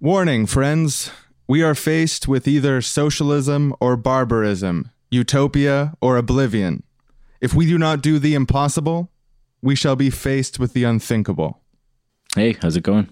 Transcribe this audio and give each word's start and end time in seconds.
Warning, 0.00 0.44
friends. 0.44 1.10
We 1.48 1.62
are 1.62 1.74
faced 1.74 2.28
with 2.28 2.46
either 2.46 2.82
socialism 2.82 3.74
or 3.80 3.96
barbarism, 3.96 4.90
utopia 5.10 5.94
or 6.02 6.18
oblivion. 6.18 6.82
If 7.40 7.54
we 7.54 7.66
do 7.66 7.78
not 7.78 8.02
do 8.02 8.18
the 8.18 8.34
impossible, 8.34 9.10
we 9.62 9.74
shall 9.74 9.96
be 9.96 10.10
faced 10.10 10.58
with 10.58 10.74
the 10.74 10.84
unthinkable. 10.84 11.62
Hey, 12.34 12.56
how's 12.60 12.76
it 12.76 12.82
going? 12.82 13.08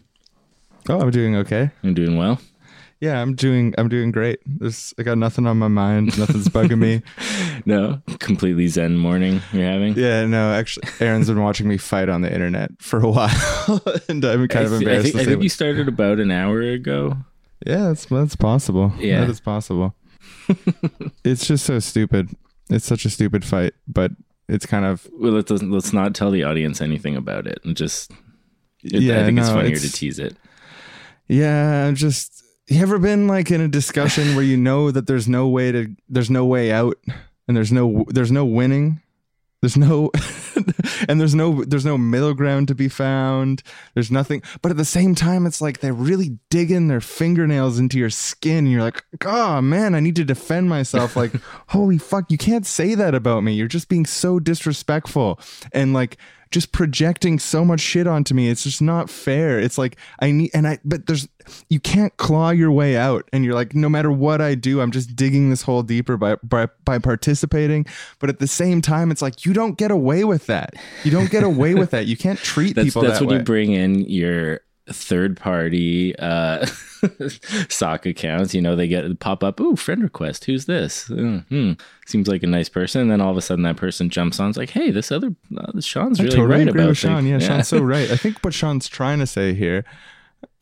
Oh, 0.88 1.00
I'm 1.00 1.10
doing 1.10 1.34
okay. 1.36 1.70
I'm 1.82 1.94
doing 1.94 2.18
well. 2.18 2.38
Yeah, 3.04 3.20
I'm 3.20 3.34
doing 3.34 3.74
I'm 3.76 3.88
doing 3.88 4.10
great. 4.12 4.40
There's 4.46 4.94
I 4.98 5.02
got 5.02 5.18
nothing 5.18 5.46
on 5.46 5.58
my 5.58 5.68
mind. 5.68 6.18
Nothing's 6.18 6.48
bugging 6.48 6.78
me. 6.78 7.02
No, 7.66 8.02
completely 8.18 8.68
zen 8.68 8.98
morning 8.98 9.40
you're 9.52 9.64
having. 9.64 9.94
Yeah, 9.94 10.26
no, 10.26 10.52
actually 10.52 10.86
Aaron's 11.00 11.28
been 11.28 11.40
watching 11.40 11.66
me 11.66 11.78
fight 11.78 12.10
on 12.10 12.20
the 12.20 12.30
internet 12.30 12.70
for 12.78 13.00
a 13.00 13.08
while 13.16 13.30
and 14.08 14.22
I'm 14.22 14.46
kind 14.48 14.66
of 14.66 14.72
I, 14.72 14.76
I 14.76 14.78
embarrassed 14.80 15.02
think, 15.04 15.14
to 15.14 15.20
I 15.22 15.24
think 15.24 15.42
you 15.42 15.48
started 15.48 15.88
about 15.88 16.20
an 16.20 16.30
hour 16.30 16.60
ago. 16.60 17.16
Yeah, 17.66 17.84
that's 17.88 18.04
that's 18.06 18.36
possible. 18.36 18.92
Yeah. 18.98 19.20
That 19.20 19.30
is 19.30 19.40
possible. 19.40 19.94
it's 21.24 21.46
just 21.46 21.64
so 21.64 21.78
stupid. 21.78 22.30
It's 22.68 22.84
such 22.84 23.06
a 23.06 23.10
stupid 23.10 23.44
fight, 23.44 23.72
but 23.88 24.10
it's 24.48 24.66
kind 24.66 24.84
of 24.84 25.08
Well, 25.14 25.32
let's 25.32 25.50
let's 25.50 25.92
not 25.94 26.14
tell 26.14 26.30
the 26.30 26.44
audience 26.44 26.82
anything 26.82 27.16
about 27.16 27.46
it, 27.46 27.60
and 27.64 27.76
just. 27.76 28.10
It, 28.82 29.00
Yeah, 29.00 29.22
I 29.22 29.24
think 29.24 29.38
it's 29.38 29.48
funnier 29.48 29.76
it's- 29.76 29.82
to 29.90 29.92
tease 29.92 30.18
it. 30.18 30.36
Yeah, 31.28 31.86
I'm 31.86 31.94
just 31.94 32.43
you 32.68 32.80
ever 32.80 32.98
been 32.98 33.26
like 33.26 33.50
in 33.50 33.60
a 33.60 33.68
discussion 33.68 34.34
where 34.34 34.44
you 34.44 34.56
know 34.56 34.90
that 34.90 35.06
there's 35.06 35.28
no 35.28 35.48
way 35.48 35.72
to 35.72 35.94
there's 36.08 36.30
no 36.30 36.44
way 36.44 36.72
out 36.72 36.96
and 37.46 37.56
there's 37.56 37.72
no 37.72 38.04
there's 38.08 38.32
no 38.32 38.44
winning. 38.44 39.00
There's 39.60 39.76
no 39.78 40.10
and 41.08 41.20
there's 41.20 41.34
no 41.34 41.64
there's 41.64 41.84
no 41.84 41.96
middle 41.98 42.34
ground 42.34 42.68
to 42.68 42.74
be 42.74 42.88
found. 42.88 43.62
There's 43.94 44.10
nothing. 44.10 44.42
But 44.62 44.70
at 44.70 44.76
the 44.76 44.84
same 44.84 45.14
time 45.14 45.46
it's 45.46 45.60
like 45.60 45.80
they're 45.80 45.92
really 45.92 46.38
digging 46.50 46.88
their 46.88 47.00
fingernails 47.00 47.78
into 47.78 47.98
your 47.98 48.10
skin 48.10 48.58
and 48.58 48.72
you're 48.72 48.82
like, 48.82 49.04
"Oh, 49.24 49.60
man, 49.60 49.94
I 49.94 50.00
need 50.00 50.16
to 50.16 50.24
defend 50.24 50.68
myself." 50.68 51.16
Like, 51.16 51.32
"Holy 51.68 51.98
fuck, 51.98 52.30
you 52.30 52.38
can't 52.38 52.66
say 52.66 52.94
that 52.94 53.14
about 53.14 53.42
me. 53.42 53.54
You're 53.54 53.68
just 53.68 53.88
being 53.88 54.06
so 54.06 54.38
disrespectful." 54.38 55.38
And 55.72 55.92
like 55.94 56.18
just 56.54 56.70
projecting 56.70 57.40
so 57.40 57.64
much 57.64 57.80
shit 57.80 58.06
onto 58.06 58.32
me. 58.32 58.48
It's 58.48 58.62
just 58.62 58.80
not 58.80 59.10
fair. 59.10 59.58
It's 59.58 59.76
like 59.76 59.96
I 60.20 60.30
need 60.30 60.52
and 60.54 60.68
I 60.68 60.78
but 60.84 61.06
there's 61.06 61.28
you 61.68 61.80
can't 61.80 62.16
claw 62.16 62.50
your 62.50 62.70
way 62.70 62.96
out 62.96 63.28
and 63.32 63.44
you're 63.44 63.54
like 63.54 63.74
no 63.74 63.88
matter 63.88 64.12
what 64.12 64.40
I 64.40 64.54
do, 64.54 64.80
I'm 64.80 64.92
just 64.92 65.16
digging 65.16 65.50
this 65.50 65.62
hole 65.62 65.82
deeper 65.82 66.16
by 66.16 66.36
by, 66.44 66.68
by 66.84 67.00
participating. 67.00 67.86
But 68.20 68.30
at 68.30 68.38
the 68.38 68.46
same 68.46 68.80
time 68.80 69.10
it's 69.10 69.20
like 69.20 69.44
you 69.44 69.52
don't 69.52 69.76
get 69.76 69.90
away 69.90 70.22
with 70.22 70.46
that. 70.46 70.74
You 71.02 71.10
don't 71.10 71.28
get 71.28 71.42
away 71.42 71.74
with 71.74 71.90
that. 71.90 72.06
You 72.06 72.16
can't 72.16 72.38
treat 72.38 72.76
That's 72.76 72.86
people 72.86 73.02
that's 73.02 73.18
that 73.18 73.26
when 73.26 73.34
way. 73.34 73.38
you 73.40 73.44
bring 73.44 73.72
in 73.72 74.02
your 74.02 74.60
third 74.90 75.36
party 75.36 76.14
uh 76.18 76.66
sock 77.70 78.04
accounts 78.04 78.54
you 78.54 78.60
know 78.60 78.76
they 78.76 78.86
get 78.86 79.18
pop 79.18 79.42
up 79.42 79.58
ooh 79.60 79.76
friend 79.76 80.02
request 80.02 80.44
who's 80.44 80.66
this 80.66 81.10
Uh, 81.10 81.40
hmm. 81.48 81.72
seems 82.06 82.28
like 82.28 82.42
a 82.42 82.46
nice 82.46 82.68
person 82.68 83.00
and 83.00 83.10
then 83.10 83.20
all 83.20 83.30
of 83.30 83.36
a 83.36 83.40
sudden 83.42 83.62
that 83.62 83.76
person 83.78 84.10
jumps 84.10 84.38
on 84.38 84.50
it's 84.50 84.58
like 84.58 84.70
hey 84.70 84.90
this 84.90 85.10
other 85.10 85.34
uh, 85.56 85.80
sean's 85.80 86.20
I 86.20 86.24
really 86.24 86.36
totally 86.36 86.54
right 86.58 86.68
agree 86.68 86.80
about 86.82 86.88
with 86.90 86.98
Sean. 86.98 87.26
Yeah, 87.26 87.38
things. 87.38 87.46
Sean's 87.48 87.68
so 87.68 87.80
right. 87.82 88.10
I 88.10 88.16
think 88.16 88.38
what 88.40 88.52
Sean's 88.52 88.86
trying 88.88 89.20
to 89.20 89.26
say 89.26 89.54
here 89.54 89.84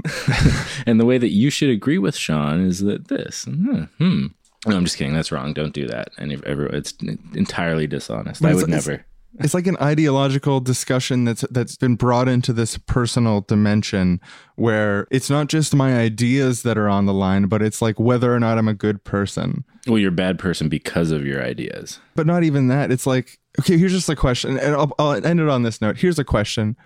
and 0.87 1.01
the 1.01 1.05
way 1.07 1.19
that 1.19 1.31
you 1.31 1.51
should 1.51 1.71
agree 1.71 1.99
with 1.99 2.15
sean 2.17 2.65
is 2.65 2.81
that 2.81 3.09
this 3.09 3.45
hmm, 3.45 3.85
hmm. 3.99 4.27
no 4.67 4.77
i'm 4.77 4.85
just 4.85 4.97
kidding 4.97 5.15
that's 5.15 5.33
wrong 5.33 5.53
don't 5.53 5.75
do 5.75 5.87
that 5.87 6.09
and 6.19 6.33
if 6.33 6.43
ever 6.45 6.67
it's 6.67 6.95
entirely 7.35 7.87
dishonest 7.87 8.41
But 8.43 8.53
i 8.53 8.55
would 8.55 8.69
it's- 8.69 8.87
never 8.87 9.05
it's 9.39 9.55
like 9.55 9.67
an 9.67 9.77
ideological 9.81 10.61
discussion 10.61 11.25
that's 11.25 11.45
that's 11.51 11.77
been 11.77 11.97
brought 11.97 12.29
into 12.29 12.53
this 12.53 12.77
personal 12.79 13.41
dimension 13.43 14.21
where 14.57 15.07
it's 15.11 15.31
not 15.31 15.49
just 15.49 15.75
my 15.75 15.97
ideas 15.97 16.63
that 16.63 16.77
are 16.77 16.89
on 16.89 17.07
the 17.07 17.15
line 17.15 17.47
but 17.47 17.63
it's 17.63 17.81
like 17.81 17.99
whether 17.99 18.35
or 18.35 18.41
not 18.41 18.59
I'm 18.59 18.69
a 18.69 18.75
good 18.75 19.05
person. 19.05 19.65
Well 19.87 19.99
you're 19.99 20.11
a 20.11 20.13
bad 20.13 20.39
person 20.39 20.69
because 20.69 21.11
of 21.11 21.25
your 21.25 21.43
ideas. 21.43 21.99
But 22.15 22.27
not 22.27 22.45
even 22.45 22.69
that. 22.69 22.91
It's 22.91 23.07
like 23.07 23.39
okay 23.61 23.79
here's 23.79 23.93
just 23.93 24.09
a 24.09 24.17
question 24.17 24.59
and 24.59 24.75
I'll, 24.75 24.93
I'll 24.99 25.27
end 25.27 25.41
it 25.41 25.49
on 25.49 25.63
this 25.63 25.81
note. 25.81 25.99
Here's 25.99 26.19
a 26.19 26.25
question. 26.25 26.77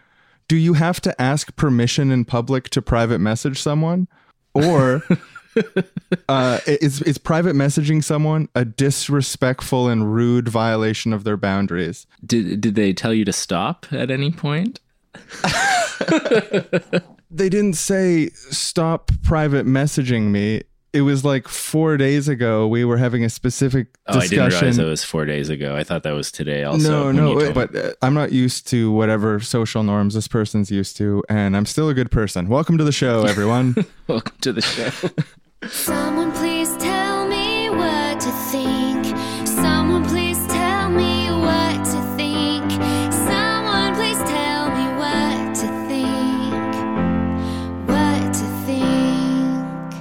Do 0.48 0.56
you 0.56 0.74
have 0.74 1.00
to 1.00 1.20
ask 1.20 1.54
permission 1.56 2.12
in 2.12 2.24
public 2.24 2.68
to 2.70 2.80
private 2.80 3.18
message 3.18 3.60
someone? 3.60 4.06
Or 4.54 5.02
uh, 6.28 6.60
is, 6.66 7.02
is 7.02 7.18
private 7.18 7.54
messaging 7.56 8.02
someone 8.02 8.48
a 8.54 8.64
disrespectful 8.64 9.88
and 9.88 10.14
rude 10.14 10.48
violation 10.48 11.12
of 11.12 11.24
their 11.24 11.36
boundaries 11.36 12.06
did 12.24 12.60
did 12.60 12.74
they 12.74 12.92
tell 12.92 13.12
you 13.14 13.24
to 13.24 13.32
stop 13.32 13.86
at 13.92 14.10
any 14.10 14.30
point 14.30 14.80
they 17.30 17.48
didn't 17.48 17.74
say 17.74 18.30
stop 18.30 19.10
private 19.22 19.66
messaging 19.66 20.30
me. 20.30 20.62
It 20.92 21.02
was 21.02 21.24
like 21.26 21.46
four 21.46 21.98
days 21.98 22.26
ago. 22.26 22.66
We 22.66 22.84
were 22.84 22.96
having 22.96 23.22
a 23.22 23.28
specific 23.28 23.88
Oh, 24.06 24.18
I 24.18 24.22
didn't 24.22 24.38
realize 24.38 24.52
discussion. 24.52 24.76
that 24.78 24.88
was 24.88 25.04
four 25.04 25.26
days 25.26 25.50
ago. 25.50 25.76
I 25.76 25.84
thought 25.84 26.04
that 26.04 26.12
was 26.12 26.32
today. 26.32 26.64
Also, 26.64 27.12
no, 27.12 27.12
no, 27.12 27.34
me. 27.34 27.52
but 27.52 27.76
uh, 27.76 27.92
I'm 28.00 28.14
not 28.14 28.32
used 28.32 28.66
to 28.68 28.90
whatever 28.92 29.38
social 29.40 29.82
norms 29.82 30.14
this 30.14 30.26
person's 30.26 30.70
used 30.70 30.96
to, 30.96 31.22
and 31.28 31.54
I'm 31.54 31.66
still 31.66 31.90
a 31.90 31.94
good 31.94 32.10
person. 32.10 32.48
Welcome 32.48 32.78
to 32.78 32.84
the 32.84 32.92
show, 32.92 33.24
everyone. 33.24 33.76
welcome 34.06 34.36
to 34.40 34.52
the 34.54 34.62
show. 34.62 34.90
Someone 35.64 36.32
please 36.32 36.76
tell 36.76 37.26
me 37.26 37.70
what 37.70 38.20
to 38.20 38.30
think. 38.52 39.06
Someone 39.48 40.04
please 40.04 40.36
tell 40.48 40.90
me 40.90 41.30
what 41.30 41.82
to 41.82 42.16
think. 42.16 42.70
Someone 43.10 43.94
please 43.94 44.18
tell 44.18 44.68
me 44.68 44.86
what 44.98 45.54
to 45.56 45.66
think. 45.88 46.74
What 47.88 48.34
to 48.34 48.46
think. 48.66 49.94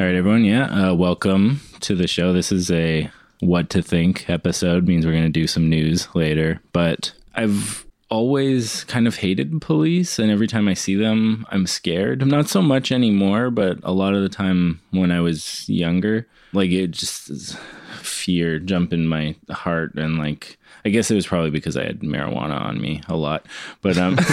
All 0.00 0.06
right, 0.06 0.14
everyone. 0.14 0.44
Yeah, 0.44 0.88
uh, 0.90 0.94
welcome 0.94 1.60
to 1.80 1.94
the 1.94 2.08
show. 2.08 2.32
This 2.32 2.50
is 2.50 2.70
a 2.70 3.10
what 3.40 3.68
to 3.70 3.82
think 3.82 4.30
episode. 4.30 4.88
Means 4.88 5.04
we're 5.04 5.12
going 5.12 5.24
to 5.24 5.28
do 5.28 5.46
some 5.46 5.68
news 5.68 6.08
later, 6.14 6.62
but 6.72 7.12
I've 7.34 7.84
always 8.10 8.84
kind 8.84 9.06
of 9.06 9.16
hated 9.16 9.60
police 9.60 10.18
and 10.18 10.30
every 10.30 10.46
time 10.46 10.68
I 10.68 10.74
see 10.74 10.94
them 10.94 11.46
I'm 11.50 11.66
scared. 11.66 12.26
Not 12.26 12.48
so 12.48 12.62
much 12.62 12.92
anymore, 12.92 13.50
but 13.50 13.78
a 13.82 13.92
lot 13.92 14.14
of 14.14 14.22
the 14.22 14.28
time 14.28 14.80
when 14.90 15.10
I 15.10 15.20
was 15.20 15.68
younger, 15.68 16.26
like 16.52 16.70
it 16.70 16.90
just 16.90 17.56
fear 18.00 18.58
jump 18.58 18.92
in 18.92 19.06
my 19.06 19.34
heart 19.50 19.94
and 19.94 20.18
like 20.18 20.58
I 20.84 20.90
guess 20.90 21.10
it 21.10 21.14
was 21.14 21.26
probably 21.26 21.50
because 21.50 21.76
I 21.76 21.84
had 21.84 22.00
marijuana 22.00 22.60
on 22.60 22.80
me 22.80 23.00
a 23.08 23.16
lot. 23.16 23.46
But 23.80 23.96
um 23.96 24.16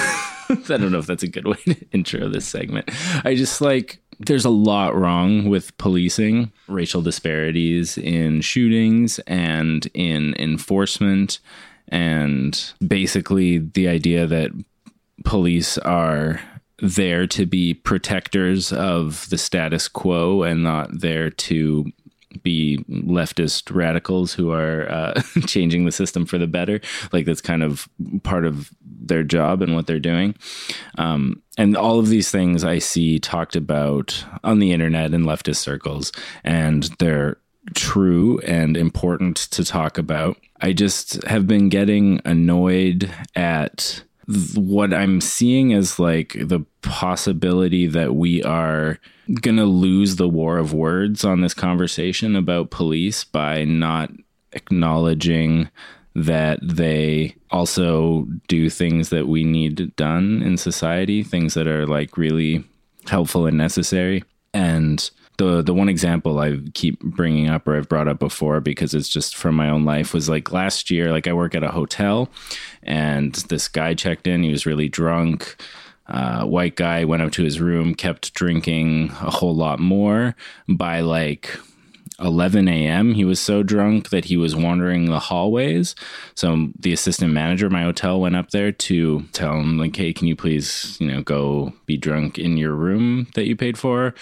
I 0.50 0.78
don't 0.78 0.92
know 0.92 1.00
if 1.00 1.08
that's 1.08 1.24
a 1.24 1.28
good 1.28 1.48
way 1.48 1.58
to 1.66 1.76
intro 1.92 2.28
this 2.28 2.46
segment. 2.46 2.90
I 3.24 3.36
just 3.36 3.62
like 3.62 4.00
there's 4.20 4.46
a 4.46 4.50
lot 4.52 4.96
wrong 4.96 5.50
with 5.50 5.76
policing, 5.78 6.52
racial 6.68 7.02
disparities 7.02 7.98
in 7.98 8.42
shootings 8.42 9.18
and 9.20 9.88
in 9.94 10.36
enforcement 10.38 11.40
and 11.91 12.74
basically 12.85 13.59
the 13.59 13.88
idea 13.88 14.25
that 14.25 14.52
police 15.24 15.78
are 15.79 16.41
there 16.79 17.28
to 17.28 17.46
be 17.46 17.75
protectors 17.75 18.74
of 18.74 19.29
the 19.29 19.38
status 19.38 19.88
quo 19.88 20.41
and 20.41 20.63
not 20.63 20.90
there 21.00 21.29
to 21.29 21.91
be 22.44 22.78
leftist 22.90 23.74
radicals 23.75 24.34
who 24.34 24.52
are 24.52 24.90
uh, 24.90 25.22
changing 25.46 25.85
the 25.85 25.91
system 25.91 26.25
for 26.25 26.38
the 26.38 26.47
better. 26.47 26.79
Like 27.12 27.25
that's 27.25 27.41
kind 27.41 27.62
of 27.62 27.88
part 28.23 28.46
of 28.46 28.72
their 28.81 29.23
job 29.23 29.62
and 29.62 29.75
what 29.75 29.88
they're 29.88 30.00
doing. 30.00 30.35
Um, 30.97 31.41
and 31.58 31.75
all 31.75 32.00
of 32.00 32.08
these 32.08 32.31
things 32.31 32.63
I 32.63 32.79
see 32.79 33.19
talked 33.19 33.56
about 33.56 34.23
on 34.44 34.59
the 34.59 34.72
internet 34.72 35.13
in 35.13 35.23
leftist 35.23 35.58
circles, 35.58 36.12
and 36.44 36.84
they're 37.00 37.38
true 37.75 38.39
and 38.39 38.75
important 38.75 39.38
to 39.38 39.63
talk 39.63 39.97
about. 39.97 40.38
I 40.61 40.73
just 40.73 41.23
have 41.23 41.47
been 41.47 41.69
getting 41.69 42.22
annoyed 42.25 43.11
at 43.35 44.03
what 44.55 44.94
I'm 44.94 45.19
seeing 45.19 45.73
as 45.73 45.99
like 45.99 46.35
the 46.39 46.61
possibility 46.81 47.88
that 47.88 48.16
we 48.16 48.44
are 48.44 48.99
going 49.41 49.57
to 49.57 49.66
lose 49.66 50.16
the 50.16 50.29
war 50.29 50.58
of 50.58 50.73
words 50.73 51.25
on 51.25 51.41
this 51.41 51.53
conversation 51.53 52.35
about 52.35 52.72
police 52.72 53.23
by 53.23 53.64
not 53.64 54.11
acknowledging 54.53 55.69
that 56.14 56.59
they 56.61 57.35
also 57.52 58.28
do 58.47 58.69
things 58.69 59.09
that 59.09 59.28
we 59.28 59.43
need 59.43 59.96
done 59.96 60.41
in 60.41 60.57
society, 60.57 61.23
things 61.23 61.53
that 61.53 61.67
are 61.67 61.87
like 61.87 62.17
really 62.17 62.64
helpful 63.07 63.46
and 63.46 63.57
necessary. 63.57 64.23
And 64.53 65.09
the 65.37 65.61
the 65.61 65.73
one 65.73 65.89
example 65.89 66.39
I 66.39 66.57
keep 66.73 66.99
bringing 67.01 67.49
up 67.49 67.67
or 67.67 67.75
I've 67.75 67.89
brought 67.89 68.07
up 68.07 68.19
before 68.19 68.59
because 68.61 68.93
it's 68.93 69.09
just 69.09 69.35
from 69.35 69.55
my 69.55 69.69
own 69.69 69.85
life 69.85 70.13
was 70.13 70.29
like 70.29 70.51
last 70.51 70.91
year 70.91 71.11
like 71.11 71.28
I 71.28 71.33
work 71.33 71.55
at 71.55 71.63
a 71.63 71.72
hotel 71.72 72.29
and 72.83 73.33
this 73.33 73.67
guy 73.67 73.93
checked 73.93 74.28
in 74.28 74.43
he 74.43 74.51
was 74.51 74.66
really 74.66 74.89
drunk 74.89 75.55
uh, 76.07 76.43
white 76.43 76.75
guy 76.75 77.05
went 77.05 77.22
up 77.22 77.31
to 77.33 77.43
his 77.43 77.59
room 77.59 77.95
kept 77.95 78.33
drinking 78.33 79.11
a 79.22 79.31
whole 79.31 79.55
lot 79.55 79.79
more 79.79 80.35
by 80.67 80.99
like 80.99 81.57
11 82.22 82.67
a.m. 82.67 83.13
He 83.13 83.25
was 83.25 83.39
so 83.39 83.63
drunk 83.63 84.09
that 84.09 84.25
he 84.25 84.37
was 84.37 84.55
wandering 84.55 85.05
the 85.05 85.19
hallways. 85.19 85.95
So 86.35 86.69
the 86.79 86.93
assistant 86.93 87.33
manager 87.33 87.66
of 87.66 87.72
my 87.72 87.83
hotel 87.83 88.22
went 88.22 88.35
up 88.35 88.51
there 88.51 88.72
to 88.72 89.23
tell 89.33 89.59
him, 89.59 89.78
like, 89.78 89.95
hey, 89.95 90.13
can 90.13 90.28
you 90.28 90.35
please, 90.35 90.97
you 90.99 91.07
know, 91.07 91.22
go 91.22 91.73
be 91.85 91.97
drunk 91.97 92.37
in 92.37 92.57
your 92.57 92.73
room 92.73 93.28
that 93.33 93.47
you 93.47 93.55
paid 93.55 93.78
for? 93.78 94.13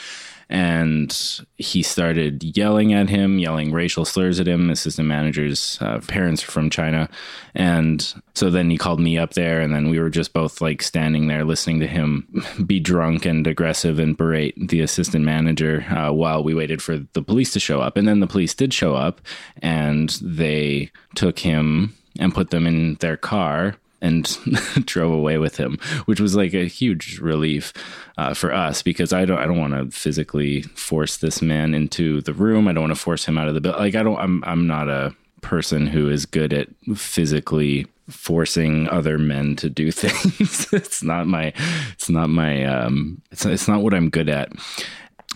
And 0.49 1.45
he 1.57 1.83
started 1.83 2.43
yelling 2.57 2.93
at 2.93 3.09
him, 3.09 3.37
yelling 3.37 3.71
racial 3.71 4.03
slurs 4.03 4.39
at 4.39 4.47
him. 4.47 4.69
Assistant 4.69 5.07
manager's 5.07 5.77
uh, 5.79 5.99
parents 6.07 6.43
are 6.43 6.51
from 6.51 6.69
China, 6.69 7.07
and 7.53 8.13
so 8.33 8.49
then 8.49 8.69
he 8.69 8.77
called 8.77 8.99
me 8.99 9.17
up 9.17 9.33
there, 9.33 9.61
and 9.61 9.73
then 9.73 9.89
we 9.89 9.99
were 9.99 10.09
just 10.09 10.33
both 10.33 10.59
like 10.59 10.81
standing 10.81 11.27
there 11.27 11.45
listening 11.45 11.79
to 11.81 11.87
him 11.87 12.43
be 12.65 12.79
drunk 12.79 13.25
and 13.25 13.45
aggressive 13.45 13.99
and 13.99 14.17
berate 14.17 14.55
the 14.69 14.81
assistant 14.81 15.23
manager 15.23 15.85
uh, 15.89 16.11
while 16.11 16.43
we 16.43 16.55
waited 16.55 16.81
for 16.81 16.97
the 17.13 17.21
police 17.21 17.51
to 17.53 17.59
show 17.59 17.79
up. 17.81 17.95
And 17.95 18.07
then 18.07 18.19
the 18.19 18.27
police 18.27 18.55
did 18.55 18.73
show 18.73 18.95
up, 18.95 19.21
and 19.61 20.09
they 20.21 20.91
took 21.15 21.39
him 21.39 21.95
and 22.19 22.33
put 22.33 22.49
them 22.49 22.65
in 22.65 22.95
their 22.95 23.17
car 23.17 23.75
and 24.01 24.25
drove 24.85 25.11
away 25.11 25.37
with 25.37 25.57
him, 25.57 25.77
which 26.05 26.19
was 26.19 26.35
like 26.35 26.53
a 26.53 26.65
huge 26.65 27.19
relief 27.19 27.73
uh, 28.17 28.33
for 28.33 28.53
us 28.53 28.81
because 28.81 29.13
I 29.13 29.25
don't 29.25 29.37
I 29.37 29.45
don't 29.45 29.59
want 29.59 29.73
to 29.73 29.97
physically 29.97 30.63
force 30.63 31.17
this 31.17 31.41
man 31.41 31.73
into 31.73 32.21
the 32.21 32.33
room. 32.33 32.67
I 32.67 32.73
don't 32.73 32.83
want 32.83 32.95
to 32.95 33.01
force 33.01 33.25
him 33.25 33.37
out 33.37 33.47
of 33.47 33.53
the 33.53 33.61
bill. 33.61 33.75
Like 33.77 33.95
I 33.95 34.03
don't 34.03 34.19
I'm 34.19 34.43
I'm 34.45 34.67
not 34.67 34.89
a 34.89 35.15
person 35.41 35.87
who 35.87 36.09
is 36.09 36.25
good 36.25 36.53
at 36.53 36.67
physically 36.95 37.87
forcing 38.09 38.89
other 38.89 39.17
men 39.17 39.55
to 39.55 39.69
do 39.69 39.91
things. 39.93 40.71
it's 40.73 41.03
not 41.03 41.27
my 41.27 41.53
it's 41.93 42.09
not 42.09 42.29
my 42.29 42.65
um 42.65 43.21
it's 43.31 43.45
it's 43.45 43.67
not 43.67 43.81
what 43.81 43.93
I'm 43.93 44.09
good 44.09 44.29
at. 44.29 44.51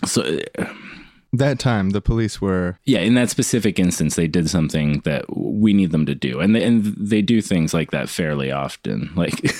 So 0.04 0.38
that 1.36 1.58
time 1.58 1.90
the 1.90 2.00
police 2.00 2.40
were 2.40 2.78
yeah 2.84 3.00
in 3.00 3.14
that 3.14 3.30
specific 3.30 3.78
instance 3.78 4.16
they 4.16 4.26
did 4.26 4.48
something 4.48 5.00
that 5.00 5.24
we 5.64 5.72
need 5.72 5.92
them 5.92 6.06
to 6.06 6.14
do. 6.14 6.40
And 6.40 6.54
they, 6.54 6.62
and 6.64 6.84
they 6.84 7.22
do 7.22 7.40
things 7.40 7.72
like 7.72 7.90
that 7.90 8.08
fairly 8.08 8.50
often. 8.50 9.10
Like 9.24 9.54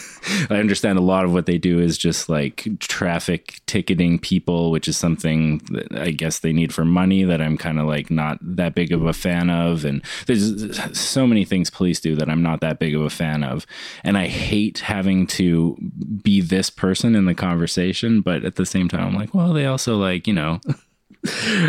i 0.51 0.57
understand 0.57 0.99
a 0.99 1.03
lot 1.03 1.25
of 1.25 1.33
what 1.33 1.47
they 1.47 1.57
do 1.59 1.79
is 1.81 1.97
just 1.97 2.29
like 2.29 2.67
traffic 2.81 3.61
ticketing 3.67 4.19
people 4.19 4.71
which 4.71 4.89
is 4.89 4.97
something 4.97 5.59
that 5.71 5.99
i 5.99 6.11
guess 6.11 6.41
they 6.41 6.53
need 6.53 6.73
for 6.73 6.85
money 6.85 7.25
that 7.25 7.41
i'm 7.41 7.57
kind 7.57 7.79
of 7.79 7.87
like 7.87 8.11
not 8.11 8.39
that 8.43 8.75
big 8.75 8.93
of 8.93 9.05
a 9.07 9.13
fan 9.13 9.49
of. 9.49 9.85
And 9.85 10.03
there's 10.27 10.99
so 10.99 11.27
many 11.27 11.45
things 11.45 11.71
police 11.71 12.01
do 12.01 12.15
that 12.17 12.29
i'm 12.29 12.43
not 12.43 12.61
that 12.61 12.79
big 12.79 12.95
of 12.95 13.03
a 13.03 13.11
fan 13.11 13.43
of. 13.43 13.67
And 14.03 14.19
i 14.19 14.27
hate 14.27 14.81
having 14.81 15.27
to 15.29 15.79
be 16.23 16.41
this 16.41 16.69
person 16.69 17.15
in 17.15 17.25
the 17.25 17.35
conversation 17.35 18.21
but 18.21 18.45
at 18.45 18.57
the 18.57 18.67
same 18.67 18.89
time 18.89 19.07
i'm 19.07 19.15
like 19.15 19.35
well 19.35 19.53
they 19.53 19.67
also 19.67 19.97
like 19.97 20.27
you 20.27 20.35
know 20.35 20.61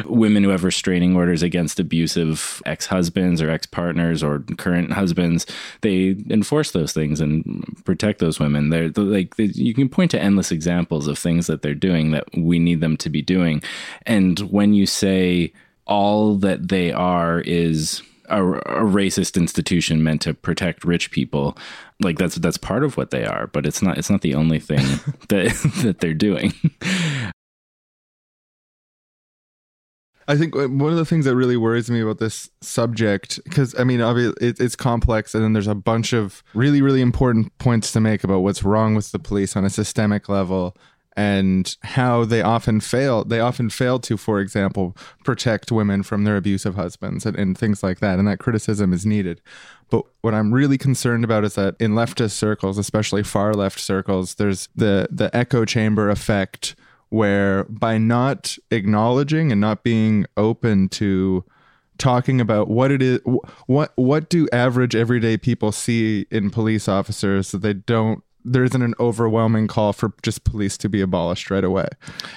women 0.06 0.44
who 0.44 0.50
have 0.50 0.64
restraining 0.64 1.16
orders 1.16 1.42
against 1.42 1.80
abusive 1.80 2.62
ex-husbands 2.66 3.42
or 3.42 3.50
ex-partners 3.50 4.22
or 4.22 4.40
current 4.58 4.92
husbands 4.92 5.46
they 5.82 6.16
enforce 6.30 6.72
those 6.72 6.94
things 6.94 7.22
and 7.22 7.64
protect 7.86 8.20
those 8.20 8.40
women. 8.40 8.70
They're, 8.70 8.90
they're 8.90 9.04
like 9.04 9.36
they, 9.36 9.46
you 9.46 9.74
can 9.74 9.90
point 9.90 10.12
to 10.12 10.22
endless 10.22 10.52
examples 10.52 11.08
of 11.08 11.18
things 11.18 11.48
that 11.48 11.62
they're 11.62 11.74
doing 11.74 12.12
that 12.12 12.26
we 12.36 12.60
need 12.60 12.82
them 12.82 12.98
to 12.98 13.10
be 13.10 13.22
doing. 13.22 13.62
And 14.06 14.40
when 14.40 14.74
you 14.74 14.86
say 14.86 15.54
all 15.86 16.36
that 16.38 16.70
they 16.70 16.92
are 16.92 17.40
is 17.42 18.02
a, 18.28 18.44
a, 18.44 18.82
racist 18.82 19.38
institution 19.38 20.04
meant 20.04 20.22
to 20.22 20.34
protect 20.34 20.84
rich 20.84 21.12
people 21.12 21.58
like 22.02 22.18
that's 22.18 22.36
that's 22.36 22.58
part 22.58 22.84
of 22.84 22.98
what 22.98 23.12
they 23.12 23.24
are 23.24 23.48
but 23.48 23.68
it's 23.68 23.84
not 23.84 23.98
it's 23.98 24.10
not 24.10 24.22
the 24.22 24.34
only 24.34 24.60
thing 24.60 24.80
that 25.30 25.54
that 25.84 26.00
they're 26.00 26.16
doing 26.16 26.54
I 30.28 30.36
think 30.38 30.56
uh, 30.56 30.68
one 30.68 30.92
of 30.92 30.98
the 30.98 31.06
things 31.06 31.26
that 31.26 31.36
really 31.36 31.58
worries 31.58 31.90
me 31.90 32.02
about 32.02 32.18
this 32.18 32.50
subject, 32.62 33.40
because 33.44 33.78
I 33.80 33.84
mean, 33.84 34.02
obviously 34.02 34.48
it, 34.48 34.60
it's 34.60 34.76
complex, 34.76 35.36
and 35.36 35.44
then 35.44 35.54
there's 35.54 35.68
a 35.68 35.76
bunch 35.76 36.14
of 36.14 36.44
really, 36.54 36.82
really 36.82 37.02
important 37.02 37.56
points 37.60 37.92
to 37.92 38.00
make 38.00 38.24
about 38.24 38.40
what's 38.40 38.64
wrong 38.64 38.96
with 38.96 39.12
the 39.12 39.20
police 39.20 39.56
on 39.56 39.66
a 39.66 39.70
systemic 39.70 40.28
level, 40.28 40.76
and 41.16 41.78
how 41.84 42.26
they 42.26 42.42
often 42.42 42.82
fail. 42.82 43.24
They 43.24 43.40
often 43.40 43.70
fail 43.70 44.00
to, 44.00 44.18
for 44.18 44.40
example, 44.40 44.98
protect 45.24 45.72
women 45.72 46.04
from 46.04 46.24
their 46.24 46.36
abusive 46.36 46.76
husbands 46.76 47.26
and, 47.26 47.38
and 47.38 47.58
things 47.58 47.82
like 47.84 48.00
that, 48.00 48.20
and 48.20 48.28
that 48.28 48.40
criticism 48.40 48.92
is 48.94 49.06
needed. 49.06 49.42
But 49.90 50.04
what 50.22 50.34
I'm 50.34 50.54
really 50.54 50.78
concerned 50.78 51.24
about 51.24 51.46
is 51.46 51.54
that 51.56 51.76
in 51.80 51.92
leftist 51.92 52.32
circles, 52.32 52.78
especially 52.78 53.24
far 53.24 53.54
left 53.54 53.80
circles, 53.80 54.36
there's 54.36 54.68
the 54.76 55.08
the 55.12 55.34
echo 55.36 55.64
chamber 55.66 56.10
effect 56.10 56.76
where 57.10 57.64
by 57.66 57.98
not 57.98 58.58
acknowledging 58.72 59.52
and 59.52 59.62
not 59.62 59.84
being 59.84 60.26
open 60.38 60.90
to 60.90 61.44
talking 61.98 62.42
about 62.42 62.68
what 62.68 62.92
it 62.92 63.02
is 63.02 63.22
what 63.68 63.94
what 63.96 64.30
do 64.30 64.50
average 64.52 64.96
everyday 64.96 65.38
people 65.38 65.72
see 65.72 66.26
in 66.30 66.50
police 66.50 66.90
officers 66.90 67.52
that 67.52 67.62
they 67.62 67.74
don't 67.74 68.22
there 68.46 68.64
isn't 68.64 68.82
an 68.84 68.94
overwhelming 69.00 69.68
call 69.68 69.92
for 69.92 70.14
just 70.22 70.44
police 70.44 70.78
to 70.78 70.88
be 70.88 71.02
abolished 71.02 71.50
right 71.50 71.64
away. 71.64 71.88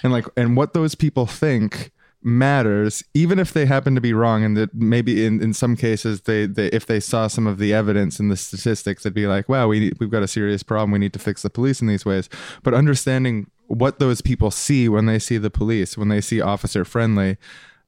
And 0.03 0.13
like 0.13 0.25
and 0.37 0.57
what 0.57 0.73
those 0.73 0.95
people 0.95 1.27
think 1.27 1.93
matters 2.21 3.05
even 3.15 3.39
if 3.39 3.53
they 3.53 3.65
happen 3.65 3.95
to 3.95 4.01
be 4.01 4.13
wrong 4.13 4.43
and 4.43 4.57
that 4.57 4.75
maybe 4.75 5.25
in, 5.25 5.41
in 5.41 5.55
some 5.55 5.77
cases 5.77 6.23
they, 6.23 6.47
they 6.47 6.67
if 6.69 6.85
they 6.85 6.99
saw 6.99 7.29
some 7.29 7.47
of 7.47 7.59
the 7.59 7.73
evidence 7.73 8.19
and 8.19 8.29
the 8.29 8.37
statistics 8.37 9.05
they'd 9.05 9.15
be 9.15 9.29
like 9.29 9.49
wow 9.49 9.69
we 9.69 9.93
we've 10.01 10.11
got 10.11 10.23
a 10.23 10.29
serious 10.29 10.63
problem. 10.65 10.91
We 10.91 10.99
need 10.99 11.13
to 11.13 11.21
fix 11.21 11.43
the 11.43 11.51
police 11.51 11.81
in 11.81 11.87
these 11.87 12.05
ways. 12.05 12.29
But 12.63 12.75
understanding 12.75 13.51
what 13.69 13.99
those 13.99 14.21
people 14.21 14.51
see 14.51 14.89
when 14.89 15.07
they 15.07 15.19
see 15.19 15.39
the 15.39 15.51
police, 15.51 15.97
when 15.97 16.09
they 16.09 16.21
see 16.21 16.41
officer 16.41 16.85
friendly. 16.85 17.37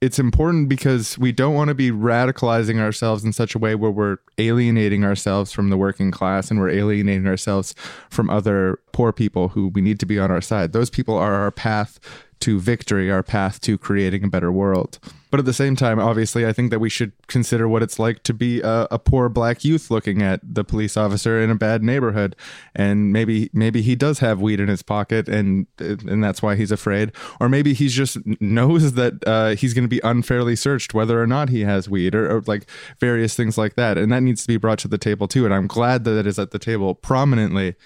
It's 0.00 0.18
important 0.18 0.70
because 0.70 1.18
we 1.18 1.30
don't 1.30 1.54
want 1.54 1.68
to 1.68 1.74
be 1.74 1.90
radicalizing 1.90 2.78
ourselves 2.78 3.22
in 3.22 3.34
such 3.34 3.54
a 3.54 3.58
way 3.58 3.74
where 3.74 3.90
we're 3.90 4.16
alienating 4.38 5.04
ourselves 5.04 5.52
from 5.52 5.68
the 5.68 5.76
working 5.76 6.10
class 6.10 6.50
and 6.50 6.58
we're 6.58 6.70
alienating 6.70 7.26
ourselves 7.26 7.74
from 8.08 8.30
other 8.30 8.78
poor 8.92 9.12
people 9.12 9.48
who 9.48 9.68
we 9.68 9.82
need 9.82 10.00
to 10.00 10.06
be 10.06 10.18
on 10.18 10.30
our 10.30 10.40
side. 10.40 10.72
Those 10.72 10.88
people 10.88 11.16
are 11.16 11.34
our 11.34 11.50
path 11.50 12.00
to 12.40 12.58
victory, 12.58 13.10
our 13.10 13.22
path 13.22 13.60
to 13.62 13.76
creating 13.76 14.24
a 14.24 14.28
better 14.28 14.50
world. 14.50 14.98
But 15.30 15.38
at 15.38 15.46
the 15.46 15.52
same 15.52 15.76
time, 15.76 16.00
obviously, 16.00 16.44
I 16.44 16.52
think 16.52 16.70
that 16.70 16.80
we 16.80 16.88
should 16.88 17.12
consider 17.28 17.68
what 17.68 17.82
it's 17.82 17.98
like 17.98 18.22
to 18.24 18.34
be 18.34 18.60
a, 18.60 18.88
a, 18.90 18.98
poor 18.98 19.28
black 19.28 19.64
youth 19.64 19.90
looking 19.90 20.22
at 20.22 20.40
the 20.42 20.64
police 20.64 20.96
officer 20.96 21.40
in 21.40 21.50
a 21.50 21.54
bad 21.54 21.84
neighborhood, 21.84 22.34
and 22.74 23.12
maybe 23.12 23.48
maybe 23.52 23.80
he 23.80 23.94
does 23.94 24.18
have 24.18 24.40
weed 24.40 24.58
in 24.58 24.68
his 24.68 24.82
pocket, 24.82 25.28
and 25.28 25.66
and 25.78 26.22
that's 26.22 26.42
why 26.42 26.56
he's 26.56 26.72
afraid, 26.72 27.12
or 27.40 27.48
maybe 27.48 27.74
he 27.74 27.88
just 27.88 28.18
knows 28.40 28.94
that 28.94 29.22
uh, 29.26 29.50
he's 29.50 29.72
going 29.72 29.84
to 29.84 29.88
be 29.88 30.00
unfairly 30.02 30.56
searched 30.56 30.94
whether 30.94 31.22
or 31.22 31.26
not 31.26 31.48
he 31.48 31.60
has 31.60 31.88
weed, 31.88 32.14
or, 32.14 32.38
or 32.38 32.42
like 32.46 32.68
various 32.98 33.36
things 33.36 33.56
like 33.56 33.76
that, 33.76 33.96
and 33.96 34.12
that 34.12 34.22
needs 34.22 34.42
to 34.42 34.48
be 34.48 34.56
brought 34.56 34.78
to 34.80 34.88
the 34.88 34.98
table 34.98 35.28
too. 35.28 35.44
And 35.44 35.54
I'm 35.54 35.68
glad 35.68 36.04
that 36.04 36.18
it 36.18 36.26
is 36.26 36.38
at 36.38 36.50
the 36.50 36.58
table 36.58 36.94
prominently. 36.94 37.76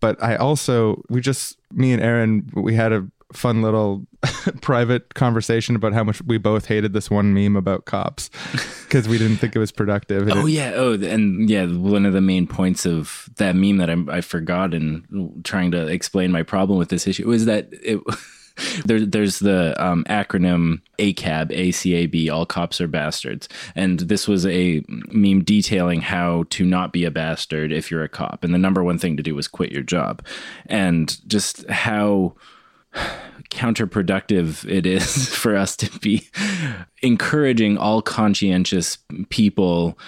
But 0.00 0.22
I 0.22 0.36
also, 0.36 1.02
we 1.08 1.20
just, 1.20 1.58
me 1.72 1.92
and 1.92 2.00
Aaron, 2.00 2.48
we 2.54 2.74
had 2.74 2.92
a 2.92 3.08
fun 3.32 3.62
little 3.62 4.06
private 4.62 5.14
conversation 5.14 5.76
about 5.76 5.92
how 5.92 6.02
much 6.02 6.22
we 6.22 6.38
both 6.38 6.66
hated 6.66 6.92
this 6.92 7.10
one 7.10 7.34
meme 7.34 7.56
about 7.56 7.84
cops 7.84 8.30
because 8.84 9.06
we 9.08 9.18
didn't 9.18 9.36
think 9.36 9.54
it 9.54 9.58
was 9.58 9.72
productive. 9.72 10.28
oh 10.30 10.46
it, 10.46 10.50
yeah, 10.50 10.72
oh 10.74 10.94
and 10.94 11.48
yeah, 11.48 11.66
one 11.66 12.06
of 12.06 12.12
the 12.12 12.20
main 12.20 12.46
points 12.46 12.86
of 12.86 13.28
that 13.36 13.54
meme 13.54 13.76
that 13.78 13.90
I'm, 13.90 14.08
I 14.08 14.20
forgot 14.20 14.72
in 14.74 15.42
trying 15.44 15.70
to 15.72 15.86
explain 15.86 16.32
my 16.32 16.42
problem 16.42 16.78
with 16.78 16.88
this 16.88 17.06
issue 17.06 17.26
was 17.26 17.44
that 17.46 17.68
it. 17.72 18.00
There, 18.86 19.06
there's 19.06 19.38
the 19.38 19.80
um, 19.80 20.02
acronym 20.10 20.80
ACAB, 20.98 21.52
ACAB, 21.52 22.28
all 22.28 22.44
cops 22.44 22.80
are 22.80 22.88
bastards. 22.88 23.48
And 23.76 24.00
this 24.00 24.26
was 24.26 24.46
a 24.46 24.82
meme 24.88 25.44
detailing 25.44 26.00
how 26.00 26.42
to 26.50 26.66
not 26.66 26.92
be 26.92 27.04
a 27.04 27.10
bastard 27.12 27.70
if 27.70 27.88
you're 27.88 28.02
a 28.02 28.08
cop. 28.08 28.42
And 28.42 28.52
the 28.52 28.58
number 28.58 28.82
one 28.82 28.98
thing 28.98 29.16
to 29.16 29.22
do 29.22 29.36
was 29.36 29.46
quit 29.46 29.70
your 29.70 29.84
job. 29.84 30.26
And 30.66 31.16
just 31.28 31.70
how 31.70 32.34
counterproductive 33.50 34.68
it 34.70 34.86
is 34.86 35.28
for 35.34 35.56
us 35.56 35.76
to 35.76 35.98
be 36.00 36.28
encouraging 37.02 37.78
all 37.78 38.02
conscientious 38.02 38.98
people 39.30 39.98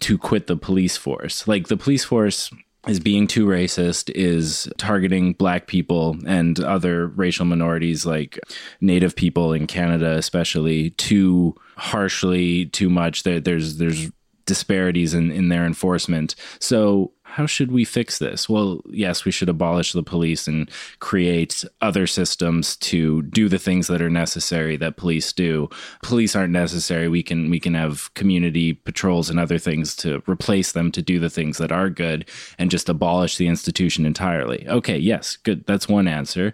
to 0.00 0.16
quit 0.18 0.46
the 0.46 0.56
police 0.56 0.96
force. 0.96 1.46
Like 1.46 1.68
the 1.68 1.76
police 1.76 2.04
force 2.04 2.50
is 2.88 2.98
being 2.98 3.26
too 3.26 3.46
racist, 3.46 4.10
is 4.10 4.68
targeting 4.76 5.34
black 5.34 5.66
people 5.66 6.16
and 6.26 6.58
other 6.60 7.08
racial 7.08 7.44
minorities 7.44 8.04
like 8.04 8.40
native 8.80 9.14
people 9.14 9.52
in 9.52 9.66
Canada 9.66 10.16
especially 10.16 10.90
too 10.90 11.54
harshly, 11.76 12.66
too 12.66 12.90
much. 12.90 13.22
There, 13.22 13.40
there's 13.40 13.76
there's 13.76 14.10
disparities 14.46 15.14
in, 15.14 15.30
in 15.30 15.48
their 15.48 15.64
enforcement. 15.64 16.34
So 16.58 17.12
how 17.32 17.46
should 17.46 17.72
we 17.72 17.86
fix 17.86 18.18
this? 18.18 18.46
Well, 18.46 18.82
yes, 18.90 19.24
we 19.24 19.30
should 19.30 19.48
abolish 19.48 19.92
the 19.92 20.02
police 20.02 20.46
and 20.46 20.70
create 20.98 21.64
other 21.80 22.06
systems 22.06 22.76
to 22.76 23.22
do 23.22 23.48
the 23.48 23.58
things 23.58 23.86
that 23.86 24.02
are 24.02 24.10
necessary 24.10 24.76
that 24.76 24.98
police 24.98 25.32
do. 25.32 25.70
Police 26.02 26.36
aren't 26.36 26.52
necessary. 26.52 27.08
We 27.08 27.22
can 27.22 27.48
we 27.48 27.58
can 27.58 27.72
have 27.72 28.12
community 28.12 28.74
patrols 28.74 29.30
and 29.30 29.40
other 29.40 29.56
things 29.58 29.96
to 29.96 30.22
replace 30.28 30.72
them 30.72 30.92
to 30.92 31.00
do 31.00 31.18
the 31.18 31.30
things 31.30 31.56
that 31.56 31.72
are 31.72 31.88
good 31.88 32.28
and 32.58 32.70
just 32.70 32.90
abolish 32.90 33.38
the 33.38 33.46
institution 33.46 34.04
entirely. 34.04 34.68
Okay, 34.68 34.98
yes, 34.98 35.36
good. 35.36 35.64
That's 35.66 35.88
one 35.88 36.06
answer. 36.06 36.52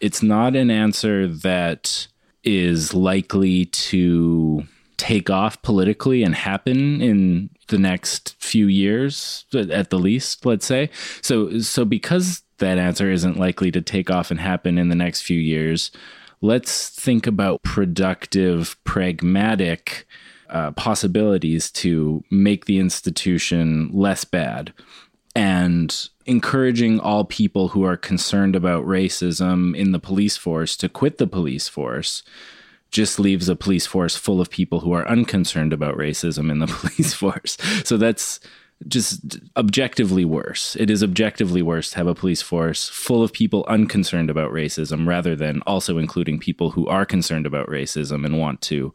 It's 0.00 0.22
not 0.22 0.54
an 0.54 0.70
answer 0.70 1.26
that 1.26 2.06
is 2.44 2.94
likely 2.94 3.66
to 3.66 4.64
take 5.00 5.30
off 5.30 5.60
politically 5.62 6.22
and 6.22 6.34
happen 6.34 7.00
in 7.00 7.48
the 7.68 7.78
next 7.78 8.36
few 8.38 8.66
years 8.66 9.46
at 9.54 9.88
the 9.88 9.98
least 9.98 10.44
let's 10.44 10.66
say. 10.66 10.90
So 11.22 11.60
so 11.60 11.84
because 11.84 12.42
that 12.58 12.76
answer 12.76 13.10
isn't 13.10 13.38
likely 13.38 13.70
to 13.70 13.80
take 13.80 14.10
off 14.10 14.30
and 14.30 14.38
happen 14.38 14.76
in 14.76 14.90
the 14.90 14.94
next 14.94 15.22
few 15.22 15.40
years 15.40 15.90
let's 16.42 16.88
think 16.88 17.26
about 17.26 17.62
productive 17.62 18.76
pragmatic 18.84 20.06
uh, 20.48 20.72
possibilities 20.72 21.70
to 21.70 22.24
make 22.30 22.64
the 22.64 22.78
institution 22.78 23.90
less 23.92 24.24
bad 24.24 24.72
and 25.36 26.08
encouraging 26.26 26.98
all 26.98 27.24
people 27.24 27.68
who 27.68 27.84
are 27.84 27.96
concerned 27.96 28.56
about 28.56 28.84
racism 28.84 29.76
in 29.76 29.92
the 29.92 29.98
police 29.98 30.36
force 30.36 30.76
to 30.76 30.88
quit 30.88 31.18
the 31.18 31.26
police 31.26 31.68
force 31.68 32.22
just 32.90 33.20
leaves 33.20 33.48
a 33.48 33.56
police 33.56 33.86
force 33.86 34.16
full 34.16 34.40
of 34.40 34.50
people 34.50 34.80
who 34.80 34.92
are 34.92 35.08
unconcerned 35.08 35.72
about 35.72 35.96
racism 35.96 36.50
in 36.50 36.58
the 36.58 36.66
police 36.68 37.14
force. 37.14 37.56
So 37.84 37.96
that's 37.96 38.40
just 38.88 39.38
objectively 39.56 40.24
worse. 40.24 40.74
It 40.76 40.90
is 40.90 41.02
objectively 41.02 41.62
worse 41.62 41.90
to 41.90 41.96
have 41.98 42.06
a 42.06 42.14
police 42.14 42.40
force 42.40 42.88
full 42.88 43.22
of 43.22 43.32
people 43.32 43.64
unconcerned 43.68 44.30
about 44.30 44.52
racism 44.52 45.06
rather 45.06 45.36
than 45.36 45.60
also 45.62 45.98
including 45.98 46.38
people 46.38 46.70
who 46.70 46.86
are 46.86 47.04
concerned 47.04 47.46
about 47.46 47.68
racism 47.68 48.24
and 48.24 48.38
want 48.38 48.62
to 48.62 48.92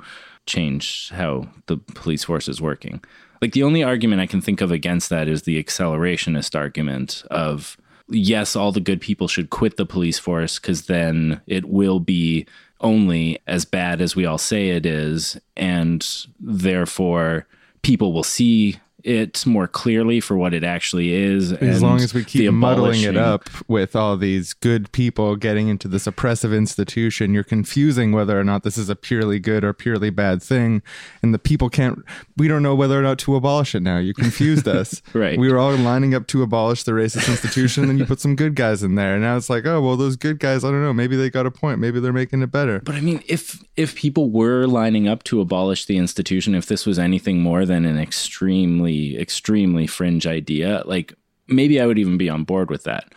change 0.47 1.09
how 1.11 1.47
the 1.67 1.77
police 1.77 2.23
force 2.23 2.47
is 2.47 2.61
working. 2.61 3.03
Like 3.41 3.53
the 3.53 3.63
only 3.63 3.83
argument 3.83 4.21
I 4.21 4.27
can 4.27 4.41
think 4.41 4.61
of 4.61 4.71
against 4.71 5.09
that 5.09 5.27
is 5.27 5.43
the 5.43 5.63
accelerationist 5.63 6.55
argument 6.55 7.23
of 7.29 7.77
yes, 8.09 8.55
all 8.55 8.71
the 8.71 8.79
good 8.79 9.01
people 9.01 9.27
should 9.27 9.49
quit 9.49 9.77
the 9.77 9.85
police 9.85 10.19
force 10.19 10.59
because 10.59 10.85
then 10.85 11.41
it 11.47 11.65
will 11.65 11.99
be 11.99 12.45
only 12.85 13.39
as 13.47 13.65
bad 13.65 13.99
as 13.99 14.15
we 14.15 14.25
all 14.25 14.37
say 14.37 14.69
it 14.69 14.85
is. 14.85 15.37
And 15.57 16.07
therefore, 16.39 17.47
people 17.81 18.13
will 18.13 18.23
see 18.23 18.77
it 19.05 19.45
more 19.45 19.67
clearly 19.67 20.19
for 20.19 20.35
what 20.35 20.51
it 20.51 20.63
actually 20.63 21.13
is. 21.13 21.53
As 21.53 21.83
long 21.83 22.01
as 22.01 22.13
we 22.13 22.23
keep 22.23 22.51
muddling 22.51 23.01
it 23.03 23.15
up 23.15 23.47
with 23.67 23.95
all 23.95 24.17
these 24.17 24.53
good 24.53 24.91
people 24.91 25.35
getting 25.35 25.67
into 25.67 25.87
this 25.87 26.07
oppressive 26.07 26.51
institution, 26.51 27.31
you're 27.31 27.43
confusing 27.43 28.11
whether 28.11 28.39
or 28.39 28.43
not 28.43 28.63
this 28.63 28.79
is 28.79 28.89
a 28.89 28.95
purely 28.95 29.39
good 29.39 29.63
or 29.63 29.73
purely 29.73 30.09
bad 30.09 30.41
thing. 30.41 30.81
And 31.21 31.35
the 31.35 31.39
people 31.39 31.69
can't, 31.69 32.03
we 32.35 32.47
don't 32.47 32.63
know 32.63 32.73
whether 32.73 32.97
or 32.99 33.03
not 33.03 33.19
to 33.19 33.35
abolish 33.35 33.75
it 33.75 33.81
now. 33.81 33.99
You 33.99 34.15
confused 34.15 34.67
us. 34.67 35.03
right. 35.13 35.37
We 35.37 35.51
were 35.51 35.59
all 35.59 35.75
lining 35.75 36.15
up 36.15 36.25
to 36.27 36.41
abolish 36.41 36.83
the 36.83 36.93
racist 36.93 37.29
institution, 37.29 37.83
and 37.83 37.91
then 37.91 37.97
you 37.99 38.05
put 38.05 38.19
some 38.19 38.35
good 38.35 38.55
guys 38.55 38.81
in 38.81 38.95
there. 38.95 39.13
And 39.13 39.21
now 39.21 39.37
it's 39.37 39.51
like, 39.51 39.67
oh, 39.67 39.81
well, 39.81 39.97
those 39.97 40.15
good 40.15 40.39
guys, 40.39 40.63
I 40.63 40.71
don't 40.71 40.81
know, 40.81 40.93
maybe 40.93 41.15
they 41.15 41.29
got 41.29 41.45
a 41.45 41.51
point. 41.51 41.79
Maybe 41.79 41.99
they're 41.99 42.11
making 42.11 42.41
it 42.41 42.51
better. 42.51 42.79
But 42.79 42.95
I 42.95 43.01
mean, 43.01 43.21
if 43.27 43.63
if 43.75 43.93
people 43.93 44.31
were 44.31 44.65
lining 44.65 45.07
up 45.07 45.23
to 45.25 45.41
abolish 45.41 45.85
the 45.85 45.97
institution, 45.97 46.55
if 46.55 46.65
this 46.65 46.87
was 46.87 46.97
anything 46.97 47.41
more 47.41 47.65
than 47.65 47.85
an 47.85 47.99
extremely 47.99 48.94
extremely 49.17 49.87
fringe 49.87 50.27
idea, 50.27 50.83
like 50.85 51.13
maybe 51.47 51.79
I 51.79 51.85
would 51.85 51.99
even 51.99 52.17
be 52.17 52.29
on 52.29 52.43
board 52.43 52.69
with 52.69 52.83
that. 52.83 53.13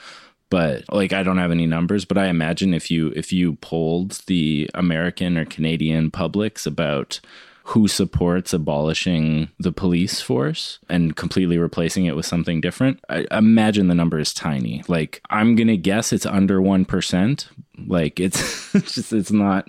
But 0.50 0.84
like 0.90 1.12
I 1.12 1.22
don't 1.22 1.38
have 1.38 1.50
any 1.50 1.66
numbers, 1.66 2.04
but 2.04 2.16
I 2.16 2.26
imagine 2.26 2.72
if 2.72 2.90
you 2.90 3.12
if 3.14 3.32
you 3.32 3.56
polled 3.56 4.20
the 4.26 4.70
American 4.74 5.36
or 5.36 5.44
Canadian 5.44 6.10
publics 6.10 6.66
about 6.66 7.20
who 7.64 7.86
supports 7.86 8.54
abolishing 8.54 9.50
the 9.58 9.72
police 9.72 10.22
force 10.22 10.78
and 10.88 11.16
completely 11.16 11.58
replacing 11.58 12.06
it 12.06 12.16
with 12.16 12.24
something 12.24 12.62
different, 12.62 12.98
I 13.10 13.26
imagine 13.30 13.88
the 13.88 13.94
number 13.94 14.18
is 14.18 14.32
tiny. 14.32 14.82
Like 14.88 15.20
I'm 15.28 15.54
gonna 15.54 15.76
guess 15.76 16.12
it's 16.14 16.24
under 16.24 16.62
one 16.62 16.86
percent. 16.86 17.48
Like 17.86 18.18
it's 18.18 18.72
just 18.94 19.12
it's 19.12 19.32
not 19.32 19.68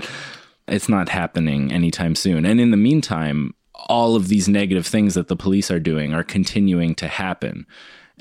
it's 0.70 0.88
not 0.88 1.10
happening 1.10 1.74
anytime 1.74 2.16
soon. 2.16 2.46
And 2.46 2.62
in 2.62 2.72
the 2.72 2.78
meantime, 2.78 3.54
all 3.88 4.16
of 4.16 4.28
these 4.28 4.48
negative 4.48 4.86
things 4.86 5.14
that 5.16 5.28
the 5.28 5.36
police 5.36 5.72
are 5.72 5.80
doing 5.80 6.14
are 6.14 6.24
continuing 6.24 6.96
to 6.96 7.08
happen. 7.08 7.66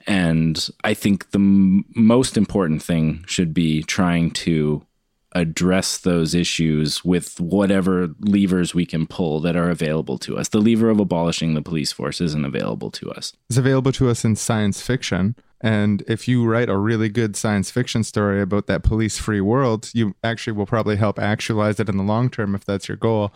And 0.07 0.69
I 0.85 0.95
think 0.95 1.31
the 1.31 1.39
m- 1.39 1.85
most 1.95 2.37
important 2.37 2.83
thing 2.83 3.25
should 3.27 3.53
be 3.53 3.83
trying 3.83 4.31
to 4.33 4.85
address 5.33 5.99
those 5.99 6.35
issues 6.35 7.05
with 7.05 7.39
whatever 7.39 8.09
levers 8.21 8.75
we 8.75 8.87
can 8.87 9.07
pull 9.07 9.41
that 9.41 9.57
are 9.57 9.69
available 9.69 10.17
to 10.19 10.39
us. 10.39 10.49
The 10.49 10.61
lever 10.61 10.89
of 10.89 10.99
abolishing 10.99 11.55
the 11.55 11.63
police 11.63 11.93
force 11.93 12.21
isn't 12.21 12.45
available 12.45 12.91
to 12.93 13.11
us. 13.11 13.35
It's 13.51 13.59
available 13.59 13.93
to 13.93 14.09
us 14.09 14.25
in 14.25 14.37
science 14.37 14.81
fiction. 14.81 15.37
And 15.61 16.03
if 16.07 16.29
you 16.29 16.47
write 16.47 16.71
a 16.71 16.79
really 16.79 17.09
good 17.09 17.37
science 17.37 17.71
fiction 17.71 18.05
story 18.05 18.41
about 18.41 18.69
that 18.69 18.83
police 18.83 19.19
free 19.19 19.41
world, 19.41 19.91
you 19.93 20.15
actually 20.25 20.55
will 20.55 20.67
probably 20.67 20.97
help 20.97 21.19
actualize 21.19 21.79
it 21.79 21.89
in 21.89 21.97
the 21.97 22.05
long 22.05 22.31
term 22.31 22.55
if 22.55 22.65
that's 22.65 22.89
your 22.89 22.97
goal 22.97 23.33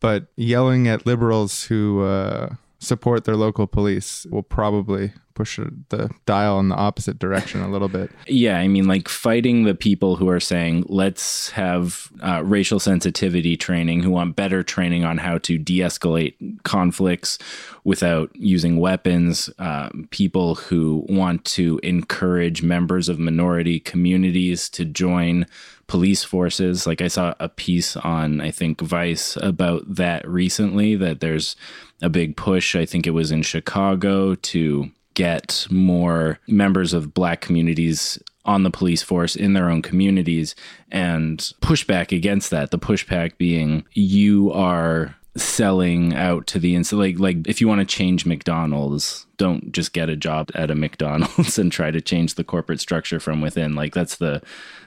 but 0.00 0.26
yelling 0.36 0.88
at 0.88 1.06
liberals 1.06 1.64
who 1.64 2.02
uh, 2.02 2.54
support 2.78 3.24
their 3.24 3.36
local 3.36 3.66
police 3.66 4.26
will 4.30 4.42
probably 4.42 5.12
push 5.34 5.58
the 5.88 6.10
dial 6.26 6.60
in 6.60 6.68
the 6.68 6.76
opposite 6.76 7.18
direction 7.18 7.60
a 7.60 7.68
little 7.68 7.88
bit. 7.88 8.10
Yeah, 8.26 8.58
I 8.58 8.68
mean, 8.68 8.86
like 8.86 9.08
fighting 9.08 9.64
the 9.64 9.74
people 9.74 10.16
who 10.16 10.28
are 10.28 10.40
saying, 10.40 10.86
let's 10.88 11.50
have 11.50 12.10
uh, 12.20 12.42
racial 12.44 12.80
sensitivity 12.80 13.56
training, 13.56 14.02
who 14.02 14.10
want 14.10 14.34
better 14.36 14.62
training 14.62 15.04
on 15.04 15.18
how 15.18 15.38
to 15.38 15.58
de 15.58 15.78
escalate 15.80 16.34
conflicts 16.64 17.38
without 17.84 18.30
using 18.34 18.78
weapons, 18.78 19.50
uh, 19.58 19.88
people 20.10 20.56
who 20.56 21.04
want 21.08 21.44
to 21.44 21.78
encourage 21.82 22.62
members 22.62 23.08
of 23.08 23.18
minority 23.18 23.78
communities 23.78 24.68
to 24.70 24.84
join 24.84 25.46
police 25.86 26.24
forces. 26.24 26.86
Like 26.86 27.00
I 27.00 27.08
saw 27.08 27.34
a 27.40 27.48
piece 27.48 27.96
on, 27.96 28.40
I 28.40 28.50
think, 28.50 28.80
Vice 28.80 29.36
about 29.36 29.82
that 29.94 30.26
recently, 30.28 30.96
that 30.96 31.20
there's 31.20 31.56
a 32.02 32.08
big 32.08 32.36
push, 32.36 32.76
I 32.76 32.86
think 32.86 33.06
it 33.06 33.10
was 33.10 33.30
in 33.30 33.42
Chicago, 33.42 34.34
to 34.34 34.90
get 35.14 35.66
more 35.70 36.40
members 36.48 36.92
of 36.92 37.14
black 37.14 37.40
communities 37.40 38.18
on 38.44 38.62
the 38.62 38.70
police 38.70 39.02
force 39.02 39.36
in 39.36 39.54
their 39.54 39.70
own 39.70 39.80
communities 39.80 40.54
and 40.90 41.38
pushback 41.62 42.14
against 42.14 42.50
that. 42.50 42.70
The 42.70 42.78
pushback 42.78 43.38
being 43.38 43.84
you 43.92 44.52
are 44.52 45.16
selling 45.36 46.14
out 46.14 46.46
to 46.46 46.60
the 46.60 46.76
instant 46.76 47.00
like 47.00 47.18
like 47.18 47.48
if 47.48 47.60
you 47.60 47.66
want 47.66 47.80
to 47.80 47.84
change 47.84 48.24
McDonald's 48.24 49.26
don't 49.36 49.72
just 49.72 49.92
get 49.92 50.08
a 50.08 50.14
job 50.14 50.48
at 50.54 50.70
a 50.70 50.74
McDonald's 50.76 51.58
and 51.58 51.72
try 51.72 51.90
to 51.90 52.00
change 52.00 52.36
the 52.36 52.44
corporate 52.44 52.78
structure 52.78 53.18
from 53.18 53.40
within 53.40 53.74
like 53.74 53.92
that's 53.94 54.16
the 54.16 54.40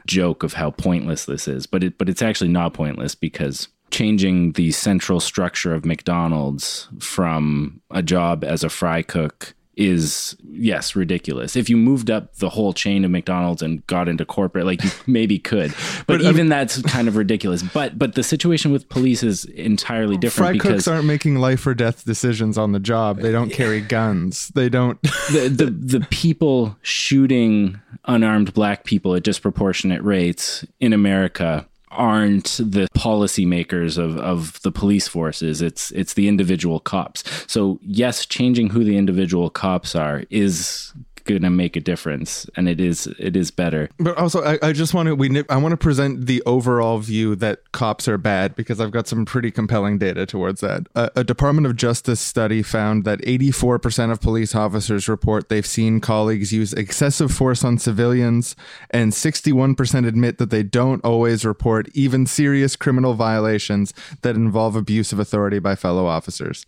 joke 0.07 0.43
of 0.43 0.53
how 0.53 0.71
pointless 0.71 1.25
this 1.25 1.47
is 1.47 1.67
but 1.67 1.83
it 1.83 1.97
but 1.97 2.09
it's 2.09 2.21
actually 2.21 2.49
not 2.49 2.73
pointless 2.73 3.13
because 3.15 3.67
changing 3.91 4.51
the 4.53 4.71
central 4.71 5.19
structure 5.19 5.73
of 5.73 5.85
McDonald's 5.85 6.89
from 6.99 7.81
a 7.91 8.03
job 8.03 8.43
as 8.43 8.63
a 8.63 8.69
fry 8.69 9.01
cook 9.01 9.53
is 9.77 10.35
yes 10.49 10.95
ridiculous. 10.95 11.55
If 11.55 11.69
you 11.69 11.77
moved 11.77 12.09
up 12.09 12.35
the 12.37 12.49
whole 12.49 12.73
chain 12.73 13.05
of 13.05 13.11
mcdonald's 13.11 13.61
and 13.61 13.85
got 13.87 14.09
into 14.09 14.25
corporate 14.25 14.65
like 14.65 14.83
you 14.83 14.89
maybe 15.07 15.39
could. 15.39 15.73
But, 16.07 16.19
but 16.19 16.21
even 16.21 16.43
um, 16.43 16.49
that's 16.49 16.81
kind 16.83 17.07
of 17.07 17.17
ridiculous. 17.17 17.61
But 17.61 17.99
but 17.99 18.15
the 18.15 18.23
situation 18.23 18.71
with 18.71 18.87
police 18.87 19.23
is 19.23 19.45
entirely 19.45 20.15
different 20.15 20.47
fry 20.47 20.51
because 20.53 20.71
cooks 20.71 20.87
aren't 20.87 21.05
making 21.05 21.35
life 21.35 21.67
or 21.67 21.73
death 21.73 22.05
decisions 22.05 22.57
on 22.57 22.71
the 22.71 22.79
job. 22.79 23.19
They 23.19 23.31
don't 23.31 23.49
carry 23.49 23.81
guns. 23.81 24.47
They 24.49 24.69
don't 24.69 25.01
the, 25.31 25.49
the 25.49 25.65
the 25.65 26.07
people 26.09 26.77
shooting 26.81 27.79
unarmed 28.05 28.53
black 28.53 28.85
people 28.85 29.15
at 29.15 29.23
disproportionate 29.23 30.01
rates 30.01 30.65
in 30.79 30.93
america 30.93 31.67
aren't 31.97 32.59
the 32.63 32.87
policymakers 32.95 33.97
of, 33.97 34.17
of 34.17 34.61
the 34.61 34.71
police 34.71 35.07
forces. 35.07 35.61
It's 35.61 35.91
it's 35.91 36.13
the 36.13 36.27
individual 36.27 36.79
cops. 36.79 37.23
So 37.47 37.79
yes, 37.81 38.25
changing 38.25 38.69
who 38.69 38.83
the 38.83 38.97
individual 38.97 39.49
cops 39.49 39.95
are 39.95 40.23
is 40.29 40.93
going 41.27 41.43
to 41.43 41.49
make 41.49 41.75
a 41.75 41.79
difference 41.79 42.49
and 42.55 42.67
it 42.67 42.79
is 42.79 43.07
it 43.19 43.35
is 43.35 43.51
better. 43.51 43.89
But 43.99 44.17
also 44.17 44.43
i, 44.43 44.57
I 44.61 44.71
just 44.73 44.93
want 44.93 45.07
to 45.07 45.15
we 45.15 45.43
i 45.49 45.57
want 45.57 45.73
to 45.73 45.77
present 45.77 46.25
the 46.25 46.41
overall 46.45 46.97
view 46.99 47.35
that 47.35 47.71
cops 47.71 48.07
are 48.07 48.17
bad 48.17 48.55
because 48.55 48.79
i've 48.81 48.91
got 48.91 49.07
some 49.07 49.25
pretty 49.25 49.51
compelling 49.51 49.97
data 49.97 50.25
towards 50.25 50.61
that. 50.61 50.87
A, 50.95 51.11
a 51.17 51.23
department 51.23 51.67
of 51.67 51.75
justice 51.75 52.19
study 52.19 52.63
found 52.63 53.03
that 53.05 53.19
84% 53.21 54.11
of 54.11 54.21
police 54.21 54.55
officers 54.55 55.07
report 55.07 55.49
they've 55.49 55.65
seen 55.65 55.99
colleagues 55.99 56.51
use 56.51 56.73
excessive 56.73 57.31
force 57.31 57.63
on 57.63 57.77
civilians 57.77 58.55
and 58.89 59.11
61% 59.11 60.07
admit 60.07 60.37
that 60.37 60.49
they 60.49 60.63
don't 60.63 61.03
always 61.03 61.45
report 61.45 61.89
even 61.93 62.25
serious 62.25 62.75
criminal 62.75 63.13
violations 63.13 63.93
that 64.21 64.35
involve 64.35 64.75
abuse 64.75 65.11
of 65.11 65.19
authority 65.19 65.59
by 65.59 65.75
fellow 65.75 66.05
officers 66.05 66.65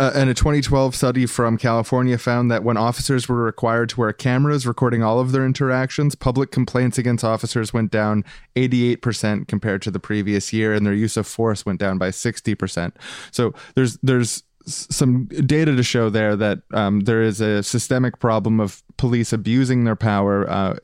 uh, 0.00 0.12
and 0.14 0.30
a 0.30 0.34
2012 0.34 0.94
study 0.94 1.26
from 1.26 1.58
California 1.58 2.16
found 2.16 2.50
that 2.50 2.64
when 2.64 2.78
officers 2.78 3.28
were 3.28 3.44
required 3.44 3.90
to 3.90 4.00
wear 4.00 4.14
cameras 4.14 4.66
recording 4.66 5.02
all 5.02 5.20
of 5.20 5.30
their 5.30 5.44
interactions, 5.44 6.14
public 6.14 6.50
complaints 6.50 6.96
against 6.96 7.22
officers 7.22 7.74
went 7.74 7.90
down 7.90 8.24
88% 8.56 9.46
compared 9.46 9.82
to 9.82 9.90
the 9.90 10.00
previous 10.00 10.54
year, 10.54 10.72
and 10.72 10.86
their 10.86 10.94
use 10.94 11.18
of 11.18 11.26
force 11.26 11.66
went 11.66 11.78
down 11.78 11.98
by 11.98 12.08
60%. 12.08 12.92
So 13.30 13.52
there's 13.74 13.98
there's 14.02 14.42
some 14.64 15.26
data 15.26 15.76
to 15.76 15.82
show 15.82 16.08
there 16.08 16.34
that 16.34 16.60
um, 16.72 17.00
there 17.00 17.20
is 17.20 17.42
a 17.42 17.62
systemic 17.62 18.20
problem 18.20 18.58
of 18.58 18.82
police 18.96 19.34
abusing 19.34 19.84
their 19.84 19.96
power 19.96 20.48
uh, 20.48 20.76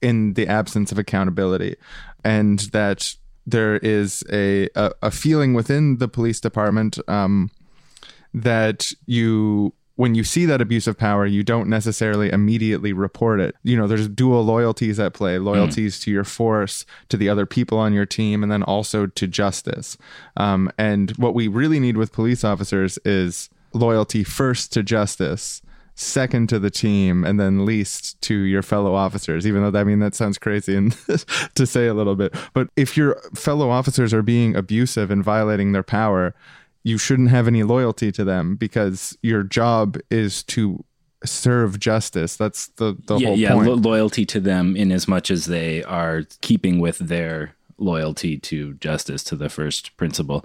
in 0.00 0.34
the 0.34 0.46
absence 0.46 0.92
of 0.92 0.98
accountability, 1.00 1.74
and 2.22 2.60
that 2.70 3.16
there 3.44 3.78
is 3.78 4.22
a, 4.30 4.68
a, 4.76 4.92
a 5.02 5.10
feeling 5.10 5.52
within 5.52 5.98
the 5.98 6.06
police 6.06 6.38
department 6.38 6.96
um, 7.08 7.50
that 8.34 8.92
you 9.06 9.72
when 9.96 10.14
you 10.14 10.24
see 10.24 10.46
that 10.46 10.60
abuse 10.60 10.86
of 10.86 10.96
power, 10.96 11.26
you 11.26 11.42
don't 11.42 11.68
necessarily 11.68 12.30
immediately 12.30 12.92
report 12.92 13.40
it. 13.40 13.54
You 13.62 13.76
know, 13.76 13.86
there's 13.86 14.08
dual 14.08 14.42
loyalties 14.44 14.98
at 14.98 15.12
play 15.12 15.38
loyalties 15.38 16.00
to 16.00 16.10
your 16.10 16.24
force, 16.24 16.86
to 17.10 17.16
the 17.16 17.28
other 17.28 17.46
people 17.46 17.78
on 17.78 17.92
your 17.92 18.06
team, 18.06 18.42
and 18.42 18.50
then 18.50 18.62
also 18.62 19.06
to 19.06 19.26
justice. 19.26 19.98
Um, 20.36 20.72
and 20.78 21.10
what 21.12 21.34
we 21.34 21.46
really 21.46 21.78
need 21.78 21.96
with 21.96 22.12
police 22.12 22.42
officers 22.42 22.98
is 23.04 23.50
loyalty 23.74 24.24
first 24.24 24.72
to 24.72 24.82
justice. 24.82 25.62
Second 25.94 26.48
to 26.48 26.58
the 26.58 26.70
team, 26.70 27.22
and 27.22 27.38
then 27.38 27.66
least 27.66 28.18
to 28.22 28.34
your 28.34 28.62
fellow 28.62 28.94
officers. 28.94 29.46
Even 29.46 29.70
though 29.70 29.78
I 29.78 29.84
mean 29.84 29.98
that 29.98 30.14
sounds 30.14 30.38
crazy 30.38 30.74
and 30.74 30.96
to 31.54 31.66
say 31.66 31.86
a 31.86 31.92
little 31.92 32.16
bit, 32.16 32.34
but 32.54 32.68
if 32.76 32.96
your 32.96 33.20
fellow 33.34 33.68
officers 33.68 34.14
are 34.14 34.22
being 34.22 34.56
abusive 34.56 35.10
and 35.10 35.22
violating 35.22 35.72
their 35.72 35.82
power, 35.82 36.34
you 36.84 36.98
shouldn't 36.98 37.30
have 37.30 37.46
any 37.46 37.62
loyalty 37.62 38.10
to 38.12 38.24
them 38.24 38.56
because 38.56 39.16
your 39.22 39.42
job 39.42 39.98
is 40.10 40.42
to 40.44 40.84
serve 41.24 41.78
justice. 41.78 42.36
That's 42.36 42.68
the, 42.68 42.96
the 43.06 43.18
yeah, 43.18 43.26
whole 43.26 43.36
yeah, 43.38 43.52
point. 43.54 43.68
lo- 43.68 43.74
loyalty 43.74 44.26
to 44.26 44.40
them 44.40 44.76
in 44.76 44.90
as 44.90 45.06
much 45.06 45.30
as 45.30 45.46
they 45.46 45.82
are 45.84 46.24
keeping 46.40 46.80
with 46.80 46.98
their 46.98 47.54
loyalty 47.78 48.38
to 48.38 48.74
justice 48.74 49.22
to 49.24 49.36
the 49.36 49.48
first 49.48 49.96
principle. 49.96 50.44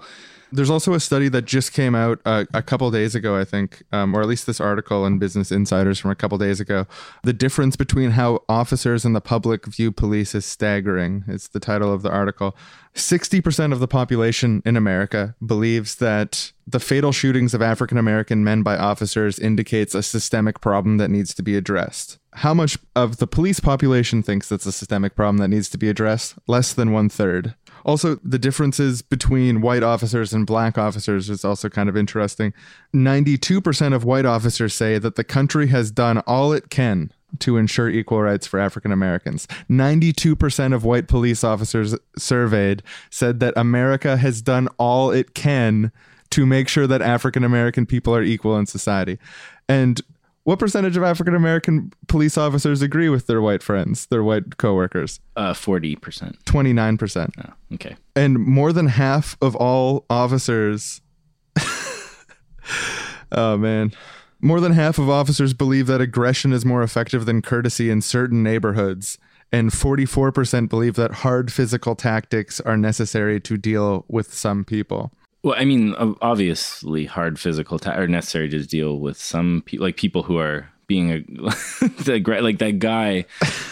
There's 0.52 0.70
also 0.70 0.94
a 0.94 1.00
study 1.00 1.28
that 1.30 1.46
just 1.46 1.74
came 1.74 1.94
out 1.94 2.22
uh, 2.26 2.46
a 2.54 2.62
couple 2.62 2.90
days 2.90 3.16
ago, 3.16 3.38
I 3.38 3.44
think, 3.44 3.84
um, 3.92 4.16
or 4.16 4.22
at 4.22 4.28
least 4.28 4.46
this 4.46 4.62
article 4.62 5.06
in 5.06 5.20
Business 5.20 5.52
Insiders 5.52 6.00
from 6.00 6.12
a 6.12 6.16
couple 6.16 6.38
days 6.38 6.60
ago. 6.60 6.88
The 7.24 7.34
difference 7.34 7.76
between 7.76 8.12
how 8.12 8.44
officers 8.48 9.04
and 9.04 9.16
the 9.16 9.22
public 9.22 9.66
view 9.66 9.92
police 9.92 10.34
is 10.34 10.46
staggering. 10.46 11.26
It's 11.28 11.50
the 11.50 11.60
title 11.60 11.92
of 11.92 12.02
the 12.02 12.12
article. 12.12 12.56
60% 12.96 13.74
of 13.74 13.80
the 13.80 13.88
population 13.88 14.62
in 14.66 14.78
America 14.78 15.36
believes 15.46 15.96
that 15.96 16.52
the 16.66 16.80
fatal 16.80 17.12
shootings 17.12 17.54
of 17.54 17.62
African 17.62 17.98
American 17.98 18.44
men 18.44 18.64
by 18.64 18.78
officers 18.78 19.40
indicates 19.40 19.94
a 19.94 20.02
systemic 20.02 20.62
problem 20.62 20.98
that 20.98 21.10
needs 21.10 21.34
to 21.36 21.44
be 21.44 21.56
addressed. 21.56 22.18
How 22.34 22.54
much 22.54 22.78
of 22.96 23.18
the 23.18 23.28
police 23.28 23.60
population 23.60 24.24
thinks 24.24 24.50
that's 24.50 24.66
a 24.66 24.72
systemic 24.72 25.16
problem 25.16 25.38
that 25.38 25.48
needs 25.50 25.70
to 25.70 25.78
be 25.78 25.90
addressed? 25.90 26.36
Less 26.48 26.74
than 26.74 26.92
one 26.92 27.10
third. 27.10 27.56
Also, 27.86 28.16
the 28.24 28.40
differences 28.40 29.02
between 29.02 29.62
white 29.62 29.84
officers 29.84 30.34
and 30.34 30.46
black 30.46 30.78
officers 30.78 31.30
is 31.30 31.46
also 31.46 31.70
kind 31.70 31.90
of 31.90 31.98
interesting. 31.98 32.54
92% 32.94 33.94
of 33.94 34.04
white 34.04 34.26
officers 34.26 34.74
say 34.74 34.98
that 34.98 35.16
the 35.16 35.24
country 35.24 35.68
has 35.68 35.92
done 35.92 36.20
all 36.20 36.54
it 36.54 36.70
can 36.70 37.12
to 37.40 37.58
ensure 37.58 37.90
equal 37.90 38.22
rights 38.22 38.48
for 38.48 38.60
African 38.60 38.92
Americans. 38.92 39.48
92% 39.70 40.74
of 40.74 40.84
white 40.84 41.08
police 41.08 41.44
officers 41.44 41.96
surveyed 42.18 42.84
said 43.10 43.40
that 43.40 43.54
America 43.58 44.18
has 44.18 44.42
done 44.42 44.68
all 44.78 45.12
it 45.12 45.34
can 45.34 45.92
to 46.30 46.46
make 46.46 46.68
sure 46.68 46.88
that 46.88 47.02
African 47.02 47.44
American 47.44 47.86
people 47.86 48.16
are 48.16 48.24
equal 48.24 48.58
in 48.58 48.66
society. 48.66 49.18
And 49.70 50.02
what 50.48 50.60
percentage 50.60 50.96
of 50.96 51.04
African 51.04 51.36
American 51.36 51.92
police 52.08 52.38
officers 52.38 52.82
agree 52.82 53.10
with 53.10 53.28
their 53.28 53.42
white 53.42 53.62
friends, 53.62 54.06
their 54.06 54.24
white 54.24 54.56
coworkers? 54.56 55.20
Uh, 55.36 55.52
40%. 55.52 56.42
29%. 56.46 57.32
Oh, 57.38 57.54
okay. 57.74 57.98
And 58.16 58.40
more 58.40 58.72
than 58.72 58.88
half 58.88 59.36
of 59.42 59.58
all 59.58 60.06
officers 60.10 61.02
Oh 63.34 63.58
man. 63.58 63.92
More 64.40 64.62
than 64.62 64.72
half 64.72 64.98
of 64.98 65.10
officers 65.10 65.54
believe 65.54 65.88
that 65.88 66.00
aggression 66.00 66.54
is 66.54 66.64
more 66.64 66.82
effective 66.82 67.26
than 67.26 67.42
courtesy 67.42 67.90
in 67.90 68.02
certain 68.02 68.42
neighborhoods, 68.42 69.18
and 69.52 69.72
44% 69.72 70.70
believe 70.70 70.96
that 70.96 71.12
hard 71.12 71.52
physical 71.52 71.94
tactics 71.94 72.62
are 72.62 72.78
necessary 72.78 73.42
to 73.42 73.58
deal 73.58 74.06
with 74.08 74.34
some 74.34 74.64
people. 74.64 75.12
Well, 75.48 75.56
I 75.58 75.64
mean, 75.64 75.96
obviously, 76.22 77.06
hard 77.06 77.40
physical 77.40 77.80
ta- 77.80 77.92
are 77.92 78.06
necessary 78.06 78.50
to 78.50 78.66
deal 78.66 79.00
with 79.00 79.18
some 79.18 79.64
people, 79.66 79.86
like 79.86 79.96
people 79.96 80.24
who 80.24 80.38
are 80.38 80.68
being 80.88 81.12
a 81.12 81.20
the, 82.04 82.40
like 82.42 82.58
that 82.60 82.80
guy 82.80 83.26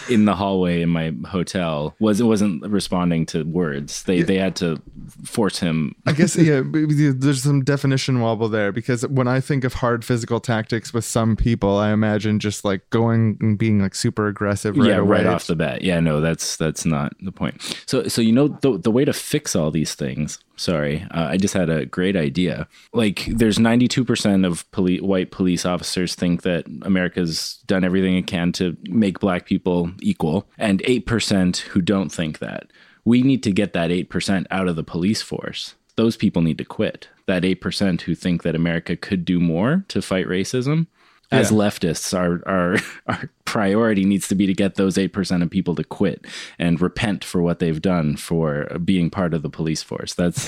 in 0.08 0.26
the 0.26 0.34
hallway 0.34 0.80
in 0.80 0.88
my 0.88 1.12
hotel 1.26 1.94
was 1.98 2.18
it 2.18 2.24
wasn't 2.24 2.62
responding 2.62 3.26
to 3.26 3.42
words. 3.44 4.04
They 4.04 4.22
they 4.22 4.38
had 4.38 4.56
to 4.56 4.80
force 5.24 5.58
him. 5.58 5.94
I 6.06 6.12
guess 6.12 6.36
yeah, 6.36 6.62
there's 6.64 7.42
some 7.42 7.64
definition 7.64 8.20
wobble 8.20 8.48
there 8.48 8.72
because 8.72 9.06
when 9.08 9.28
I 9.28 9.40
think 9.40 9.64
of 9.64 9.74
hard 9.74 10.02
physical 10.02 10.40
tactics 10.40 10.94
with 10.94 11.04
some 11.04 11.36
people, 11.36 11.76
I 11.76 11.90
imagine 11.92 12.38
just 12.38 12.64
like 12.64 12.88
going 12.88 13.38
and 13.40 13.58
being 13.58 13.80
like 13.80 13.94
super 13.94 14.28
aggressive 14.28 14.76
right 14.78 14.88
yeah, 14.88 14.96
away. 14.96 15.18
right 15.18 15.26
off 15.26 15.46
the 15.46 15.56
bat. 15.56 15.82
Yeah, 15.82 16.00
no, 16.00 16.22
that's 16.22 16.56
that's 16.56 16.86
not 16.86 17.12
the 17.20 17.32
point. 17.32 17.62
So 17.86 18.08
so 18.08 18.22
you 18.22 18.32
know 18.32 18.48
the 18.48 18.78
the 18.78 18.90
way 18.90 19.04
to 19.04 19.12
fix 19.12 19.56
all 19.56 19.70
these 19.70 19.94
things. 19.94 20.38
Sorry, 20.56 21.06
uh, 21.10 21.28
I 21.30 21.36
just 21.36 21.54
had 21.54 21.68
a 21.68 21.84
great 21.84 22.16
idea. 22.16 22.66
Like, 22.94 23.26
there's 23.26 23.58
92% 23.58 24.46
of 24.46 24.70
poli- 24.70 25.00
white 25.00 25.30
police 25.30 25.66
officers 25.66 26.14
think 26.14 26.42
that 26.42 26.64
America's 26.82 27.58
done 27.66 27.84
everything 27.84 28.16
it 28.16 28.26
can 28.26 28.52
to 28.52 28.76
make 28.88 29.20
black 29.20 29.44
people 29.46 29.90
equal, 30.00 30.48
and 30.56 30.82
8% 30.84 31.58
who 31.58 31.82
don't 31.82 32.10
think 32.10 32.38
that. 32.38 32.70
We 33.04 33.22
need 33.22 33.42
to 33.44 33.52
get 33.52 33.74
that 33.74 33.90
8% 33.90 34.46
out 34.50 34.66
of 34.66 34.76
the 34.76 34.82
police 34.82 35.22
force. 35.22 35.74
Those 35.96 36.16
people 36.16 36.42
need 36.42 36.58
to 36.58 36.64
quit. 36.64 37.08
That 37.26 37.42
8% 37.42 38.02
who 38.02 38.14
think 38.14 38.42
that 38.42 38.54
America 38.54 38.96
could 38.96 39.24
do 39.24 39.40
more 39.40 39.84
to 39.88 40.02
fight 40.02 40.26
racism. 40.26 40.86
As 41.32 41.50
Yeah. 41.50 41.58
leftists, 41.58 42.16
our, 42.16 42.40
our 42.48 42.76
our 43.08 43.30
priority 43.44 44.04
needs 44.04 44.28
to 44.28 44.34
be 44.34 44.46
to 44.46 44.54
get 44.54 44.76
those 44.76 44.96
eight 44.98 45.12
percent 45.12 45.42
of 45.42 45.50
people 45.50 45.74
to 45.74 45.84
quit 45.84 46.24
and 46.58 46.80
repent 46.80 47.24
for 47.24 47.42
what 47.42 47.58
they've 47.58 47.82
done 47.82 48.16
for 48.16 48.66
being 48.84 49.10
part 49.10 49.34
of 49.34 49.42
the 49.42 49.50
police 49.50 49.82
force. 49.82 50.14
That's 50.14 50.46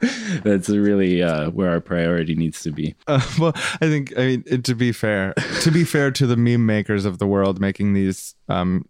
that's 0.44 0.68
really 0.68 1.22
uh, 1.22 1.50
where 1.50 1.70
our 1.70 1.80
priority 1.80 2.34
needs 2.34 2.62
to 2.62 2.70
be. 2.72 2.94
Uh, 3.06 3.20
well, 3.38 3.52
I 3.80 3.86
think 3.88 4.12
I 4.16 4.26
mean 4.26 4.44
it- 4.46 4.64
to 4.64 4.74
be 4.74 4.92
fair, 4.92 5.34
to 5.62 5.70
be 5.70 5.84
fair 5.84 6.10
to 6.12 6.26
the 6.26 6.36
meme 6.36 6.66
makers 6.66 7.04
of 7.04 7.18
the 7.18 7.26
world 7.26 7.60
making 7.60 7.92
these 7.94 8.34
um 8.48 8.84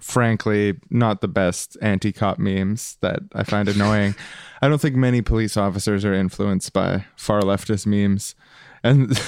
frankly 0.00 0.74
not 0.90 1.22
the 1.22 1.28
best 1.28 1.76
anti-cop 1.80 2.38
memes 2.38 2.98
that 3.00 3.20
I 3.32 3.42
find 3.44 3.68
annoying. 3.68 4.14
I 4.62 4.68
don't 4.68 4.80
think 4.80 4.94
many 4.96 5.22
police 5.22 5.56
officers 5.56 6.04
are 6.04 6.14
influenced 6.14 6.72
by 6.72 7.06
far 7.16 7.40
leftist 7.42 7.86
memes. 7.86 8.34
And 8.82 9.18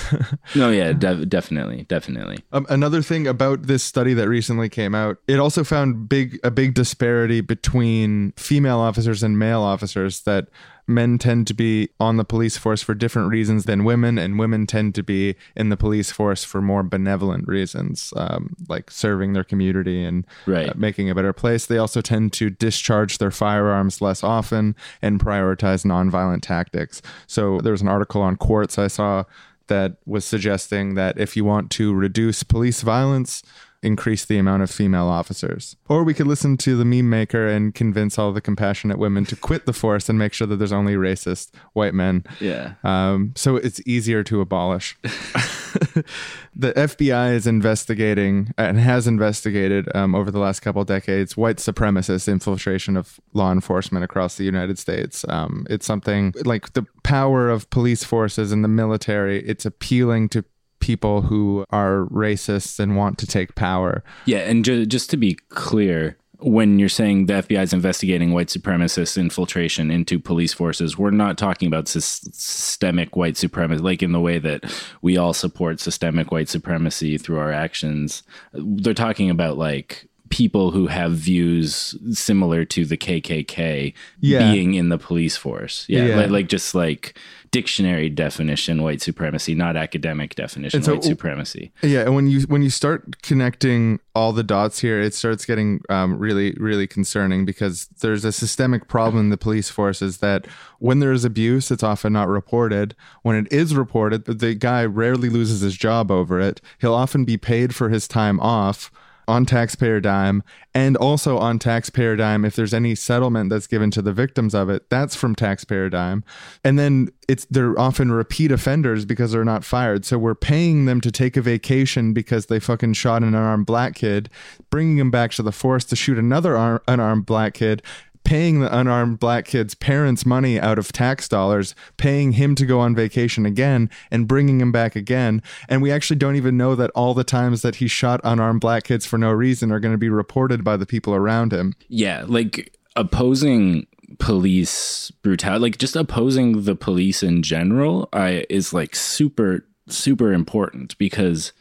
No, 0.55 0.71
yeah, 0.71 0.93
de- 0.99 1.27
definitely, 1.27 1.85
definitely. 1.89 2.39
Um, 2.53 2.67
another 2.69 3.03
thing 3.03 3.27
about 3.27 3.63
this 3.65 3.83
study 3.83 4.15
that 4.15 4.29
recently 4.29 4.69
came 4.69 4.95
out, 4.95 5.19
it 5.27 5.39
also 5.39 5.65
found 5.65 6.09
big 6.09 6.39
a 6.45 6.51
big 6.51 6.75
disparity 6.75 7.41
between 7.41 8.33
female 8.33 8.79
officers 8.79 9.23
and 9.23 9.39
male 9.39 9.61
officers. 9.63 10.23
That 10.23 10.49
men 10.89 11.19
tend 11.19 11.47
to 11.47 11.55
be 11.55 11.91
on 12.01 12.17
the 12.17 12.25
police 12.25 12.57
force 12.57 12.83
for 12.83 12.95
different 12.95 13.29
reasons 13.29 13.65
than 13.65 13.85
women, 13.85 14.19
and 14.19 14.39
women 14.39 14.67
tend 14.67 14.95
to 14.95 15.03
be 15.03 15.37
in 15.55 15.69
the 15.69 15.77
police 15.77 16.11
force 16.11 16.43
for 16.45 16.63
more 16.63 16.83
benevolent 16.83 17.47
reasons, 17.47 18.13
um, 18.17 18.57
like 18.69 18.91
serving 18.91 19.35
their 19.35 19.45
community 19.45 20.03
and 20.03 20.27
Right. 20.47 20.71
uh, 20.71 20.73
making 20.77 21.11
a 21.11 21.15
better 21.15 21.33
place. 21.35 21.67
They 21.67 21.79
also 21.79 22.01
tend 22.01 22.33
to 22.35 22.49
discharge 22.51 23.19
their 23.19 23.31
firearms 23.31 24.01
less 24.01 24.25
often 24.25 24.75
and 25.03 25.21
prioritize 25.21 25.85
nonviolent 25.85 26.41
tactics. 26.43 27.03
So 27.27 27.61
there 27.61 27.73
was 27.73 27.83
an 27.83 27.89
article 27.89 28.23
on 28.23 28.37
Quartz 28.37 28.79
I 28.79 28.87
saw 28.89 29.25
that 29.67 29.97
was 30.07 30.25
suggesting 30.25 30.95
that 30.95 31.19
if 31.21 31.37
you 31.37 31.45
want 31.45 31.71
to 31.73 31.93
reduce 31.93 32.43
police 32.43 32.81
violence, 32.81 33.43
increase 33.83 34.25
the 34.25 34.39
amount 34.39 34.63
of 34.63 34.71
female 34.71 35.07
officers. 35.07 35.77
Or 35.89 36.03
we 36.03 36.15
could 36.15 36.27
listen 36.27 36.57
to 36.59 36.77
the 36.77 36.85
meme 36.85 37.09
maker 37.09 37.47
and 37.47 37.75
convince 37.75 38.19
all 38.19 38.33
the 38.33 38.41
compassionate 38.41 38.99
women 38.99 39.25
to 39.27 39.37
quit 39.37 39.67
the 39.67 39.73
force 39.73 40.09
and 40.09 40.19
make 40.19 40.33
sure 40.33 40.47
that 40.47 40.57
there's 40.57 40.73
only 40.73 40.95
racist 40.95 41.51
white 41.75 41.95
men. 41.95 42.25
Yeah. 42.41 42.75
Um, 42.83 43.33
so 43.37 43.57
it's 43.57 43.81
easier 43.87 44.25
to 44.25 44.41
abolish. 44.41 44.99
the 45.03 46.73
FBI 46.73 47.35
is 47.35 47.47
investigating 47.47 48.53
and 48.59 48.79
has 48.79 49.07
investigated 49.07 49.89
um, 49.95 50.15
over 50.15 50.31
the 50.31 50.41
last 50.41 50.61
couple 50.61 50.83
decades 50.85 51.37
white 51.37 51.59
supremacist 51.59 52.31
infiltration 52.31 52.97
of 52.97 53.21
law 53.33 53.53
enforcement 53.53 54.05
across 54.05 54.37
the 54.37 54.45
United 54.45 54.79
States. 54.79 55.25
Um, 55.29 55.67
it's 55.71 55.87
something 55.87 56.35
like 56.45 56.73
the 56.73 56.87
power 57.05 57.49
of 57.49 57.71
police 57.71 58.03
forces 58.03 58.51
and 58.51 58.65
the 58.65 58.69
military. 58.69 59.47
It's 59.47 59.65
appealing 59.65 60.31
to 60.31 60.45
people 60.81 61.23
who 61.23 61.65
are 61.71 62.07
racists 62.11 62.79
and 62.79 62.97
want 62.97 63.19
to 63.19 63.27
take 63.27 63.55
power. 63.55 64.03
Yeah, 64.25 64.39
and 64.39 64.65
ju- 64.65 64.87
just 64.87 65.11
to 65.11 65.17
be 65.17 65.35
clear, 65.51 66.17
when 66.41 66.79
you're 66.79 66.89
saying 66.89 67.27
the 67.27 67.35
FBI 67.35 67.63
is 67.63 67.73
investigating 67.73 68.33
white 68.33 68.47
supremacist 68.47 69.19
infiltration 69.19 69.91
into 69.91 70.21
police 70.21 70.53
forces, 70.53 70.97
we're 70.97 71.11
not 71.11 71.37
talking 71.37 71.67
about 71.67 71.87
sys- 71.87 72.33
systemic 72.33 73.17
white 73.17 73.37
supremacy, 73.37 73.83
like 73.83 74.03
in 74.03 74.13
the 74.13 74.21
way 74.21 74.39
that 74.39 74.65
we 75.03 75.17
all 75.17 75.33
support 75.33 75.81
systemic 75.81 76.31
white 76.31 76.49
supremacy 76.49 77.19
through 77.19 77.39
our 77.39 77.53
actions. 77.53 78.23
They're 78.53 78.95
talking 78.95 79.31
about 79.31 79.59
like 79.59 80.08
people 80.31 80.71
who 80.73 80.87
have 80.89 81.13
views 81.13 81.95
similar 82.13 82.65
to 82.67 82.85
the 82.85 82.97
KKK 82.97 83.95
Yeah. 84.21 84.53
being 84.53 84.75
in 84.75 84.89
the 84.89 84.99
police 84.99 85.37
force. 85.37 85.85
Yeah, 85.89 86.05
Yeah. 86.07 86.17
Like, 86.17 86.31
like 86.31 86.49
just 86.49 86.75
like 86.75 87.17
dictionary 87.51 88.11
definition 88.11 88.83
white 88.83 89.01
supremacy, 89.01 89.55
not 89.55 89.75
academic 89.75 90.35
definition 90.35 90.83
so- 90.83 90.93
white 90.95 91.05
supremacy. 91.05 91.73
Yeah, 91.83 92.01
and 92.03 92.15
when 92.15 92.27
you 92.27 92.43
when 92.43 92.61
you 92.63 92.69
start 92.69 93.23
connecting 93.23 94.01
all 94.15 94.33
the 94.33 94.43
dots 94.43 94.81
here, 94.81 95.01
it 95.01 95.15
starts 95.15 95.47
getting 95.47 95.81
um, 95.89 96.19
really 96.19 96.53
really 96.59 96.87
concerning 96.87 97.47
because 97.47 97.87
there's 98.03 98.25
a 98.25 98.33
systemic 98.33 98.87
problem 98.89 99.21
in 99.25 99.31
the 99.31 99.39
police 99.39 99.71
force 99.71 100.03
is 100.03 100.19
that 100.19 100.47
when 100.79 100.99
there 100.99 101.13
is 101.13 101.25
abuse, 101.25 101.71
it's 101.71 101.83
often 101.83 102.13
not 102.13 102.29
reported. 102.29 102.95
When 103.23 103.35
it 103.37 103.51
is 103.51 103.75
reported, 103.75 104.27
the 104.27 104.55
guy 104.55 104.85
rarely 104.85 105.31
loses 105.31 105.61
his 105.63 105.77
job 105.77 106.11
over 106.11 106.39
it. 106.41 106.61
He'll 106.81 106.95
often 106.95 107.25
be 107.25 107.37
paid 107.39 107.75
for 107.75 107.89
his 107.89 108.07
time 108.07 108.39
off 108.41 108.91
on 109.29 109.45
taxpayer 109.45 110.01
dime 110.01 110.43
and 110.75 110.97
also 110.97 111.39
on 111.39 111.59
taxpayer 111.59 112.17
dime 112.17 112.45
if 112.45 112.57
there's 112.57 112.75
any 112.75 112.95
settlement 112.95 113.51
that's 113.51 113.67
given 113.67 113.91
to 113.91 114.03
the 114.03 114.13
victims 114.13 114.55
of 114.55 114.71
it 114.71 114.89
that's 114.91 115.15
from 115.15 115.35
taxpayer 115.35 115.89
dime. 115.89 116.25
And 116.65 116.79
then 116.79 117.09
it's 117.29 117.45
they're 117.51 117.79
often 117.79 118.11
repeat 118.11 118.51
offenders 118.51 119.05
because 119.05 119.33
they're 119.33 119.45
not 119.45 119.65
fired. 119.65 120.05
So 120.05 120.19
we're 120.19 120.35
paying 120.35 120.87
them 120.87 121.01
to 121.03 121.13
take 121.13 121.37
a 121.37 121.43
vacation 121.43 122.15
because 122.15 122.47
they 122.47 122.59
fucking 122.59 122.95
shot 122.95 123.23
an 123.23 123.29
unarmed 123.29 123.67
black 123.67 123.95
kid 123.95 124.31
bringing 124.71 124.99
him 124.99 125.11
back 125.11 125.33
to 125.33 125.43
the 125.43 125.53
force 125.53 125.85
to 125.85 125.97
shoot 125.97 126.19
another 126.19 126.57
ar- 126.57 126.83
unarmed 126.89 127.27
black 127.27 127.55
kid 127.55 127.83
paying 128.29 128.61
the 128.61 128.79
unarmed 128.79 129.19
black 129.19 129.47
kid's 129.47 129.75
parents 129.75 130.27
money 130.27 130.61
out 130.61 130.79
of 130.79 130.93
tax 130.93 131.27
dollars, 131.29 131.75
paying 131.97 132.33
him 132.33 132.55
to 132.55 132.67
go 132.67 132.79
on 132.79 132.95
vacation 132.95 133.47
again 133.47 133.89
and 134.11 134.29
bringing 134.29 134.61
him 134.61 134.71
back 134.71 134.95
again. 134.95 135.43
And 135.67 135.81
we 135.81 135.91
actually 135.91 136.19
don't 136.19 136.37
even 136.37 136.59
know 136.59 136.75
that 136.75 136.91
all 136.91 137.15
the 137.15 137.25
times 137.25 137.63
that 137.63 137.77
he 137.77 137.89
shot 137.89 138.21
unarmed 138.25 138.61
black 138.61 138.85
kids 138.85 139.07
for 139.07 139.17
no 139.17 139.31
reason 139.31 139.73
are 139.73 139.81
going 139.81 139.95
to 139.95 139.99
be 139.99 140.11
reported 140.11 140.63
by 140.63 140.77
the 140.77 140.85
people 140.85 141.15
around 141.15 141.55
him. 141.55 141.75
Yeah, 141.89 142.27
like 142.27 142.77
opposing 142.97 143.87
police 144.19 145.11
brutality, 145.23 145.63
like 145.63 145.79
just 145.79 145.97
opposing 145.97 146.65
the 146.65 146.77
police 146.77 147.23
in 147.23 147.43
general, 147.43 148.11
I 148.13 148.45
is 148.51 148.75
like 148.75 148.95
super 148.95 149.65
super 149.89 150.35
important 150.35 150.99
because 150.99 151.55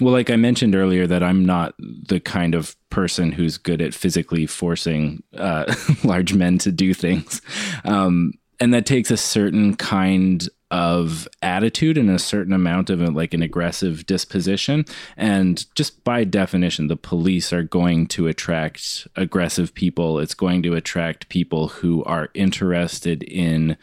well, 0.00 0.12
like 0.12 0.30
I 0.30 0.36
mentioned 0.36 0.74
earlier, 0.74 1.06
that 1.06 1.22
I'm 1.22 1.44
not 1.44 1.74
the 1.78 2.20
kind 2.20 2.54
of 2.54 2.76
person 2.90 3.32
who's 3.32 3.58
good 3.58 3.80
at 3.80 3.94
physically 3.94 4.46
forcing 4.46 5.22
uh, 5.36 5.72
large 6.04 6.34
men 6.34 6.58
to 6.58 6.72
do 6.72 6.94
things. 6.94 7.40
Um, 7.84 8.32
and 8.60 8.72
that 8.74 8.86
takes 8.86 9.10
a 9.10 9.16
certain 9.16 9.76
kind 9.76 10.48
of 10.70 11.28
attitude 11.42 11.96
and 11.96 12.10
a 12.10 12.18
certain 12.18 12.52
amount 12.52 12.90
of 12.90 13.00
like 13.14 13.32
an 13.34 13.42
aggressive 13.42 14.06
disposition. 14.06 14.84
And 15.16 15.64
just 15.76 16.02
by 16.02 16.24
definition, 16.24 16.88
the 16.88 16.96
police 16.96 17.52
are 17.52 17.62
going 17.62 18.08
to 18.08 18.26
attract 18.26 19.06
aggressive 19.14 19.74
people. 19.74 20.18
It's 20.18 20.34
going 20.34 20.62
to 20.64 20.74
attract 20.74 21.28
people 21.28 21.68
who 21.68 22.02
are 22.04 22.30
interested 22.34 23.22
in 23.22 23.76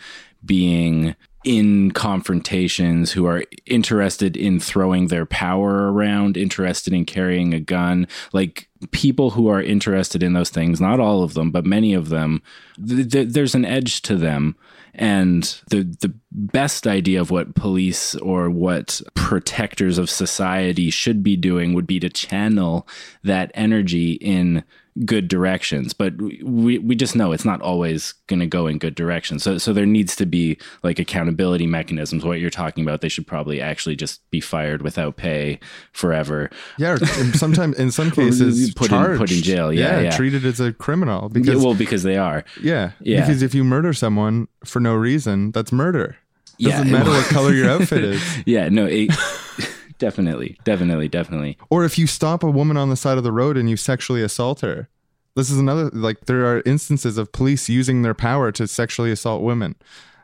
being 0.43 1.15
in 1.43 1.91
confrontations, 1.91 3.11
who 3.11 3.25
are 3.25 3.43
interested 3.65 4.37
in 4.37 4.59
throwing 4.59 5.07
their 5.07 5.25
power 5.25 5.91
around, 5.91 6.37
interested 6.37 6.93
in 6.93 7.05
carrying 7.05 7.53
a 7.53 7.59
gun, 7.59 8.07
like 8.31 8.69
people 8.91 9.31
who 9.31 9.47
are 9.47 9.61
interested 9.61 10.21
in 10.21 10.33
those 10.33 10.49
things, 10.49 10.79
not 10.79 10.99
all 10.99 11.23
of 11.23 11.33
them, 11.33 11.51
but 11.51 11.65
many 11.65 11.93
of 11.93 12.09
them, 12.09 12.41
th- 12.87 13.11
th- 13.11 13.29
there's 13.29 13.55
an 13.55 13.65
edge 13.65 14.01
to 14.03 14.15
them. 14.15 14.55
And 14.93 15.43
the 15.69 15.83
the 15.83 16.13
best 16.31 16.85
idea 16.85 17.21
of 17.21 17.31
what 17.31 17.55
police 17.55 18.13
or 18.15 18.49
what 18.49 19.01
protectors 19.13 19.97
of 19.97 20.09
society 20.09 20.89
should 20.89 21.23
be 21.23 21.37
doing 21.37 21.73
would 21.73 21.87
be 21.87 21.97
to 22.01 22.09
channel 22.09 22.85
that 23.23 23.51
energy 23.53 24.13
in 24.13 24.65
good 25.05 25.29
directions 25.29 25.93
but 25.93 26.13
we 26.43 26.77
we 26.79 26.95
just 26.95 27.15
know 27.15 27.31
it's 27.31 27.45
not 27.45 27.61
always 27.61 28.13
going 28.27 28.41
to 28.41 28.45
go 28.45 28.67
in 28.67 28.77
good 28.77 28.93
directions 28.93 29.41
so 29.41 29.57
so 29.57 29.71
there 29.71 29.85
needs 29.85 30.17
to 30.17 30.25
be 30.25 30.57
like 30.83 30.99
accountability 30.99 31.65
mechanisms 31.65 32.25
what 32.25 32.41
you're 32.41 32.49
talking 32.49 32.83
about 32.83 32.99
they 32.99 33.07
should 33.07 33.25
probably 33.25 33.61
actually 33.61 33.95
just 33.95 34.19
be 34.31 34.41
fired 34.41 34.81
without 34.81 35.15
pay 35.15 35.57
forever 35.93 36.49
Yeah, 36.77 36.97
sometimes 37.33 37.79
in 37.79 37.91
some 37.91 38.11
cases 38.11 38.73
Put 38.73 38.91
in- 38.91 39.17
put 39.17 39.31
in 39.31 39.41
jail. 39.41 39.71
Yeah, 39.71 40.01
yeah. 40.01 40.11
treated 40.11 40.45
as 40.45 40.59
a 40.59 40.73
criminal 40.73 41.23
Yeah, 41.33 41.39
because 41.39 41.63
well 41.63 41.73
because 41.75 42.03
they 42.03 42.17
are 42.17 42.43
yeah, 42.61 42.91
Yeah. 42.99 43.21
because 43.21 43.41
if 43.41 43.55
you 43.55 43.63
murder 43.63 43.93
someone 43.93 44.49
for 44.65 44.79
no 44.81 44.93
reason, 44.95 45.51
that's 45.51 45.71
murder. 45.71 46.17
Doesn't 46.59 46.87
Yeah, 46.87 46.91
matter 46.91 47.09
what 47.11 47.25
color 47.27 47.53
your 47.53 47.69
outfit 47.69 48.03
is. 48.03 48.21
yeah 48.45 48.67
no 48.67 48.85
it, 48.87 49.09
definitely 50.01 50.57
definitely 50.63 51.07
definitely 51.07 51.57
Or 51.69 51.85
if 51.85 51.97
you 51.97 52.07
stop 52.07 52.43
a 52.43 52.49
woman 52.49 52.75
on 52.75 52.89
the 52.89 52.97
side 52.97 53.17
of 53.19 53.23
the 53.23 53.31
road 53.31 53.55
and 53.55 53.69
you 53.69 53.77
sexually 53.77 54.23
assault 54.23 54.61
her. 54.61 54.89
This 55.35 55.49
is 55.49 55.59
another 55.59 55.89
like 55.93 56.25
there 56.25 56.45
are 56.45 56.61
instances 56.65 57.17
of 57.17 57.31
police 57.31 57.69
using 57.69 58.01
their 58.01 58.15
power 58.15 58.51
to 58.51 58.67
sexually 58.67 59.11
assault 59.11 59.43
women. 59.43 59.75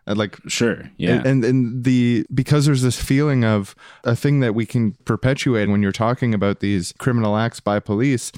Uh, 0.08 0.16
like 0.16 0.38
sure 0.48 0.90
yeah 0.98 1.22
and 1.26 1.44
and 1.44 1.84
the 1.84 2.26
because 2.34 2.66
there's 2.66 2.82
this 2.82 3.00
feeling 3.00 3.44
of 3.44 3.76
a 4.04 4.16
thing 4.16 4.40
that 4.40 4.56
we 4.56 4.66
can 4.66 4.94
perpetuate 5.06 5.68
when 5.70 5.84
you're 5.84 5.92
talking 5.92 6.34
about 6.34 6.60
these 6.62 6.94
criminal 6.98 7.36
acts 7.36 7.60
by 7.60 7.78
police 7.78 8.32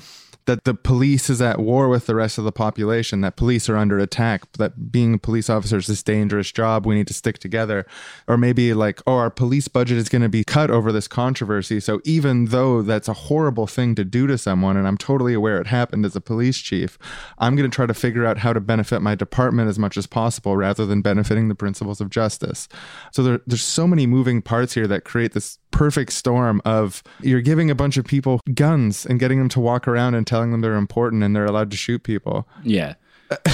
that 0.49 0.63
the 0.63 0.73
police 0.73 1.29
is 1.29 1.41
at 1.41 1.59
war 1.59 1.88
with 1.88 2.07
the 2.07 2.15
rest 2.15 2.39
of 2.39 2.43
the 2.43 2.51
population 2.51 3.21
that 3.21 3.35
police 3.35 3.69
are 3.69 3.77
under 3.77 3.99
attack 3.99 4.51
that 4.53 4.91
being 4.91 5.13
a 5.13 5.17
police 5.19 5.49
officer 5.49 5.77
is 5.77 5.88
this 5.88 6.01
dangerous 6.01 6.51
job 6.51 6.85
we 6.85 6.95
need 6.95 7.07
to 7.07 7.13
stick 7.13 7.38
together. 7.38 7.85
Or 8.27 8.35
maybe 8.35 8.73
like 8.73 9.01
oh 9.05 9.17
our 9.17 9.29
police 9.29 9.67
budget 9.67 9.97
is 9.97 10.09
going 10.09 10.23
to 10.23 10.29
be 10.29 10.43
cut 10.43 10.71
over 10.71 10.91
this 10.91 11.07
controversy 11.07 11.79
so 11.79 12.01
even 12.03 12.45
though 12.45 12.81
that's 12.81 13.07
a 13.07 13.13
horrible 13.13 13.67
thing 13.67 13.93
to 13.95 14.03
do 14.03 14.25
to 14.27 14.38
someone 14.38 14.75
and 14.75 14.88
i'm 14.88 14.97
totally 14.97 15.33
aware 15.33 15.62
it 15.62 15.67
happened 15.67 16.05
as 16.05 16.15
a 16.15 16.21
police 16.21 16.57
chief 16.57 16.97
i'm 17.38 17.55
going 17.55 17.69
to 17.69 17.75
try 17.75 17.85
to 17.85 17.93
figure 17.93 18.25
out 18.25 18.39
how 18.39 18.53
to 18.53 18.59
benefit 18.59 19.01
my 19.01 19.15
department 19.15 19.69
as 19.69 19.77
much 19.77 19.97
as 19.97 20.07
possible 20.07 20.57
rather 20.57 20.85
than 20.85 21.01
benefiting 21.01 21.47
the 21.47 21.55
principles 21.55 22.01
of 22.01 22.09
justice. 22.09 22.67
So 23.12 23.23
there, 23.23 23.41
there's 23.45 23.63
so 23.63 23.88
many 23.88 24.07
moving 24.07 24.41
parts 24.41 24.73
here 24.73 24.88
that 24.88 25.03
create 25.03 25.33
this 25.33 25.59
perfect 25.71 26.12
storm 26.12 26.62
of 26.65 27.03
you're 27.21 27.41
giving 27.41 27.69
a 27.69 27.75
bunch 27.75 27.97
of 27.97 28.05
people 28.05 28.41
guns 28.53 29.05
and 29.05 29.19
getting 29.19 29.39
them 29.39 29.49
to 29.49 29.60
walk 29.60 29.88
around 29.88 30.15
and 30.15 30.25
telling 30.25 30.51
them 30.51 30.62
they're 30.62 30.75
important 30.75 31.23
and 31.23 31.36
they're 31.36 31.45
allowed 31.45 31.71
to 31.71 31.77
shoot 31.77 32.03
people 32.03 32.47
yeah 32.63 32.95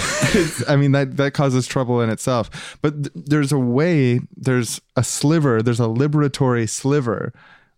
I 0.68 0.76
mean 0.78 0.94
that 0.94 1.18
that 1.18 1.34
causes 1.34 1.68
trouble 1.68 2.02
in 2.02 2.10
itself. 2.10 2.78
But 2.82 3.04
th- 3.04 3.12
there's 3.14 3.52
a 3.52 3.60
way, 3.60 4.22
there's 4.36 4.80
a 4.96 5.04
sliver, 5.04 5.62
there's 5.62 5.80
a 5.80 5.84
liberatory 5.84 6.70
sliver 6.70 7.34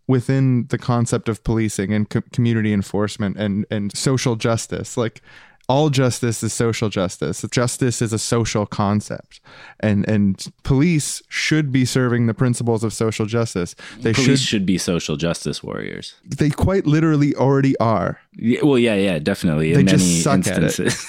within 0.06 0.68
the 0.68 0.78
concept 0.78 1.28
of 1.28 1.44
policing 1.44 1.92
and 1.92 2.10
co- 2.10 2.22
community 2.32 2.72
enforcement 2.72 3.38
and 3.38 3.66
and 3.72 3.96
social 3.98 4.36
justice. 4.36 4.96
Like 4.96 5.22
all 5.70 5.90
justice 5.90 6.44
is 6.44 6.54
social 6.54 6.90
justice. 6.90 7.46
Justice 7.52 8.02
is 8.02 8.14
a 8.14 8.20
social 8.20 8.66
concept, 8.66 9.42
and 9.80 10.08
and 10.08 10.52
police 10.64 11.22
should 11.28 11.72
be 11.72 11.84
serving 11.84 12.28
the 12.28 12.34
principles 12.34 12.84
of 12.84 12.94
social 12.94 13.26
justice. 13.26 13.76
They 14.00 14.14
police 14.14 14.40
should. 14.40 14.40
should 14.40 14.66
be 14.66 14.78
social 14.78 15.18
justice 15.18 15.62
warriors 15.64 16.16
They 16.26 16.50
quite 16.50 16.86
literally 16.86 17.36
already 17.36 17.78
are. 17.80 18.20
Yeah, 18.34 18.62
well, 18.64 18.78
yeah, 18.78 18.96
yeah, 18.96 19.20
definitely. 19.20 19.74
They 19.74 19.82
in 19.82 19.88
just 19.88 20.06
many 20.06 20.20
suck 20.20 20.48
at 20.48 20.64
it. 20.64 20.80
instances. 20.80 21.06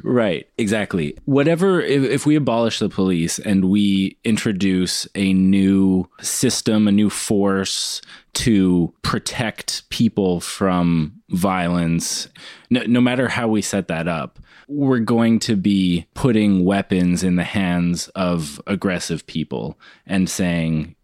right, 0.02 0.48
exactly. 0.58 1.16
Whatever, 1.26 1.80
if, 1.80 2.02
if 2.02 2.26
we 2.26 2.36
abolish 2.36 2.78
the 2.78 2.88
police 2.88 3.38
and 3.38 3.66
we 3.66 4.16
introduce 4.24 5.06
a 5.14 5.34
new 5.34 6.08
system, 6.20 6.88
a 6.88 6.92
new 6.92 7.10
force 7.10 8.00
to 8.34 8.92
protect 9.02 9.88
people 9.90 10.40
from 10.40 11.22
violence, 11.34 12.28
no, 12.70 12.82
no 12.82 13.00
matter 13.00 13.28
how 13.28 13.48
we 13.48 13.62
set 13.62 13.88
that 13.88 14.08
up, 14.08 14.38
we're 14.68 15.00
going 15.00 15.38
to 15.38 15.56
be 15.56 16.06
putting 16.14 16.64
weapons 16.64 17.22
in 17.22 17.36
the 17.36 17.44
hands 17.44 18.08
of 18.08 18.60
aggressive 18.66 19.26
people 19.26 19.78
and 20.06 20.28
saying, 20.28 20.94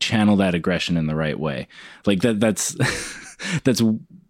channel 0.00 0.36
that 0.36 0.54
aggression 0.54 0.96
in 0.96 1.06
the 1.06 1.16
right 1.16 1.38
way. 1.38 1.66
Like 2.06 2.20
that, 2.20 2.40
that's, 2.40 2.76
that's 3.64 3.82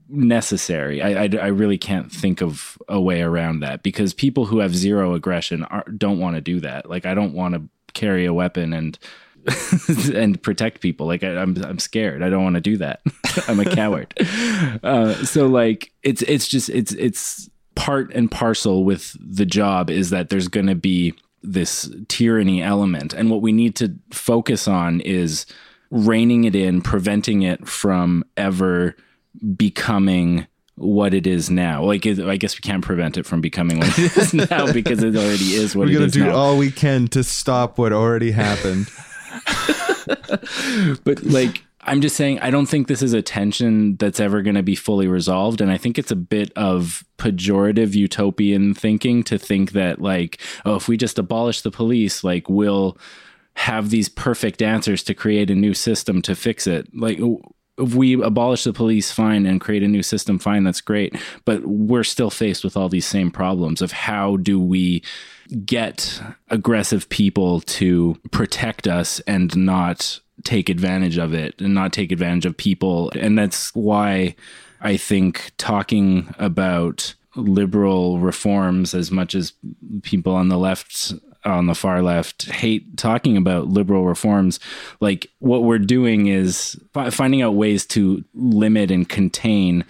necessary. 0.09 1.03
I, 1.03 1.25
I, 1.25 1.29
I 1.41 1.47
really 1.49 1.79
can't 1.79 2.11
think 2.11 2.41
of 2.41 2.79
a 2.89 3.01
way 3.01 3.21
around 3.21 3.61
that 3.61 3.83
because 3.83 4.15
people 4.15 4.47
who 4.47 4.61
have 4.61 4.75
zero 4.75 5.15
aggression 5.15 5.65
are, 5.65 5.85
don't 5.85 6.19
want 6.19 6.37
to 6.37 6.41
do 6.41 6.61
that. 6.61 6.89
Like 6.89 7.05
I 7.07 7.15
don't 7.15 7.35
want 7.35 7.55
to 7.55 7.63
carry 7.93 8.25
a 8.25 8.33
weapon 8.33 8.73
and 8.73 8.99
and 10.15 10.43
protect 10.43 10.81
people. 10.81 11.07
Like 11.07 11.23
I, 11.25 11.37
I'm 11.37 11.57
I'm 11.65 11.79
scared. 11.79 12.23
I 12.23 12.31
don't 12.31 12.43
want 12.45 12.55
to 12.57 12.61
do 12.61 12.77
that. 12.79 13.01
I'm 13.49 13.61
a 13.61 13.65
coward. 13.65 14.15
Uh, 14.83 15.15
so 15.25 15.47
like 15.47 15.93
it's 16.03 16.23
it's 16.23 16.47
just 16.47 16.69
it's 16.69 16.93
it's 16.93 17.49
part 17.75 18.13
and 18.13 18.31
parcel 18.31 18.85
with 18.85 19.17
the 19.21 19.47
job 19.47 19.89
is 19.91 20.11
that 20.11 20.29
there's 20.31 20.49
going 20.49 20.67
to 20.67 20.75
be 20.75 21.15
this 21.43 21.91
tyranny 22.09 22.63
element 22.63 23.13
and 23.15 23.31
what 23.31 23.41
we 23.41 23.53
need 23.53 23.75
to 23.77 23.95
focus 24.11 24.67
on 24.69 25.01
is 25.01 25.47
reining 25.91 26.45
it 26.45 26.55
in 26.55 26.81
preventing 26.83 27.43
it 27.43 27.67
from 27.67 28.25
ever 28.37 28.95
becoming 29.57 30.47
what 30.77 31.15
it 31.15 31.27
is 31.27 31.51
now 31.51 31.83
like 31.83 32.05
it, 32.07 32.21
i 32.21 32.37
guess 32.37 32.57
we 32.57 32.61
can't 32.61 32.85
prevent 32.85 33.17
it 33.17 33.25
from 33.27 33.41
becoming 33.41 33.79
what 33.79 33.99
it 33.99 34.17
is 34.17 34.35
now 34.35 34.71
because 34.73 35.03
it 35.03 35.17
already 35.17 35.55
is 35.55 35.75
what 35.75 35.89
it 35.89 35.91
is. 35.91 35.91
We're 35.91 35.91
it 35.91 35.93
gonna 35.95 36.05
is 36.07 36.13
do 36.13 36.25
now. 36.25 36.35
all 36.37 36.57
we 36.59 36.71
can 36.71 37.09
to 37.09 37.25
stop 37.25 37.79
what 37.79 37.93
already 37.93 38.33
happened. 38.33 38.89
but 41.05 41.23
like 41.25 41.63
I'm 41.89 42.03
just 42.03 42.17
saying, 42.17 42.39
I 42.41 42.51
don't 42.51 42.67
think 42.67 42.87
this 42.87 43.03
is 43.03 43.15
a 43.15 43.23
tension 43.23 43.97
that's 43.97 44.21
ever 44.21 44.43
going 44.43 44.57
to 44.57 44.63
be 44.63 44.75
fully 44.75 45.07
resolved. 45.07 45.61
And 45.61 45.71
I 45.71 45.79
think 45.79 45.99
it's 45.99 46.11
a 46.11 46.17
bit 46.17 46.53
of 46.55 47.03
pejorative 47.17 47.95
utopian 47.95 48.75
thinking 48.75 49.23
to 49.25 49.39
think 49.39 49.73
that, 49.73 50.01
like, 50.01 50.39
oh, 50.67 50.77
if 50.77 50.87
we 50.87 50.99
just 50.99 51.19
abolish 51.19 51.63
the 51.63 51.71
police, 51.71 52.23
like, 52.23 52.49
we'll 52.49 52.99
have 53.55 53.89
these 53.89 54.09
perfect 54.09 54.61
answers 54.61 55.03
to 55.05 55.15
create 55.15 55.51
a 55.51 55.55
new 55.55 55.73
system 55.73 56.21
to 56.23 56.35
fix 56.35 56.67
it. 56.67 56.89
Like, 56.95 57.19
if 57.79 57.95
we 57.95 58.21
abolish 58.23 58.65
the 58.65 58.73
police, 58.73 59.11
fine, 59.11 59.47
and 59.47 59.61
create 59.61 59.83
a 59.83 59.89
new 59.89 60.03
system, 60.03 60.39
fine, 60.39 60.65
that's 60.65 60.83
great. 60.83 61.17
But 61.45 61.65
we're 61.65 62.05
still 62.05 62.31
faced 62.31 62.65
with 62.65 62.77
all 62.77 62.91
these 62.91 63.07
same 63.07 63.31
problems 63.31 63.81
of 63.81 63.93
how 63.93 64.37
do 64.37 64.61
we 64.61 65.03
get 65.65 66.21
aggressive 66.49 67.09
people 67.09 67.61
to 67.63 68.17
protect 68.31 68.87
us 68.87 69.21
and 69.21 69.57
not 69.57 70.21
take 70.45 70.69
advantage 70.69 71.19
of 71.19 71.35
it 71.35 71.61
and 71.61 71.75
not 71.75 71.93
take 71.93 72.13
advantage 72.13 72.47
of 72.47 72.57
people. 72.57 73.11
And 73.19 73.39
that's 73.39 73.75
why 73.75 74.37
I 74.81 74.97
think 74.97 75.53
talking 75.59 76.33
about 76.39 77.15
liberal 77.35 78.19
reforms 78.19 78.95
as 78.95 79.11
much 79.11 79.35
as 79.35 79.53
people 80.03 80.35
on 80.35 80.49
the 80.49 80.59
left 80.59 81.13
on 81.45 81.67
the 81.67 81.75
far 81.75 82.03
left 82.03 82.47
hate 82.47 82.97
talking 82.97 83.37
about 83.37 83.69
liberal 83.69 84.05
reforms 84.05 84.59
like 85.01 85.31
what 85.39 85.63
we're 85.63 85.79
doing 85.79 86.27
is 86.27 86.79
finding 87.11 87.43
out 87.43 87.55
ways 87.55 87.87
to 87.87 88.25
limit 88.35 88.91
and 88.91 89.09
contain 89.09 89.85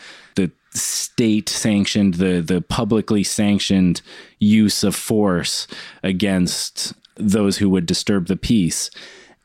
state 0.75 1.49
sanctioned 1.49 2.15
the 2.15 2.41
the 2.41 2.61
publicly 2.61 3.25
sanctioned 3.25 4.03
use 4.39 4.85
of 4.85 4.95
force 4.95 5.67
against 6.03 6.93
those 7.17 7.59
who 7.59 7.69
would 7.69 7.87
disturb 7.87 8.27
the 8.27 8.37
peace 8.37 8.91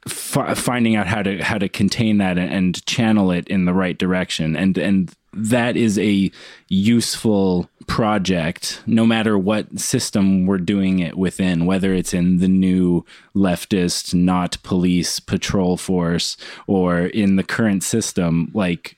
f- 0.05 0.57
finding 0.57 0.95
out 0.95 1.07
how 1.07 1.21
to 1.23 1.43
how 1.43 1.57
to 1.57 1.69
contain 1.69 2.17
that 2.17 2.37
and, 2.37 2.51
and 2.51 2.85
channel 2.85 3.31
it 3.31 3.47
in 3.47 3.65
the 3.65 3.73
right 3.73 3.97
direction. 3.97 4.55
And 4.55 4.77
and 4.77 5.13
that 5.33 5.75
is 5.75 5.97
a 5.97 6.31
useful 6.69 7.69
project 7.87 8.81
no 8.85 9.05
matter 9.05 9.37
what 9.37 9.79
system 9.79 10.45
we're 10.45 10.57
doing 10.57 10.99
it 10.99 11.17
within 11.17 11.65
whether 11.65 11.93
it's 11.93 12.13
in 12.13 12.37
the 12.37 12.47
new 12.47 13.03
leftist 13.35 14.13
not 14.13 14.61
police 14.63 15.19
patrol 15.19 15.75
force 15.75 16.37
or 16.65 17.07
in 17.07 17.35
the 17.35 17.43
current 17.43 17.83
system 17.83 18.49
like 18.53 18.95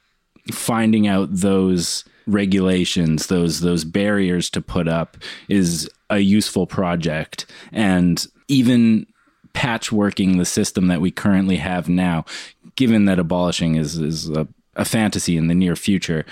finding 0.51 1.07
out 1.07 1.29
those 1.31 2.03
regulations 2.27 3.27
those 3.27 3.59
those 3.59 3.83
barriers 3.83 4.49
to 4.49 4.61
put 4.61 4.87
up 4.87 5.17
is 5.49 5.89
a 6.09 6.19
useful 6.19 6.67
project. 6.67 7.45
And 7.71 8.25
even 8.47 9.07
patchworking 9.53 10.37
the 10.37 10.45
system 10.45 10.87
that 10.87 11.01
we 11.01 11.11
currently 11.11 11.57
have 11.57 11.87
now 11.87 12.25
given 12.75 13.05
that 13.05 13.19
abolishing 13.19 13.75
is 13.75 13.97
is 13.97 14.29
a, 14.29 14.47
a 14.75 14.85
fantasy 14.85 15.37
in 15.37 15.47
the 15.47 15.55
near 15.55 15.75
future 15.75 16.25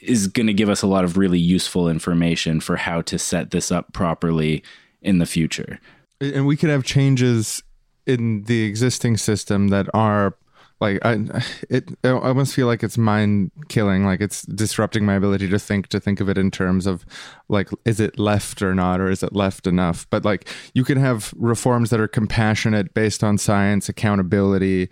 is 0.00 0.26
going 0.26 0.46
to 0.46 0.54
give 0.54 0.68
us 0.68 0.82
a 0.82 0.86
lot 0.86 1.04
of 1.04 1.16
really 1.16 1.38
useful 1.38 1.88
information 1.88 2.60
for 2.60 2.76
how 2.76 3.00
to 3.02 3.18
set 3.18 3.50
this 3.52 3.70
up 3.70 3.92
properly 3.92 4.62
in 5.00 5.18
the 5.18 5.26
future. 5.26 5.78
And 6.20 6.46
we 6.46 6.56
could 6.56 6.70
have 6.70 6.82
changes 6.82 7.62
in 8.06 8.44
the 8.44 8.64
existing 8.64 9.16
system 9.16 9.68
that 9.68 9.88
are 9.94 10.34
like 10.82 10.98
I 11.04 11.42
it 11.70 11.90
I 12.02 12.08
almost 12.08 12.54
feel 12.54 12.66
like 12.66 12.82
it's 12.82 12.98
mind 12.98 13.52
killing 13.68 14.04
like 14.04 14.20
it's 14.20 14.42
disrupting 14.42 15.06
my 15.06 15.14
ability 15.14 15.48
to 15.48 15.58
think 15.58 15.86
to 15.88 16.00
think 16.00 16.20
of 16.20 16.28
it 16.28 16.36
in 16.36 16.50
terms 16.50 16.86
of 16.86 17.06
like 17.48 17.70
is 17.84 18.00
it 18.00 18.18
left 18.18 18.60
or 18.62 18.74
not 18.74 19.00
or 19.00 19.08
is 19.08 19.22
it 19.22 19.32
left 19.32 19.68
enough 19.68 20.06
but 20.10 20.24
like 20.24 20.48
you 20.74 20.82
can 20.82 20.98
have 20.98 21.32
reforms 21.36 21.90
that 21.90 22.00
are 22.00 22.08
compassionate 22.08 22.92
based 22.94 23.22
on 23.22 23.38
science 23.38 23.88
accountability 23.88 24.90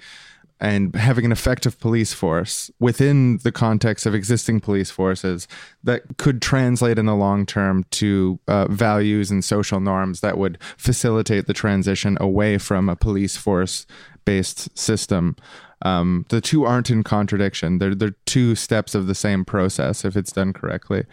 and 0.63 0.95
having 0.95 1.25
an 1.25 1.33
effective 1.33 1.81
police 1.81 2.13
force 2.13 2.71
within 2.79 3.39
the 3.39 3.51
context 3.51 4.05
of 4.05 4.15
existing 4.15 4.61
police 4.61 4.91
forces 4.91 5.49
that 5.83 6.03
could 6.19 6.43
translate 6.43 6.99
in 6.99 7.07
the 7.07 7.17
long 7.17 7.47
term 7.47 7.85
to 7.91 8.39
uh, 8.47 8.67
values 8.69 9.31
and 9.31 9.45
social 9.45 9.81
norms 9.81 10.21
that 10.21 10.39
would 10.39 10.59
facilitate 10.77 11.47
the 11.47 11.55
transition 11.55 12.17
away 12.21 12.59
from 12.59 12.89
a 12.89 12.95
police 12.95 13.37
force 13.37 13.87
based 14.25 14.77
system. 14.79 15.35
Um, 15.83 16.27
the 16.29 16.41
two 16.41 16.65
aren't 16.65 16.91
in 16.91 17.03
contradiction. 17.03 17.79
They're 17.79 17.95
they're 17.95 18.17
two 18.27 18.55
steps 18.55 18.95
of 18.95 19.07
the 19.07 19.15
same 19.15 19.45
process 19.45 20.05
if 20.05 20.17
it's 20.17 20.33
done 20.33 20.53
correctly. 20.53 21.05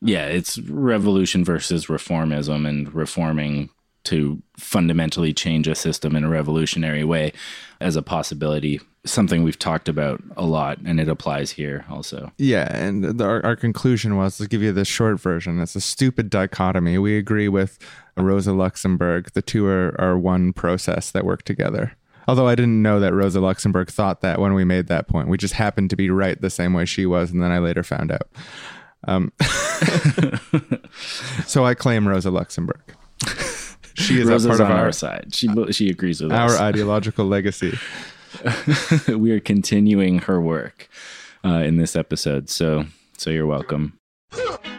yeah 0.00 0.26
it's 0.26 0.58
revolution 0.58 1.44
versus 1.44 1.86
reformism 1.86 2.66
and 2.68 2.92
reforming 2.94 3.70
to 4.04 4.42
fundamentally 4.58 5.32
change 5.32 5.66
a 5.66 5.74
system 5.74 6.14
in 6.14 6.24
a 6.24 6.28
revolutionary 6.28 7.04
way 7.04 7.32
as 7.80 7.96
a 7.96 8.02
possibility 8.02 8.80
something 9.06 9.42
we've 9.42 9.58
talked 9.58 9.88
about 9.88 10.22
a 10.36 10.44
lot 10.44 10.78
and 10.84 10.98
it 11.00 11.08
applies 11.08 11.50
here 11.52 11.84
also 11.90 12.32
Yeah, 12.38 12.74
and 12.74 13.04
the, 13.04 13.24
our, 13.24 13.44
our 13.44 13.56
conclusion 13.56 14.16
was 14.16 14.38
to 14.38 14.48
give 14.48 14.62
you 14.62 14.72
the 14.72 14.84
short 14.84 15.20
version. 15.20 15.60
It's 15.60 15.76
a 15.76 15.80
stupid 15.80 16.30
dichotomy. 16.30 16.96
We 16.98 17.18
agree 17.18 17.48
with 17.48 17.78
Rosa 18.16 18.52
Luxemburg. 18.52 19.32
The 19.32 19.42
two 19.42 19.66
are, 19.66 19.94
are 19.98 20.18
one 20.18 20.52
process 20.54 21.10
that 21.10 21.24
work 21.24 21.42
together. 21.42 21.96
Although 22.26 22.48
I 22.48 22.54
didn't 22.54 22.82
know 22.82 23.00
that 23.00 23.12
Rosa 23.12 23.40
Luxemburg 23.40 23.90
thought 23.90 24.20
that 24.22 24.40
when 24.40 24.54
we 24.54 24.64
made 24.64 24.86
that 24.88 25.08
point. 25.08 25.28
We 25.28 25.36
just 25.36 25.54
happened 25.54 25.90
to 25.90 25.96
be 25.96 26.10
right 26.10 26.40
the 26.40 26.50
same 26.50 26.72
way 26.72 26.84
she 26.84 27.06
was, 27.06 27.30
and 27.30 27.42
then 27.42 27.50
I 27.50 27.58
later 27.58 27.82
found 27.82 28.10
out. 28.12 28.28
Um, 29.06 29.32
so 31.46 31.64
I 31.64 31.74
claim 31.74 32.08
Rosa 32.08 32.30
Luxemburg. 32.30 32.94
She 33.94 34.20
is 34.20 34.28
Rosa's 34.28 34.46
a 34.46 34.48
part 34.48 34.60
of 34.60 34.66
on 34.66 34.72
our, 34.72 34.84
our 34.86 34.92
side 34.92 35.34
she 35.34 35.48
she 35.70 35.88
agrees 35.88 36.20
with 36.20 36.32
our 36.32 36.46
us 36.46 36.60
ideological 36.60 37.26
legacy. 37.26 37.78
we 39.08 39.30
are 39.30 39.40
continuing 39.40 40.18
her 40.18 40.40
work 40.40 40.88
uh, 41.44 41.62
in 41.62 41.76
this 41.76 41.94
episode 41.94 42.50
so 42.50 42.84
so 43.16 43.30
you're 43.30 43.46
welcome 43.46 43.96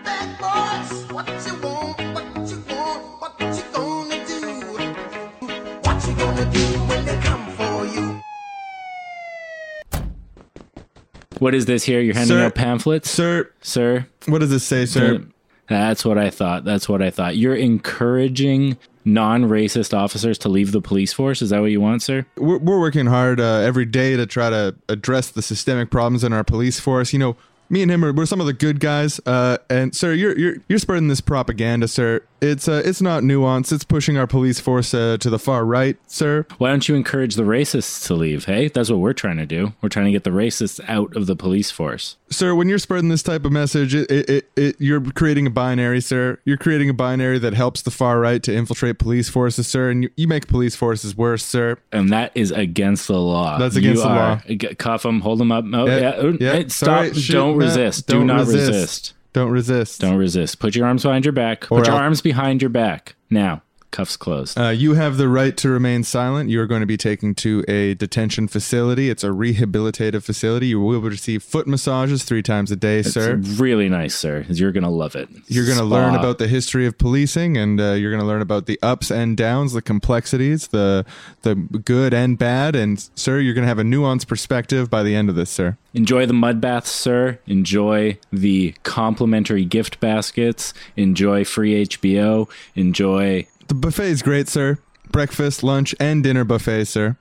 what 11.39 11.55
is 11.55 11.65
this 11.65 11.83
here 11.83 12.01
you're 12.01 12.13
handing 12.13 12.37
Sir- 12.37 12.45
out 12.45 12.55
pamphlets 12.55 13.09
Sir, 13.09 13.49
sir 13.61 14.05
what 14.27 14.39
does 14.39 14.49
this 14.49 14.63
say, 14.63 14.85
sir? 14.85 15.25
That's 15.67 16.05
what 16.05 16.17
I 16.17 16.29
thought. 16.29 16.63
That's 16.63 16.87
what 16.87 17.01
I 17.01 17.09
thought. 17.09 17.37
You're 17.37 17.55
encouraging 17.55 18.77
non-racist 19.03 19.97
officers 19.97 20.37
to 20.39 20.49
leave 20.49 20.71
the 20.71 20.81
police 20.81 21.13
force. 21.13 21.41
Is 21.41 21.49
that 21.51 21.61
what 21.61 21.71
you 21.71 21.81
want, 21.81 22.01
sir? 22.01 22.25
we're, 22.37 22.57
we're 22.57 22.79
working 22.79 23.05
hard 23.05 23.39
uh, 23.39 23.59
every 23.59 23.85
day 23.85 24.15
to 24.15 24.25
try 24.25 24.49
to 24.49 24.75
address 24.89 25.29
the 25.29 25.41
systemic 25.41 25.89
problems 25.89 26.23
in 26.23 26.33
our 26.33 26.43
police 26.43 26.79
force. 26.79 27.13
You 27.13 27.19
know, 27.19 27.37
me 27.69 27.81
and 27.81 27.91
him 27.91 28.03
are 28.05 28.13
we're 28.13 28.25
some 28.25 28.39
of 28.39 28.45
the 28.47 28.53
good 28.53 28.79
guys. 28.79 29.19
Uh, 29.25 29.57
and 29.69 29.95
sir, 29.95 30.13
you're 30.13 30.37
you're 30.37 30.55
you're 30.67 30.79
spreading 30.79 31.07
this 31.07 31.21
propaganda, 31.21 31.87
sir. 31.87 32.21
It's 32.41 32.67
uh, 32.67 32.81
it's 32.85 33.01
not 33.01 33.23
nuanced. 33.23 33.71
It's 33.71 33.83
pushing 33.83 34.17
our 34.17 34.27
police 34.27 34.59
force 34.59 34.93
uh, 34.93 35.17
to 35.19 35.29
the 35.29 35.39
far 35.39 35.65
right, 35.65 35.97
sir. 36.05 36.45
Why 36.57 36.69
don't 36.69 36.87
you 36.87 36.93
encourage 36.95 37.35
the 37.35 37.43
racists 37.43 38.05
to 38.07 38.13
leave? 38.13 38.45
Hey, 38.45 38.67
that's 38.67 38.89
what 38.89 38.99
we're 38.99 39.13
trying 39.13 39.37
to 39.37 39.45
do. 39.45 39.73
We're 39.81 39.89
trying 39.89 40.05
to 40.07 40.11
get 40.11 40.25
the 40.25 40.29
racists 40.31 40.79
out 40.87 41.15
of 41.15 41.25
the 41.27 41.35
police 41.35 41.71
force. 41.71 42.17
Sir, 42.29 42.53
when 42.53 42.67
you're 42.69 42.77
spreading 42.77 43.09
this 43.09 43.23
type 43.23 43.45
of 43.45 43.51
message, 43.51 43.95
it, 43.95 44.11
it, 44.11 44.29
it, 44.29 44.51
it, 44.55 44.75
you're 44.79 45.01
creating 45.01 45.47
a 45.47 45.49
binary, 45.49 46.01
sir. 46.01 46.37
You're 46.43 46.57
creating 46.57 46.89
a 46.89 46.93
binary 46.93 47.39
that 47.39 47.53
helps 47.53 47.81
the 47.81 47.91
far 47.91 48.19
right 48.19 48.43
to 48.43 48.53
infiltrate 48.53 48.99
police 48.99 49.29
forces, 49.29 49.65
sir, 49.67 49.89
and 49.89 50.03
you, 50.03 50.09
you 50.17 50.27
make 50.27 50.47
police 50.47 50.75
forces 50.75 51.15
worse, 51.15 51.43
sir. 51.45 51.77
And 51.91 52.09
that 52.11 52.31
is 52.35 52.51
against 52.51 53.07
the 53.07 53.17
law. 53.19 53.57
That's 53.57 53.75
against 53.75 54.03
You 54.03 54.07
the 54.09 54.09
are- 54.13 54.43
law. 54.49 54.73
Cuff 54.77 55.03
them, 55.03 55.21
hold 55.21 55.39
them 55.39 55.51
up. 55.51 55.65
Oh, 55.73 55.85
Yeah, 55.87 55.97
yeah. 56.21 56.31
yeah, 56.39 56.51
hey, 56.53 56.67
stop. 56.67 57.13
shoot, 57.13 57.31
don't 57.33 57.54
no, 57.55 57.65
resist. 57.65 58.07
don't 58.07 58.21
Do 58.21 58.25
not 58.25 58.39
resist. 58.41 58.67
resist. 58.67 59.13
Don't 59.33 59.51
resist. 59.51 60.01
Don't 60.01 60.17
resist. 60.17 60.59
Put 60.59 60.75
your 60.75 60.85
arms 60.85 61.03
behind 61.03 61.25
your 61.25 61.31
back. 61.33 61.65
Or 61.65 61.79
Put 61.79 61.87
your 61.87 61.95
I'll- 61.95 62.01
arms 62.03 62.21
behind 62.21 62.61
your 62.61 62.69
back. 62.69 63.15
Now, 63.29 63.63
cuffs 63.95 64.17
closed. 64.17 64.59
Uh, 64.59 64.69
you 64.69 64.95
have 64.95 65.15
the 65.15 65.29
right 65.29 65.55
to 65.55 65.69
remain 65.69 66.03
silent. 66.03 66.49
You 66.49 66.59
are 66.59 66.67
going 66.67 66.81
to 66.81 66.85
be 66.85 66.97
taken 66.97 67.33
to 67.35 67.63
a 67.69 67.93
detention 67.93 68.49
facility. 68.49 69.09
It's 69.09 69.23
a 69.23 69.29
rehabilitative 69.29 70.21
facility. 70.21 70.67
You 70.67 70.81
will 70.81 70.99
receive 70.99 71.41
foot 71.41 71.65
massages 71.65 72.25
three 72.25 72.43
times 72.43 72.71
a 72.71 72.75
day, 72.75 73.01
sir. 73.03 73.35
Really 73.55 73.87
nice, 73.87 74.13
sir. 74.13 74.45
You're 74.49 74.73
going 74.73 74.83
to 74.83 74.89
love 74.89 75.15
it. 75.15 75.29
You're 75.47 75.65
going 75.65 75.77
to 75.77 75.85
learn 75.85 76.13
about 76.13 76.39
the 76.39 76.47
history 76.47 76.85
of 76.85 76.97
policing, 76.97 77.55
and 77.55 77.79
uh, 77.79 77.93
you're 77.93 78.11
going 78.11 78.21
to 78.21 78.27
learn 78.27 78.41
about 78.41 78.65
the 78.65 78.77
ups 78.83 79.09
and 79.09 79.37
downs, 79.37 79.71
the 79.71 79.81
complexities, 79.81 80.67
the 80.67 81.05
the 81.43 81.55
good 81.55 82.13
and 82.13 82.37
bad. 82.37 82.75
And 82.75 82.99
sir, 83.15 83.39
you're 83.39 83.53
going 83.53 83.63
to 83.63 83.69
have 83.69 83.79
a 83.79 83.83
nuanced 83.83 84.27
perspective 84.27 84.89
by 84.89 85.03
the 85.03 85.15
end 85.15 85.29
of 85.29 85.35
this, 85.35 85.49
sir. 85.49 85.77
Enjoy 85.93 86.25
the 86.25 86.33
mud 86.33 86.59
baths, 86.59 86.91
sir. 86.91 87.39
Enjoy 87.47 88.17
the 88.29 88.75
complimentary 88.83 89.63
gift 89.63 90.01
baskets. 90.01 90.73
Enjoy 90.97 91.45
free 91.45 91.85
HBO. 91.85 92.49
Enjoy. 92.75 93.47
The 93.67 93.73
buffet 93.75 94.05
is 94.07 94.21
great, 94.21 94.47
sir. 94.47 94.79
Breakfast, 95.11 95.63
lunch, 95.63 95.95
and 95.99 96.23
dinner 96.23 96.43
buffet, 96.43 96.85
sir. 96.85 97.17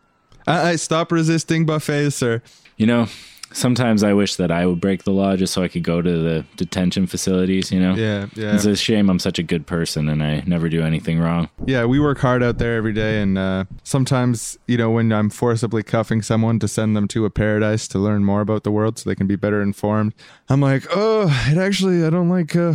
I, 0.46 0.70
I 0.70 0.76
stop 0.76 1.12
resisting 1.12 1.64
buffets, 1.66 2.16
sir. 2.16 2.42
You 2.76 2.86
know, 2.86 3.08
Sometimes 3.54 4.02
I 4.02 4.12
wish 4.14 4.34
that 4.34 4.50
I 4.50 4.66
would 4.66 4.80
break 4.80 5.04
the 5.04 5.12
law 5.12 5.36
just 5.36 5.52
so 5.52 5.62
I 5.62 5.68
could 5.68 5.84
go 5.84 6.02
to 6.02 6.10
the 6.10 6.44
detention 6.56 7.06
facilities, 7.06 7.70
you 7.70 7.78
know? 7.78 7.94
Yeah, 7.94 8.26
yeah. 8.34 8.52
It's 8.52 8.64
a 8.64 8.74
shame 8.74 9.08
I'm 9.08 9.20
such 9.20 9.38
a 9.38 9.44
good 9.44 9.64
person 9.64 10.08
and 10.08 10.24
I 10.24 10.42
never 10.44 10.68
do 10.68 10.82
anything 10.82 11.20
wrong. 11.20 11.48
Yeah, 11.64 11.84
we 11.84 12.00
work 12.00 12.18
hard 12.18 12.42
out 12.42 12.58
there 12.58 12.76
every 12.76 12.92
day, 12.92 13.22
and 13.22 13.38
uh, 13.38 13.64
sometimes, 13.84 14.58
you 14.66 14.76
know, 14.76 14.90
when 14.90 15.12
I'm 15.12 15.30
forcibly 15.30 15.84
cuffing 15.84 16.20
someone 16.20 16.58
to 16.58 16.66
send 16.66 16.96
them 16.96 17.06
to 17.08 17.26
a 17.26 17.30
paradise 17.30 17.86
to 17.88 17.98
learn 18.00 18.24
more 18.24 18.40
about 18.40 18.64
the 18.64 18.72
world 18.72 18.98
so 18.98 19.08
they 19.08 19.14
can 19.14 19.28
be 19.28 19.36
better 19.36 19.62
informed, 19.62 20.14
I'm 20.48 20.60
like, 20.60 20.86
oh, 20.90 21.28
it 21.48 21.56
actually, 21.56 22.04
I 22.04 22.10
don't 22.10 22.28
like 22.28 22.56
uh, 22.56 22.74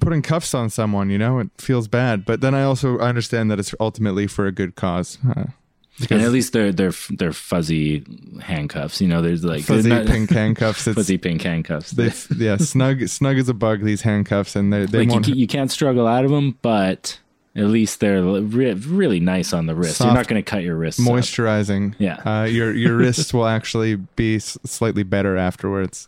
putting 0.00 0.22
cuffs 0.22 0.54
on 0.54 0.70
someone, 0.70 1.10
you 1.10 1.18
know, 1.18 1.38
it 1.38 1.50
feels 1.58 1.88
bad. 1.88 2.24
But 2.24 2.40
then 2.40 2.54
I 2.54 2.62
also 2.62 2.98
I 2.98 3.08
understand 3.08 3.50
that 3.50 3.58
it's 3.58 3.74
ultimately 3.80 4.26
for 4.26 4.46
a 4.46 4.52
good 4.52 4.74
cause. 4.76 5.18
Uh, 5.28 5.44
And 6.10 6.22
at 6.22 6.30
least 6.30 6.52
they're 6.52 6.70
they're 6.72 6.92
they're 7.10 7.32
fuzzy 7.32 8.04
handcuffs. 8.40 9.00
You 9.00 9.08
know, 9.08 9.20
there's 9.20 9.42
like 9.44 9.64
fuzzy 9.64 9.88
not- 9.90 10.06
pink 10.06 10.30
handcuffs. 10.40 10.86
It's, 10.86 10.94
fuzzy 10.94 11.18
pink 11.18 11.42
handcuffs. 11.42 11.90
they, 11.90 12.12
yeah, 12.36 12.56
snug, 12.74 13.06
snug 13.08 13.36
as 13.38 13.48
a 13.48 13.54
bug. 13.54 13.82
These 13.82 14.02
handcuffs, 14.02 14.54
and 14.54 14.72
they 14.72 14.86
they 14.86 14.98
like 14.98 15.06
you, 15.08 15.12
won't. 15.14 15.26
ca- 15.26 15.32
you 15.34 15.46
can't 15.48 15.70
struggle 15.72 16.06
out 16.06 16.24
of 16.24 16.30
them, 16.30 16.56
but 16.62 17.18
at 17.56 17.64
least 17.64 17.98
they're 17.98 18.22
re- 18.22 18.74
really 18.74 19.18
nice 19.18 19.52
on 19.52 19.66
the 19.66 19.74
wrist. 19.74 19.98
You're 19.98 20.14
not 20.14 20.28
going 20.28 20.40
to 20.40 20.48
cut 20.48 20.62
your 20.62 20.76
wrists. 20.76 21.00
up. 21.00 21.06
moisturizing. 21.12 21.96
Yeah. 21.98 22.20
uh, 22.24 22.44
your 22.44 22.72
your 22.72 22.96
wrists 23.02 23.34
will 23.34 23.46
actually 23.48 23.96
be 23.96 24.36
s- 24.36 24.56
slightly 24.64 25.02
better 25.02 25.36
afterwards. 25.36 26.06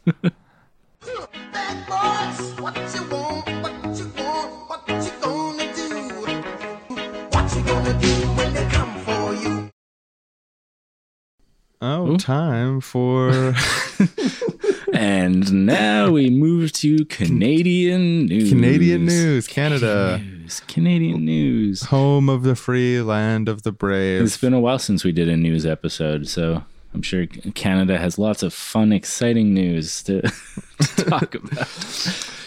Oh, 11.82 12.18
time 12.18 12.80
for 12.82 13.54
And 14.92 15.64
now 15.66 16.10
we 16.10 16.28
move 16.28 16.72
to 16.72 17.06
Canadian 17.06 18.26
news. 18.26 18.50
Canadian 18.50 19.06
news, 19.06 19.46
Canada, 19.46 20.18
News. 20.18 20.60
Canadian 20.68 21.24
news. 21.24 21.84
home 21.84 22.28
of 22.28 22.42
the 22.42 22.54
free, 22.54 23.00
land 23.00 23.48
of 23.48 23.62
the 23.62 23.72
brave. 23.72 24.22
It's 24.22 24.36
been 24.36 24.52
a 24.52 24.60
while 24.60 24.78
since 24.78 25.04
we 25.04 25.12
did 25.12 25.28
a 25.30 25.36
news 25.38 25.64
episode, 25.64 26.28
so 26.28 26.62
I'm 26.92 27.00
sure 27.00 27.24
Canada 27.26 27.96
has 27.96 28.18
lots 28.18 28.42
of 28.42 28.52
fun, 28.52 28.92
exciting 28.92 29.54
news 29.54 30.02
to, 30.02 30.20
to 30.80 31.04
talk 31.04 31.34
about. 31.34 31.68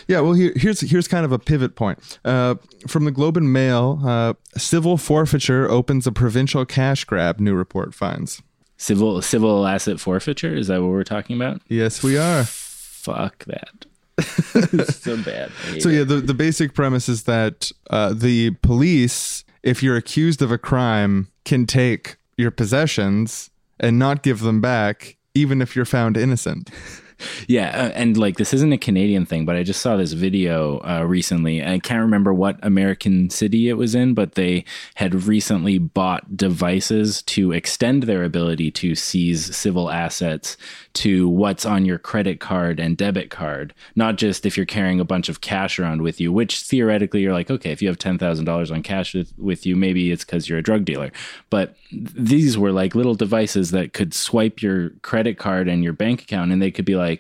Yeah, 0.07 0.19
well, 0.19 0.33
here, 0.33 0.53
here's 0.55 0.81
here's 0.81 1.07
kind 1.07 1.25
of 1.25 1.31
a 1.31 1.39
pivot 1.39 1.75
point. 1.75 2.19
Uh, 2.23 2.55
from 2.87 3.05
the 3.05 3.11
Globe 3.11 3.37
and 3.37 3.51
Mail, 3.51 3.99
uh, 4.05 4.33
civil 4.57 4.97
forfeiture 4.97 5.67
opens 5.71 6.05
a 6.05 6.11
provincial 6.11 6.65
cash 6.65 7.05
grab. 7.05 7.39
New 7.39 7.55
report 7.55 7.95
finds. 7.95 8.43
Civil 8.83 9.21
civil 9.21 9.65
asset 9.65 9.97
forfeiture 9.97 10.53
is 10.53 10.67
that 10.67 10.81
what 10.81 10.89
we're 10.89 11.05
talking 11.05 11.37
about? 11.37 11.61
Yes, 11.69 12.03
we 12.03 12.17
are. 12.17 12.43
Fuck 12.43 13.45
that. 13.45 13.85
so 14.93 15.15
bad. 15.23 15.53
So 15.79 15.87
it. 15.87 15.95
yeah, 15.95 16.03
the 16.03 16.15
the 16.15 16.33
basic 16.33 16.73
premise 16.73 17.07
is 17.07 17.23
that 17.23 17.71
uh, 17.89 18.11
the 18.11 18.51
police, 18.61 19.45
if 19.63 19.81
you're 19.81 19.95
accused 19.95 20.41
of 20.41 20.51
a 20.51 20.57
crime, 20.57 21.29
can 21.45 21.65
take 21.65 22.17
your 22.35 22.51
possessions 22.51 23.51
and 23.79 23.97
not 23.97 24.21
give 24.21 24.41
them 24.41 24.59
back, 24.59 25.15
even 25.33 25.61
if 25.61 25.77
you're 25.77 25.85
found 25.85 26.17
innocent. 26.17 26.69
Yeah, 27.47 27.69
uh, 27.69 27.91
and 27.95 28.17
like 28.17 28.37
this 28.37 28.53
isn't 28.53 28.73
a 28.73 28.77
Canadian 28.77 29.25
thing, 29.25 29.45
but 29.45 29.55
I 29.55 29.63
just 29.63 29.81
saw 29.81 29.97
this 29.97 30.13
video 30.13 30.79
uh, 30.79 31.03
recently. 31.05 31.63
I 31.63 31.79
can't 31.79 32.01
remember 32.01 32.33
what 32.33 32.57
American 32.61 33.29
city 33.29 33.69
it 33.69 33.73
was 33.73 33.95
in, 33.95 34.13
but 34.13 34.33
they 34.33 34.65
had 34.95 35.13
recently 35.25 35.77
bought 35.77 36.35
devices 36.35 37.21
to 37.23 37.51
extend 37.51 38.03
their 38.03 38.23
ability 38.23 38.71
to 38.71 38.95
seize 38.95 39.55
civil 39.55 39.89
assets 39.91 40.57
to 40.93 41.27
what's 41.27 41.65
on 41.65 41.85
your 41.85 41.97
credit 41.97 42.39
card 42.39 42.79
and 42.79 42.97
debit 42.97 43.29
card, 43.29 43.73
not 43.95 44.17
just 44.17 44.45
if 44.45 44.57
you're 44.57 44.65
carrying 44.65 44.99
a 44.99 45.05
bunch 45.05 45.29
of 45.29 45.41
cash 45.41 45.79
around 45.79 46.01
with 46.01 46.19
you, 46.19 46.31
which 46.31 46.61
theoretically 46.61 47.21
you're 47.21 47.33
like, 47.33 47.51
okay, 47.51 47.71
if 47.71 47.81
you 47.81 47.87
have 47.87 47.97
$10,000 47.97 48.71
on 48.71 48.83
cash 48.83 49.13
with, 49.13 49.33
with 49.37 49.65
you, 49.65 49.75
maybe 49.75 50.11
it's 50.11 50.23
because 50.23 50.47
you're 50.47 50.59
a 50.59 50.63
drug 50.63 50.85
dealer. 50.85 51.11
But 51.49 51.75
these 51.91 52.57
were 52.57 52.71
like 52.71 52.95
little 52.95 53.15
devices 53.15 53.71
that 53.71 53.93
could 53.93 54.13
swipe 54.13 54.61
your 54.61 54.89
credit 55.01 55.37
card 55.37 55.67
and 55.67 55.83
your 55.83 55.93
bank 55.93 56.23
account, 56.23 56.51
and 56.51 56.61
they 56.61 56.71
could 56.71 56.85
be 56.85 56.95
like, 56.95 57.12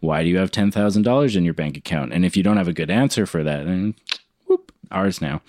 why 0.00 0.22
do 0.22 0.28
you 0.28 0.38
have 0.38 0.50
$10,000 0.50 1.36
in 1.36 1.44
your 1.44 1.54
bank 1.54 1.76
account? 1.76 2.12
And 2.12 2.24
if 2.24 2.36
you 2.36 2.42
don't 2.42 2.56
have 2.56 2.68
a 2.68 2.72
good 2.72 2.90
answer 2.90 3.26
for 3.26 3.42
that, 3.42 3.64
then 3.66 3.94
whoop, 4.46 4.72
ours 4.90 5.20
now. 5.20 5.42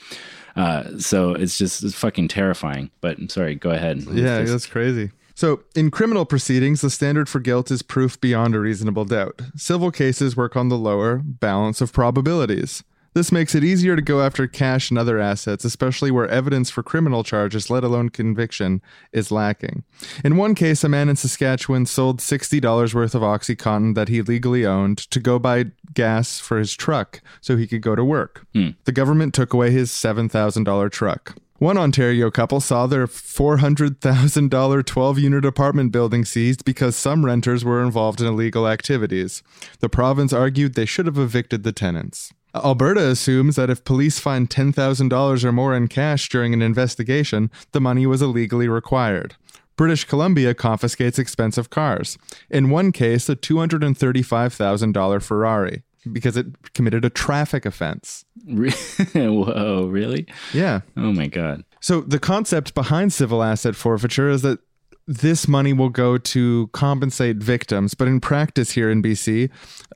Uh, 0.55 0.97
so 0.97 1.33
it's 1.33 1.57
just 1.57 1.83
it's 1.83 1.93
fucking 1.95 2.27
terrifying. 2.29 2.89
But 3.01 3.17
I'm 3.19 3.29
sorry, 3.29 3.55
go 3.55 3.69
ahead. 3.71 4.01
Yeah, 4.01 4.39
This- 4.39 4.51
that's 4.51 4.65
crazy. 4.65 5.11
So, 5.35 5.61
in 5.75 5.91
criminal 5.91 6.25
proceedings, 6.25 6.81
the 6.81 6.89
standard 6.89 7.29
for 7.29 7.39
guilt 7.39 7.69
is 7.69 7.83
proof 7.83 8.19
beyond 8.19 8.55
a 8.55 8.59
reasonable 8.59 9.05
doubt. 9.05 9.39
Civil 9.55 9.91
cases 9.91 10.35
work 10.35 10.55
on 10.55 10.69
the 10.69 10.77
lower 10.79 11.21
balance 11.23 11.79
of 11.79 11.93
probabilities. 11.93 12.83
This 13.17 13.31
makes 13.31 13.55
it 13.55 13.63
easier 13.63 13.95
to 13.95 14.01
go 14.03 14.21
after 14.21 14.45
cash 14.45 14.91
and 14.91 14.99
other 14.99 15.17
assets, 15.17 15.65
especially 15.65 16.11
where 16.11 16.27
evidence 16.27 16.69
for 16.69 16.83
criminal 16.83 17.23
charges, 17.23 17.67
let 17.67 17.83
alone 17.83 18.09
conviction, 18.09 18.79
is 19.11 19.31
lacking. 19.31 19.83
In 20.23 20.37
one 20.37 20.53
case, 20.53 20.83
a 20.83 20.89
man 20.89 21.09
in 21.09 21.15
Saskatchewan 21.15 21.87
sold 21.87 22.19
$60 22.19 22.93
worth 22.93 23.15
of 23.15 23.23
Oxycontin 23.23 23.95
that 23.95 24.07
he 24.07 24.21
legally 24.21 24.67
owned 24.67 24.99
to 24.99 25.19
go 25.19 25.39
buy 25.39 25.71
gas 25.95 26.39
for 26.39 26.59
his 26.59 26.75
truck 26.75 27.21
so 27.41 27.57
he 27.57 27.65
could 27.65 27.81
go 27.81 27.95
to 27.95 28.05
work. 28.05 28.45
Hmm. 28.53 28.69
The 28.83 28.91
government 28.91 29.33
took 29.33 29.51
away 29.51 29.71
his 29.71 29.89
$7,000 29.89 30.91
truck. 30.91 31.37
One 31.57 31.79
Ontario 31.79 32.29
couple 32.29 32.59
saw 32.59 32.85
their 32.85 33.07
$400,000 33.07 34.85
12 34.85 35.17
unit 35.17 35.43
apartment 35.43 35.91
building 35.91 36.23
seized 36.23 36.63
because 36.65 36.95
some 36.95 37.25
renters 37.25 37.65
were 37.65 37.81
involved 37.81 38.21
in 38.21 38.27
illegal 38.27 38.67
activities. 38.67 39.41
The 39.79 39.89
province 39.89 40.33
argued 40.33 40.75
they 40.75 40.85
should 40.85 41.07
have 41.07 41.17
evicted 41.17 41.63
the 41.63 41.71
tenants. 41.71 42.31
Alberta 42.63 43.07
assumes 43.07 43.55
that 43.55 43.69
if 43.69 43.83
police 43.83 44.19
find 44.19 44.49
$10,000 44.49 45.43
or 45.43 45.51
more 45.51 45.75
in 45.75 45.87
cash 45.87 46.29
during 46.29 46.53
an 46.53 46.61
investigation, 46.61 47.51
the 47.71 47.81
money 47.81 48.05
was 48.05 48.21
illegally 48.21 48.67
required. 48.67 49.35
British 49.75 50.05
Columbia 50.05 50.53
confiscates 50.53 51.19
expensive 51.19 51.69
cars. 51.69 52.17
In 52.49 52.69
one 52.69 52.91
case, 52.91 53.29
a 53.29 53.35
$235,000 53.35 55.21
Ferrari 55.21 55.83
because 56.11 56.37
it 56.37 56.73
committed 56.73 57.05
a 57.05 57.09
traffic 57.09 57.65
offense. 57.65 58.25
Whoa, 58.45 59.87
really? 59.87 60.25
Yeah. 60.53 60.81
Oh 60.95 61.11
my 61.11 61.27
god. 61.27 61.63
So 61.79 62.01
the 62.01 62.19
concept 62.19 62.73
behind 62.73 63.13
civil 63.13 63.43
asset 63.43 63.75
forfeiture 63.75 64.29
is 64.29 64.41
that 64.41 64.59
this 65.07 65.47
money 65.47 65.71
will 65.71 65.89
go 65.89 66.17
to 66.17 66.67
compensate 66.73 67.37
victims, 67.37 67.93
but 67.93 68.07
in 68.07 68.19
practice 68.19 68.71
here 68.71 68.89
in 68.89 69.01
BC, 69.01 69.49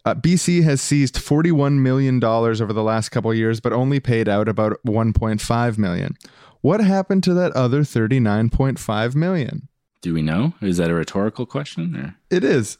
uh, 0.05 0.15
BC 0.15 0.63
has 0.63 0.81
seized 0.81 1.17
41 1.17 1.83
million 1.83 2.19
dollars 2.19 2.61
over 2.61 2.71
the 2.71 2.83
last 2.83 3.09
couple 3.09 3.33
years, 3.33 3.59
but 3.59 3.73
only 3.73 3.99
paid 3.99 4.29
out 4.29 4.47
about 4.47 4.77
1.5 4.87 5.77
million. 5.77 6.15
What 6.61 6.79
happened 6.79 7.23
to 7.23 7.33
that 7.33 7.51
other 7.53 7.81
39.5 7.81 9.15
million? 9.15 9.67
Do 10.01 10.13
we 10.13 10.21
know? 10.21 10.53
Is 10.61 10.77
that 10.77 10.89
a 10.89 10.95
rhetorical 10.95 11.45
question 11.45 11.95
or? 11.95 12.15
It 12.35 12.43
is. 12.43 12.77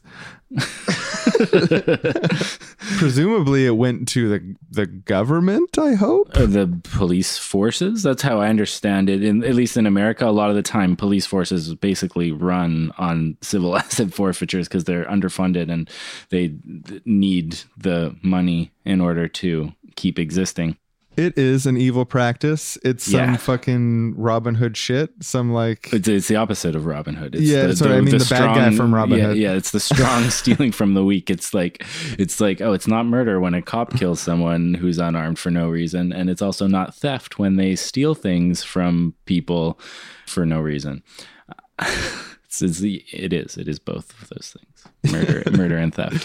Presumably, 2.98 3.66
it 3.66 3.76
went 3.76 4.08
to 4.08 4.28
the 4.28 4.56
the 4.70 4.86
government. 4.86 5.78
I 5.78 5.94
hope. 5.94 6.30
Uh, 6.34 6.46
the 6.46 6.80
police 6.84 7.38
forces. 7.38 8.02
That's 8.02 8.22
how 8.22 8.40
I 8.40 8.48
understand 8.48 9.08
it. 9.08 9.22
In 9.22 9.44
at 9.44 9.54
least 9.54 9.76
in 9.76 9.86
America, 9.86 10.26
a 10.26 10.30
lot 10.30 10.50
of 10.50 10.56
the 10.56 10.62
time, 10.62 10.96
police 10.96 11.26
forces 11.26 11.74
basically 11.74 12.32
run 12.32 12.92
on 12.98 13.36
civil 13.42 13.76
asset 13.76 14.12
forfeitures 14.12 14.68
because 14.68 14.84
they're 14.84 15.04
underfunded 15.04 15.70
and 15.70 15.88
they 16.30 16.48
th- 16.48 17.02
need 17.04 17.60
the 17.76 18.16
money 18.22 18.72
in 18.84 19.00
order 19.00 19.28
to 19.28 19.72
keep 19.96 20.18
existing. 20.18 20.76
It 21.16 21.36
is 21.36 21.66
an 21.66 21.76
evil 21.76 22.06
practice. 22.06 22.78
It's 22.82 23.04
some 23.04 23.32
Yeah. 23.32 23.36
fucking 23.36 24.14
Robin 24.16 24.54
Hood 24.54 24.76
shit. 24.78 25.10
Some 25.20 25.52
like 25.52 25.92
It's, 25.92 26.08
it's 26.08 26.28
the 26.28 26.36
opposite 26.36 26.74
of 26.74 26.86
Robin 26.86 27.14
Hood. 27.14 27.34
It's 27.34 27.44
Yeah, 27.44 27.66
that's 27.66 27.82
what 27.82 27.92
I 27.92 28.00
mean, 28.00 28.16
the 28.16 28.26
bad 28.30 28.54
guy 28.54 28.74
from 28.74 28.94
Robin 28.94 29.18
yeah, 29.18 29.26
Hood. 29.26 29.36
Yeah, 29.36 29.52
it's 29.52 29.72
the 29.72 29.80
strong 29.80 30.30
stealing 30.30 30.72
from 30.72 30.94
the 30.94 31.04
weak. 31.04 31.28
It's 31.28 31.52
like 31.52 31.84
it's 32.18 32.40
like 32.40 32.62
oh, 32.62 32.72
it's 32.72 32.86
not 32.86 33.04
murder 33.04 33.40
when 33.40 33.52
a 33.52 33.60
cop 33.60 33.94
kills 33.94 34.20
someone 34.20 34.74
who's 34.74 34.98
unarmed 34.98 35.38
for 35.38 35.50
no 35.50 35.68
reason, 35.68 36.12
and 36.12 36.30
it's 36.30 36.40
also 36.42 36.66
not 36.66 36.94
theft 36.94 37.38
when 37.38 37.56
they 37.56 37.76
steal 37.76 38.14
things 38.14 38.62
from 38.62 39.14
people 39.26 39.78
for 40.26 40.46
no 40.46 40.60
reason. 40.60 41.02
it's, 41.78 42.62
it's 42.62 42.78
the, 42.78 43.04
it 43.12 43.32
is 43.34 43.58
it 43.58 43.68
is 43.68 43.78
both 43.78 44.10
of 44.22 44.30
those 44.30 44.56
things, 44.56 45.12
murder, 45.12 45.42
murder 45.56 45.76
and 45.76 45.94
theft. 45.94 46.24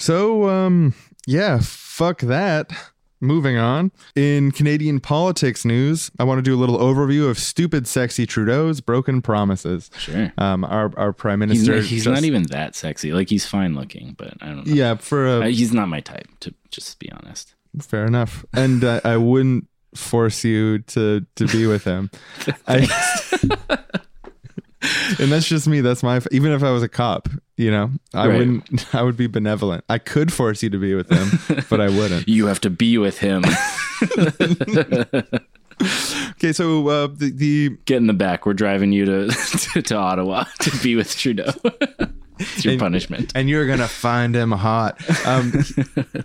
So, 0.00 0.48
um, 0.48 0.94
yeah, 1.26 1.60
fuck 1.62 2.20
that. 2.22 2.72
Moving 3.20 3.56
on. 3.56 3.92
In 4.14 4.50
Canadian 4.52 5.00
politics 5.00 5.64
news, 5.64 6.10
I 6.18 6.24
want 6.24 6.38
to 6.38 6.42
do 6.42 6.54
a 6.54 6.60
little 6.60 6.78
overview 6.78 7.30
of 7.30 7.38
stupid, 7.38 7.88
sexy 7.88 8.26
Trudeau's 8.26 8.80
broken 8.82 9.22
promises. 9.22 9.90
Sure. 9.98 10.32
Um, 10.36 10.64
our 10.64 10.92
our 10.98 11.12
prime 11.14 11.40
He's, 11.40 11.48
minister. 11.66 11.74
not, 11.76 11.84
he's 11.84 12.04
just- 12.04 12.14
not 12.14 12.24
even 12.24 12.42
that 12.44 12.74
sexy. 12.76 13.12
Like 13.12 13.30
he's 13.30 13.46
fine 13.46 13.74
looking, 13.74 14.14
but 14.18 14.34
I 14.42 14.46
don't 14.46 14.66
know. 14.66 14.74
Yeah, 14.74 14.96
for 14.96 15.26
a 15.26 15.40
Uh, 15.40 15.46
he's 15.46 15.72
not 15.72 15.88
my 15.88 16.00
type, 16.00 16.28
to 16.40 16.52
just 16.70 16.98
be 16.98 17.10
honest. 17.10 17.54
fair 17.80 18.04
enough, 18.06 18.44
and 18.52 18.84
uh, 18.84 19.00
I 19.04 19.16
wouldn't 19.16 19.66
force 19.94 20.44
you 20.44 20.80
to 20.80 21.24
to 21.36 21.46
be 21.46 21.66
with 21.66 21.84
him. 21.84 22.10
I, 22.68 22.86
and 25.18 25.32
that's 25.32 25.48
just 25.48 25.66
me. 25.66 25.80
That's 25.80 26.02
my. 26.02 26.20
Even 26.30 26.52
if 26.52 26.62
I 26.62 26.70
was 26.70 26.82
a 26.82 26.88
cop, 26.88 27.28
You 27.56 27.70
know, 27.70 27.90
I 28.12 28.26
Right. 28.28 28.38
wouldn't. 28.38 28.94
I 28.94 29.02
would 29.02 29.16
be 29.16 29.26
benevolent. 29.28 29.84
I 29.88 29.98
could 29.98 30.32
force 30.32 30.62
you 30.62 30.68
to 30.70 30.78
be 30.78 30.94
with 30.94 31.08
him, 31.10 31.64
but 31.70 31.80
I 31.80 31.88
wouldn't. 31.88 32.28
You 32.36 32.46
have 32.46 32.60
to 32.62 32.70
be 32.70 32.98
with 32.98 33.18
him. 33.18 33.42
Okay, 36.32 36.52
so 36.54 36.88
uh, 36.88 37.06
the 37.08 37.30
the 37.34 37.76
Get 37.84 37.98
in 37.98 38.06
the 38.06 38.14
back. 38.14 38.46
We're 38.46 38.54
driving 38.54 38.92
you 38.92 39.04
to 39.04 39.28
to, 39.72 39.82
to 39.82 39.94
Ottawa 39.94 40.44
to 40.60 40.70
be 40.82 40.96
with 40.96 41.14
Trudeau. 41.16 41.50
it's 42.38 42.64
your 42.64 42.72
And- 42.72 42.80
punishment. 42.80 43.32
and 43.34 43.48
you're 43.50 43.66
gonna 43.66 43.86
find 43.88 44.34
him 44.34 44.52
hot. 44.52 44.98
Um, 45.26 45.52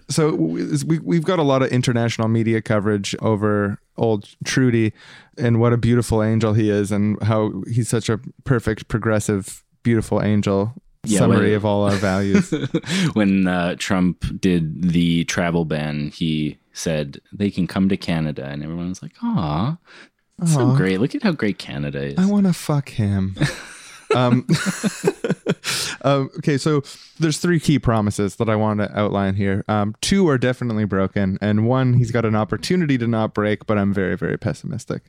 so 0.10 0.34
we 0.36 1.00
we've 1.00 1.24
got 1.26 1.40
a 1.40 1.44
lot 1.44 1.62
of 1.64 1.70
international 1.70 2.30
media 2.30 2.62
coverage 2.62 3.14
over 3.22 3.78
old 3.98 4.30
Trudy 4.46 4.94
and 5.38 5.60
what 5.60 5.74
a 5.74 5.78
beautiful 5.78 6.24
angel 6.24 6.54
he 6.54 6.70
is, 6.70 6.92
and 6.92 7.22
how 7.24 7.64
he's 7.70 7.90
such 7.90 8.08
a 8.10 8.20
perfect, 8.46 8.88
progressive, 8.88 9.64
beautiful 9.84 10.22
angel. 10.22 10.74
Yeah, 11.04 11.20
summary 11.20 11.50
well- 11.50 11.58
of 11.58 11.66
all 11.66 11.84
our 11.84 11.96
values. 11.98 12.54
when 13.14 13.48
uh, 13.48 13.76
Trump 13.80 14.24
did 14.40 14.92
the 14.92 15.24
travel 15.26 15.66
ban, 15.66 16.10
he 16.10 16.58
said 16.74 17.20
they 17.34 17.50
can 17.50 17.68
come 17.68 17.90
to 17.90 17.98
Canada, 17.98 18.46
and 18.46 18.64
everyone 18.64 18.90
was 18.90 19.02
like, 19.02 19.14
"Aw, 19.24 19.78
so 20.46 20.76
great! 20.76 21.00
Look 21.00 21.16
at 21.16 21.24
how 21.24 21.32
great 21.32 21.58
Canada 21.58 22.04
is." 22.04 22.18
I 22.18 22.26
want 22.26 22.46
to 22.46 22.54
fuck 22.54 22.90
him. 22.90 23.36
um, 24.16 24.48
um, 26.02 26.30
okay, 26.38 26.58
so 26.58 26.82
there's 27.20 27.38
three 27.38 27.60
key 27.60 27.80
promises 27.80 28.36
that 28.38 28.50
I 28.50 28.56
want 28.56 28.80
to 28.80 28.98
outline 28.98 29.36
here. 29.36 29.64
Um, 29.68 29.96
two 30.02 30.28
are 30.28 30.38
definitely 30.38 30.86
broken, 30.86 31.38
and 31.42 31.68
one 31.68 31.94
he's 31.94 32.12
got 32.12 32.26
an 32.26 32.36
opportunity 32.36 32.98
to 32.98 33.08
not 33.08 33.34
break, 33.34 33.66
but 33.66 33.78
I'm 33.78 33.94
very, 33.94 34.18
very 34.18 34.38
pessimistic. 34.38 35.04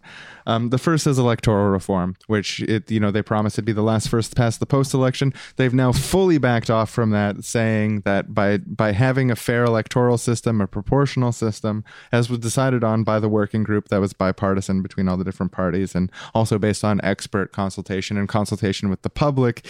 Um, 0.47 0.71
the 0.71 0.79
first 0.79 1.07
is 1.07 1.19
electoral 1.19 1.71
reform, 1.71 2.17
which 2.27 2.61
it 2.63 2.91
you 2.91 3.01
know 3.01 3.11
they 3.11 3.23
promised 3.23 3.55
it'd 3.55 3.65
be 3.65 3.73
the 3.73 3.83
last 3.83 4.09
first 4.09 4.37
past 4.37 4.61
the 4.61 4.67
post 4.67 4.95
election. 4.95 5.33
They've 5.57 5.75
now 5.75 5.93
fully 5.93 6.39
backed 6.39 6.71
off 6.71 6.91
from 6.91 7.11
that, 7.11 7.45
saying 7.45 8.01
that 8.01 8.35
by 8.35 8.59
by 8.59 8.93
having 8.93 9.31
a 9.31 9.37
fair 9.37 9.65
electoral 9.65 10.19
system, 10.19 10.61
a 10.61 10.67
proportional 10.67 11.33
system, 11.33 11.85
as 12.11 12.29
was 12.29 12.39
decided 12.39 12.85
on 12.85 13.05
by 13.05 13.19
the 13.19 13.29
working 13.29 13.63
group 13.63 13.89
that 13.89 13.99
was 13.99 14.13
bipartisan 14.13 14.83
between 14.83 15.09
all 15.09 15.17
the 15.17 15.25
different 15.25 15.53
parties, 15.53 15.95
and 15.95 16.11
also 16.35 16.59
based 16.59 16.85
on 16.85 17.01
expert 17.03 17.53
consultation 17.53 18.17
and 18.17 18.29
consultation 18.29 18.91
with 18.93 19.03
the 19.03 19.11
public. 19.11 19.67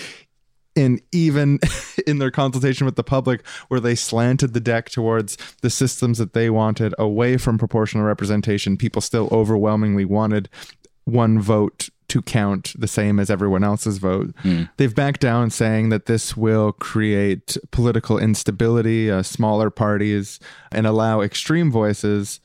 And 0.76 1.00
even 1.12 1.58
in 2.06 2.18
their 2.18 2.30
consultation 2.30 2.84
with 2.84 2.96
the 2.96 3.04
public, 3.04 3.46
where 3.68 3.80
they 3.80 3.94
slanted 3.94 4.52
the 4.52 4.60
deck 4.60 4.90
towards 4.90 5.38
the 5.62 5.70
systems 5.70 6.18
that 6.18 6.34
they 6.34 6.50
wanted 6.50 6.94
away 6.98 7.38
from 7.38 7.56
proportional 7.56 8.04
representation, 8.04 8.76
people 8.76 9.00
still 9.00 9.28
overwhelmingly 9.32 10.04
wanted 10.04 10.48
one 11.04 11.40
vote 11.40 11.88
to 12.12 12.20
count 12.20 12.74
the 12.78 12.86
same 12.86 13.18
as 13.18 13.30
everyone 13.30 13.64
else's 13.64 13.96
vote. 13.96 14.34
They've 14.76 14.94
backed 14.94 15.22
down 15.22 15.48
saying 15.48 15.88
that 15.88 16.04
this 16.04 16.36
will 16.36 16.72
create 16.72 17.56
political 17.70 18.18
instability, 18.18 19.10
uh, 19.10 19.22
smaller 19.22 19.70
parties, 19.70 20.38
and 20.70 20.86
allow 20.86 21.22
extreme 21.22 21.70
voices 21.70 22.38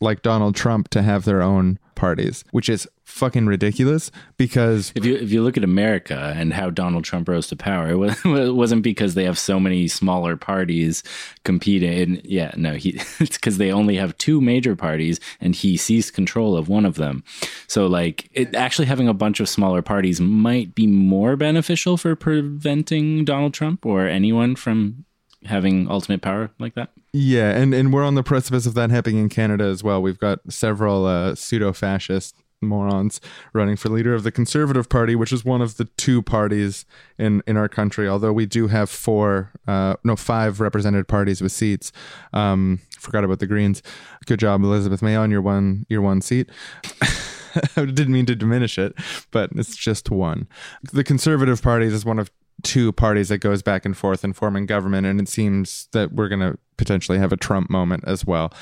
like 0.00 0.22
Donald 0.22 0.56
Trump 0.56 0.88
to 0.88 1.02
have 1.02 1.24
their 1.24 1.40
own 1.40 1.78
parties, 2.02 2.44
which 2.50 2.68
is 2.68 2.88
fucking 3.04 3.46
ridiculous 3.46 4.10
because 4.36 4.92
If 4.96 5.04
you 5.04 5.14
if 5.14 5.30
you 5.30 5.40
look 5.40 5.56
at 5.56 5.62
America 5.62 6.34
and 6.36 6.52
how 6.52 6.68
Donald 6.68 7.04
Trump 7.04 7.28
rose 7.28 7.46
to 7.46 7.56
power, 7.56 7.90
it, 7.90 7.94
was, 7.94 8.18
it 8.24 8.56
wasn't 8.56 8.82
because 8.82 9.14
they 9.14 9.22
have 9.22 9.38
so 9.38 9.60
many 9.60 9.86
smaller 9.86 10.36
parties 10.36 11.04
competing. 11.44 11.92
And 12.02 12.20
yeah, 12.24 12.50
no, 12.56 12.74
he 12.74 12.90
it's 13.20 13.36
because 13.36 13.58
they 13.58 13.70
only 13.70 13.94
have 13.98 14.18
two 14.18 14.40
major 14.40 14.74
parties, 14.74 15.20
and 15.40 15.54
he 15.54 15.76
seized 15.76 16.12
control 16.12 16.56
of 16.56 16.68
one 16.68 16.84
of 16.84 16.96
them. 16.96 17.22
So 17.68 17.86
like, 17.86 18.28
it 18.32 18.52
actually 18.56 18.86
having 18.86 19.06
a 19.06 19.14
bunch 19.14 19.38
of 19.38 19.48
smaller 19.48 19.80
parties 19.80 20.20
might 20.20 20.74
be 20.74 20.88
more 20.88 21.36
beneficial 21.36 21.96
for 21.96 22.16
preventing 22.16 23.24
Donald 23.24 23.54
Trump 23.54 23.86
or 23.86 24.08
anyone 24.08 24.56
from 24.56 25.04
having 25.44 25.90
ultimate 25.90 26.22
power 26.22 26.50
like 26.58 26.74
that. 26.74 26.90
Yeah, 27.12 27.50
and, 27.50 27.74
and 27.74 27.92
we're 27.92 28.04
on 28.04 28.14
the 28.14 28.22
precipice 28.22 28.66
of 28.66 28.74
that 28.74 28.90
happening 28.90 29.18
in 29.18 29.28
Canada 29.28 29.64
as 29.64 29.82
well. 29.82 30.00
We've 30.00 30.18
got 30.18 30.40
several 30.50 31.06
uh, 31.06 31.34
pseudo 31.34 31.72
fascist 31.72 32.36
morons 32.62 33.20
running 33.52 33.76
for 33.76 33.88
leader 33.88 34.14
of 34.14 34.22
the 34.22 34.32
Conservative 34.32 34.88
Party, 34.88 35.14
which 35.14 35.32
is 35.32 35.44
one 35.44 35.60
of 35.60 35.76
the 35.76 35.84
two 35.96 36.22
parties 36.22 36.86
in, 37.18 37.42
in 37.46 37.56
our 37.56 37.68
country. 37.68 38.08
Although 38.08 38.32
we 38.32 38.46
do 38.46 38.68
have 38.68 38.88
four, 38.88 39.50
uh, 39.66 39.96
no, 40.04 40.16
five 40.16 40.60
represented 40.60 41.08
parties 41.08 41.42
with 41.42 41.52
seats. 41.52 41.92
Um, 42.32 42.80
forgot 42.98 43.24
about 43.24 43.40
the 43.40 43.46
Greens. 43.46 43.82
Good 44.26 44.38
job, 44.38 44.62
Elizabeth 44.62 45.02
May, 45.02 45.16
on 45.16 45.30
your 45.30 45.42
one 45.42 45.86
your 45.88 46.02
one 46.02 46.20
seat. 46.22 46.48
I 47.76 47.84
didn't 47.84 48.12
mean 48.12 48.26
to 48.26 48.34
diminish 48.34 48.78
it, 48.78 48.94
but 49.30 49.50
it's 49.56 49.76
just 49.76 50.10
one. 50.10 50.48
The 50.92 51.04
Conservative 51.04 51.60
Party 51.60 51.86
is 51.86 52.04
one 52.04 52.18
of 52.18 52.30
two 52.62 52.92
parties 52.92 53.28
that 53.28 53.38
goes 53.38 53.62
back 53.62 53.84
and 53.84 53.96
forth 53.96 54.24
in 54.24 54.32
forming 54.32 54.66
government, 54.66 55.06
and 55.06 55.20
it 55.20 55.28
seems 55.28 55.88
that 55.92 56.12
we're 56.12 56.28
going 56.28 56.40
to 56.40 56.58
potentially 56.76 57.18
have 57.18 57.32
a 57.32 57.36
Trump 57.36 57.70
moment 57.70 58.04
as 58.06 58.24
well. 58.24 58.52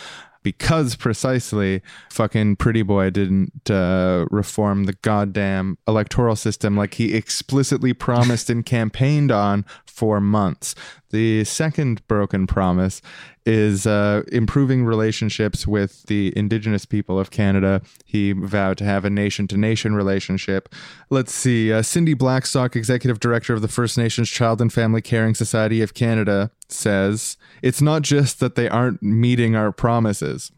Because 0.43 0.97
precisely 0.97 1.82
fucking 2.11 2.57
Pretty 2.57 2.80
Boy 2.80 3.11
didn't 3.11 3.70
uh, 3.70 4.24
reform 4.30 4.84
the 4.84 4.95
goddamn 4.95 5.76
electoral 5.86 6.34
system 6.34 6.78
like 6.78 6.95
he 6.95 7.14
explicitly 7.14 7.93
promised 7.93 8.49
and 8.49 8.64
campaigned 8.64 9.30
on 9.30 9.66
for 9.84 10.18
months. 10.18 10.74
The 11.11 11.44
second 11.44 12.06
broken 12.06 12.46
promise 12.46 13.02
is 13.44 13.86
uh, 13.86 14.22
improving 14.30 14.84
relationships 14.84 15.66
with 15.66 16.04
the 16.04 16.32
Indigenous 16.36 16.86
people 16.86 17.18
of 17.18 17.30
Canada. 17.30 17.82
He 18.04 18.32
vowed 18.32 18.78
to 18.78 18.84
have 18.84 19.04
a 19.04 19.11
nation 19.11 19.48
to 19.48 19.56
nation 19.56 19.94
relationship. 19.94 20.72
Let's 21.08 21.32
see. 21.32 21.72
Uh, 21.72 21.82
Cindy 21.82 22.14
Blackstock, 22.14 22.76
Executive 22.76 23.18
Director 23.18 23.54
of 23.54 23.62
the 23.62 23.68
First 23.68 23.98
Nations 23.98 24.30
Child 24.30 24.61
and 24.61 24.72
Family 24.72 25.02
Caring 25.02 25.34
Society 25.34 25.82
of 25.82 25.94
Canada, 25.94 26.50
says 26.68 27.36
it's 27.62 27.82
not 27.82 28.02
just 28.02 28.38
that 28.40 28.54
they 28.54 28.68
aren't 28.68 29.02
meeting 29.02 29.56
our 29.56 29.72
promises. 29.72 30.52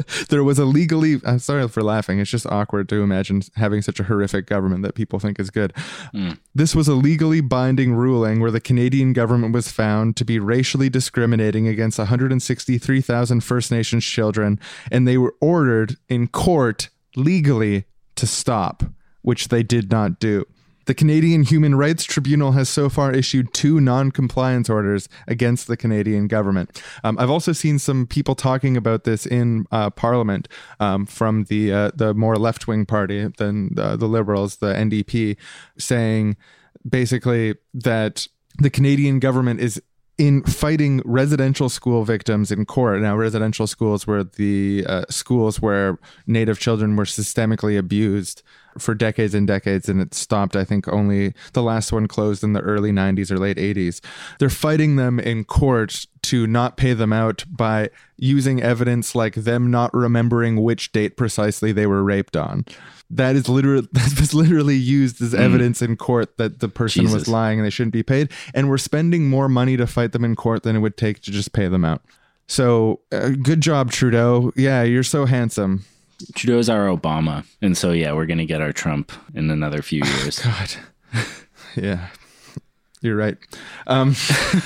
there 0.28 0.44
was 0.44 0.58
a 0.58 0.64
legally 0.64 1.20
I'm 1.24 1.38
sorry 1.38 1.66
for 1.68 1.82
laughing. 1.82 2.18
It's 2.18 2.30
just 2.30 2.46
awkward 2.46 2.88
to 2.90 3.02
imagine 3.02 3.42
having 3.56 3.82
such 3.82 4.00
a 4.00 4.04
horrific 4.04 4.46
government 4.46 4.82
that 4.82 4.94
people 4.94 5.18
think 5.18 5.38
is 5.38 5.50
good. 5.50 5.72
Hmm. 6.12 6.32
This 6.54 6.74
was 6.74 6.88
a 6.88 6.94
legally 6.94 7.40
binding 7.40 7.94
ruling 7.94 8.40
where 8.40 8.50
the 8.50 8.60
Canadian 8.60 9.12
government 9.12 9.52
was 9.52 9.70
found 9.70 10.16
to 10.16 10.24
be 10.24 10.38
racially 10.38 10.88
discriminating 10.88 11.68
against 11.68 11.98
163,000 11.98 13.40
First 13.40 13.70
Nations 13.70 14.04
children 14.04 14.58
and 14.90 15.06
they 15.06 15.18
were 15.18 15.34
ordered 15.40 15.96
in 16.08 16.28
court 16.28 16.88
legally 17.16 17.84
to 18.16 18.26
stop, 18.26 18.82
which 19.22 19.48
they 19.48 19.62
did 19.62 19.90
not 19.90 20.18
do. 20.18 20.46
The 20.86 20.94
Canadian 20.94 21.44
Human 21.44 21.74
Rights 21.74 22.04
Tribunal 22.04 22.52
has 22.52 22.68
so 22.68 22.88
far 22.88 23.12
issued 23.12 23.52
two 23.54 23.80
non 23.80 24.10
compliance 24.10 24.68
orders 24.68 25.08
against 25.28 25.66
the 25.66 25.76
Canadian 25.76 26.26
government. 26.26 26.82
Um, 27.04 27.18
I've 27.18 27.30
also 27.30 27.52
seen 27.52 27.78
some 27.78 28.06
people 28.06 28.34
talking 28.34 28.76
about 28.76 29.04
this 29.04 29.26
in 29.26 29.66
uh, 29.70 29.90
Parliament 29.90 30.48
um, 30.80 31.06
from 31.06 31.44
the, 31.44 31.72
uh, 31.72 31.90
the 31.94 32.14
more 32.14 32.36
left 32.36 32.66
wing 32.66 32.86
party 32.86 33.28
than 33.38 33.78
uh, 33.78 33.96
the 33.96 34.06
Liberals, 34.06 34.56
the 34.56 34.74
NDP, 34.74 35.36
saying 35.78 36.36
basically 36.88 37.54
that 37.74 38.26
the 38.58 38.70
Canadian 38.70 39.18
government 39.18 39.60
is 39.60 39.80
in 40.18 40.42
fighting 40.44 41.00
residential 41.04 41.68
school 41.68 42.04
victims 42.04 42.52
in 42.52 42.66
court. 42.66 43.00
Now, 43.00 43.16
residential 43.16 43.66
schools 43.66 44.06
were 44.06 44.24
the 44.24 44.84
uh, 44.88 45.04
schools 45.08 45.60
where 45.60 45.98
Native 46.26 46.58
children 46.58 46.96
were 46.96 47.04
systemically 47.04 47.78
abused 47.78 48.42
for 48.78 48.94
decades 48.94 49.34
and 49.34 49.46
decades, 49.46 49.88
and 49.88 50.00
it 50.00 50.14
stopped. 50.14 50.56
I 50.56 50.64
think 50.64 50.88
only 50.88 51.34
the 51.52 51.62
last 51.62 51.92
one 51.92 52.08
closed 52.08 52.42
in 52.42 52.52
the 52.52 52.60
early 52.60 52.92
90s 52.92 53.30
or 53.30 53.38
late 53.38 53.56
80s. 53.56 54.00
They're 54.38 54.50
fighting 54.50 54.96
them 54.96 55.18
in 55.18 55.44
court 55.44 56.06
to 56.22 56.46
not 56.46 56.76
pay 56.76 56.92
them 56.92 57.12
out 57.12 57.44
by 57.48 57.90
using 58.16 58.62
evidence 58.62 59.14
like 59.14 59.34
them 59.34 59.70
not 59.70 59.92
remembering 59.92 60.62
which 60.62 60.92
date 60.92 61.16
precisely 61.16 61.72
they 61.72 61.86
were 61.86 62.04
raped 62.04 62.36
on. 62.36 62.64
That 63.10 63.36
is 63.36 63.48
literally 63.48 63.88
that 63.92 64.18
was 64.18 64.32
literally 64.32 64.76
used 64.76 65.20
as 65.20 65.34
evidence 65.34 65.82
in 65.82 65.96
court 65.96 66.36
that 66.38 66.60
the 66.60 66.68
person 66.68 67.10
was 67.10 67.28
lying 67.28 67.58
and 67.58 67.66
they 67.66 67.70
shouldn't 67.70 67.92
be 67.92 68.02
paid. 68.02 68.30
And 68.54 68.68
we're 68.70 68.78
spending 68.78 69.28
more 69.28 69.48
money 69.48 69.76
to 69.76 69.86
fight 69.86 70.12
them 70.12 70.24
in 70.24 70.36
court 70.36 70.62
than 70.62 70.76
it 70.76 70.80
would 70.80 70.96
take 70.96 71.20
to 71.22 71.30
just 71.30 71.52
pay 71.52 71.68
them 71.68 71.84
out. 71.84 72.02
So 72.46 73.00
uh, 73.10 73.30
good 73.30 73.60
job, 73.60 73.90
Trudeau. 73.90 74.52
Yeah, 74.56 74.82
you're 74.82 75.02
so 75.02 75.26
handsome. 75.26 75.84
Trudeau's 76.34 76.68
our 76.68 76.86
Obama, 76.86 77.44
and 77.60 77.76
so 77.76 77.92
yeah, 77.92 78.12
we're 78.12 78.26
gonna 78.26 78.44
get 78.44 78.60
our 78.60 78.72
Trump 78.72 79.12
in 79.34 79.50
another 79.50 79.82
few 79.82 80.02
years. 80.20 80.38
God. 80.38 80.74
yeah. 81.76 82.08
You're 83.00 83.16
right. 83.16 83.36
Um, 83.88 84.14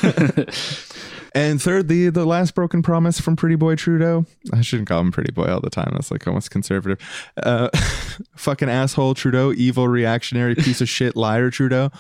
and 1.35 1.61
third, 1.61 1.89
the 1.89 2.11
the 2.11 2.27
last 2.27 2.55
broken 2.55 2.83
promise 2.83 3.19
from 3.19 3.35
Pretty 3.35 3.55
Boy 3.55 3.77
Trudeau. 3.77 4.27
I 4.53 4.61
shouldn't 4.61 4.89
call 4.89 5.01
him 5.01 5.11
Pretty 5.11 5.33
Boy 5.33 5.47
all 5.47 5.61
the 5.61 5.71
time. 5.71 5.91
That's 5.93 6.11
like 6.11 6.27
almost 6.27 6.51
conservative. 6.51 6.99
Uh, 7.43 7.71
fucking 8.37 8.69
asshole 8.69 9.15
Trudeau, 9.15 9.55
evil 9.55 9.89
reactionary 9.89 10.55
piece 10.55 10.83
of 10.83 10.89
shit 10.89 11.17
liar 11.17 11.51
Trudeau, 11.51 11.91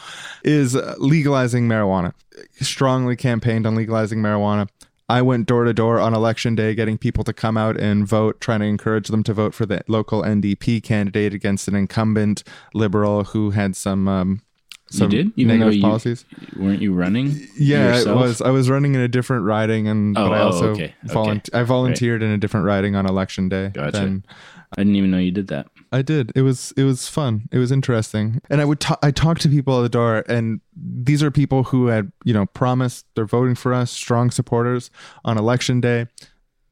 is 0.44 0.74
legalizing 0.98 1.66
marijuana. 1.66 2.12
Strongly 2.60 3.16
campaigned 3.16 3.66
on 3.66 3.74
legalizing 3.74 4.18
marijuana. 4.18 4.68
I 5.08 5.22
went 5.22 5.46
door 5.46 5.64
to 5.64 5.72
door 5.72 6.00
on 6.00 6.14
election 6.14 6.54
day 6.56 6.74
getting 6.74 6.98
people 6.98 7.22
to 7.24 7.32
come 7.32 7.56
out 7.56 7.76
and 7.78 8.06
vote, 8.06 8.40
trying 8.40 8.60
to 8.60 8.66
encourage 8.66 9.08
them 9.08 9.22
to 9.24 9.32
vote 9.34 9.54
for 9.54 9.64
the 9.64 9.82
local 9.86 10.22
NDP 10.22 10.82
candidate 10.82 11.32
against 11.32 11.68
an 11.68 11.76
incumbent 11.76 12.42
liberal 12.74 13.22
who 13.24 13.50
had 13.50 13.76
some 13.76 14.08
um, 14.08 14.42
some 14.88 15.08
did? 15.08 15.32
Even 15.36 15.58
though 15.60 15.66
negative 15.66 15.74
you- 15.76 15.82
policies. 15.82 16.24
Weren't 16.56 16.80
you 16.82 16.92
running? 16.92 17.36
Yeah, 17.58 17.96
yourself? 17.96 18.16
it 18.16 18.20
was. 18.20 18.42
I 18.42 18.50
was 18.50 18.68
running 18.68 18.94
in 18.94 19.00
a 19.00 19.08
different 19.08 19.44
riding, 19.44 19.86
and 19.88 20.16
Oh, 20.18 20.28
but 20.28 20.32
I 20.32 20.40
oh, 20.40 20.46
also 20.46 20.68
okay, 20.70 20.94
okay. 21.04 21.14
volun- 21.14 21.54
I 21.54 21.62
volunteered 21.62 22.22
in 22.22 22.30
a 22.30 22.38
different 22.38 22.66
riding 22.66 22.96
on 22.96 23.06
election 23.06 23.48
day. 23.48 23.70
Gotcha. 23.74 23.92
than- 23.98 24.24
I 24.72 24.80
didn't 24.80 24.96
even 24.96 25.10
know 25.10 25.18
you 25.18 25.30
did 25.30 25.48
that. 25.48 25.68
I 25.92 26.02
did. 26.02 26.32
It 26.34 26.42
was 26.42 26.72
it 26.76 26.84
was 26.84 27.08
fun. 27.08 27.48
It 27.52 27.58
was 27.58 27.70
interesting. 27.70 28.40
And 28.50 28.60
I 28.60 28.64
would 28.64 28.80
ta- 28.80 28.98
I 29.02 29.10
talked 29.10 29.42
to 29.42 29.48
people 29.48 29.78
at 29.78 29.82
the 29.82 29.88
door 29.88 30.24
and 30.28 30.60
these 30.76 31.22
are 31.22 31.30
people 31.30 31.64
who 31.64 31.86
had, 31.86 32.12
you 32.24 32.34
know, 32.34 32.46
promised 32.46 33.06
they're 33.14 33.26
voting 33.26 33.54
for 33.54 33.72
us, 33.72 33.90
strong 33.90 34.30
supporters 34.30 34.90
on 35.24 35.38
election 35.38 35.80
day. 35.80 36.06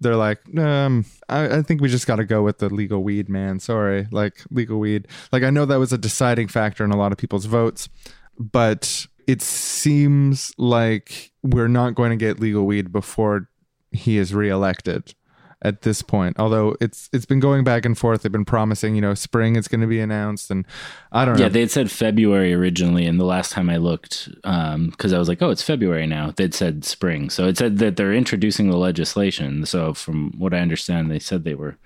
They're 0.00 0.16
like, 0.16 0.40
um, 0.58 1.06
I, 1.28 1.58
I 1.58 1.62
think 1.62 1.80
we 1.80 1.88
just 1.88 2.06
got 2.06 2.16
to 2.16 2.24
go 2.24 2.42
with 2.42 2.58
the 2.58 2.68
legal 2.68 3.02
weed, 3.02 3.28
man. 3.28 3.60
Sorry, 3.60 4.08
like 4.10 4.42
legal 4.50 4.78
weed. 4.78 5.06
Like 5.32 5.44
I 5.44 5.50
know 5.50 5.64
that 5.64 5.78
was 5.78 5.92
a 5.92 5.98
deciding 5.98 6.48
factor 6.48 6.84
in 6.84 6.90
a 6.90 6.96
lot 6.96 7.12
of 7.12 7.18
people's 7.18 7.46
votes, 7.46 7.88
but 8.38 9.06
it 9.26 9.40
seems 9.40 10.52
like 10.58 11.32
we're 11.42 11.68
not 11.68 11.94
going 11.94 12.10
to 12.10 12.16
get 12.16 12.40
legal 12.40 12.66
weed 12.66 12.92
before 12.92 13.48
he 13.92 14.18
is 14.18 14.34
reelected 14.34 15.14
at 15.64 15.82
this 15.82 16.02
point. 16.02 16.38
Although 16.38 16.76
it's 16.80 17.08
it's 17.12 17.24
been 17.26 17.40
going 17.40 17.64
back 17.64 17.84
and 17.84 17.96
forth. 17.96 18.22
They've 18.22 18.30
been 18.30 18.44
promising, 18.44 18.94
you 18.94 19.00
know, 19.00 19.14
spring 19.14 19.56
it's 19.56 19.66
going 19.66 19.80
to 19.80 19.86
be 19.86 20.00
announced, 20.00 20.50
and 20.50 20.64
I 21.10 21.24
don't 21.24 21.36
know. 21.36 21.44
Yeah, 21.44 21.48
they 21.48 21.60
had 21.60 21.70
said 21.70 21.90
February 21.90 22.52
originally, 22.54 23.06
and 23.06 23.18
the 23.18 23.24
last 23.24 23.52
time 23.52 23.70
I 23.70 23.78
looked, 23.78 24.28
um, 24.44 24.90
because 24.90 25.12
I 25.12 25.18
was 25.18 25.28
like, 25.28 25.42
oh, 25.42 25.50
it's 25.50 25.62
February 25.62 26.06
now, 26.06 26.32
they'd 26.36 26.54
said 26.54 26.84
spring. 26.84 27.30
So 27.30 27.46
it 27.46 27.58
said 27.58 27.78
that 27.78 27.96
they're 27.96 28.12
introducing 28.12 28.70
the 28.70 28.76
legislation. 28.76 29.66
So 29.66 29.94
from 29.94 30.32
what 30.38 30.54
I 30.54 30.58
understand, 30.58 31.10
they 31.10 31.18
said 31.18 31.44
they 31.44 31.54
were 31.54 31.76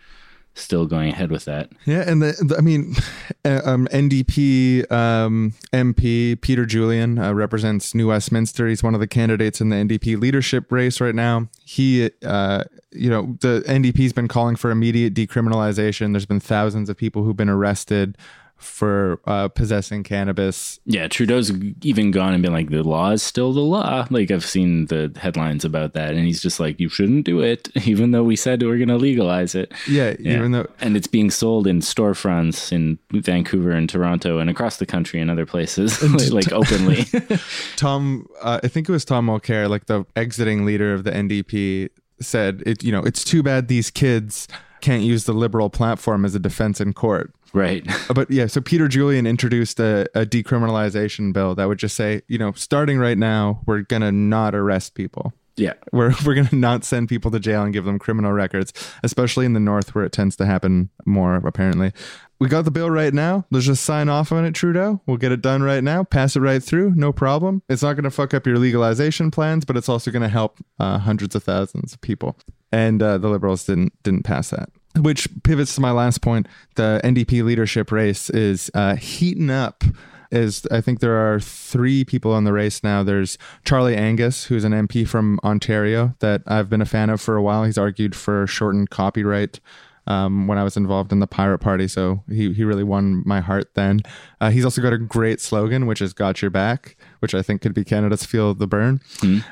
still 0.59 0.87
going 0.87 1.11
ahead 1.11 1.31
with 1.31 1.45
that. 1.47 1.71
Yeah, 1.85 2.05
and 2.07 2.21
the, 2.23 2.33
the- 2.47 2.57
I 2.59 2.61
mean, 2.61 2.95
uh, 3.45 3.61
um, 3.65 3.89
NDP 3.93 4.91
um, 4.91 5.55
MP 5.73 6.41
Peter 6.41 6.67
Julian 6.67 7.19
uh, 7.19 7.33
represents 7.33 7.95
New 7.95 8.09
Westminster. 8.09 8.67
He's 8.69 8.83
one 8.83 8.95
of 8.95 9.01
the 9.01 9.07
candidates 9.07 9.61
in 9.61 9.69
the 9.69 9.77
NDP 9.77 10.21
leadership 10.21 10.71
race 10.73 11.01
right 11.01 11.15
now. 11.15 11.49
He, 11.65 12.11
uh, 12.25 12.65
you 12.93 13.11
know, 13.11 13.37
the 13.41 13.63
NDP's 13.67 14.13
been 14.13 14.29
calling 14.29 14.57
for 14.57 14.71
immediate 14.71 15.15
decriminalization. 15.15 16.13
There's 16.13 16.27
been 16.27 16.41
thousands 16.41 16.89
of 16.89 16.97
people 16.97 17.25
who've 17.25 17.37
been 17.37 17.49
arrested 17.51 18.17
for 18.59 19.21
uh, 19.25 19.49
possessing 19.49 20.03
cannabis. 20.03 20.81
Yeah, 20.85 21.07
Trudeau's 21.09 21.53
even 21.83 22.11
gone 22.11 22.35
and 22.35 22.43
been 22.43 22.53
like, 22.53 22.71
the 22.71 22.83
law 22.83 23.11
is 23.13 23.23
still 23.23 23.53
the 23.53 23.61
law. 23.61 24.07
Like, 24.11 24.31
I've 24.31 24.45
seen 24.45 24.87
the 24.87 25.13
headlines 25.17 25.65
about 25.65 25.95
that. 25.95 26.15
And 26.15 26.27
he's 26.27 26.43
just 26.43 26.59
like, 26.61 26.79
you 26.81 26.89
shouldn't 26.89 27.25
do 27.25 27.41
it, 27.41 27.69
even 27.87 28.11
though 28.11 28.25
we 28.25 28.35
said 28.37 28.63
we're 28.63 28.77
going 28.77 28.89
to 28.89 28.97
legalize 28.97 29.55
it. 29.55 29.73
Yeah, 29.89 30.15
Yeah. 30.19 30.37
even 30.39 30.53
though 30.53 30.67
and 30.81 30.97
it's 30.97 31.07
being 31.07 31.31
sold 31.31 31.67
in 31.67 31.81
storefronts 31.81 32.73
in 32.73 32.99
Vancouver 33.13 33.71
and 33.71 33.89
Toronto 33.89 34.39
and 34.39 34.51
across 34.51 34.79
the 34.79 34.87
country 34.87 35.21
and 35.21 35.31
other 35.31 35.47
places, 35.47 36.03
like 36.33 36.53
openly. 36.53 37.05
Tom, 37.77 38.27
uh, 38.43 38.61
I 38.63 38.69
think 38.69 38.89
it 38.89 38.93
was 38.93 39.05
Tom 39.05 39.27
Mulcair, 39.27 39.69
like 39.69 39.87
the 39.87 40.05
exiting 40.17 40.65
leader 40.65 40.93
of 40.95 41.05
the 41.05 41.11
NDP, 41.11 41.91
said, 42.21 42.63
"It 42.67 42.83
you 42.83 42.91
know, 42.93 43.03
it's 43.03 43.23
too 43.25 43.43
bad 43.43 43.69
these 43.69 43.91
kids 43.91 44.49
can't 44.81 45.03
use 45.03 45.25
the 45.25 45.33
liberal 45.33 45.71
platform 45.71 46.25
as 46.25 46.35
a 46.35 46.39
defense 46.41 46.81
in 46.81 46.93
court." 46.93 47.33
Right. 47.53 47.85
Uh, 48.11 48.15
But 48.15 48.31
yeah, 48.31 48.47
so 48.47 48.61
Peter 48.61 48.89
Julian 48.89 49.27
introduced 49.27 49.81
a, 49.81 50.09
a 50.15 50.25
decriminalization 50.27 51.33
bill 51.33 51.55
that 51.55 51.67
would 51.67 51.79
just 51.79 51.97
say, 51.97 52.23
you 52.29 52.39
know, 52.39 52.53
starting 52.53 52.99
right 52.99 53.19
now, 53.19 53.61
we're 53.67 53.83
gonna 53.83 54.13
not 54.13 54.55
arrest 54.55 54.95
people. 54.95 55.33
Yeah. 55.57 55.75
We're 55.93 56.15
we're 56.25 56.35
gonna 56.35 56.49
not 56.53 56.85
send 56.85 57.09
people 57.09 57.31
to 57.33 57.41
jail 57.41 57.63
and 57.63 57.73
give 57.73 57.85
them 57.85 57.99
criminal 57.99 58.33
records, 58.33 58.73
especially 59.03 59.45
in 59.47 59.53
the 59.53 59.61
north 59.61 59.95
where 59.95 60.05
it 60.05 60.13
tends 60.13 60.37
to 60.37 60.47
happen 60.47 60.91
more. 61.05 61.37
Apparently, 61.37 61.93
we 62.39 62.49
got 62.49 62.65
the 62.65 62.71
bill 62.71 62.91
right 62.91 63.13
now. 63.13 63.45
Let's 63.51 63.67
just 63.67 63.85
sign 63.85 64.09
off 64.09 64.31
on 64.31 64.45
it, 64.45 64.53
Trudeau. 64.55 65.01
We'll 65.07 65.17
get 65.17 65.33
it 65.33 65.43
done 65.43 65.63
right 65.63 65.83
now. 65.83 66.05
Pass 66.05 66.37
it 66.37 66.41
right 66.41 66.63
through, 66.63 66.95
no 66.95 67.13
problem. 67.13 67.63
It's 67.69 67.83
not 67.83 67.95
gonna 67.95 68.11
fuck 68.11 68.33
up 68.33 68.47
your 68.47 68.59
legalization 68.59 69.31
plans, 69.31 69.65
but 69.65 69.77
it's 69.77 69.89
also 69.89 70.11
gonna 70.11 70.29
help 70.29 70.59
uh, 70.79 70.99
hundreds 70.99 71.35
of 71.35 71.43
thousands 71.43 71.93
of 71.93 72.01
people. 72.01 72.37
And 72.71 73.03
uh, 73.03 73.19
the 73.19 73.29
Liberals 73.29 73.65
didn't 73.65 74.01
didn't 74.05 74.23
pass 74.23 74.51
that. 74.51 74.71
Which 74.99 75.29
pivots 75.43 75.75
to 75.77 75.81
my 75.81 75.91
last 75.91 76.23
point. 76.23 76.47
The 76.77 77.01
NDP 77.05 77.45
leadership 77.45 77.93
race 77.93 78.31
is 78.31 78.71
uh, 78.75 78.97
heating 78.97 79.51
up 79.51 79.85
is 80.31 80.67
I 80.71 80.81
think 80.81 81.01
there 81.01 81.17
are 81.17 81.41
three 81.41 82.05
people 82.05 82.37
in 82.37 82.45
the 82.45 82.53
race 82.53 82.83
now. 82.83 83.03
There's 83.03 83.39
Charlie 83.65 83.97
Angus, 83.97 84.45
who's 84.45 84.65
an 84.65 84.73
MP 84.73 85.07
from 85.07 85.41
Ontario 85.43 86.15
that 86.19 86.43
I've 86.47 86.69
been 86.69 86.83
a 86.83 86.87
fan 86.87 87.11
of 87.11 87.21
for 87.21 87.37
a 87.37 87.43
while. 87.43 87.65
He's 87.65 87.79
argued 87.79 88.15
for 88.15 88.47
shortened 88.47 88.91
copyright 88.91 89.61
um, 90.07 90.47
when 90.47 90.59
I 90.59 90.65
was 90.65 90.77
involved 90.77 91.13
in 91.13 91.21
the 91.21 91.27
Pirate 91.27 91.59
Party, 91.59 91.87
so 91.87 92.23
he, 92.29 92.53
he 92.53 92.65
really 92.65 92.85
won 92.85 93.23
my 93.27 93.41
heart 93.41 93.75
then. 93.75 94.01
Uh, 94.41 94.51
he's 94.51 94.65
also 94.65 94.81
got 94.81 94.93
a 94.93 94.99
great 94.99 95.41
slogan, 95.41 95.87
which 95.87 96.01
is 96.01 96.13
"Got 96.13 96.43
Your 96.43 96.51
Back," 96.51 96.97
which 97.21 97.35
I 97.35 97.43
think 97.43 97.61
could 97.61 97.75
be 97.75 97.85
Canada's 97.85 98.25
"Feel 98.25 98.55
the 98.55 98.67
Bern." 98.67 99.01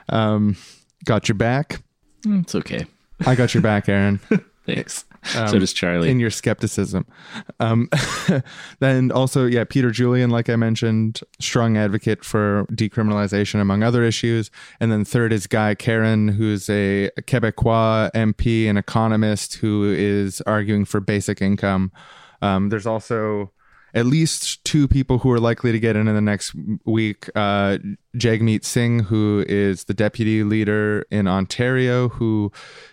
Um, 0.09 0.57
got 1.05 1.29
your 1.29 1.37
back. 1.37 1.83
It's 2.25 2.55
okay. 2.55 2.87
I 3.27 3.35
got 3.35 3.55
your 3.55 3.63
back, 3.63 3.89
Aaron. 3.89 4.19
Thanks. 4.67 5.05
So 5.25 5.59
does 5.59 5.73
Charlie. 5.73 6.11
in 6.11 6.21
your 6.21 6.31
skepticism. 6.31 7.07
Um, 7.61 7.89
then 8.81 9.11
also, 9.11 9.47
yeah, 9.47 9.65
Peter 9.65 9.91
Julian, 9.91 10.31
like 10.31 10.49
I 10.49 10.57
mentioned, 10.57 11.21
strong 11.41 11.77
advocate 11.77 12.25
for 12.25 12.67
decriminalization 12.73 13.61
among 13.61 13.83
other 13.83 14.03
issues. 14.03 14.51
And 14.81 14.93
then 14.93 15.05
third 15.05 15.33
is 15.33 15.47
Guy 15.47 15.75
Caron, 15.75 16.29
who's 16.29 16.69
a 16.71 17.11
Quebecois 17.23 18.11
MP 18.13 18.69
and 18.69 18.79
economist 18.79 19.55
who 19.55 19.93
is 19.93 20.41
arguing 20.43 20.85
for 20.85 21.01
basic 21.01 21.43
income. 21.43 21.93
Um, 22.43 22.69
there's 22.69 22.87
also 22.87 23.51
at 23.97 24.05
least 24.05 24.63
two 24.63 24.87
people 24.87 25.19
who 25.19 25.31
are 25.33 25.41
likely 25.41 25.73
to 25.73 25.81
get 25.81 25.97
in 25.97 26.07
in 26.07 26.15
the 26.15 26.21
next 26.21 26.55
week. 26.85 27.31
Uh, 27.35 27.79
Jagmeet 28.15 28.63
Singh, 28.63 29.01
who 29.01 29.43
is 29.49 29.85
the 29.85 29.95
deputy 29.95 30.43
leader 30.43 31.07
in 31.11 31.27
Ontario, 31.27 32.11
who 32.11 32.53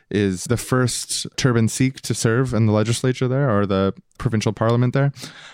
is 0.09 0.45
the 0.45 0.55
first 0.55 1.27
Turban 1.35 1.67
Sikh 1.67 1.99
to 2.01 2.13
serve 2.13 2.53
in 2.53 2.67
the 2.67 2.71
legislature 2.71 3.27
there 3.27 3.49
or 3.49 3.65
the 3.65 3.93
provincial 4.17 4.53
parliament 4.53 4.93
there. 4.93 5.11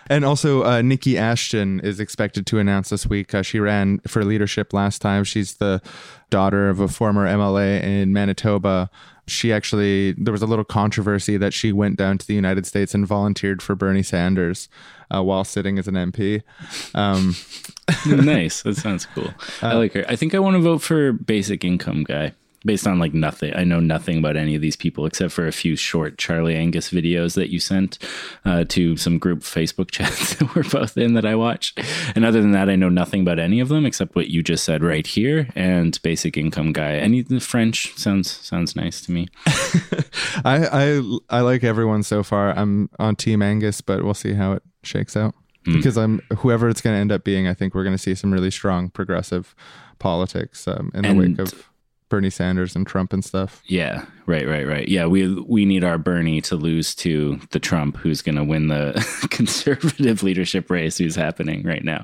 And 0.08 0.24
also, 0.24 0.62
uh, 0.62 0.82
Niki 0.82 1.16
Ashton 1.16 1.80
is 1.80 2.00
expected 2.00 2.46
to 2.48 2.60
announce 2.60 2.90
this 2.90 3.08
week. 3.08 3.34
Uh, 3.34 3.42
she 3.42 3.60
ran 3.60 4.00
for 4.08 4.24
leadership 4.24 4.72
last 4.72 5.02
time. 5.02 5.24
She's 5.24 5.56
the 5.56 5.82
daughter 6.30 6.70
of 6.70 6.80
a 6.80 6.88
former 6.88 7.26
MLA 7.26 7.82
in 7.82 8.14
Manitoba. 8.14 8.92
She 9.26 9.52
actually, 9.54 10.14
there 10.14 10.32
was 10.32 10.42
a 10.42 10.48
little 10.48 10.66
controversy 10.66 11.38
that 11.38 11.54
she 11.54 11.72
went 11.72 11.98
down 11.98 12.18
to 12.20 12.28
the 12.28 12.34
United 12.34 12.68
States 12.68 12.94
and 12.94 13.08
volunteered 13.08 13.62
for 13.62 13.76
Bernie 13.76 14.04
Sanders 14.04 14.70
uh, 15.14 15.24
while 15.24 15.44
sitting 15.44 15.80
as 15.80 15.88
an 15.88 15.96
MP. 15.96 16.44
Um, 16.94 17.36
nice. 18.26 18.62
That 18.64 18.78
sounds 18.78 19.06
cool. 19.08 19.34
I 19.62 19.74
like 19.74 19.94
her. 19.94 20.06
I 20.08 20.16
think 20.16 20.36
I 20.36 20.40
want 20.40 20.56
to 20.56 20.62
vote 20.62 20.80
for 20.80 21.12
basic 21.14 21.64
income 21.64 22.04
guy 22.04 22.34
based 22.66 22.88
on 22.88 23.00
like 23.00 23.14
nothing. 23.14 23.56
I 23.56 23.64
know 23.64 23.80
nothing 23.80 24.20
about 24.20 24.36
any 24.36 24.56
of 24.56 24.62
these 24.62 24.76
people 24.76 25.06
except 25.06 25.32
for 25.32 25.48
a 25.48 25.52
few 25.52 25.76
short 25.76 26.18
Charlie 26.18 26.56
Angus 26.56 26.90
videos 26.92 27.36
that 27.36 27.50
you 27.50 27.60
sent 27.60 27.98
uh, 28.46 28.66
to 28.70 28.98
some 28.98 29.18
group 29.18 29.40
Facebook 29.40 29.92
chats 29.92 30.36
that 30.36 30.56
we're 30.56 30.64
both 30.64 30.98
in 30.98 31.14
that 31.14 31.26
I 31.26 31.36
watch. 31.36 31.74
And 32.16 32.26
other 32.26 32.42
than 32.42 32.52
that, 32.52 32.70
I 32.70 32.76
know 32.76 32.90
nothing 32.90 33.22
about 33.22 33.40
any 33.40 33.60
of 33.60 33.70
them 33.70 33.86
except 33.86 34.16
what 34.16 34.30
you 34.30 34.44
just 34.44 34.64
said 34.64 34.84
right 34.84 35.06
here 35.06 35.48
and 35.56 36.00
basic 36.02 36.38
income 36.38 36.74
guy. 36.74 36.94
Any 36.94 37.22
the 37.22 37.40
French 37.40 37.96
sounds 37.98 38.30
sounds 38.32 38.76
nice 38.76 39.02
to 39.02 39.12
me. 39.12 39.28
I, 40.44 40.68
I 40.72 41.18
I 41.30 41.42
like 41.42 41.64
everyone 41.64 42.04
so 42.04 42.24
far. 42.24 42.52
I'm 42.58 42.90
on 43.00 43.16
Team 43.16 43.42
Angus, 43.42 43.82
but 43.82 44.04
we'll 44.04 44.14
see 44.14 44.34
how 44.34 44.54
it 44.54 44.64
shakes 44.84 45.16
out. 45.18 45.36
Because 45.66 45.98
I'm 45.98 46.20
whoever 46.38 46.68
it's 46.70 46.82
going 46.82 46.96
to 46.96 47.00
end 47.00 47.12
up 47.12 47.24
being, 47.24 47.48
I 47.48 47.54
think 47.54 47.76
we're 47.76 47.84
going 47.84 47.94
to 47.96 48.02
see 48.02 48.16
some 48.16 48.32
really 48.34 48.50
strong 48.50 48.90
progressive 48.90 49.54
politics 50.00 50.68
um, 50.68 50.90
in 50.96 51.04
the 51.04 51.10
And- 51.10 51.20
wake 51.20 51.40
of 51.40 51.70
Bernie 52.08 52.32
Sanders 52.32 52.76
and 52.76 52.88
Trump 52.88 53.14
and 53.14 53.24
stuff. 53.24 53.62
Yeah, 53.68 54.06
right, 54.26 54.48
right, 54.48 54.66
right. 54.66 54.88
Yeah, 54.88 55.06
we 55.06 55.32
we 55.42 55.66
need 55.66 55.84
our 55.84 56.00
Bernie 56.00 56.42
to 56.42 56.56
lose 56.56 56.96
to 56.96 57.40
the 57.52 57.60
Trump 57.60 57.98
who's 57.98 58.24
going 58.24 58.38
to 58.38 58.44
win 58.44 58.68
the 58.70 58.94
conservative 59.30 60.24
leadership 60.24 60.72
race 60.72 60.98
who's 60.98 61.16
happening 61.16 61.62
right 61.64 61.84
now. 61.84 62.04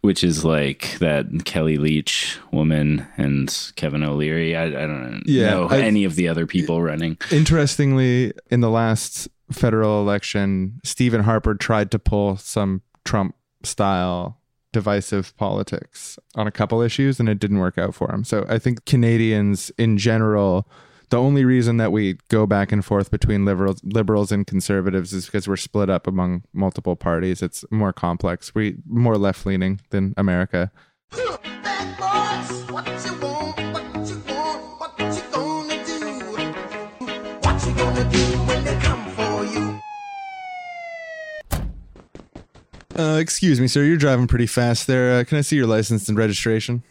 Which 0.00 0.22
is 0.24 0.42
like 0.44 0.96
that 1.00 1.26
Kellie 1.44 1.76
Leitch 1.78 2.38
woman 2.52 3.06
and 3.18 3.72
Kevin 3.76 4.04
O'Leary. 4.04 4.54
I, 4.56 4.66
I 4.66 4.70
don't 4.86 5.22
Yeah, 5.26 5.50
know 5.50 5.66
I- 5.68 5.80
any 5.80 6.04
of 6.04 6.14
the 6.14 6.28
other 6.28 6.46
people 6.46 6.80
running. 6.80 7.18
Interestingly, 7.30 8.32
in 8.50 8.60
the 8.60 8.70
last 8.70 9.28
federal 9.50 10.00
election, 10.00 10.80
Stephen 10.84 11.22
Harper 11.22 11.54
tried 11.54 11.90
to 11.92 11.98
pull 11.98 12.36
some 12.36 12.82
Trump 13.04 13.34
style 13.62 14.40
divisive 14.72 15.34
politics 15.36 16.18
on 16.34 16.46
a 16.46 16.50
couple 16.50 16.82
issues 16.82 17.18
and 17.18 17.28
it 17.28 17.38
didn't 17.38 17.58
work 17.58 17.78
out 17.78 17.94
for 17.94 18.12
him. 18.12 18.24
So 18.24 18.44
I 18.48 18.58
think 18.58 18.84
Canadians 18.84 19.70
in 19.78 19.96
general 19.96 20.68
the 21.10 21.18
only 21.18 21.44
reason 21.44 21.76
that 21.76 21.92
we 21.92 22.18
go 22.28 22.46
back 22.46 22.72
and 22.72 22.84
forth 22.84 23.10
between 23.10 23.44
liberals 23.44 23.80
liberals 23.84 24.32
and 24.32 24.46
conservatives 24.46 25.12
is 25.12 25.26
because 25.26 25.46
we're 25.46 25.56
split 25.56 25.88
up 25.88 26.06
among 26.06 26.42
multiple 26.52 26.96
parties. 26.96 27.42
It's 27.42 27.64
more 27.70 27.92
complex. 27.92 28.54
We 28.54 28.76
more 28.86 29.16
left 29.16 29.46
leaning 29.46 29.80
than 29.90 30.14
America. 30.16 30.72
Uh, 42.98 43.18
excuse 43.20 43.60
me, 43.60 43.66
sir. 43.68 43.82
You're 43.84 43.96
driving 43.96 44.26
pretty 44.26 44.46
fast 44.46 44.86
there. 44.86 45.20
Uh, 45.20 45.24
can 45.24 45.38
I 45.38 45.42
see 45.42 45.56
your 45.56 45.66
license 45.66 46.08
and 46.08 46.16
registration? 46.16 46.82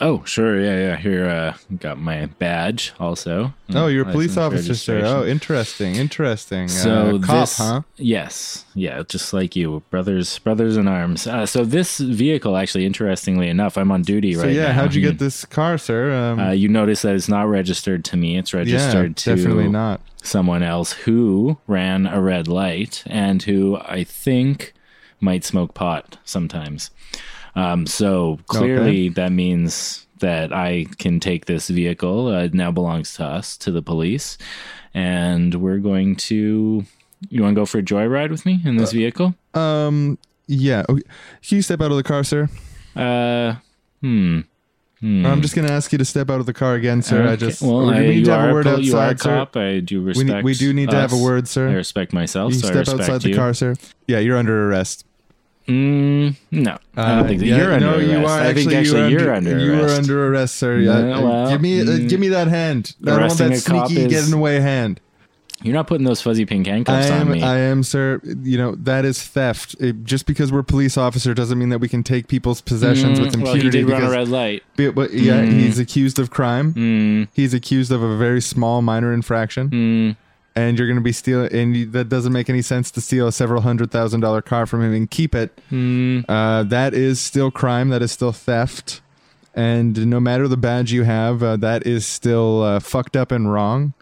Oh, 0.00 0.22
sure. 0.24 0.60
Yeah, 0.60 0.76
yeah. 0.76 0.96
Here, 0.96 1.26
uh, 1.28 1.56
got 1.78 1.98
my 1.98 2.26
badge 2.26 2.92
also. 3.00 3.54
Oh, 3.72 3.86
you're 3.86 4.06
a 4.06 4.10
police 4.12 4.36
officer, 4.36 4.74
sir. 4.74 5.02
Oh, 5.04 5.24
interesting, 5.24 5.94
interesting. 5.94 6.68
So 6.68 7.16
uh, 7.16 7.18
cop, 7.20 7.40
this, 7.40 7.56
huh? 7.58 7.80
yes, 7.96 8.64
yeah, 8.74 9.02
just 9.08 9.32
like 9.32 9.56
you, 9.56 9.82
brothers, 9.90 10.38
brothers 10.40 10.76
in 10.76 10.86
arms. 10.88 11.26
Uh, 11.26 11.46
so 11.46 11.64
this 11.64 11.98
vehicle, 11.98 12.56
actually, 12.56 12.84
interestingly 12.84 13.48
enough, 13.48 13.78
I'm 13.78 13.90
on 13.92 14.02
duty 14.02 14.34
So 14.34 14.42
right 14.42 14.52
yeah, 14.52 14.62
now. 14.62 14.66
Yeah, 14.68 14.72
how'd 14.74 14.94
you 14.94 15.00
Hmm. 15.02 15.08
get 15.12 15.18
this 15.18 15.44
car, 15.46 15.78
sir? 15.78 16.12
Um, 16.12 16.40
Uh, 16.40 16.50
you 16.50 16.68
notice 16.68 17.02
that 17.02 17.14
it's 17.14 17.28
not 17.28 17.48
registered 17.48 18.04
to 18.06 18.16
me. 18.16 18.36
It's 18.36 18.52
yeah, 18.52 18.58
registered 18.58 19.16
to 19.18 19.36
definitely 19.36 19.68
not. 19.68 20.00
someone 20.22 20.62
else 20.62 20.92
who 20.92 21.58
ran 21.66 22.06
a 22.06 22.20
red 22.20 22.48
light 22.48 23.02
and 23.06 23.42
who 23.44 23.76
I 23.78 24.04
think 24.04 24.74
might 25.20 25.44
smoke 25.44 25.74
pot 25.74 26.18
sometimes. 26.24 26.90
Um, 27.54 27.86
so 27.86 28.38
clearly, 28.46 29.08
that 29.10 29.32
means 29.32 30.06
that 30.20 30.52
I 30.52 30.86
can 30.98 31.20
take 31.20 31.46
this 31.46 31.68
vehicle. 31.68 32.28
Uh, 32.28 32.44
it 32.44 32.54
now 32.54 32.70
belongs 32.70 33.14
to 33.14 33.24
us, 33.24 33.56
to 33.58 33.70
the 33.70 33.82
police, 33.82 34.36
and 34.94 35.54
we're 35.54 35.78
going 35.78 36.16
to. 36.16 36.84
You 37.30 37.42
want 37.42 37.54
to 37.54 37.60
go 37.60 37.66
for 37.66 37.78
a 37.78 37.82
joyride 37.82 38.30
with 38.30 38.44
me 38.44 38.60
in 38.64 38.76
this 38.76 38.92
vehicle? 38.92 39.34
Um, 39.54 40.18
yeah. 40.46 40.84
Okay. 40.88 41.02
Can 41.46 41.56
you 41.56 41.62
step 41.62 41.80
out 41.80 41.90
of 41.90 41.96
the 41.96 42.02
car, 42.02 42.22
sir? 42.24 42.48
Uh, 42.94 43.54
hmm. 44.02 44.40
Hmm. 45.00 45.26
I'm 45.26 45.42
just 45.42 45.54
gonna 45.54 45.70
ask 45.70 45.92
you 45.92 45.98
to 45.98 46.04
step 46.06 46.30
out 46.30 46.40
of 46.40 46.46
the 46.46 46.54
car 46.54 46.74
again, 46.74 47.02
sir. 47.02 47.28
I 47.28 47.36
just 47.36 47.60
well, 47.60 47.86
we 47.86 47.94
I, 47.94 48.00
need 48.00 48.24
to 48.24 48.30
have 48.32 48.48
a 48.48 48.52
word 48.52 48.66
you 48.66 48.72
a 48.72 48.76
outside, 48.76 49.20
sir. 49.20 49.36
cop. 49.36 49.56
I 49.56 49.80
do 49.80 50.00
We, 50.00 50.08
respect. 50.08 50.28
need, 50.28 50.44
we 50.44 50.54
do 50.54 50.72
need 50.72 50.90
to 50.90 50.96
have 50.96 51.12
a 51.12 51.18
word, 51.22 51.46
sir. 51.48 51.68
I 51.68 51.74
respect 51.74 52.14
myself. 52.14 52.54
You 52.54 52.60
so 52.60 52.68
I 52.68 52.70
step 52.70 52.80
respect 52.80 53.00
outside 53.00 53.22
the 53.22 53.34
car, 53.34 53.52
sir. 53.52 53.74
Yeah, 54.06 54.20
you're 54.20 54.38
under 54.38 54.68
arrest. 54.70 55.05
Mm, 55.68 56.36
no, 56.52 56.78
I 56.96 57.16
don't 57.16 57.26
think 57.28 57.40
that 57.40 57.46
Uh, 57.46 57.48
yeah, 57.48 57.56
you're 57.56 57.72
under 57.72 57.86
no, 57.86 57.96
arrest. 57.96 58.08
you 58.10 58.18
are 58.26 58.40
I 58.40 58.54
think 58.54 58.72
actually, 58.72 58.76
actually 58.76 59.00
you're, 59.12 59.20
you're 59.22 59.34
under, 59.34 59.50
under 59.54 59.64
you 59.64 59.82
are 59.82 59.88
under 59.88 60.28
arrest, 60.28 60.56
sir. 60.56 60.78
Yeah, 60.78 61.06
Yeah, 61.06 61.16
uh, 61.16 61.22
well, 61.22 61.50
give 61.50 61.60
me 61.60 61.80
uh, 61.80 61.84
mm, 61.84 62.08
give 62.08 62.20
me 62.20 62.28
that 62.28 62.48
hand. 62.48 62.94
I 63.02 63.10
don't 63.10 63.20
want 63.22 63.38
that 63.38 63.56
sneaky 63.58 64.00
is- 64.02 64.06
getting 64.12 64.32
away 64.32 64.60
hand. 64.60 65.00
You're 65.62 65.72
not 65.72 65.86
putting 65.86 66.04
those 66.04 66.20
fuzzy 66.20 66.44
pink 66.44 66.66
handcuffs 66.66 67.10
on 67.10 67.30
me. 67.30 67.42
I 67.42 67.56
am, 67.58 67.82
sir. 67.82 68.20
You 68.22 68.58
know 68.58 68.74
that 68.76 69.06
is 69.06 69.22
theft. 69.22 69.74
It, 69.80 70.04
just 70.04 70.26
because 70.26 70.52
we're 70.52 70.62
police 70.62 70.98
officer 70.98 71.32
doesn't 71.32 71.58
mean 71.58 71.70
that 71.70 71.78
we 71.78 71.88
can 71.88 72.02
take 72.02 72.28
people's 72.28 72.60
possessions 72.60 73.18
with 73.18 73.32
Mm, 73.34 73.42
well, 73.42 73.54
he 73.54 73.60
impunity. 73.62 73.78
did 73.84 73.88
run 73.90 74.02
a 74.02 74.04
because, 74.04 74.14
red 74.14 74.28
light. 74.28 74.62
but, 74.76 74.94
but 74.94 75.14
yeah, 75.14 75.40
Mm. 75.42 75.52
he's 75.58 75.78
accused 75.78 76.18
of 76.18 76.28
crime. 76.30 76.74
Mm, 76.74 77.28
He's 77.32 77.54
accused 77.54 77.90
of 77.90 78.02
a 78.02 78.16
very 78.18 78.42
small 78.42 78.82
minor 78.82 79.14
infraction, 79.14 79.70
mm, 79.70 80.16
and 80.56 80.78
you're 80.78 80.88
going 80.88 80.96
to 80.96 81.02
be 81.02 81.12
stealing. 81.12 81.52
And 81.52 81.76
you, 81.76 81.86
that 81.90 82.08
doesn't 82.08 82.32
make 82.32 82.48
any 82.48 82.62
sense 82.62 82.90
to 82.92 83.00
steal 83.00 83.28
a 83.28 83.32
several 83.32 83.60
hundred 83.60 83.90
thousand 83.90 84.20
dollar 84.20 84.42
car 84.42 84.66
from 84.66 84.82
him 84.82 84.94
and 84.94 85.08
keep 85.08 85.34
it. 85.34 85.60
mm. 85.70 86.24
Uh, 86.28 86.64
that 86.64 86.94
is 86.94 87.20
still 87.20 87.50
crime. 87.50 87.90
That 87.90 88.02
is 88.02 88.10
still 88.10 88.32
theft. 88.32 89.02
And 89.54 90.06
no 90.08 90.18
matter 90.18 90.48
the 90.48 90.56
badge 90.56 90.92
you 90.92 91.04
have, 91.04 91.42
uh, 91.42 91.56
that 91.58 91.86
is 91.86 92.06
still 92.06 92.62
uh, 92.62 92.80
fucked 92.80 93.16
up 93.16 93.30
and 93.30 93.52
wrong. 93.52 93.94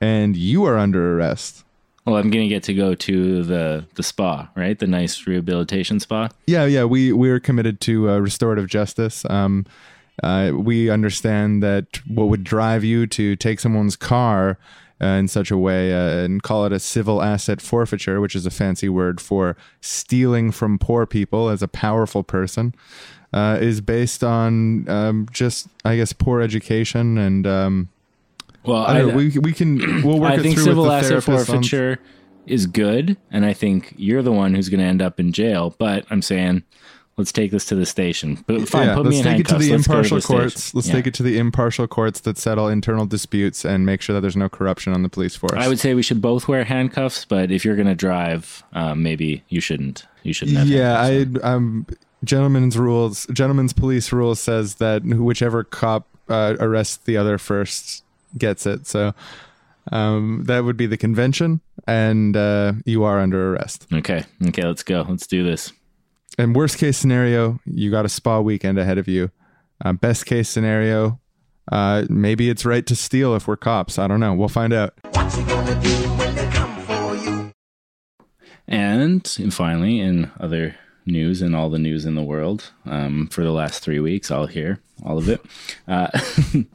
And 0.00 0.36
you 0.36 0.64
are 0.64 0.78
under 0.78 1.16
arrest. 1.18 1.64
Well, 2.06 2.16
I'm 2.16 2.30
gonna 2.30 2.48
get 2.48 2.62
to 2.64 2.74
go 2.74 2.94
to 2.94 3.42
the 3.42 3.84
the 3.94 4.02
spa, 4.02 4.48
right? 4.56 4.78
The 4.78 4.86
nice 4.86 5.26
rehabilitation 5.26 6.00
spa. 6.00 6.30
Yeah, 6.46 6.64
yeah. 6.64 6.84
We 6.84 7.12
we're 7.12 7.38
committed 7.38 7.80
to 7.82 8.08
uh, 8.08 8.18
restorative 8.18 8.66
justice. 8.66 9.24
Um, 9.28 9.66
uh, 10.22 10.52
we 10.54 10.88
understand 10.88 11.62
that 11.62 12.00
what 12.06 12.28
would 12.28 12.42
drive 12.42 12.84
you 12.84 13.06
to 13.08 13.36
take 13.36 13.60
someone's 13.60 13.96
car 13.96 14.58
uh, 15.02 15.06
in 15.06 15.28
such 15.28 15.50
a 15.50 15.56
way 15.56 15.92
uh, 15.92 16.24
and 16.24 16.42
call 16.42 16.64
it 16.66 16.72
a 16.72 16.78
civil 16.80 17.22
asset 17.22 17.60
forfeiture, 17.60 18.20
which 18.20 18.34
is 18.34 18.46
a 18.46 18.50
fancy 18.50 18.88
word 18.88 19.20
for 19.20 19.56
stealing 19.80 20.50
from 20.52 20.78
poor 20.78 21.06
people 21.06 21.48
as 21.48 21.62
a 21.62 21.68
powerful 21.68 22.22
person, 22.22 22.74
uh, 23.32 23.58
is 23.60 23.80
based 23.80 24.22
on 24.24 24.88
um, 24.88 25.26
just, 25.32 25.68
I 25.84 25.96
guess, 25.96 26.12
poor 26.12 26.40
education 26.40 27.16
and. 27.18 27.46
Um, 27.46 27.88
Well, 28.64 28.84
I 28.84 28.98
don't 28.98 29.14
we 29.14 29.30
we 29.38 29.52
can 29.54 29.78
we'll 30.04 30.20
work 30.20 30.32
I 30.32 30.34
it 30.34 30.42
think 30.42 30.56
through 30.56 30.64
civil 30.64 30.82
with 30.84 30.90
the 30.92 30.96
asset 30.98 31.08
therapist 31.24 31.48
on- 31.48 31.56
forfeiture 31.62 31.98
is 32.46 32.66
good, 32.66 33.16
and 33.30 33.46
I 33.46 33.52
think 33.54 33.94
you're 33.96 34.22
the 34.22 34.32
one 34.32 34.54
who's 34.54 34.68
going 34.68 34.80
to 34.80 34.86
end 34.86 35.00
up 35.00 35.18
in 35.20 35.32
jail. 35.32 35.74
But 35.78 36.04
I'm 36.10 36.20
saying, 36.20 36.64
let's 37.20 37.32
take 37.32 37.50
this 37.50 37.64
to 37.66 37.74
the 37.74 37.86
station. 37.86 38.42
But 38.46 38.68
fine, 38.68 38.88
yeah, 38.88 38.94
put 38.94 39.04
let's 39.04 39.12
me 39.14 39.18
in 39.18 39.24
take 39.24 39.40
it 39.40 39.46
to 39.48 39.58
the 39.58 39.70
Let's 39.70 39.86
go 39.86 39.92
impartial 39.92 40.16
the 40.16 40.22
station. 40.22 40.36
courts. 40.40 40.74
Let's 40.74 40.88
Yeah. 40.88 40.94
take 40.94 41.06
it 41.06 41.14
to 41.14 41.22
the 41.22 41.38
impartial 41.38 41.86
courts 41.86 42.20
that 42.20 42.38
settle 42.38 42.68
internal 42.68 43.06
disputes 43.06 43.64
and 43.64 43.86
make 43.86 44.00
sure 44.02 44.14
that 44.14 44.20
there's 44.20 44.36
no 44.36 44.48
corruption 44.48 44.92
on 44.92 45.02
the 45.02 45.08
police 45.08 45.36
force. 45.36 45.52
I 45.54 45.68
would 45.68 45.78
say 45.78 45.94
we 45.94 46.02
should 46.02 46.20
both 46.20 46.48
wear 46.48 46.64
handcuffs, 46.64 47.24
but 47.24 47.50
if 47.52 47.64
you're 47.64 47.76
going 47.76 47.86
to 47.88 47.94
drive, 47.94 48.62
um, 48.72 49.02
maybe 49.02 49.44
you 49.48 49.60
shouldn't. 49.60 50.06
You 50.22 50.32
shouldn't. 50.32 50.58
Have 50.58 50.68
yeah. 50.68 51.00
I 51.00 51.26
um 51.46 51.86
gentlemen's 52.24 52.76
rules, 52.76 53.26
gentlemen's 53.32 53.72
police 53.72 54.12
rule 54.12 54.34
says 54.34 54.74
that 54.76 55.02
whichever 55.04 55.64
cop 55.64 56.06
uh, 56.28 56.56
arrests 56.60 56.98
the 56.98 57.16
other 57.16 57.38
first 57.38 58.04
gets 58.36 58.66
it. 58.66 58.86
So 58.86 59.14
um 59.92 60.44
that 60.46 60.64
would 60.64 60.76
be 60.76 60.86
the 60.86 60.98
convention 60.98 61.60
and 61.86 62.36
uh 62.36 62.74
you 62.84 63.02
are 63.04 63.18
under 63.18 63.52
arrest. 63.54 63.86
Okay. 63.92 64.24
Okay. 64.48 64.62
Let's 64.62 64.82
go. 64.82 65.06
Let's 65.08 65.26
do 65.26 65.42
this. 65.42 65.72
And 66.38 66.54
worst 66.54 66.78
case 66.78 66.96
scenario, 66.96 67.60
you 67.66 67.90
got 67.90 68.04
a 68.04 68.08
spa 68.08 68.40
weekend 68.40 68.78
ahead 68.78 68.98
of 68.98 69.08
you. 69.08 69.30
Uh, 69.84 69.92
best 69.92 70.26
case 70.26 70.48
scenario, 70.48 71.20
uh 71.72 72.04
maybe 72.08 72.50
it's 72.50 72.64
right 72.64 72.86
to 72.86 72.96
steal 72.96 73.34
if 73.34 73.46
we're 73.46 73.56
cops. 73.56 73.98
I 73.98 74.06
don't 74.06 74.20
know. 74.20 74.34
We'll 74.34 74.48
find 74.48 74.72
out. 74.72 74.94
What 75.12 75.36
you 75.36 75.44
gonna 75.44 75.80
do 75.80 75.94
when 76.18 76.34
they 76.34 76.48
come 76.48 76.82
for 76.82 77.16
you? 77.16 77.52
And 78.66 79.26
finally, 79.52 80.00
in 80.00 80.30
other 80.38 80.76
news 81.10 81.42
and 81.42 81.54
all 81.54 81.70
the 81.70 81.78
news 81.78 82.04
in 82.04 82.14
the 82.14 82.22
world, 82.22 82.70
um, 82.86 83.28
for 83.28 83.42
the 83.42 83.52
last 83.52 83.82
three 83.82 84.00
weeks, 84.00 84.30
I'll 84.30 84.46
hear 84.46 84.80
all 85.04 85.18
of 85.18 85.28
it. 85.28 85.40
Uh, 85.88 86.08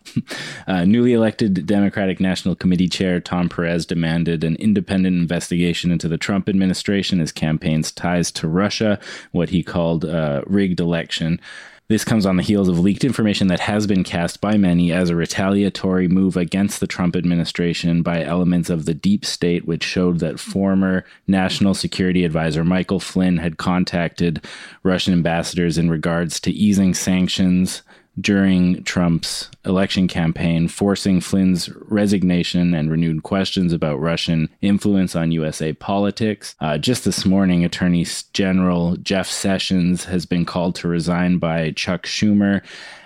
uh, 0.68 0.86
newly 0.86 1.14
elected 1.14 1.66
Democratic 1.66 2.20
National 2.20 2.56
Committee 2.56 2.88
Chair 2.88 3.20
Tom 3.20 3.50
Perez 3.50 3.86
demanded 3.86 4.44
an 4.44 4.56
independent 4.56 5.18
investigation 5.18 5.92
into 5.92 6.08
the 6.08 6.18
Trump 6.18 6.50
administration, 6.50 7.20
his 7.20 7.32
campaign's 7.32 7.92
ties 7.92 8.32
to 8.34 8.48
Russia, 8.48 9.00
what 9.32 9.50
he 9.50 9.64
called 9.64 10.06
a 10.06 10.44
rigged 10.48 10.80
election. 10.80 11.40
This 11.88 12.04
comes 12.04 12.26
on 12.26 12.38
the 12.38 12.44
heels 12.44 12.68
of 12.68 12.80
leaked 12.80 13.04
information 13.04 13.46
that 13.48 13.60
has 13.60 13.86
been 13.86 14.04
cast 14.04 14.42
by 14.42 14.58
many 14.58 14.92
as 14.92 15.12
a 15.12 15.16
retaliatory 15.16 16.08
move 16.08 16.36
against 16.36 16.80
the 16.80 16.88
Trump 16.88 17.16
administration 17.16 18.02
by 18.02 18.24
elements 18.24 18.72
of 18.72 18.86
the 18.86 18.96
deep 18.96 19.24
state, 19.24 19.68
which 19.68 19.84
showed 19.84 20.18
that 20.18 20.40
former 20.40 21.06
National 21.28 21.76
Security 21.76 22.26
Advisor 22.26 22.64
Michael 22.64 23.00
Flynn 23.00 23.38
had 23.38 23.58
contacted 23.58 24.44
Russian 24.82 25.14
ambassadors 25.14 25.78
in 25.78 25.92
regards 25.92 26.40
to 26.40 26.52
easing 26.52 26.96
sanctions 26.96 27.84
during 28.20 28.84
Trump's 28.84 29.50
election 29.66 30.08
campaign, 30.08 30.68
forcing 30.68 31.20
Flynn's 31.20 31.70
resignation 31.82 32.74
and 32.74 32.90
renewed 32.90 33.24
questions 33.24 33.74
about 33.74 34.00
Russian 34.00 34.50
influence 34.62 35.16
on 35.16 35.32
USA 35.32 35.74
politics. 35.74 36.56
Uh, 36.60 36.78
just 36.78 37.06
this 37.06 37.26
morning, 37.26 37.66
Attorney 37.66 38.06
General 38.34 38.96
Jeff 38.98 39.28
Sessions 39.28 40.06
has 40.06 40.26
been 40.26 40.46
called 40.46 40.76
to 40.76 40.88
resign 40.88 41.38
by 41.38 41.72
Chuck 41.72 42.04
Schumer 42.04 42.62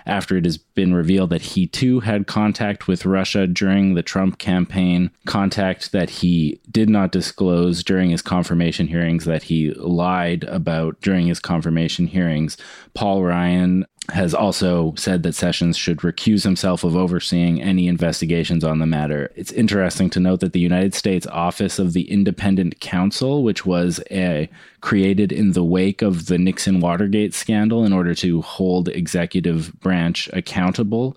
after 0.06 0.36
it 0.36 0.44
has 0.44 0.58
been 0.58 0.94
revealed 0.94 1.30
that 1.30 1.42
he 1.42 1.66
too 1.66 2.00
had 2.00 2.26
contact 2.26 2.88
with 2.88 3.06
Russia 3.06 3.46
during 3.46 3.94
the 3.94 4.02
Trump 4.02 4.38
campaign, 4.38 5.10
contact 5.26 5.92
that 5.92 6.10
he 6.10 6.60
did 6.70 6.88
not 6.88 7.12
disclose 7.12 7.84
during 7.84 8.10
his 8.10 8.22
confirmation 8.22 8.86
hearings, 8.86 9.24
that 9.24 9.44
he 9.44 9.72
lied 9.74 10.44
about 10.44 11.00
during 11.00 11.26
his 11.26 11.38
confirmation 11.38 12.06
hearings. 12.06 12.56
Paul 12.94 13.22
Ryan 13.22 13.86
has 14.08 14.34
also 14.34 14.94
said 14.96 15.22
that 15.22 15.34
Sessions 15.34 15.76
should 15.76 15.98
recuse 15.98 16.42
himself 16.42 16.82
of 16.84 16.96
overseeing 16.96 17.62
any 17.62 17.86
investigations 17.86 18.64
on 18.64 18.78
the 18.78 18.86
matter. 18.86 19.30
It's 19.36 19.52
interesting 19.52 20.10
to 20.10 20.20
note 20.20 20.40
that 20.40 20.52
the 20.52 20.60
United 20.60 20.94
States 20.94 21.26
Office 21.26 21.78
of 21.78 21.92
the 21.92 22.10
Independent 22.10 22.80
Counsel, 22.80 23.44
which 23.44 23.64
was 23.64 24.00
a, 24.10 24.48
created 24.80 25.30
in 25.32 25.52
the 25.52 25.64
wake 25.64 26.02
of 26.02 26.26
the 26.26 26.38
Nixon 26.38 26.80
Watergate 26.80 27.34
scandal 27.34 27.84
in 27.84 27.92
order 27.92 28.14
to 28.16 28.40
hold 28.42 28.88
executive 28.88 29.78
branch 29.80 30.28
accountable, 30.32 31.16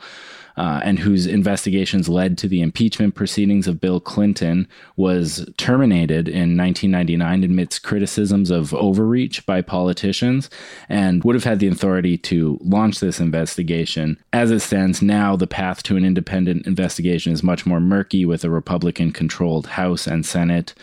uh, 0.57 0.81
and 0.83 0.99
whose 0.99 1.25
investigations 1.25 2.09
led 2.09 2.37
to 2.37 2.47
the 2.47 2.61
impeachment 2.61 3.15
proceedings 3.15 3.67
of 3.67 3.81
Bill 3.81 3.99
Clinton, 3.99 4.67
was 4.95 5.49
terminated 5.57 6.27
in 6.27 6.57
1999 6.57 7.43
amidst 7.43 7.83
criticisms 7.83 8.51
of 8.51 8.73
overreach 8.73 9.45
by 9.45 9.61
politicians 9.61 10.49
and 10.89 11.23
would 11.23 11.35
have 11.35 11.43
had 11.43 11.59
the 11.59 11.67
authority 11.67 12.17
to 12.17 12.59
launch 12.61 12.99
this 12.99 13.19
investigation. 13.19 14.17
As 14.31 14.51
it 14.51 14.59
stands 14.59 15.01
now, 15.01 15.35
the 15.35 15.47
path 15.47 15.83
to 15.83 15.97
an 15.97 16.05
independent 16.05 16.67
investigation 16.67 17.33
is 17.33 17.43
much 17.43 17.65
more 17.65 17.79
murky 17.79 18.25
with 18.25 18.43
a 18.43 18.49
Republican 18.49 19.11
controlled 19.11 19.67
House 19.67 20.07
and 20.07 20.25
Senate. 20.25 20.73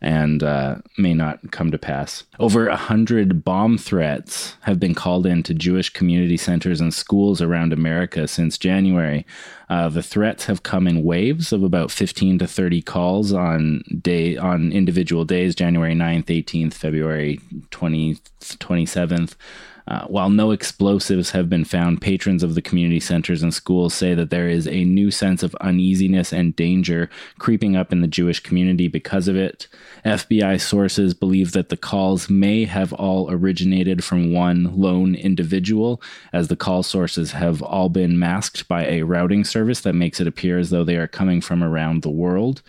And 0.00 0.42
uh, 0.42 0.76
may 0.96 1.12
not 1.12 1.50
come 1.50 1.70
to 1.70 1.78
pass. 1.78 2.24
Over 2.38 2.68
a 2.68 2.76
hundred 2.76 3.44
bomb 3.44 3.78
threats 3.78 4.54
have 4.60 4.78
been 4.78 4.94
called 4.94 5.26
in 5.26 5.42
to 5.44 5.54
Jewish 5.54 5.90
community 5.90 6.36
centers 6.36 6.80
and 6.80 6.94
schools 6.94 7.42
around 7.42 7.72
America 7.72 8.28
since 8.28 8.58
January. 8.58 9.26
Uh, 9.68 9.88
the 9.88 10.02
threats 10.02 10.46
have 10.46 10.62
come 10.62 10.86
in 10.86 11.02
waves 11.02 11.52
of 11.52 11.62
about 11.62 11.90
15 11.90 12.38
to 12.38 12.46
30 12.46 12.82
calls 12.82 13.32
on 13.32 13.82
day 14.00 14.36
on 14.36 14.72
individual 14.72 15.24
days, 15.24 15.54
January 15.54 15.94
9th, 15.94 16.26
18th, 16.26 16.74
February 16.74 17.40
20th, 17.70 18.20
27th. 18.40 19.34
Uh, 19.88 20.04
while 20.06 20.28
no 20.28 20.50
explosives 20.50 21.30
have 21.30 21.48
been 21.48 21.64
found, 21.64 22.02
patrons 22.02 22.42
of 22.42 22.54
the 22.54 22.60
community 22.60 23.00
centers 23.00 23.42
and 23.42 23.54
schools 23.54 23.94
say 23.94 24.14
that 24.14 24.28
there 24.28 24.46
is 24.46 24.68
a 24.68 24.84
new 24.84 25.10
sense 25.10 25.42
of 25.42 25.54
uneasiness 25.62 26.30
and 26.30 26.54
danger 26.54 27.08
creeping 27.38 27.74
up 27.74 27.90
in 27.90 28.02
the 28.02 28.06
Jewish 28.06 28.38
community 28.40 28.86
because 28.86 29.28
of 29.28 29.36
it. 29.36 29.66
FBI 30.04 30.60
sources 30.60 31.14
believe 31.14 31.52
that 31.52 31.70
the 31.70 31.76
calls 31.76 32.28
may 32.28 32.66
have 32.66 32.92
all 32.92 33.30
originated 33.30 34.04
from 34.04 34.32
one 34.32 34.76
lone 34.78 35.14
individual, 35.14 36.02
as 36.34 36.48
the 36.48 36.56
call 36.56 36.82
sources 36.82 37.32
have 37.32 37.62
all 37.62 37.88
been 37.88 38.18
masked 38.18 38.68
by 38.68 38.84
a 38.84 39.02
routing 39.02 39.42
service 39.42 39.80
that 39.80 39.94
makes 39.94 40.20
it 40.20 40.26
appear 40.26 40.58
as 40.58 40.68
though 40.68 40.84
they 40.84 40.96
are 40.96 41.08
coming 41.08 41.40
from 41.40 41.64
around 41.64 42.02
the 42.02 42.10
world 42.10 42.60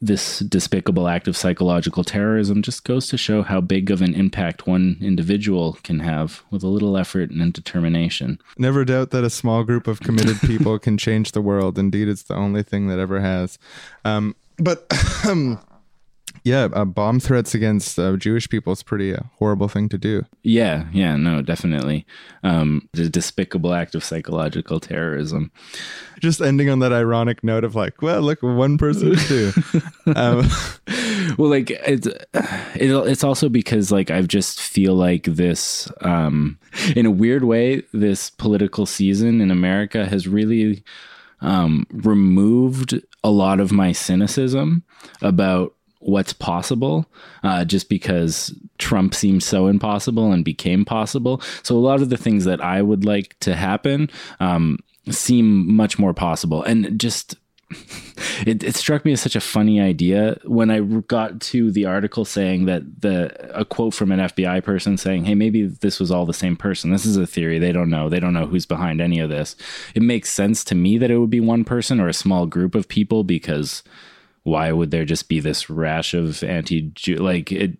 this 0.00 0.40
despicable 0.40 1.08
act 1.08 1.26
of 1.26 1.36
psychological 1.36 2.04
terrorism 2.04 2.62
just 2.62 2.84
goes 2.84 3.08
to 3.08 3.16
show 3.16 3.42
how 3.42 3.60
big 3.60 3.90
of 3.90 4.02
an 4.02 4.14
impact 4.14 4.66
one 4.66 4.98
individual 5.00 5.78
can 5.82 6.00
have 6.00 6.42
with 6.50 6.62
a 6.62 6.68
little 6.68 6.96
effort 6.96 7.30
and 7.30 7.52
determination. 7.52 8.38
Never 8.58 8.84
doubt 8.84 9.10
that 9.10 9.24
a 9.24 9.30
small 9.30 9.64
group 9.64 9.86
of 9.86 10.00
committed 10.00 10.38
people 10.40 10.78
can 10.78 10.98
change 10.98 11.32
the 11.32 11.40
world. 11.40 11.78
Indeed, 11.78 12.08
it's 12.08 12.24
the 12.24 12.34
only 12.34 12.62
thing 12.62 12.88
that 12.88 12.98
ever 12.98 13.20
has. 13.20 13.58
Um, 14.04 14.36
but 14.58 14.86
um, 15.26 15.58
yeah, 16.46 16.68
uh, 16.72 16.84
bomb 16.84 17.18
threats 17.18 17.56
against 17.56 17.98
uh, 17.98 18.16
Jewish 18.16 18.48
people 18.48 18.72
is 18.72 18.84
pretty 18.84 19.12
uh, 19.12 19.22
horrible 19.40 19.66
thing 19.66 19.88
to 19.88 19.98
do. 19.98 20.24
Yeah, 20.44 20.86
yeah, 20.92 21.16
no, 21.16 21.42
definitely. 21.42 22.06
Um, 22.44 22.88
the 22.92 23.08
despicable 23.08 23.74
act 23.74 23.96
of 23.96 24.04
psychological 24.04 24.78
terrorism. 24.78 25.50
Just 26.20 26.40
ending 26.40 26.70
on 26.70 26.78
that 26.78 26.92
ironic 26.92 27.42
note 27.42 27.64
of 27.64 27.74
like, 27.74 28.00
well, 28.00 28.22
look, 28.22 28.44
one 28.44 28.78
person 28.78 29.16
too. 29.16 29.52
um, 30.14 30.48
well 31.36 31.50
like 31.50 31.70
it's 31.70 32.06
it, 32.06 32.20
it's 32.74 33.24
also 33.24 33.48
because 33.48 33.90
like 33.90 34.12
i 34.12 34.22
just 34.22 34.60
feel 34.60 34.94
like 34.94 35.24
this 35.24 35.90
um 36.02 36.56
in 36.94 37.04
a 37.04 37.10
weird 37.10 37.42
way 37.42 37.82
this 37.92 38.30
political 38.30 38.86
season 38.86 39.40
in 39.40 39.50
america 39.50 40.06
has 40.06 40.28
really 40.28 40.84
um 41.40 41.84
removed 41.90 43.00
a 43.24 43.30
lot 43.30 43.58
of 43.58 43.72
my 43.72 43.90
cynicism 43.90 44.84
about 45.20 45.75
what's 46.06 46.32
possible 46.32 47.06
uh, 47.42 47.64
just 47.64 47.88
because 47.88 48.54
trump 48.78 49.14
seemed 49.14 49.42
so 49.42 49.66
impossible 49.66 50.32
and 50.32 50.44
became 50.44 50.84
possible 50.84 51.40
so 51.62 51.76
a 51.76 51.78
lot 51.78 52.00
of 52.00 52.10
the 52.10 52.16
things 52.16 52.44
that 52.44 52.62
i 52.62 52.80
would 52.80 53.04
like 53.04 53.38
to 53.40 53.54
happen 53.54 54.08
um 54.40 54.78
seem 55.10 55.74
much 55.74 55.98
more 55.98 56.14
possible 56.14 56.62
and 56.62 56.98
just 56.98 57.36
it, 58.46 58.62
it 58.62 58.76
struck 58.76 59.04
me 59.04 59.12
as 59.12 59.20
such 59.20 59.34
a 59.34 59.40
funny 59.40 59.80
idea 59.80 60.38
when 60.44 60.70
I 60.70 60.80
got 60.80 61.40
to 61.42 61.72
the 61.72 61.84
article 61.84 62.24
saying 62.24 62.66
that 62.66 63.00
the 63.00 63.34
a 63.58 63.64
quote 63.64 63.92
from 63.92 64.12
an 64.12 64.20
FBI 64.20 64.62
person 64.62 64.96
saying, 64.96 65.24
"Hey, 65.24 65.34
maybe 65.34 65.66
this 65.66 65.98
was 65.98 66.12
all 66.12 66.26
the 66.26 66.32
same 66.32 66.56
person. 66.56 66.92
This 66.92 67.04
is 67.04 67.16
a 67.16 67.26
theory. 67.26 67.58
They 67.58 67.72
don't 67.72 67.90
know. 67.90 68.08
They 68.08 68.20
don't 68.20 68.34
know 68.34 68.46
who's 68.46 68.66
behind 68.66 69.00
any 69.00 69.18
of 69.18 69.30
this." 69.30 69.56
It 69.96 70.02
makes 70.02 70.32
sense 70.32 70.62
to 70.64 70.76
me 70.76 70.96
that 70.98 71.10
it 71.10 71.18
would 71.18 71.30
be 71.30 71.40
one 71.40 71.64
person 71.64 72.00
or 72.00 72.06
a 72.06 72.12
small 72.14 72.46
group 72.46 72.76
of 72.76 72.86
people 72.86 73.24
because 73.24 73.82
why 74.46 74.70
would 74.70 74.90
there 74.90 75.04
just 75.04 75.28
be 75.28 75.40
this 75.40 75.68
rash 75.68 76.14
of 76.14 76.42
anti-Jew 76.42 77.16
like 77.16 77.50
it 77.52 77.72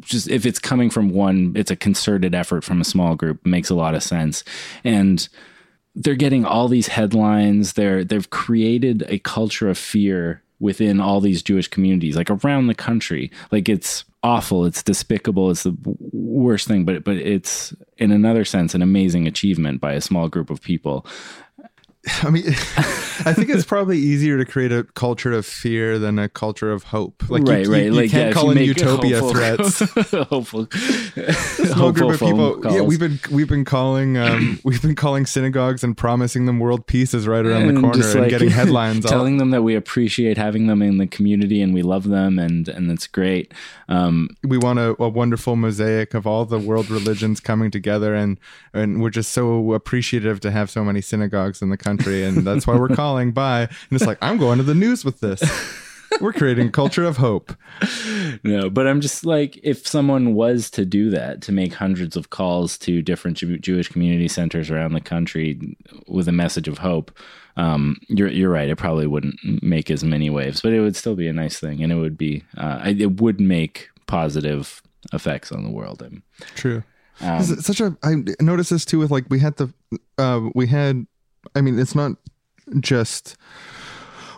just 0.00 0.28
if 0.28 0.44
it's 0.44 0.58
coming 0.58 0.90
from 0.90 1.10
one 1.10 1.52
it's 1.56 1.70
a 1.70 1.76
concerted 1.76 2.34
effort 2.34 2.62
from 2.62 2.80
a 2.80 2.84
small 2.84 3.14
group 3.14 3.44
makes 3.46 3.70
a 3.70 3.74
lot 3.74 3.94
of 3.94 4.02
sense 4.02 4.44
and 4.84 5.28
they're 5.98 6.14
getting 6.14 6.44
all 6.44 6.68
these 6.68 6.88
headlines. 6.88 7.72
They're 7.74 8.04
they've 8.04 8.30
created 8.30 9.04
a 9.08 9.18
culture 9.18 9.68
of 9.68 9.76
fear 9.76 10.42
within 10.60 11.00
all 11.00 11.20
these 11.20 11.42
Jewish 11.42 11.68
communities, 11.68 12.16
like 12.16 12.30
around 12.30 12.68
the 12.68 12.74
country. 12.74 13.30
Like 13.50 13.68
it's 13.68 14.04
awful. 14.22 14.64
It's 14.64 14.82
despicable. 14.82 15.50
It's 15.50 15.64
the 15.64 15.76
worst 15.84 16.68
thing. 16.68 16.84
But 16.84 17.04
but 17.04 17.16
it's 17.16 17.74
in 17.96 18.12
another 18.12 18.44
sense 18.44 18.74
an 18.74 18.82
amazing 18.82 19.26
achievement 19.26 19.80
by 19.80 19.92
a 19.94 20.00
small 20.00 20.28
group 20.28 20.50
of 20.50 20.62
people. 20.62 21.04
I 22.22 22.30
mean, 22.30 22.44
I 22.46 23.32
think 23.32 23.48
it's 23.50 23.64
probably 23.64 23.98
easier 23.98 24.38
to 24.38 24.44
create 24.44 24.72
a 24.72 24.84
culture 24.84 25.32
of 25.32 25.44
fear 25.44 25.98
than 25.98 26.18
a 26.18 26.28
culture 26.28 26.72
of 26.72 26.84
hope. 26.84 27.28
Like, 27.28 27.42
right, 27.42 27.64
you, 27.64 27.72
right. 27.72 27.84
You, 27.84 27.92
like 27.92 28.10
can't 28.10 28.28
yeah, 28.28 28.32
call 28.32 28.54
you 28.54 28.60
in 28.60 28.66
utopia 28.66 29.20
hopeful- 29.20 29.32
threats. 29.32 29.78
hopeful, 30.28 30.68
small 31.74 31.92
group 31.92 32.14
of 32.14 32.20
people. 32.20 32.60
Yeah, 32.72 32.82
we've 32.82 33.00
been 33.00 33.18
we've 33.30 33.48
been 33.48 33.64
calling 33.64 34.16
um, 34.16 34.60
we've 34.64 34.82
been 34.82 34.94
calling 34.94 35.26
synagogues 35.26 35.84
and 35.84 35.96
promising 35.96 36.46
them 36.46 36.58
world 36.58 36.86
peace 36.86 37.14
is 37.14 37.26
right 37.26 37.44
around 37.44 37.66
the 37.66 37.80
corner 37.80 37.94
just, 37.94 38.14
and 38.14 38.28
getting 38.30 38.50
headlines. 38.50 39.04
all, 39.04 39.10
telling 39.10 39.38
them 39.38 39.50
that 39.50 39.62
we 39.62 39.74
appreciate 39.74 40.38
having 40.38 40.66
them 40.66 40.82
in 40.82 40.98
the 40.98 41.06
community 41.06 41.60
and 41.60 41.74
we 41.74 41.82
love 41.82 42.04
them 42.04 42.38
and 42.38 42.68
and 42.68 42.90
that's 42.90 43.06
great. 43.06 43.52
Um, 43.88 44.28
we 44.44 44.58
want 44.58 44.78
a, 44.78 45.00
a 45.02 45.08
wonderful 45.08 45.56
mosaic 45.56 46.14
of 46.14 46.26
all 46.26 46.44
the 46.44 46.58
world 46.58 46.90
religions 46.90 47.40
coming 47.40 47.70
together, 47.70 48.14
and 48.14 48.38
and 48.72 49.00
we're 49.00 49.10
just 49.10 49.32
so 49.32 49.72
appreciative 49.72 50.40
to 50.40 50.50
have 50.50 50.70
so 50.70 50.84
many 50.84 51.00
synagogues 51.00 51.62
in 51.62 51.70
the 51.70 51.76
country, 51.76 51.97
and 52.06 52.46
that's 52.46 52.66
why 52.66 52.76
we're 52.76 52.88
calling. 52.88 53.32
Bye. 53.32 53.62
And 53.62 53.92
it's 53.92 54.06
like 54.06 54.18
I'm 54.20 54.38
going 54.38 54.58
to 54.58 54.64
the 54.64 54.74
news 54.74 55.04
with 55.04 55.20
this. 55.20 55.42
We're 56.20 56.32
creating 56.32 56.68
a 56.68 56.70
culture 56.70 57.04
of 57.04 57.18
hope. 57.18 57.54
No, 58.42 58.70
but 58.70 58.86
I'm 58.86 59.00
just 59.00 59.26
like, 59.26 59.60
if 59.62 59.86
someone 59.86 60.34
was 60.34 60.70
to 60.70 60.86
do 60.86 61.10
that, 61.10 61.42
to 61.42 61.52
make 61.52 61.74
hundreds 61.74 62.16
of 62.16 62.30
calls 62.30 62.78
to 62.78 63.02
different 63.02 63.36
Jew- 63.36 63.58
Jewish 63.58 63.88
community 63.88 64.26
centers 64.26 64.70
around 64.70 64.94
the 64.94 65.02
country 65.02 65.76
with 66.06 66.26
a 66.26 66.32
message 66.32 66.66
of 66.66 66.78
hope, 66.78 67.16
um, 67.56 67.98
you're 68.08 68.28
you're 68.28 68.50
right. 68.50 68.68
It 68.70 68.76
probably 68.76 69.06
wouldn't 69.06 69.36
make 69.62 69.90
as 69.90 70.02
many 70.02 70.30
waves, 70.30 70.62
but 70.62 70.72
it 70.72 70.80
would 70.80 70.96
still 70.96 71.14
be 71.14 71.28
a 71.28 71.32
nice 71.32 71.58
thing, 71.60 71.82
and 71.82 71.92
it 71.92 71.96
would 71.96 72.16
be 72.16 72.42
uh, 72.56 72.80
it 72.86 73.20
would 73.20 73.40
make 73.40 73.90
positive 74.06 74.80
effects 75.12 75.52
on 75.52 75.62
the 75.64 75.70
world. 75.70 76.00
And 76.02 76.22
True. 76.54 76.82
um, 77.20 77.42
such 77.42 77.80
a 77.80 77.96
I 78.02 78.14
noticed 78.40 78.70
this 78.70 78.84
too 78.84 78.98
with 78.98 79.10
like 79.10 79.26
we 79.28 79.40
had 79.40 79.56
the 79.56 79.72
uh 80.16 80.48
we 80.54 80.68
had 80.68 81.06
I 81.54 81.60
mean 81.60 81.78
it's 81.78 81.94
not 81.94 82.12
just 82.80 83.36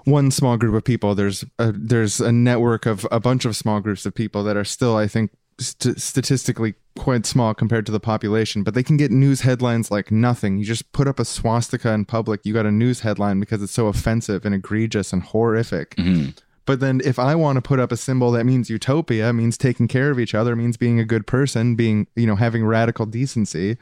one 0.04 0.30
small 0.30 0.56
group 0.56 0.74
of 0.74 0.84
people. 0.84 1.14
There's 1.14 1.44
a, 1.58 1.72
there's 1.72 2.20
a 2.20 2.32
network 2.32 2.86
of 2.86 3.06
a 3.10 3.20
bunch 3.20 3.44
of 3.44 3.56
small 3.56 3.80
groups 3.80 4.06
of 4.06 4.14
people 4.14 4.42
that 4.44 4.56
are 4.56 4.64
still 4.64 4.96
I 4.96 5.06
think 5.06 5.30
st- 5.58 6.00
statistically 6.00 6.74
quite 6.98 7.26
small 7.26 7.54
compared 7.54 7.86
to 7.86 7.92
the 7.92 8.00
population 8.00 8.62
but 8.62 8.74
they 8.74 8.82
can 8.82 8.96
get 8.96 9.10
news 9.10 9.42
headlines 9.42 9.90
like 9.90 10.10
nothing. 10.10 10.58
You 10.58 10.64
just 10.64 10.90
put 10.92 11.06
up 11.06 11.20
a 11.20 11.24
swastika 11.24 11.92
in 11.92 12.04
public 12.04 12.40
you 12.44 12.54
got 12.54 12.66
a 12.66 12.70
news 12.72 13.00
headline 13.00 13.40
because 13.40 13.62
it's 13.62 13.72
so 13.72 13.86
offensive 13.88 14.44
and 14.44 14.54
egregious 14.54 15.12
and 15.12 15.22
horrific. 15.22 15.96
Mhm. 15.96 16.34
but 16.66 16.78
then 16.80 17.00
if 17.04 17.18
I 17.18 17.34
want 17.34 17.56
to 17.56 17.62
put 17.62 17.80
up 17.80 17.90
a 17.90 17.96
symbol 17.96 18.30
that 18.32 18.44
means 18.46 18.70
utopia, 18.70 19.32
means 19.32 19.56
taking 19.58 19.88
care 19.88 20.10
of 20.10 20.20
each 20.20 20.34
other, 20.34 20.54
means 20.54 20.76
being 20.76 21.00
a 21.00 21.04
good 21.04 21.26
person, 21.26 21.74
being, 21.74 22.06
you 22.14 22.26
know, 22.26 22.36
having 22.36 22.64
radical 22.64 23.06
decency, 23.06 23.76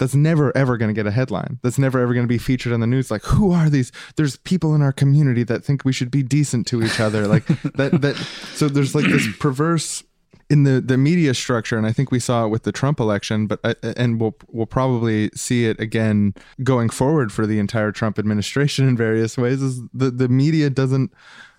that's 0.00 0.14
never 0.14 0.56
ever 0.56 0.78
going 0.78 0.88
to 0.88 0.94
get 0.94 1.06
a 1.06 1.10
headline. 1.10 1.60
That's 1.62 1.78
never 1.78 2.00
ever 2.00 2.14
going 2.14 2.24
to 2.24 2.28
be 2.28 2.38
featured 2.38 2.72
on 2.72 2.80
the 2.80 2.86
news 2.86 3.10
like 3.10 3.22
who 3.22 3.52
are 3.52 3.68
these? 3.68 3.92
There's 4.16 4.36
people 4.38 4.74
in 4.74 4.80
our 4.80 4.92
community 4.92 5.42
that 5.44 5.62
think 5.62 5.84
we 5.84 5.92
should 5.92 6.10
be 6.10 6.22
decent 6.22 6.66
to 6.68 6.82
each 6.82 6.98
other. 6.98 7.28
Like 7.28 7.46
that 7.74 8.00
that 8.00 8.16
so 8.54 8.68
there's 8.68 8.94
like 8.94 9.04
this 9.04 9.28
perverse 9.38 10.02
in 10.48 10.62
the 10.62 10.80
the 10.80 10.96
media 10.96 11.34
structure 11.34 11.76
and 11.76 11.86
I 11.86 11.92
think 11.92 12.10
we 12.10 12.18
saw 12.18 12.46
it 12.46 12.48
with 12.48 12.62
the 12.62 12.72
Trump 12.72 12.98
election 12.98 13.46
but 13.46 13.60
uh, 13.62 13.74
and 13.82 14.18
we'll 14.18 14.36
we'll 14.48 14.66
probably 14.66 15.30
see 15.34 15.66
it 15.66 15.78
again 15.78 16.34
going 16.64 16.88
forward 16.88 17.30
for 17.30 17.46
the 17.46 17.58
entire 17.58 17.92
Trump 17.92 18.18
administration 18.18 18.88
in 18.88 18.96
various 18.96 19.36
ways 19.36 19.60
is 19.60 19.82
the 19.92 20.10
the 20.10 20.28
media 20.28 20.70
doesn't 20.70 21.12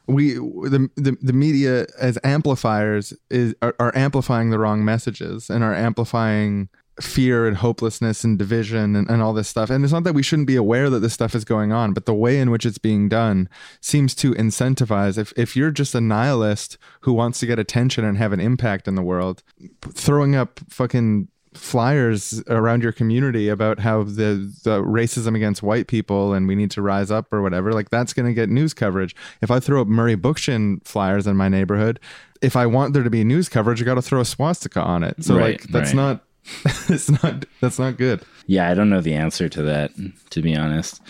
we 0.08 0.34
the, 0.34 0.90
the 0.96 1.16
the 1.22 1.32
media 1.32 1.86
as 2.00 2.18
amplifiers 2.24 3.14
is 3.30 3.54
are, 3.62 3.76
are 3.80 3.96
amplifying 3.96 4.50
the 4.50 4.60
wrong 4.60 4.84
messages 4.84 5.50
and 5.50 5.64
are 5.64 5.76
amplifying 5.76 6.68
fear 7.00 7.48
and 7.48 7.58
hopelessness 7.58 8.24
and 8.24 8.38
division 8.38 8.96
and, 8.96 9.10
and 9.10 9.22
all 9.22 9.34
this 9.34 9.48
stuff. 9.48 9.70
And 9.70 9.84
it's 9.84 9.94
not 9.94 10.04
that 10.04 10.14
we 10.14 10.24
shouldn't 10.24 10.48
be 10.48 10.56
aware 10.56 10.90
that 10.90 11.00
this 11.00 11.14
stuff 11.14 11.34
is 11.34 11.46
going 11.46 11.72
on 11.72 11.94
but 11.94 12.06
the 12.06 12.14
way 12.14 12.40
in 12.40 12.52
which 12.52 12.66
it's 12.66 12.78
being 12.78 13.08
done 13.08 13.48
seems 13.80 14.14
to 14.16 14.34
incentivize. 14.34 15.18
If, 15.18 15.34
if 15.38 15.56
you're 15.56 15.72
just 15.72 15.96
a 15.96 16.02
nihilist 16.02 16.78
who 17.02 17.14
wants 17.14 17.40
to 17.40 17.46
get 17.46 17.60
attention 17.60 18.04
and 18.04 18.18
have 18.18 18.34
an 18.34 18.40
impact 18.40 18.88
in 18.88 18.96
the 18.96 19.02
world 19.02 19.42
throwing 19.82 20.36
up 20.36 20.60
fucking 20.70 21.30
flyers 21.54 22.42
around 22.48 22.82
your 22.82 22.94
community 22.94 23.50
about 23.50 23.80
how 23.80 24.04
the, 24.04 24.54
the 24.64 24.82
racism 24.82 25.36
against 25.36 25.62
white 25.62 25.88
people 25.88 26.34
and 26.34 26.48
we 26.48 26.56
need 26.56 26.72
to 26.72 26.82
rise 26.82 27.12
up 27.12 27.32
or 27.34 27.42
whatever 27.42 27.74
like 27.74 27.90
that's 27.90 28.14
going 28.14 28.26
to 28.26 28.34
get 28.34 28.50
news 28.50 28.74
coverage. 28.74 29.16
If 29.42 29.52
i 29.52 29.60
throw 29.60 29.82
up 29.82 29.88
murray 29.88 30.16
bookchin 30.16 30.86
flyers 30.86 31.28
in 31.28 31.36
my 31.36 31.50
neighborhood 31.50 32.00
if 32.42 32.56
i 32.56 32.66
want 32.66 32.94
there 32.94 33.04
to 33.04 33.10
be 33.10 33.26
news 33.26 33.50
coverage 33.50 33.82
i 33.82 33.86
got 33.86 33.96
to 33.96 34.02
throw 34.02 34.22
a 34.22 34.26
swastika 34.26 34.82
on 34.82 35.04
it. 35.04 35.24
So 35.24 35.36
Right, 35.36 35.60
like 35.60 35.64
that's 35.64 35.90
right. 35.90 35.96
not 35.96 36.24
it's 36.90 37.10
not 37.24 37.46
that's 37.60 37.80
not 37.80 37.98
good 37.98 38.22
yeah, 38.48 38.70
I 38.70 38.74
don't 38.74 38.90
know 38.90 39.02
the 39.02 39.14
answer 39.14 39.48
to 39.48 39.62
that, 39.62 39.92
to 40.32 40.42
be 40.42 40.56
honest. 40.56 41.02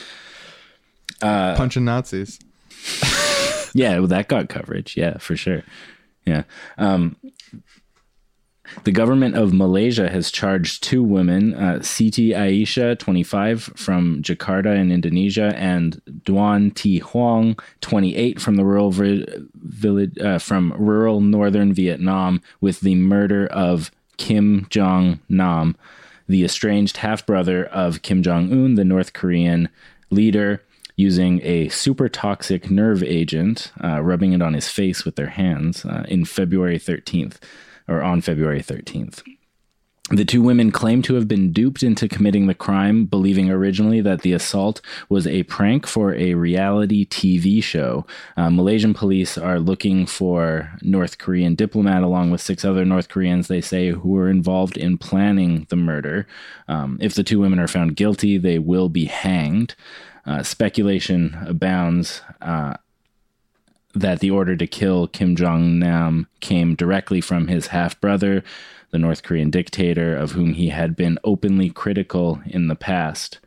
punching 1.19 1.85
nazis 1.85 2.39
Yeah, 3.73 3.99
well, 3.99 4.07
that 4.07 4.27
got 4.27 4.49
coverage. 4.49 4.97
Yeah, 4.97 5.17
for 5.17 5.35
sure. 5.35 5.63
Yeah. 6.25 6.43
Um, 6.77 7.15
the 8.83 8.91
government 8.91 9.35
of 9.35 9.53
Malaysia 9.53 10.09
has 10.09 10.31
charged 10.31 10.83
two 10.83 11.03
women, 11.03 11.53
uh, 11.53 11.79
Siti 11.79 12.29
Aisyah, 12.29 12.97
25, 12.99 13.63
from 13.75 14.21
Jakarta 14.21 14.77
in 14.77 14.91
Indonesia, 14.91 15.53
and 15.57 16.01
Doan 16.23 16.71
Thi 16.71 17.01
Huong, 17.01 17.59
28, 17.81 18.39
from 18.39 18.55
the 18.55 18.63
rural 18.63 18.91
vi- 18.91 19.25
village 19.55 20.17
uh, 20.19 20.37
from 20.37 20.73
rural 20.77 21.19
northern 21.19 21.73
Vietnam, 21.73 22.41
with 22.61 22.79
the 22.79 22.95
murder 22.95 23.47
of 23.47 23.91
Kim 24.17 24.67
Jong 24.69 25.19
Nam, 25.29 25.75
the 26.27 26.43
estranged 26.43 26.97
half 26.97 27.25
brother 27.25 27.65
of 27.65 28.01
Kim 28.01 28.23
Jong 28.23 28.51
Un, 28.51 28.75
the 28.75 28.85
North 28.85 29.13
Korean 29.13 29.69
leader. 30.09 30.63
Using 30.97 31.41
a 31.41 31.69
super 31.69 32.09
toxic 32.09 32.69
nerve 32.69 33.01
agent, 33.01 33.71
uh, 33.83 34.01
rubbing 34.03 34.33
it 34.33 34.41
on 34.41 34.53
his 34.53 34.67
face 34.67 35.03
with 35.03 35.15
their 35.15 35.29
hands 35.29 35.83
uh, 35.83 36.03
in 36.07 36.25
February 36.25 36.77
13th 36.77 37.37
or 37.87 38.03
on 38.03 38.21
February 38.21 38.61
13th. 38.61 39.23
The 40.11 40.25
two 40.25 40.41
women 40.41 40.71
claim 40.71 41.01
to 41.03 41.13
have 41.15 41.29
been 41.29 41.53
duped 41.53 41.83
into 41.83 42.09
committing 42.09 42.47
the 42.47 42.53
crime, 42.53 43.05
believing 43.05 43.49
originally 43.49 44.01
that 44.01 44.21
the 44.21 44.33
assault 44.33 44.81
was 45.07 45.25
a 45.25 45.43
prank 45.43 45.87
for 45.87 46.13
a 46.13 46.33
reality 46.33 47.05
TV 47.05 47.63
show. 47.63 48.05
Uh, 48.35 48.49
Malaysian 48.49 48.93
police 48.93 49.37
are 49.37 49.57
looking 49.57 50.05
for 50.05 50.69
North 50.81 51.17
Korean 51.17 51.55
diplomat 51.55 52.03
along 52.03 52.29
with 52.29 52.41
six 52.41 52.65
other 52.65 52.83
North 52.83 53.07
Koreans, 53.07 53.47
they 53.47 53.61
say, 53.61 53.91
who 53.91 54.09
were 54.09 54.29
involved 54.29 54.75
in 54.75 54.97
planning 54.97 55.65
the 55.69 55.77
murder. 55.77 56.27
Um, 56.67 56.97
if 56.99 57.15
the 57.15 57.23
two 57.23 57.39
women 57.39 57.59
are 57.59 57.67
found 57.67 57.95
guilty, 57.95 58.37
they 58.37 58.59
will 58.59 58.89
be 58.89 59.05
hanged. 59.05 59.75
Uh, 60.25 60.43
speculation 60.43 61.37
abounds 61.47 62.21
uh, 62.41 62.73
that 63.95 64.19
the 64.19 64.31
order 64.31 64.57
to 64.57 64.67
kill 64.67 65.07
Kim 65.07 65.37
Jong 65.37 65.79
Nam 65.79 66.27
came 66.41 66.75
directly 66.75 67.21
from 67.21 67.47
his 67.47 67.67
half 67.67 67.99
brother, 68.01 68.43
the 68.91 68.99
North 68.99 69.23
Korean 69.23 69.49
dictator, 69.49 70.15
of 70.15 70.31
whom 70.31 70.53
he 70.53 70.69
had 70.69 70.95
been 70.95 71.17
openly 71.23 71.69
critical 71.69 72.41
in 72.45 72.67
the 72.67 72.75
past. 72.75 73.39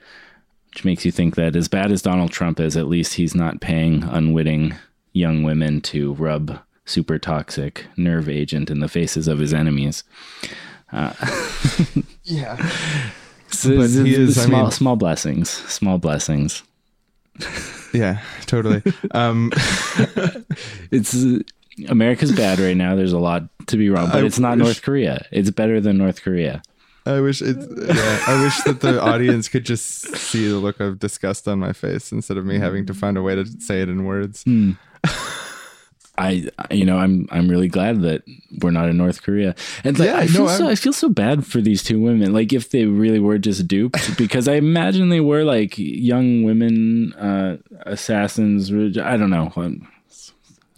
Which 0.71 0.85
makes 0.85 1.05
you 1.05 1.13
think 1.13 1.37
that, 1.37 1.55
as 1.55 1.69
bad 1.69 1.93
as 1.93 2.03
Donald 2.03 2.33
Trump 2.33 2.59
is, 2.59 2.77
at 2.77 2.89
least 2.89 3.15
he's 3.15 3.35
not 3.35 3.61
paying 3.61 4.03
unwitting 4.03 4.75
young 5.13 5.43
women 5.45 5.81
to 5.83 6.15
rub 6.15 6.59
super 6.87 7.19
toxic 7.19 7.87
nerve 7.97 8.29
agent 8.29 8.71
in 8.71 8.81
the 8.81 8.89
faces 8.89 9.29
of 9.29 9.39
his 9.39 9.55
enemies. 9.55 10.03
Yeah. 12.25 12.57
So 13.51 13.77
But 13.77 13.91
he 13.91 14.15
is, 14.15 14.39
I 14.39 14.47
small, 14.47 14.63
mean- 14.63 14.71
small 14.73 14.97
blessings, 14.97 15.49
small 15.51 15.99
blessings. 15.99 16.63
Yeah, 17.93 18.21
totally. 18.47 18.83
Um, 19.13 19.51
It's 20.91 21.15
uh, 21.15 21.41
America's 21.89 22.33
bad 22.33 22.59
right 22.59 22.77
now. 22.77 22.95
There's 22.95 23.13
a 23.13 23.19
lot 23.19 23.45
to 23.67 23.77
be 23.77 23.89
wrong, 23.91 24.07
but 24.11 24.23
I 24.23 24.27
it's 24.27 24.39
not 24.39 24.59
wish- 24.59 24.65
North 24.67 24.83
Korea. 24.83 25.27
It's 25.33 25.51
better 25.51 25.81
than 25.81 25.99
North 25.99 26.23
Korea. 26.23 26.63
I 27.07 27.21
wish 27.21 27.43
it. 27.43 27.57
Yeah, 27.59 28.25
I 28.27 28.43
wish 28.43 28.63
that 28.63 28.81
the 28.81 28.99
audience 29.03 29.49
could 29.49 29.67
just 29.67 30.17
see 30.17 30.49
the 30.49 30.57
look 30.59 30.81
of 30.81 30.99
disgust 30.99 31.47
on 31.47 31.59
my 31.59 31.75
face 31.75 32.13
instead 32.13 32.39
of 32.39 32.47
me 32.47 32.59
having 32.59 32.87
to 32.87 32.95
find 32.95 33.19
a 33.19 33.23
way 33.23 33.35
to 33.35 33.45
say 33.61 33.83
it 33.83 33.91
in 33.91 34.05
words. 34.07 34.43
Hmm. 34.45 34.73
I, 36.17 36.49
you 36.71 36.85
know, 36.85 36.97
I'm 36.99 37.27
I'm 37.33 37.49
really 37.49 37.67
glad 37.67 38.03
that 38.03 38.23
we're 38.63 38.71
not 38.71 38.89
in 38.89 38.97
North 38.97 39.23
Korea, 39.23 39.57
and 39.83 39.99
like, 39.99 40.07
Yeah, 40.11 40.19
I 40.19 40.27
feel 40.29 40.45
no, 40.47 40.49
so 40.57 40.65
I'm- 40.65 40.73
I 40.73 40.75
feel 40.77 40.93
so 40.93 41.09
bad 41.09 41.45
for 41.45 41.61
these 41.61 41.83
two 41.83 42.01
women. 42.01 42.33
Like 42.33 42.53
if 42.53 42.71
they 42.71 42.85
really 42.87 43.19
were 43.19 43.37
just 43.37 43.67
duped, 43.67 44.17
because 44.17 44.47
I 44.47 44.55
imagine 44.55 45.09
they 45.09 45.21
were 45.21 45.43
like 45.43 45.75
young 45.77 46.45
women 46.45 47.13
uh, 47.15 47.57
assassins. 47.85 48.71
I 48.73 49.17
don't 49.17 49.31
know. 49.31 49.53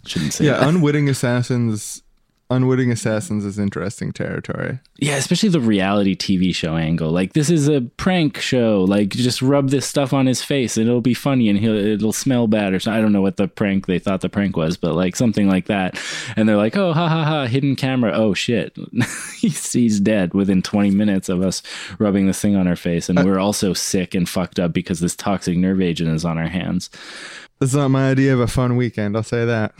Shouldn't 0.09 0.33
say 0.33 0.45
Yeah, 0.45 0.53
that. 0.59 0.67
unwitting 0.69 1.09
assassins. 1.09 2.01
Unwitting 2.49 2.93
assassins 2.93 3.43
is 3.43 3.59
interesting 3.59 4.13
territory. 4.13 4.79
Yeah, 4.99 5.17
especially 5.17 5.49
the 5.49 5.59
reality 5.59 6.15
TV 6.15 6.55
show 6.55 6.77
angle. 6.77 7.11
Like 7.11 7.33
this 7.33 7.49
is 7.49 7.67
a 7.67 7.81
prank 7.97 8.37
show. 8.37 8.85
Like 8.87 9.09
just 9.09 9.41
rub 9.41 9.69
this 9.69 9.85
stuff 9.85 10.13
on 10.13 10.27
his 10.27 10.41
face 10.41 10.77
and 10.77 10.87
it'll 10.87 11.01
be 11.01 11.13
funny 11.13 11.49
and 11.49 11.59
he'll 11.59 11.75
it'll 11.75 12.13
smell 12.13 12.47
bad 12.47 12.73
or 12.73 12.79
something. 12.79 12.97
I 12.97 13.01
don't 13.01 13.11
know 13.11 13.21
what 13.21 13.35
the 13.35 13.49
prank 13.49 13.85
they 13.85 13.99
thought 13.99 14.21
the 14.21 14.29
prank 14.29 14.55
was, 14.55 14.77
but 14.77 14.95
like 14.95 15.17
something 15.17 15.49
like 15.49 15.65
that. 15.65 16.01
And 16.37 16.47
they're 16.47 16.55
like, 16.55 16.77
oh 16.77 16.93
ha 16.93 17.09
ha 17.09 17.25
ha, 17.25 17.47
hidden 17.47 17.75
camera. 17.75 18.13
Oh 18.15 18.33
shit, 18.33 18.73
he's 19.37 19.73
he's 19.73 19.99
dead 19.99 20.33
within 20.33 20.61
20 20.61 20.91
minutes 20.91 21.27
of 21.27 21.41
us 21.41 21.61
rubbing 21.99 22.27
this 22.27 22.39
thing 22.39 22.55
on 22.55 22.65
our 22.65 22.77
face, 22.77 23.09
and 23.09 23.19
uh, 23.19 23.23
we're 23.25 23.39
also 23.39 23.73
sick 23.73 24.15
and 24.15 24.29
fucked 24.29 24.57
up 24.57 24.71
because 24.71 25.01
this 25.01 25.17
toxic 25.17 25.57
nerve 25.57 25.81
agent 25.81 26.11
is 26.11 26.23
on 26.23 26.37
our 26.37 26.47
hands. 26.47 26.89
That's 27.59 27.73
not 27.73 27.89
my 27.89 28.11
idea 28.11 28.33
of 28.33 28.39
a 28.39 28.47
fun 28.47 28.75
weekend. 28.75 29.15
I'll 29.15 29.23
say 29.23 29.45
that. 29.45 29.73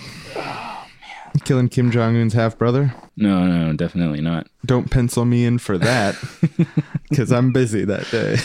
Killing 1.43 1.69
Kim 1.69 1.91
Jong 1.91 2.17
Un's 2.17 2.33
half 2.33 2.57
brother. 2.57 2.93
No, 3.15 3.45
no, 3.45 3.73
definitely 3.73 4.21
not. 4.21 4.47
Don't 4.65 4.89
pencil 4.89 5.25
me 5.25 5.45
in 5.45 5.59
for 5.59 5.77
that 5.77 6.15
because 7.09 7.31
I'm 7.31 7.51
busy 7.51 7.85
that 7.85 8.09
day. 8.09 8.37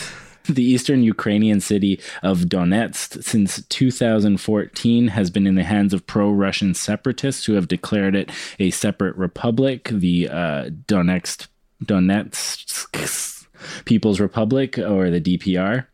The 0.45 0.63
eastern 0.63 1.03
Ukrainian 1.03 1.61
city 1.61 2.01
of 2.21 2.41
Donetsk 2.41 3.23
since 3.23 3.65
2014 3.67 5.07
has 5.07 5.29
been 5.29 5.47
in 5.47 5.55
the 5.55 5.63
hands 5.63 5.93
of 5.93 6.05
pro 6.05 6.29
Russian 6.29 6.73
separatists 6.73 7.45
who 7.45 7.53
have 7.53 7.67
declared 7.67 8.15
it 8.15 8.29
a 8.59 8.69
separate 8.71 9.15
republic, 9.15 9.89
the 9.91 10.27
uh, 10.29 10.65
Donetsk, 10.87 11.47
Donetsk 11.83 13.45
People's 13.85 14.19
Republic, 14.19 14.77
or 14.77 15.09
the 15.09 15.21
DPR. 15.21 15.87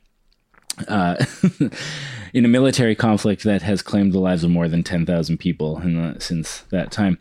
Uh, 0.87 1.23
in 2.33 2.45
a 2.45 2.49
military 2.49 2.95
conflict 2.95 3.43
that 3.43 3.61
has 3.61 3.81
claimed 3.81 4.13
the 4.13 4.19
lives 4.19 4.43
of 4.43 4.51
more 4.51 4.67
than 4.67 4.83
10,000 4.83 5.37
people 5.37 5.77
the, 5.77 6.19
since 6.19 6.61
that 6.69 6.91
time. 6.91 7.17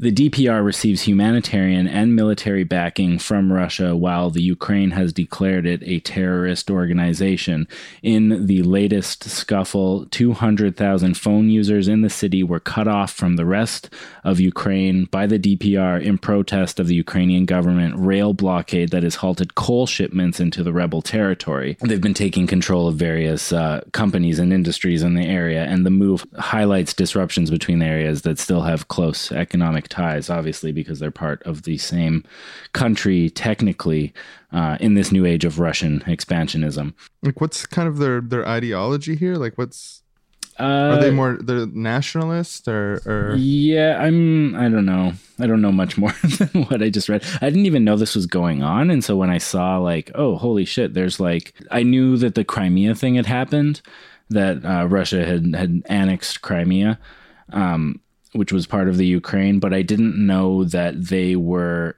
The 0.00 0.10
DPR 0.10 0.64
receives 0.64 1.02
humanitarian 1.02 1.86
and 1.86 2.16
military 2.16 2.64
backing 2.64 3.18
from 3.18 3.52
Russia, 3.52 3.94
while 3.94 4.30
the 4.30 4.40
Ukraine 4.40 4.92
has 4.92 5.12
declared 5.12 5.66
it 5.66 5.82
a 5.82 6.00
terrorist 6.00 6.70
organization. 6.70 7.68
In 8.02 8.46
the 8.46 8.62
latest 8.62 9.24
scuffle, 9.24 10.06
200,000 10.06 11.18
phone 11.18 11.50
users 11.50 11.86
in 11.86 12.00
the 12.00 12.08
city 12.08 12.42
were 12.42 12.60
cut 12.60 12.88
off 12.88 13.12
from 13.12 13.36
the 13.36 13.44
rest 13.44 13.90
of 14.24 14.40
Ukraine 14.40 15.04
by 15.04 15.26
the 15.26 15.38
DPR 15.38 16.02
in 16.02 16.16
protest 16.16 16.80
of 16.80 16.86
the 16.86 16.94
Ukrainian 16.94 17.44
government 17.44 17.94
rail 17.98 18.32
blockade 18.32 18.92
that 18.92 19.02
has 19.02 19.16
halted 19.16 19.54
coal 19.54 19.86
shipments 19.86 20.40
into 20.40 20.62
the 20.62 20.72
rebel 20.72 21.02
territory. 21.02 21.76
They've 21.82 22.00
been 22.00 22.14
taking 22.14 22.46
control 22.46 22.88
of 22.88 22.96
various 22.96 23.52
uh, 23.52 23.82
companies 23.92 24.38
and 24.38 24.50
industries 24.50 25.02
in 25.02 25.12
the 25.12 25.26
area, 25.26 25.64
and 25.64 25.84
the 25.84 25.90
move 25.90 26.24
highlights 26.38 26.94
disruptions 26.94 27.50
between 27.50 27.80
the 27.80 27.86
areas 27.86 28.22
that 28.22 28.38
still 28.38 28.62
have 28.62 28.88
close 28.88 29.30
economic 29.30 29.89
ties, 29.90 30.30
obviously, 30.30 30.72
because 30.72 30.98
they're 30.98 31.10
part 31.10 31.42
of 31.42 31.62
the 31.62 31.76
same 31.76 32.24
country 32.72 33.28
technically 33.30 34.14
uh, 34.52 34.78
in 34.80 34.94
this 34.94 35.12
new 35.12 35.26
age 35.26 35.44
of 35.44 35.58
Russian 35.58 36.00
expansionism. 36.00 36.94
Like, 37.22 37.40
what's 37.40 37.66
kind 37.66 37.88
of 37.88 37.98
their 37.98 38.20
their 38.20 38.46
ideology 38.46 39.16
here? 39.16 39.36
Like, 39.36 39.58
what's 39.58 40.02
Uh, 40.58 40.96
are 40.96 41.00
they 41.00 41.10
more 41.10 41.38
they're 41.40 41.66
nationalist 41.66 42.68
or 42.68 43.00
or 43.06 43.34
Yeah, 43.36 43.98
I'm. 44.00 44.54
I 44.54 44.68
don't 44.68 44.86
know. 44.86 45.12
I 45.38 45.46
don't 45.46 45.62
know 45.62 45.72
much 45.72 45.96
more 46.02 46.14
than 46.38 46.64
what 46.64 46.82
I 46.82 46.90
just 46.90 47.08
read. 47.08 47.24
I 47.40 47.48
didn't 47.48 47.66
even 47.66 47.84
know 47.84 47.96
this 47.96 48.14
was 48.14 48.26
going 48.26 48.62
on, 48.62 48.90
and 48.90 49.02
so 49.02 49.16
when 49.16 49.30
I 49.30 49.38
saw 49.38 49.78
like, 49.78 50.10
oh, 50.14 50.36
holy 50.36 50.64
shit, 50.64 50.94
there's 50.94 51.20
like, 51.20 51.54
I 51.70 51.82
knew 51.82 52.16
that 52.18 52.34
the 52.34 52.44
Crimea 52.44 52.94
thing 52.94 53.14
had 53.14 53.26
happened, 53.26 53.80
that 54.28 54.64
uh, 54.64 54.86
Russia 54.86 55.24
had 55.24 55.54
had 55.54 55.82
annexed 55.86 56.42
Crimea, 56.42 56.98
um, 57.52 58.00
which 58.32 58.52
was 58.52 58.66
part 58.66 58.88
of 58.88 58.96
the 58.96 59.06
Ukraine, 59.06 59.58
but 59.58 59.74
I 59.74 59.82
didn't 59.82 60.16
know 60.16 60.64
that 60.64 61.08
they 61.08 61.36
were 61.36 61.96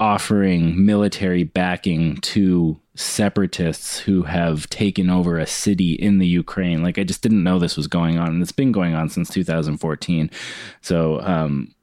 offering 0.00 0.86
military 0.86 1.42
backing 1.42 2.16
to 2.18 2.80
separatists 2.94 3.98
who 3.98 4.22
have 4.22 4.68
taken 4.70 5.10
over 5.10 5.38
a 5.38 5.46
city 5.46 5.92
in 5.92 6.18
the 6.18 6.26
Ukraine. 6.26 6.82
Like 6.82 6.98
I 6.98 7.04
just 7.04 7.22
didn't 7.22 7.42
know 7.42 7.58
this 7.58 7.76
was 7.76 7.86
going 7.86 8.18
on, 8.18 8.28
and 8.28 8.42
it's 8.42 8.52
been 8.52 8.72
going 8.72 8.94
on 8.94 9.08
since 9.08 9.28
2014. 9.30 10.30
So 10.82 11.20
um, 11.22 11.74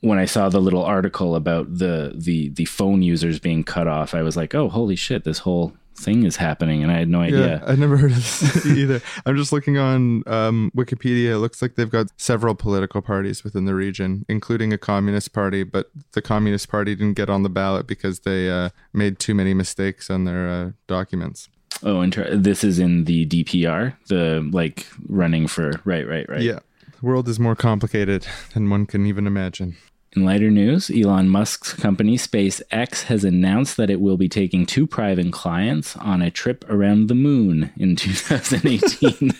when 0.00 0.18
I 0.18 0.24
saw 0.24 0.48
the 0.48 0.60
little 0.60 0.84
article 0.84 1.34
about 1.34 1.78
the 1.78 2.14
the 2.16 2.48
the 2.50 2.64
phone 2.64 3.02
users 3.02 3.38
being 3.38 3.64
cut 3.64 3.88
off, 3.88 4.14
I 4.14 4.22
was 4.22 4.36
like, 4.36 4.54
oh, 4.54 4.68
holy 4.68 4.96
shit, 4.96 5.24
this 5.24 5.40
whole 5.40 5.74
thing 5.96 6.24
is 6.24 6.36
happening, 6.36 6.82
and 6.82 6.90
I 6.90 6.98
had 6.98 7.08
no 7.08 7.20
idea. 7.20 7.60
Yeah, 7.62 7.64
I 7.66 7.76
never 7.76 7.96
heard 7.96 8.12
of 8.12 8.16
this 8.16 8.66
either. 8.66 9.00
I'm 9.26 9.36
just 9.36 9.52
looking 9.52 9.78
on 9.78 10.22
um, 10.26 10.70
Wikipedia. 10.76 11.30
It 11.32 11.38
looks 11.38 11.60
like 11.62 11.74
they've 11.74 11.90
got 11.90 12.06
several 12.16 12.54
political 12.54 13.02
parties 13.02 13.44
within 13.44 13.64
the 13.64 13.74
region, 13.74 14.24
including 14.28 14.72
a 14.72 14.78
communist 14.78 15.32
party. 15.32 15.62
But 15.62 15.90
the 16.12 16.22
communist 16.22 16.68
party 16.68 16.94
didn't 16.94 17.14
get 17.14 17.30
on 17.30 17.42
the 17.42 17.50
ballot 17.50 17.86
because 17.86 18.20
they 18.20 18.50
uh, 18.50 18.70
made 18.92 19.18
too 19.18 19.34
many 19.34 19.54
mistakes 19.54 20.10
on 20.10 20.24
their 20.24 20.48
uh, 20.48 20.70
documents. 20.86 21.48
Oh, 21.82 22.02
inter- 22.02 22.36
this 22.36 22.62
is 22.64 22.78
in 22.78 23.04
the 23.04 23.26
DPR, 23.26 23.96
the 24.08 24.48
like 24.52 24.86
running 25.08 25.46
for 25.46 25.72
right, 25.84 26.06
right, 26.06 26.28
right. 26.28 26.42
Yeah, 26.42 26.58
the 27.00 27.06
world 27.06 27.28
is 27.28 27.40
more 27.40 27.56
complicated 27.56 28.26
than 28.54 28.68
one 28.68 28.86
can 28.86 29.06
even 29.06 29.26
imagine. 29.26 29.76
In 30.16 30.24
lighter 30.24 30.50
news, 30.50 30.90
Elon 30.90 31.28
Musk's 31.28 31.72
company 31.72 32.18
SpaceX 32.18 33.04
has 33.04 33.22
announced 33.22 33.76
that 33.76 33.90
it 33.90 34.00
will 34.00 34.16
be 34.16 34.28
taking 34.28 34.66
two 34.66 34.84
private 34.84 35.32
clients 35.32 35.96
on 35.96 36.20
a 36.20 36.32
trip 36.32 36.64
around 36.68 37.06
the 37.06 37.14
moon 37.14 37.72
in 37.76 37.94
2018. 37.96 39.30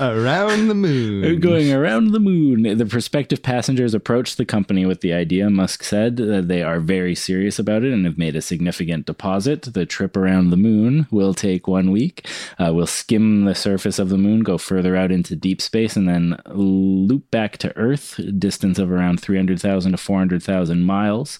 Around 0.00 0.68
the 0.68 0.74
moon. 0.74 1.40
Going 1.40 1.72
around 1.72 2.12
the 2.12 2.20
moon. 2.20 2.78
The 2.78 2.86
prospective 2.86 3.42
passengers 3.42 3.94
approached 3.94 4.36
the 4.36 4.44
company 4.44 4.86
with 4.86 5.00
the 5.00 5.12
idea. 5.12 5.50
Musk 5.50 5.82
said 5.82 6.16
that 6.16 6.48
they 6.48 6.62
are 6.62 6.80
very 6.80 7.14
serious 7.14 7.58
about 7.58 7.82
it 7.84 7.92
and 7.92 8.04
have 8.04 8.18
made 8.18 8.36
a 8.36 8.42
significant 8.42 9.06
deposit. 9.06 9.62
The 9.62 9.86
trip 9.86 10.16
around 10.16 10.50
the 10.50 10.56
moon 10.56 11.06
will 11.10 11.34
take 11.34 11.68
one 11.68 11.90
week. 11.90 12.26
Uh, 12.58 12.72
we'll 12.72 12.86
skim 12.86 13.44
the 13.44 13.54
surface 13.54 13.98
of 13.98 14.08
the 14.08 14.18
moon, 14.18 14.40
go 14.40 14.58
further 14.58 14.96
out 14.96 15.12
into 15.12 15.36
deep 15.36 15.60
space, 15.60 15.96
and 15.96 16.08
then 16.08 16.38
loop 16.46 17.30
back 17.30 17.58
to 17.58 17.76
Earth, 17.76 18.20
distance 18.38 18.78
of 18.78 18.90
around 18.90 19.20
300,000 19.20 19.92
to 19.92 19.98
400,000 19.98 20.82
miles. 20.82 21.38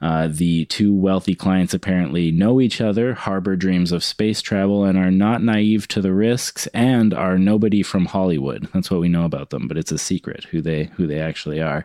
Uh, 0.00 0.28
the 0.30 0.64
two 0.66 0.94
wealthy 0.94 1.34
clients 1.34 1.74
apparently 1.74 2.30
know 2.30 2.60
each 2.60 2.80
other, 2.80 3.14
harbor 3.14 3.56
dreams 3.56 3.92
of 3.92 4.02
space 4.02 4.40
travel, 4.40 4.84
and 4.84 4.96
are 4.96 5.10
not 5.10 5.42
naive 5.42 5.86
to 5.88 6.00
the 6.00 6.12
risks, 6.12 6.66
and 6.68 7.12
are 7.12 7.38
nobody 7.38 7.82
from 7.82 8.06
Hollywood. 8.06 8.68
That's 8.72 8.90
what 8.90 9.00
we 9.00 9.08
know 9.08 9.24
about 9.24 9.50
them, 9.50 9.68
but 9.68 9.76
it's 9.76 9.92
a 9.92 9.98
secret 9.98 10.44
who 10.44 10.62
they 10.62 10.84
who 10.96 11.06
they 11.06 11.20
actually 11.20 11.60
are. 11.60 11.84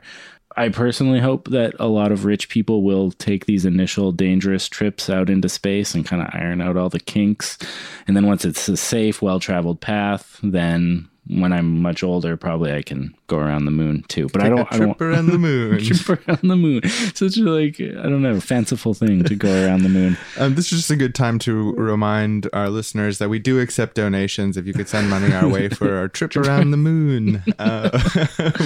I 0.57 0.69
personally 0.69 1.19
hope 1.19 1.49
that 1.49 1.75
a 1.79 1.87
lot 1.87 2.13
of 2.13 2.23
rich 2.23 2.47
people 2.47 2.81
will 2.83 3.11
take 3.11 3.45
these 3.45 3.65
initial 3.65 4.13
dangerous 4.13 4.69
trips 4.69 5.09
out 5.09 5.29
into 5.29 5.49
space 5.49 5.93
and 5.93 6.05
kind 6.05 6.21
of 6.21 6.29
iron 6.33 6.61
out 6.61 6.77
all 6.77 6.89
the 6.89 6.99
kinks. 6.99 7.57
And 8.07 8.15
then 8.15 8.25
once 8.25 8.45
it's 8.45 8.69
a 8.69 8.77
safe, 8.77 9.21
well 9.21 9.41
traveled 9.41 9.81
path, 9.81 10.39
then 10.41 11.09
when 11.27 11.51
I'm 11.53 11.81
much 11.81 12.03
older, 12.03 12.37
probably 12.37 12.71
I 12.71 12.81
can 12.83 13.15
go 13.27 13.37
around 13.37 13.65
the 13.65 13.71
moon 13.71 14.03
too. 14.07 14.27
But 14.31 14.43
I 14.43 14.49
don't. 14.49 14.59
a 14.59 14.67
I 14.73 14.77
don't 14.77 14.97
trip 14.97 15.01
around 15.01 15.27
the 15.27 15.37
moon. 15.39 15.79
trip 15.83 16.27
around 16.27 16.41
the 16.43 16.55
moon. 16.55 16.87
Such 17.13 17.37
a 17.37 17.41
like 17.41 17.79
I 17.79 18.03
don't 18.03 18.21
know, 18.21 18.35
a 18.35 18.41
fanciful 18.41 18.93
thing 18.93 19.23
to 19.23 19.35
go 19.35 19.65
around 19.65 19.83
the 19.83 19.89
moon. 19.89 20.17
Um, 20.37 20.55
this 20.55 20.65
is 20.65 20.79
just 20.79 20.91
a 20.91 20.97
good 20.97 21.15
time 21.15 21.39
to 21.39 21.71
remind 21.75 22.49
our 22.51 22.69
listeners 22.69 23.19
that 23.19 23.29
we 23.29 23.39
do 23.39 23.59
accept 23.61 23.95
donations. 23.95 24.57
If 24.57 24.67
you 24.67 24.73
could 24.73 24.89
send 24.89 25.09
money 25.09 25.33
our 25.33 25.47
way 25.47 25.69
for 25.69 25.95
our 25.95 26.09
trip 26.09 26.35
around 26.35 26.71
the 26.71 26.77
moon, 26.77 27.41
uh, 27.57 27.89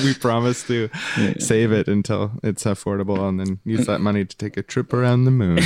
we 0.03 0.16
promise 0.16 0.64
to 0.64 0.89
save 1.38 1.72
it 1.72 1.88
until 1.88 2.32
it's 2.41 2.64
affordable 2.64 3.28
and 3.30 3.39
then 3.39 3.60
use 3.66 3.86
that 3.86 3.99
money 4.01 4.26
to 4.26 4.36
take 4.36 4.57
a 4.57 4.64
trip 4.64 4.93
around 4.93 5.26
the 5.26 5.32
moon. 5.32 5.60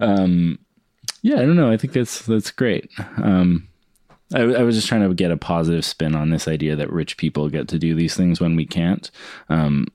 Um, 0.00 0.58
yeah, 1.24 1.36
I 1.36 1.46
don't 1.46 1.56
know. 1.56 1.72
I 1.72 1.78
think 1.78 1.94
that's 1.94 2.20
that's 2.26 2.50
great. 2.50 2.90
Um, 3.16 3.66
I, 4.34 4.42
I 4.42 4.62
was 4.62 4.76
just 4.76 4.88
trying 4.88 5.08
to 5.08 5.14
get 5.14 5.30
a 5.30 5.38
positive 5.38 5.82
spin 5.82 6.14
on 6.14 6.28
this 6.28 6.46
idea 6.46 6.76
that 6.76 6.92
rich 6.92 7.16
people 7.16 7.48
get 7.48 7.66
to 7.68 7.78
do 7.78 7.94
these 7.94 8.14
things 8.14 8.42
when 8.42 8.56
we 8.56 8.66
can't. 8.66 9.10
Um, 9.48 9.86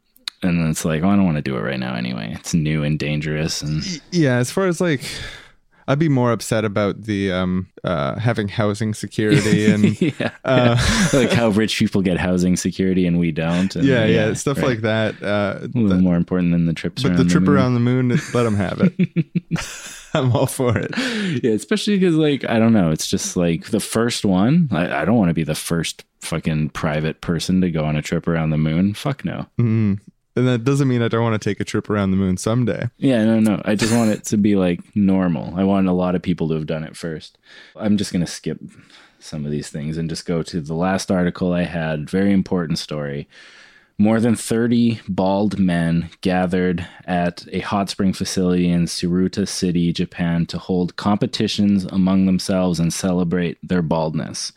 and 0.41 0.59
then 0.59 0.71
it's 0.71 0.85
like, 0.85 1.03
oh, 1.03 1.09
I 1.09 1.15
don't 1.15 1.25
want 1.25 1.37
to 1.37 1.43
do 1.43 1.55
it 1.55 1.61
right 1.61 1.79
now 1.79 1.93
anyway. 1.93 2.31
It's 2.33 2.55
new 2.55 2.83
and 2.83 2.97
dangerous, 2.97 3.61
and 3.61 3.83
yeah, 4.11 4.37
as 4.37 4.49
far 4.49 4.65
as 4.65 4.81
like, 4.81 5.03
I'd 5.87 5.99
be 5.99 6.09
more 6.09 6.31
upset 6.31 6.65
about 6.65 7.03
the 7.03 7.31
um, 7.31 7.67
uh, 7.83 8.17
having 8.17 8.47
housing 8.47 8.95
security 8.95 9.65
and 9.71 10.01
yeah, 10.01 10.31
yeah. 10.43 10.79
like 11.13 11.31
how 11.31 11.49
rich 11.49 11.77
people 11.77 12.01
get 12.01 12.17
housing 12.17 12.55
security 12.55 13.05
and 13.05 13.19
we 13.19 13.31
don't. 13.31 13.75
And, 13.75 13.85
yeah, 13.85 14.05
yeah, 14.05 14.33
stuff 14.33 14.57
right. 14.57 14.67
like 14.67 14.81
that. 14.81 15.21
Uh, 15.21 15.59
a 15.61 15.77
little 15.77 16.01
more 16.01 16.15
important 16.15 16.53
than 16.53 16.65
the 16.65 16.73
trips. 16.73 17.03
but 17.03 17.11
around 17.11 17.17
the 17.19 17.25
trip 17.25 17.43
moon. 17.43 17.55
around 17.55 17.73
the 17.75 17.79
moon, 17.81 18.09
let 18.33 18.43
them 18.43 18.55
have 18.55 18.81
it. 18.81 18.93
I'm 20.13 20.31
all 20.35 20.47
for 20.47 20.77
it. 20.77 20.91
yeah, 21.43 21.51
especially 21.51 21.97
because 21.97 22.15
like 22.15 22.43
I 22.49 22.59
don't 22.59 22.73
know, 22.73 22.91
it's 22.91 23.07
just 23.07 23.37
like 23.37 23.67
the 23.67 23.79
first 23.79 24.25
one. 24.25 24.69
I, 24.71 25.01
I 25.01 25.05
don't 25.05 25.17
want 25.17 25.29
to 25.29 25.33
be 25.33 25.43
the 25.43 25.55
first 25.55 26.03
fucking 26.21 26.69
private 26.69 27.21
person 27.21 27.61
to 27.61 27.71
go 27.71 27.85
on 27.85 27.95
a 27.95 28.01
trip 28.01 28.27
around 28.27 28.49
the 28.49 28.57
moon. 28.57 28.93
Fuck 28.93 29.23
no. 29.23 29.45
Mm. 29.57 29.99
And 30.35 30.47
that 30.47 30.63
doesn't 30.63 30.87
mean 30.87 31.01
I 31.01 31.07
don't 31.07 31.23
want 31.23 31.39
to 31.39 31.49
take 31.49 31.59
a 31.59 31.65
trip 31.65 31.89
around 31.89 32.11
the 32.11 32.17
moon 32.17 32.37
someday. 32.37 32.89
Yeah, 32.97 33.25
no, 33.25 33.39
no. 33.39 33.61
I 33.65 33.75
just 33.75 33.93
want 33.93 34.11
it 34.11 34.23
to 34.25 34.37
be 34.37 34.55
like 34.55 34.79
normal. 34.95 35.53
I 35.57 35.63
want 35.63 35.87
a 35.87 35.93
lot 35.93 36.15
of 36.15 36.21
people 36.21 36.47
to 36.49 36.55
have 36.55 36.67
done 36.67 36.83
it 36.83 36.95
first. 36.95 37.37
I'm 37.75 37.97
just 37.97 38.13
gonna 38.13 38.27
skip 38.27 38.59
some 39.19 39.45
of 39.45 39.51
these 39.51 39.69
things 39.69 39.97
and 39.97 40.09
just 40.09 40.25
go 40.25 40.41
to 40.43 40.61
the 40.61 40.73
last 40.73 41.11
article 41.11 41.53
I 41.53 41.63
had. 41.63 42.09
Very 42.09 42.31
important 42.31 42.79
story. 42.79 43.27
More 44.01 44.21
than 44.21 44.37
30 44.37 45.01
bald 45.09 45.59
men 45.59 46.09
gathered 46.21 46.87
at 47.03 47.45
a 47.51 47.59
hot 47.59 47.89
spring 47.89 48.13
facility 48.13 48.69
in 48.69 48.85
Tsuruta 48.85 49.45
City, 49.45 49.91
Japan, 49.91 50.45
to 50.45 50.57
hold 50.57 50.95
competitions 50.95 51.83
among 51.83 52.25
themselves 52.25 52.79
and 52.79 52.93
celebrate 52.93 53.57
their 53.61 53.81
baldness. 53.81 54.53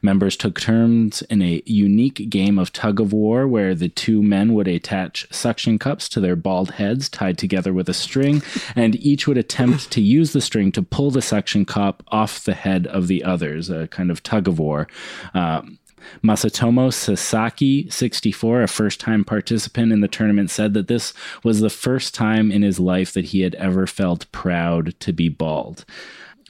Members 0.00 0.36
took 0.36 0.60
turns 0.60 1.22
in 1.22 1.42
a 1.42 1.60
unique 1.66 2.30
game 2.30 2.56
of 2.56 2.72
tug 2.72 3.00
of 3.00 3.12
war 3.12 3.48
where 3.48 3.74
the 3.74 3.88
two 3.88 4.22
men 4.22 4.54
would 4.54 4.68
attach 4.68 5.26
suction 5.34 5.76
cups 5.76 6.08
to 6.10 6.20
their 6.20 6.36
bald 6.36 6.70
heads 6.70 7.08
tied 7.08 7.36
together 7.36 7.72
with 7.72 7.88
a 7.88 7.94
string, 7.94 8.44
and 8.76 8.94
each 8.94 9.26
would 9.26 9.38
attempt 9.38 9.90
to 9.90 10.00
use 10.00 10.32
the 10.32 10.40
string 10.40 10.70
to 10.70 10.82
pull 10.82 11.10
the 11.10 11.20
suction 11.20 11.64
cup 11.64 12.04
off 12.12 12.44
the 12.44 12.54
head 12.54 12.86
of 12.86 13.08
the 13.08 13.24
others, 13.24 13.70
a 13.70 13.88
kind 13.88 14.12
of 14.12 14.22
tug 14.22 14.46
of 14.46 14.60
war. 14.60 14.86
Um, 15.34 15.80
Masatomo 16.22 16.92
Sasaki, 16.92 17.88
64, 17.90 18.62
a 18.62 18.68
first 18.68 19.00
time 19.00 19.24
participant 19.24 19.92
in 19.92 20.00
the 20.00 20.08
tournament, 20.08 20.50
said 20.50 20.74
that 20.74 20.88
this 20.88 21.12
was 21.42 21.60
the 21.60 21.70
first 21.70 22.14
time 22.14 22.50
in 22.50 22.62
his 22.62 22.80
life 22.80 23.12
that 23.12 23.26
he 23.26 23.40
had 23.40 23.54
ever 23.56 23.86
felt 23.86 24.30
proud 24.32 24.98
to 25.00 25.12
be 25.12 25.28
bald. 25.28 25.84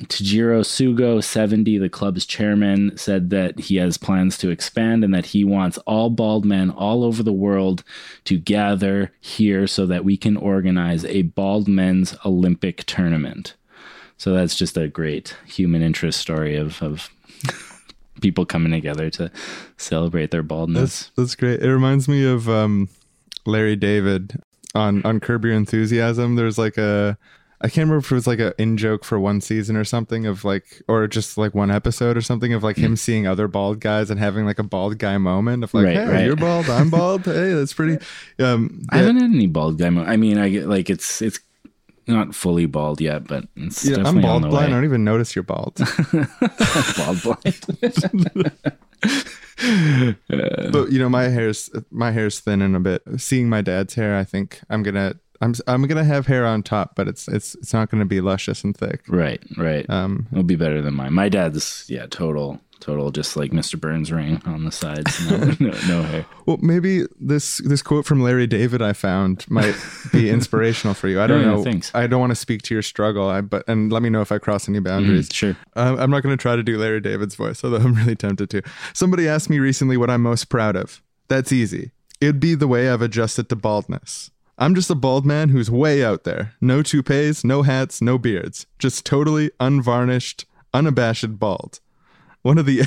Tajiro 0.03 0.65
Sugo, 0.65 1.23
70, 1.23 1.79
the 1.79 1.89
club's 1.89 2.27
chairman, 2.27 2.97
said 2.97 3.31
that 3.31 3.59
he 3.61 3.77
has 3.77 3.97
plans 3.97 4.37
to 4.39 4.51
expand 4.51 5.05
and 5.05 5.15
that 5.15 5.27
he 5.27 5.45
wants 5.45 5.79
all 5.79 6.11
bald 6.11 6.45
men 6.45 6.71
all 6.71 7.05
over 7.05 7.23
the 7.23 7.33
world 7.33 7.85
to 8.25 8.37
gather 8.37 9.13
here 9.21 9.69
so 9.69 9.87
that 9.87 10.05
we 10.05 10.17
can 10.17 10.37
organize 10.37 11.05
a 11.05 11.23
bald 11.23 11.69
men's 11.69 12.17
Olympic 12.25 12.85
tournament. 12.85 13.55
So 14.17 14.33
that's 14.33 14.57
just 14.57 14.77
a 14.77 14.89
great 14.89 15.37
human 15.47 15.83
interest 15.83 16.21
story 16.21 16.57
of, 16.57 16.83
of 16.83 17.11
people 18.21 18.47
coming 18.47 18.73
together 18.73 19.11
to 19.11 19.31
celebrate 19.77 20.31
their 20.31 20.43
baldness. 20.43 21.05
That's 21.05 21.11
that's 21.17 21.35
great. 21.35 21.63
It 21.63 21.73
reminds 21.73 22.09
me 22.09 22.25
of 22.25 22.49
um, 22.49 22.89
Larry 23.47 23.77
David 23.77 24.41
on 24.75 25.03
on 25.05 25.21
Curb 25.21 25.45
Your 25.45 25.55
Enthusiasm. 25.55 26.37
There's 26.37 26.59
like 26.59 26.77
a 26.79 27.19
I 27.61 27.69
can't 27.69 27.89
remember 27.89 27.99
if 27.99 28.11
it 28.13 28.15
was 28.15 28.27
like 28.27 28.41
a 28.41 28.53
in 28.61 28.77
joke 28.77 29.05
for 29.05 29.19
one 29.19 29.41
season 29.41 29.77
or 29.77 29.85
something 29.85 30.27
of 30.27 30.45
like 30.45 30.83
or 30.89 31.07
just 31.07 31.39
like 31.39 31.55
one 31.55 31.71
episode 31.71 32.17
or 32.17 32.21
something 32.21 32.53
of 32.53 32.63
like 32.63 32.77
him 32.77 32.95
seeing 32.97 33.27
other 33.27 33.49
bald 33.49 33.81
guys 33.81 34.11
and 34.11 34.21
having 34.21 34.45
like 34.45 34.59
a 34.59 34.63
bald 34.65 34.99
guy 34.99 35.17
moment 35.17 35.65
of 35.65 35.73
like, 35.73 35.87
Right, 35.87 35.97
hey, 35.97 36.07
right. 36.07 36.25
you're 36.27 36.37
bald, 36.37 36.69
I'm 36.69 36.91
bald. 36.91 37.23
hey, 37.25 37.55
that's 37.55 37.73
pretty. 37.73 38.05
Um, 38.39 38.83
I 38.91 38.99
haven't 38.99 39.17
had 39.17 39.31
any 39.31 39.47
bald 39.47 39.79
guy. 39.79 39.89
Mo- 39.91 40.05
I 40.05 40.17
mean, 40.17 40.37
I 40.37 40.51
get 40.51 40.67
like 40.69 40.91
it's 40.91 41.23
it's 41.23 41.39
not 42.07 42.35
fully 42.35 42.67
bald 42.67 43.01
yet, 43.01 43.27
but 43.27 43.45
it's 43.57 43.85
yeah, 43.85 44.03
I'm 44.05 44.21
bald 44.21 44.43
blind. 44.43 44.67
I 44.67 44.77
don't 44.77 44.85
even 44.85 45.05
notice 45.05 45.35
you're 45.35 45.43
bald. 45.43 45.77
bald 46.97 47.23
blind. 47.23 47.61
but 50.73 50.93
you 50.93 50.99
know, 50.99 51.09
my 51.09 51.25
hair's 51.25 51.71
my 51.91 52.11
hair's 52.11 52.41
thinning 52.41 52.75
a 52.75 52.81
bit. 52.81 53.03
Seeing 53.17 53.49
my 53.49 53.61
dad's 53.61 53.95
hair, 53.95 54.17
I 54.17 54.25
think 54.25 54.61
I'm 54.69 54.83
gonna 54.83 55.15
I'm 55.41 55.55
I'm 55.67 55.87
gonna 55.87 56.05
have 56.05 56.27
hair 56.27 56.47
on 56.47 56.63
top, 56.63 56.95
but 56.95 57.09
it's 57.09 57.29
it's 57.29 57.55
it's 57.57 57.73
not 57.73 57.91
gonna 57.91 58.05
be 58.05 58.21
luscious 58.21 58.65
and 58.65 58.77
thick. 58.77 59.03
right, 59.09 59.43
right. 59.57 59.89
Um, 59.91 60.27
It'll 60.33 60.45
be 60.45 60.57
better 60.57 60.81
than 60.83 60.95
mine. 60.95 61.13
My 61.13 61.29
dad's 61.29 61.85
yeah, 61.89 62.07
total, 62.07 62.61
total, 62.85 63.11
just 63.11 63.37
like 63.37 63.51
Mr. 63.51 63.81
Burns 63.81 64.13
ring 64.13 64.43
on 64.45 64.65
the 64.65 64.71
sides. 64.73 65.29
No, 65.31 65.37
no, 65.61 65.71
no 65.89 66.03
hair. 66.03 66.27
Well, 66.47 66.59
maybe 66.61 67.05
this 67.19 67.59
this 67.65 67.83
quote 67.83 68.05
from 68.05 68.23
Larry 68.23 68.47
David 68.47 68.83
I 68.83 68.93
found 68.93 69.45
might 69.51 69.75
be 70.13 70.29
inspirational 70.37 70.95
for 70.95 71.09
you. 71.09 71.21
I 71.21 71.27
don't 71.27 71.41
Yeah, 71.41 71.47
know. 71.55 71.65
thanks. 71.65 71.91
I 71.95 72.07
don't 72.07 72.21
want 72.21 72.31
to 72.33 72.37
speak 72.37 72.63
to 72.63 72.75
your 72.75 72.83
struggle. 72.83 73.29
I 73.29 73.41
but 73.41 73.65
and 73.67 73.91
let 73.93 74.03
me 74.03 74.11
know 74.11 74.21
if 74.21 74.31
I 74.31 74.39
cross 74.39 74.69
any 74.69 74.81
boundaries. 74.81 75.29
Sure. 75.33 75.57
Um, 75.77 75.99
I'm 75.99 76.11
not 76.11 76.23
going 76.23 76.37
to 76.37 76.41
try 76.41 76.57
to 76.57 76.63
do 76.63 76.79
Larry 76.79 77.01
David's 77.01 77.35
voice, 77.35 77.65
although 77.65 77.79
I'm 77.79 77.95
really 77.95 78.17
tempted 78.17 78.51
to. 78.51 78.63
Somebody 78.93 79.27
asked 79.29 79.49
me 79.51 79.59
recently 79.59 79.97
what 79.97 80.11
I'm 80.11 80.23
most 80.23 80.49
proud 80.51 80.77
of. 80.77 81.03
That's 81.29 81.53
easy. 81.53 81.93
It'd 82.21 82.39
be 82.41 82.55
the 82.55 82.69
way 82.69 82.89
I've 82.91 83.03
adjusted 83.03 83.49
to 83.49 83.57
baldness. 83.57 84.31
I'm 84.57 84.75
just 84.77 84.89
a 84.89 84.95
bald 84.95 85.27
man 85.27 85.49
who's 85.49 85.69
way 85.71 86.05
out 86.05 86.23
there. 86.25 86.55
No 86.61 86.81
toupees, 86.83 87.43
no 87.45 87.63
hats, 87.63 88.01
no 88.01 88.19
beards. 88.19 88.67
Just 88.79 89.05
totally 89.05 89.51
unvarnished, 89.59 90.45
unabashed 90.73 91.39
bald. 91.41 91.81
One 92.45 92.59
of 92.59 92.67
the 92.67 92.83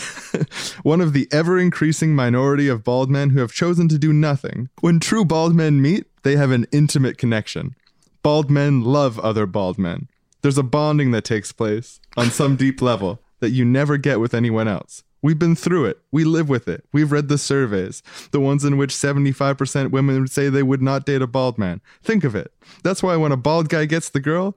one 0.83 1.01
of 1.01 1.13
the 1.13 1.27
ever 1.31 1.57
increasing 1.57 2.13
minority 2.13 2.67
of 2.67 2.83
bald 2.83 3.09
men 3.09 3.31
who 3.31 3.39
have 3.39 3.51
chosen 3.51 3.87
to 3.87 3.97
do 3.97 4.13
nothing. 4.13 4.69
When 4.81 4.99
true 4.99 5.25
bald 5.25 5.55
men 5.55 5.81
meet, 5.81 6.05
they 6.21 6.35
have 6.35 6.51
an 6.51 6.67
intimate 6.71 7.17
connection. 7.17 7.75
Bald 8.21 8.51
men 8.51 8.83
love 8.83 9.17
other 9.17 9.47
bald 9.47 9.79
men. 9.79 10.09
There's 10.43 10.59
a 10.59 10.63
bonding 10.63 11.09
that 11.09 11.23
takes 11.23 11.51
place 11.51 11.99
on 12.15 12.29
some 12.29 12.55
deep 12.55 12.83
level 12.83 13.19
that 13.39 13.49
you 13.49 13.65
never 13.65 13.97
get 13.97 14.19
with 14.19 14.35
anyone 14.35 14.67
else. 14.67 15.03
We've 15.23 15.39
been 15.39 15.55
through 15.55 15.85
it. 15.85 16.01
We 16.11 16.23
live 16.23 16.49
with 16.49 16.67
it. 16.67 16.85
We've 16.93 17.11
read 17.11 17.27
the 17.27 17.39
surveys, 17.39 18.03
the 18.29 18.39
ones 18.39 18.63
in 18.63 18.77
which 18.77 18.91
75% 18.91 19.89
women 19.89 20.21
would 20.21 20.29
say 20.29 20.49
they 20.49 20.61
would 20.61 20.83
not 20.83 21.07
date 21.07 21.23
a 21.23 21.27
bald 21.27 21.57
man. 21.57 21.81
Think 22.03 22.23
of 22.23 22.35
it. 22.35 22.53
That's 22.83 23.01
why 23.01 23.15
when 23.15 23.31
a 23.31 23.37
bald 23.37 23.69
guy 23.69 23.85
gets 23.85 24.09
the 24.09 24.19
girl, 24.19 24.55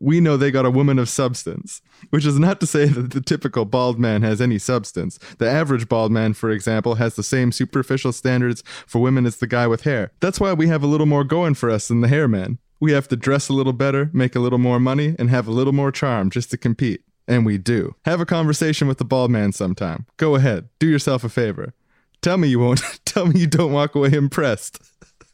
we 0.00 0.18
know 0.18 0.36
they 0.36 0.50
got 0.50 0.64
a 0.64 0.70
woman 0.70 0.98
of 0.98 1.08
substance, 1.08 1.82
which 2.08 2.24
is 2.24 2.38
not 2.38 2.58
to 2.60 2.66
say 2.66 2.86
that 2.86 3.10
the 3.10 3.20
typical 3.20 3.66
bald 3.66 3.98
man 3.98 4.22
has 4.22 4.40
any 4.40 4.58
substance. 4.58 5.18
The 5.38 5.48
average 5.48 5.88
bald 5.88 6.10
man, 6.10 6.32
for 6.32 6.50
example, 6.50 6.96
has 6.96 7.14
the 7.14 7.22
same 7.22 7.52
superficial 7.52 8.12
standards 8.12 8.64
for 8.86 9.00
women 9.00 9.26
as 9.26 9.36
the 9.36 9.46
guy 9.46 9.66
with 9.66 9.82
hair. 9.82 10.10
That's 10.20 10.40
why 10.40 10.54
we 10.54 10.68
have 10.68 10.82
a 10.82 10.86
little 10.86 11.06
more 11.06 11.22
going 11.22 11.54
for 11.54 11.70
us 11.70 11.88
than 11.88 12.00
the 12.00 12.08
hair 12.08 12.26
man. 12.26 12.58
We 12.80 12.92
have 12.92 13.08
to 13.08 13.16
dress 13.16 13.50
a 13.50 13.52
little 13.52 13.74
better, 13.74 14.10
make 14.14 14.34
a 14.34 14.40
little 14.40 14.58
more 14.58 14.80
money, 14.80 15.14
and 15.18 15.28
have 15.28 15.46
a 15.46 15.52
little 15.52 15.74
more 15.74 15.92
charm 15.92 16.30
just 16.30 16.50
to 16.52 16.56
compete. 16.56 17.02
And 17.28 17.44
we 17.44 17.58
do. 17.58 17.94
Have 18.06 18.20
a 18.20 18.26
conversation 18.26 18.88
with 18.88 18.98
the 18.98 19.04
bald 19.04 19.30
man 19.30 19.52
sometime. 19.52 20.06
Go 20.16 20.34
ahead. 20.34 20.68
Do 20.78 20.88
yourself 20.88 21.22
a 21.22 21.28
favor. 21.28 21.74
Tell 22.22 22.38
me 22.38 22.48
you 22.48 22.58
won't. 22.58 22.80
Tell 23.04 23.26
me 23.26 23.40
you 23.40 23.46
don't 23.46 23.72
walk 23.72 23.94
away 23.94 24.12
impressed. 24.12 24.78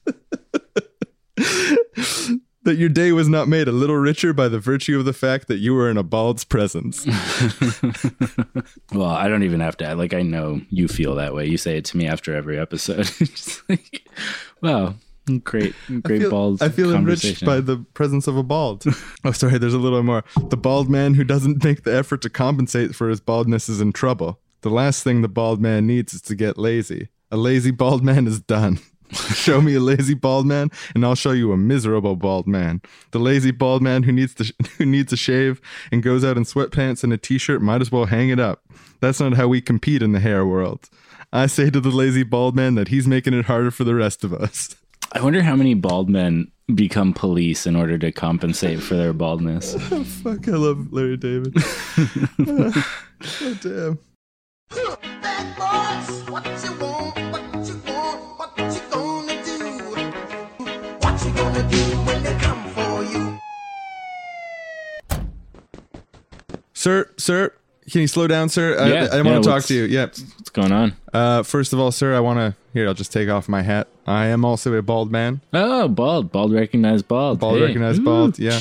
that 2.67 2.77
your 2.77 2.89
day 2.89 3.12
was 3.12 3.29
not 3.29 3.49
made 3.49 3.69
a 3.69 3.73
little 3.73 3.97
richer 3.97 4.33
by 4.33 4.49
the 4.49 4.59
virtue 4.59 4.99
of 4.99 5.05
the 5.05 5.12
fact 5.12 5.49
that 5.49 5.59
you 5.59 5.73
were 5.73 5.89
in 5.89 5.97
a 5.97 6.03
bald's 6.03 6.45
presence. 6.45 7.07
Well, 8.93 9.11
I 9.11 9.29
don't 9.29 9.43
even 9.43 9.61
have 9.61 9.77
to. 9.79 9.95
Like, 9.95 10.14
I 10.14 10.23
know 10.23 10.61
you 10.71 10.89
feel 10.89 11.14
that 11.17 11.35
way. 11.35 11.47
You 11.47 11.59
say 11.59 11.77
it 11.77 11.85
to 11.87 11.97
me 11.97 12.07
after 12.07 12.35
every 12.35 12.59
episode. 12.59 13.05
Just 13.19 13.69
like, 13.69 14.09
wow, 14.62 14.95
great, 15.45 15.75
great 16.03 16.17
I 16.17 16.21
feel, 16.21 16.31
bald. 16.31 16.62
I 16.62 16.69
feel 16.69 16.95
enriched 16.95 17.45
by 17.45 17.61
the 17.61 17.79
presence 17.95 18.27
of 18.27 18.37
a 18.37 18.43
bald. 18.43 18.85
oh, 19.25 19.33
sorry. 19.33 19.59
There's 19.59 19.75
a 19.75 19.79
little 19.79 20.03
more. 20.03 20.25
The 20.49 20.57
bald 20.57 20.89
man 20.89 21.14
who 21.14 21.25
doesn't 21.25 21.62
make 21.62 21.83
the 21.83 21.95
effort 21.95 22.23
to 22.23 22.31
compensate 22.31 22.95
for 22.95 23.09
his 23.09 23.21
baldness 23.21 23.69
is 23.69 23.81
in 23.81 23.93
trouble. 23.93 24.41
The 24.62 24.71
last 24.71 25.03
thing 25.05 25.23
the 25.23 25.29
bald 25.29 25.61
man 25.61 25.87
needs 25.87 26.14
is 26.14 26.23
to 26.23 26.35
get 26.35 26.57
lazy. 26.57 27.09
A 27.31 27.37
lazy 27.37 27.71
bald 27.71 28.03
man 28.03 28.27
is 28.27 28.41
done. 28.41 28.79
show 29.35 29.61
me 29.61 29.75
a 29.75 29.81
lazy 29.81 30.15
bald 30.15 30.47
man, 30.47 30.71
and 30.95 31.05
I'll 31.05 31.15
show 31.15 31.33
you 31.33 31.53
a 31.53 31.57
miserable 31.57 32.17
bald 32.17 32.47
man. 32.47 32.81
The 33.11 33.19
lazy 33.19 33.51
bald 33.51 33.83
man 33.83 34.03
who 34.03 34.13
needs 34.13 34.35
to 34.35 34.55
who 34.79 34.87
needs 34.87 35.13
a 35.13 35.17
shave 35.17 35.61
and 35.93 36.03
goes 36.03 36.25
out 36.25 36.37
in 36.37 36.45
sweatpants 36.45 37.05
and 37.05 37.13
a 37.13 37.19
t-shirt 37.19 37.63
might 37.63 37.81
as 37.81 37.93
well 37.93 38.07
hang 38.07 38.29
it 38.29 38.41
up. 38.41 38.63
That's 39.01 39.21
not 39.21 39.35
how 39.35 39.49
we 39.49 39.61
compete 39.61 40.03
in 40.03 40.13
the 40.13 40.21
hair 40.21 40.47
world. 40.47 40.89
I 41.33 41.47
say 41.47 41.71
to 41.71 41.81
the 41.81 41.91
lazy 41.91 42.23
bald 42.23 42.57
man 42.57 42.77
that 42.77 42.89
he's 42.89 43.07
making 43.07 43.35
it 43.35 43.47
harder 43.47 43.71
for 43.71 43.85
the 43.85 43.95
rest 43.95 44.25
of 44.25 44.33
us. 44.33 44.75
I 45.13 45.23
wonder 45.23 45.43
how 45.43 45.57
many 45.57 45.75
bald 45.75 46.09
men 46.09 46.51
become 46.75 47.13
police 47.13 47.67
in 47.67 47.77
order 47.77 47.97
to 47.99 48.11
compensate 48.11 48.83
for 48.83 48.95
their 48.95 49.13
baldness. 49.13 49.75
Fuck, 50.23 50.49
I 50.49 50.53
love 50.53 50.93
Larry 50.93 51.17
David. 51.17 51.55
oh, 52.47 52.85
damn. 53.61 53.99
Sir, 66.87 67.11
sir, 67.16 67.53
can 67.91 68.03
you 68.03 68.07
slow 68.07 68.28
down, 68.28 68.49
sir? 68.49 68.78
I, 68.78 68.87
Yeah, 68.87 69.09
I, 69.11 69.16
yeah, 69.16 69.22
want 69.22 69.43
to 69.43 69.51
talk 69.51 69.64
to 69.64 69.74
you. 69.74 69.87
Yeah. 69.87 70.05
What's 70.05 70.51
going 70.51 70.70
on? 70.70 70.95
Uh, 71.12 71.43
first 71.43 71.72
of 71.72 71.80
all, 71.80 71.91
sir, 71.91 72.14
I 72.14 72.20
want 72.20 72.39
to. 72.39 72.55
Here, 72.74 72.87
I'll 72.87 72.95
just 72.95 73.12
take 73.12 73.28
off 73.28 73.49
my 73.49 73.62
hat. 73.62 73.89
I 74.07 74.26
am 74.26 74.45
also 74.45 74.72
a 74.72 74.82
bald 74.82 75.11
man. 75.11 75.41
Oh, 75.53 75.89
bald, 75.89 76.30
bald, 76.30 76.53
recognized 76.53 77.09
bald. 77.09 77.41
Bald 77.41 77.57
Hey. 77.57 77.62
recognized 77.62 78.03
Ooh, 78.03 78.05
bald. 78.05 78.39
Yeah. 78.39 78.61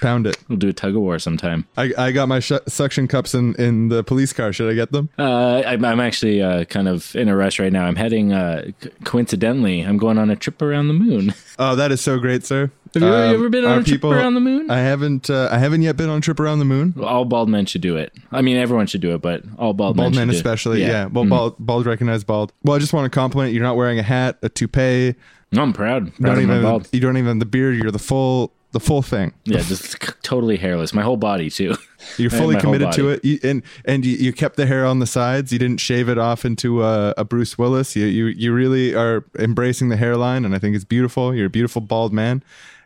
Pound 0.00 0.28
it. 0.28 0.36
We'll 0.48 0.58
do 0.58 0.68
a 0.68 0.72
tug 0.72 0.94
of 0.94 1.02
war 1.02 1.18
sometime. 1.18 1.66
I, 1.76 1.92
I 1.98 2.12
got 2.12 2.28
my 2.28 2.38
sh- 2.38 2.52
suction 2.68 3.08
cups 3.08 3.34
in, 3.34 3.56
in 3.56 3.88
the 3.88 4.04
police 4.04 4.32
car. 4.32 4.52
Should 4.52 4.70
I 4.70 4.74
get 4.74 4.92
them? 4.92 5.08
Uh, 5.18 5.62
I'm, 5.66 5.84
I'm 5.84 5.98
actually 5.98 6.40
uh, 6.42 6.64
kind 6.66 6.86
of 6.86 7.16
in 7.16 7.28
a 7.28 7.34
rush 7.36 7.58
right 7.58 7.72
now. 7.72 7.86
I'm 7.86 7.96
heading, 7.96 8.32
uh, 8.32 8.70
co- 8.80 8.90
coincidentally, 9.02 9.80
I'm 9.80 9.96
going 9.96 10.16
on 10.18 10.30
a 10.30 10.36
trip 10.36 10.62
around 10.62 10.86
the 10.86 10.94
moon. 10.94 11.34
Oh, 11.58 11.74
that 11.76 11.90
is 11.92 12.00
so 12.00 12.18
great, 12.20 12.44
sir. 12.44 12.70
Have 12.94 13.02
you 13.02 13.08
Um, 13.08 13.34
ever 13.34 13.48
been 13.48 13.64
on 13.64 13.70
our 13.72 13.78
a 13.80 13.84
trip 13.84 14.04
around 14.04 14.34
the 14.34 14.40
moon? 14.40 14.70
I 14.70 14.78
haven't. 14.78 15.28
Uh, 15.30 15.48
I 15.50 15.58
haven't 15.58 15.82
yet 15.82 15.96
been 15.96 16.08
on 16.08 16.18
a 16.18 16.20
trip 16.20 16.40
around 16.40 16.58
the 16.60 16.64
moon. 16.64 16.94
all 17.02 17.24
bald 17.24 17.48
men 17.48 17.66
should 17.66 17.80
do 17.82 17.96
it. 17.96 18.12
I 18.32 18.40
mean, 18.42 18.56
everyone 18.56 18.86
should 18.86 19.00
do 19.00 19.14
it, 19.14 19.20
but 19.22 19.42
all 19.58 19.72
bald, 19.74 19.96
Bald 19.96 20.14
men, 20.14 20.26
men, 20.28 20.28
should 20.28 20.30
do 20.32 20.36
it. 20.36 20.52
especially. 20.52 20.80
Yeah. 20.82 21.06
Well, 21.06 21.24
Mhm. 21.24 21.28
bald, 21.30 21.56
bald 21.58 21.86
recognized 21.86 22.26
bald. 22.26 22.52
Well, 22.62 22.76
I 22.76 22.78
just 22.78 22.92
want 22.92 23.04
to 23.04 23.10
compliment. 23.10 23.52
You're 23.52 23.62
not 23.62 23.76
wearing 23.76 23.98
a 23.98 24.02
hat, 24.02 24.38
a 24.42 24.48
toupee. 24.48 25.14
No, 25.52 25.62
I'm 25.62 25.72
proud. 25.72 26.06
You 26.06 26.12
Proud 26.20 26.34
don't 26.34 26.42
of 26.44 26.48
my 26.48 26.54
even. 26.54 26.62
bald. 26.64 26.88
You 26.92 27.00
don't 27.00 27.16
even 27.16 27.26
have 27.28 27.38
the 27.38 27.46
beard. 27.46 27.76
You're 27.76 27.90
the 27.92 27.98
full. 27.98 28.52
The 28.72 28.80
full 28.80 29.02
thing. 29.02 29.32
Yeah, 29.44 29.60
just 29.60 29.96
totally 30.24 30.56
hairless. 30.56 30.92
My 30.92 31.02
whole 31.02 31.16
body 31.16 31.48
too. 31.48 31.76
You're 32.18 32.28
fully 32.28 32.56
committed 32.56 32.90
to 32.94 33.08
it, 33.10 33.24
you, 33.24 33.38
and 33.44 33.62
and 33.84 34.04
you, 34.04 34.16
you 34.16 34.32
kept 34.32 34.56
the 34.56 34.66
hair 34.66 34.84
on 34.84 34.98
the 34.98 35.06
sides. 35.06 35.52
You 35.52 35.60
didn't 35.60 35.78
shave 35.78 36.08
it 36.08 36.18
off 36.18 36.44
into 36.44 36.82
a, 36.82 37.14
a 37.16 37.22
Bruce 37.24 37.56
Willis. 37.56 37.94
You 37.94 38.06
you 38.06 38.26
you 38.26 38.52
really 38.52 38.92
are 38.92 39.24
embracing 39.38 39.90
the 39.90 39.96
hairline, 39.96 40.44
and 40.44 40.56
I 40.56 40.58
think 40.58 40.74
it's 40.74 40.84
beautiful. 40.84 41.32
You're 41.32 41.46
a 41.46 41.50
beautiful 41.50 41.82
bald 41.82 42.12
man, 42.12 42.42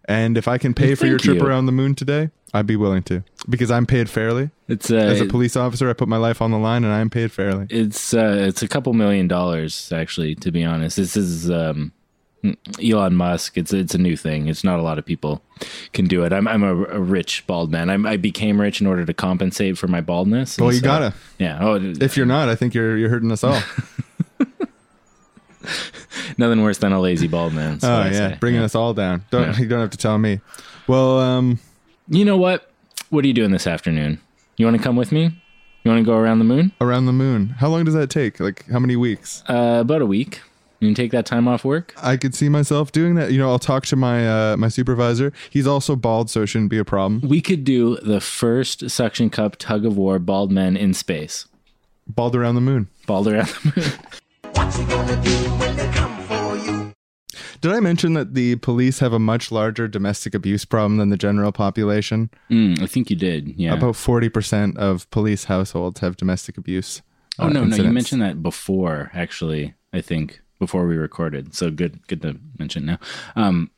and 0.09 0.37
if 0.37 0.49
I 0.49 0.59
can 0.59 0.75
pay 0.75 0.95
for 0.97 1.07
your 1.07 1.19
trip 1.19 1.37
you. 1.39 1.47
around 1.47 1.67
the 1.67 1.73
moon 1.73 1.95
today, 1.95 2.31
I'd 2.53 2.67
be 2.67 2.77
willing 2.77 3.03
to 3.05 3.23
because 3.49 3.71
I'm 3.71 3.87
paid 3.87 4.09
fairly. 4.11 4.51
It's 4.67 4.91
uh, 4.91 4.97
As 4.97 5.21
a 5.21 5.27
police 5.27 5.55
officer, 5.55 5.89
I 5.89 5.93
put 5.93 6.09
my 6.09 6.17
life 6.17 6.43
on 6.43 6.51
the 6.51 6.59
line, 6.59 6.83
and 6.83 6.93
I 6.93 7.01
am 7.01 7.11
paid 7.11 7.31
fairly. 7.31 7.67
it's 7.71 8.13
uh, 8.15 8.37
it's 8.49 8.63
a 8.63 8.69
couple 8.69 8.93
million 8.95 9.29
dollars 9.29 9.93
actually. 9.93 10.35
To 10.37 10.51
be 10.51 10.65
honest, 10.65 10.97
this 10.97 11.17
is 11.17 11.51
um, 11.51 11.93
Elon 12.83 13.15
Musk. 13.15 13.59
It's 13.59 13.73
it's 13.73 13.95
a 13.95 13.99
new 13.99 14.17
thing. 14.17 14.49
It's 14.49 14.65
not 14.65 14.79
a 14.79 14.83
lot 14.83 14.99
of 14.99 15.05
people 15.05 15.43
can 15.93 16.07
do 16.07 16.25
it. 16.25 16.33
I'm 16.33 16.49
I'm 16.49 16.63
a, 16.63 16.75
a 16.85 17.01
rich 17.01 17.47
bald 17.47 17.71
man. 17.71 17.91
I'm, 17.91 18.07
I 18.07 18.17
became 18.17 18.61
rich 18.61 18.81
in 18.81 18.87
order 18.87 19.05
to 19.05 19.13
compensate 19.15 19.77
for 19.79 19.89
my 19.89 20.01
baldness. 20.01 20.59
Well, 20.59 20.73
you 20.73 20.79
so- 20.81 20.85
gotta. 20.85 21.15
Yeah. 21.39 21.59
Oh, 21.61 21.75
If 22.01 22.17
you're 22.17 22.27
not, 22.27 22.49
I 22.49 22.55
think 22.55 22.73
you're 22.75 22.97
you're 22.97 23.11
hurting 23.11 23.31
us 23.33 23.45
all. 23.45 23.61
nothing 26.39 26.62
worse 26.62 26.79
than 26.79 26.93
a 26.93 27.01
lazy 27.01 27.29
bald 27.29 27.53
man. 27.53 27.81
so 27.81 27.89
oh 27.91 27.97
I 27.97 28.07
yeah, 28.07 28.12
say. 28.12 28.37
bringing 28.41 28.61
Yeah. 28.61 28.66
us 28.66 28.75
all 28.75 28.95
down. 28.95 29.25
Don't 29.31 29.49
Yeah. 29.55 29.59
you 29.61 29.66
don't 29.69 29.81
have 29.81 29.91
to 29.91 29.97
tell 29.99 30.19
me. 30.19 30.41
Well, 30.87 31.19
um, 31.21 31.59
You 32.09 32.25
know 32.25 32.37
what? 32.37 32.71
What 33.11 33.25
are 33.25 33.29
you 33.29 33.35
doing 33.35 33.51
this 33.51 33.66
afternoon? 33.66 34.21
You 34.57 34.66
want 34.66 34.77
to 34.77 34.83
come 34.83 34.97
with 34.97 35.12
me? 35.12 35.25
You 35.85 35.91
want 35.91 36.01
to 36.01 36.05
go 36.05 36.16
around 36.16 36.39
the 36.41 36.45
moon? 36.45 36.73
around 36.81 37.07
the 37.07 37.12
moon. 37.12 37.51
How 37.59 37.69
long 37.69 37.85
does 37.85 37.95
that 37.95 38.11
take? 38.11 38.41
Like 38.41 38.66
how 38.71 38.79
many 38.79 38.97
weeks? 38.97 39.43
Uh, 39.49 39.79
about 39.81 40.03
a 40.03 40.07
week. 40.07 40.41
You 40.81 40.87
can 40.89 40.95
take 40.95 41.11
that 41.11 41.27
time 41.27 41.49
off 41.49 41.64
work. 41.64 41.93
I 42.01 42.16
could 42.16 42.37
see 42.37 42.49
myself 42.49 42.93
doing 42.93 43.16
that. 43.16 43.33
You 43.33 43.39
know, 43.39 43.49
I'll 43.51 43.59
talk 43.59 43.85
to 43.87 43.97
my 43.97 44.29
uh, 44.53 44.57
my 44.57 44.69
supervisor. 44.69 45.33
He's 45.51 45.66
also 45.66 45.97
bald, 45.97 46.31
so 46.31 46.43
it 46.43 46.47
shouldn't 46.49 46.71
be 46.71 46.79
a 46.79 46.85
problem. 46.85 47.21
We 47.29 47.41
could 47.41 47.64
do 47.64 47.97
the 47.97 48.21
first 48.21 48.89
suction 48.91 49.29
cup 49.29 49.57
tug 49.57 49.85
of 49.85 49.97
war 49.97 50.19
bald 50.21 50.53
men 50.53 50.77
in 50.77 50.95
space. 50.95 51.47
Bald 52.07 52.37
around 52.37 52.55
the 52.55 52.61
moon. 52.61 52.89
Bald 53.07 53.27
around 53.27 53.49
the 53.49 53.73
moon. 53.77 53.91
What 54.55 54.77
you 54.79 54.87
gonna 54.87 55.23
do 55.23 55.31
when 55.59 55.77
they 55.77 55.89
come 55.93 56.23
for 56.27 56.57
you? 56.57 56.93
Did 57.61 57.73
I 57.73 57.81
mention 57.81 58.15
that 58.15 58.35
the 58.35 58.57
police 58.57 58.99
have 59.01 59.13
a 59.13 59.19
much 59.19 59.51
larger 59.51 59.89
domestic 59.89 60.35
abuse 60.35 60.65
problem 60.65 60.99
than 60.99 61.09
the 61.11 61.17
general 61.17 61.53
population? 61.53 62.31
Mm, 62.51 62.81
I 62.81 62.87
think 62.87 63.11
you 63.11 63.17
did. 63.17 63.49
Yeah. 63.59 63.75
About 63.75 63.97
forty 63.97 64.29
percent 64.29 64.77
of 64.79 65.09
police 65.11 65.45
households 65.45 66.01
have 66.01 66.17
domestic 66.17 66.57
abuse. 66.57 67.03
oh 67.39 67.47
uh, 67.47 67.49
no, 67.51 67.65
no, 67.65 67.77
you 67.77 67.91
mentioned 67.91 68.23
that 68.23 68.43
before. 68.43 69.11
Actually, 69.15 69.75
I 69.93 70.01
think 70.01 70.41
before 70.59 70.87
we 70.87 70.97
recorded. 70.97 71.55
So 71.55 71.71
good, 71.71 72.07
good 72.09 72.23
to 72.23 72.37
mention 72.59 72.85
now. 72.87 72.99
Um, 73.37 73.71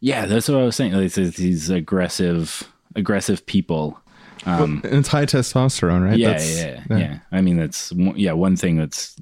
yeah, 0.00 0.26
that's 0.26 0.48
what 0.48 0.58
I 0.60 0.64
was 0.64 0.76
saying. 0.76 0.92
Like, 0.92 1.06
it's- 1.06 1.18
it's 1.18 1.36
these 1.38 1.68
aggressive, 1.70 2.70
aggressive 2.94 3.44
people. 3.46 3.98
Um, 4.44 4.80
And 4.84 4.94
it's 4.94 5.08
high 5.08 5.26
testosterone, 5.26 6.04
right? 6.04 6.16
yeah, 6.18 6.28
That's- 6.28 6.56
yeah, 6.90 6.96
yeah, 6.96 7.18
I 7.32 7.40
mean, 7.40 7.56
that's 7.56 7.92
yeah 8.14 8.32
one 8.32 8.54
thing 8.54 8.76
that's 8.76 9.16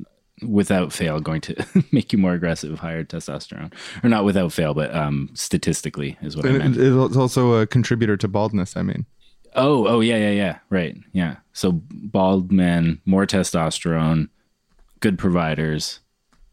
without 0.49 0.93
fail 0.93 1.21
going 1.21 1.41
to 1.43 1.67
make 1.93 2.13
you 2.13 2.19
more 2.19 2.35
aggressive, 2.35 2.79
higher 2.79 3.05
testosterone, 3.05 3.73
or 4.03 4.09
not 4.11 4.25
without 4.25 4.53
fail, 4.53 4.75
but 4.75 4.95
um, 4.95 5.31
statistically 5.35 6.17
is 6.23 6.37
what 6.37 6.47
I 6.47 6.51
meant. 6.53 6.63
And 6.65 6.77
it- 6.77 7.05
it's 7.07 7.17
also 7.17 7.55
a 7.55 7.67
contributor 7.67 8.17
to 8.19 8.29
baldness. 8.29 8.77
I 8.77 8.83
mean, 8.83 9.07
Oh, 9.57 9.87
oh 9.87 10.01
yeah, 10.01 10.17
yeah, 10.17 10.31
yeah. 10.31 10.59
Right. 10.69 10.97
Yeah. 11.13 11.37
So 11.53 11.81
bald 11.91 12.51
men, 12.51 13.01
more 13.07 13.25
testosterone, 13.25 14.29
good 15.01 15.17
providers, 15.19 16.01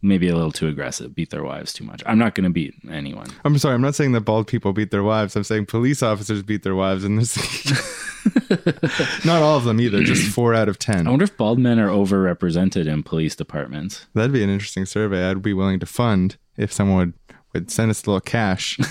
maybe 0.01 0.27
a 0.27 0.35
little 0.35 0.51
too 0.51 0.67
aggressive, 0.67 1.15
beat 1.15 1.29
their 1.29 1.43
wives 1.43 1.73
too 1.73 1.83
much. 1.83 2.01
I'm 2.05 2.17
not 2.17 2.35
going 2.35 2.43
to 2.45 2.49
beat 2.49 2.73
anyone. 2.89 3.27
I'm 3.45 3.57
sorry. 3.57 3.75
I'm 3.75 3.81
not 3.81 3.95
saying 3.95 4.11
that 4.13 4.21
bald 4.21 4.47
people 4.47 4.73
beat 4.73 4.91
their 4.91 5.03
wives. 5.03 5.35
I'm 5.35 5.43
saying 5.43 5.67
police 5.67 6.01
officers 6.01 6.43
beat 6.43 6.63
their 6.63 6.75
wives, 6.75 7.03
and 7.03 7.19
this. 7.19 7.37
not 9.25 9.41
all 9.41 9.57
of 9.57 9.63
them 9.63 9.79
either. 9.79 10.03
Just 10.03 10.31
four 10.31 10.53
out 10.53 10.69
of 10.69 10.77
ten. 10.77 11.07
I 11.07 11.09
wonder 11.09 11.23
if 11.23 11.35
bald 11.37 11.59
men 11.59 11.79
are 11.79 11.89
overrepresented 11.89 12.87
in 12.87 13.03
police 13.03 13.35
departments. 13.35 14.07
That'd 14.13 14.31
be 14.31 14.43
an 14.43 14.49
interesting 14.49 14.85
survey. 14.85 15.29
I'd 15.29 15.41
be 15.41 15.53
willing 15.53 15.79
to 15.79 15.85
fund 15.85 16.37
if 16.57 16.71
someone 16.71 16.97
would, 16.97 17.13
would 17.53 17.71
send 17.71 17.91
us 17.91 18.03
a 18.03 18.09
little 18.09 18.21
cash. 18.21 18.79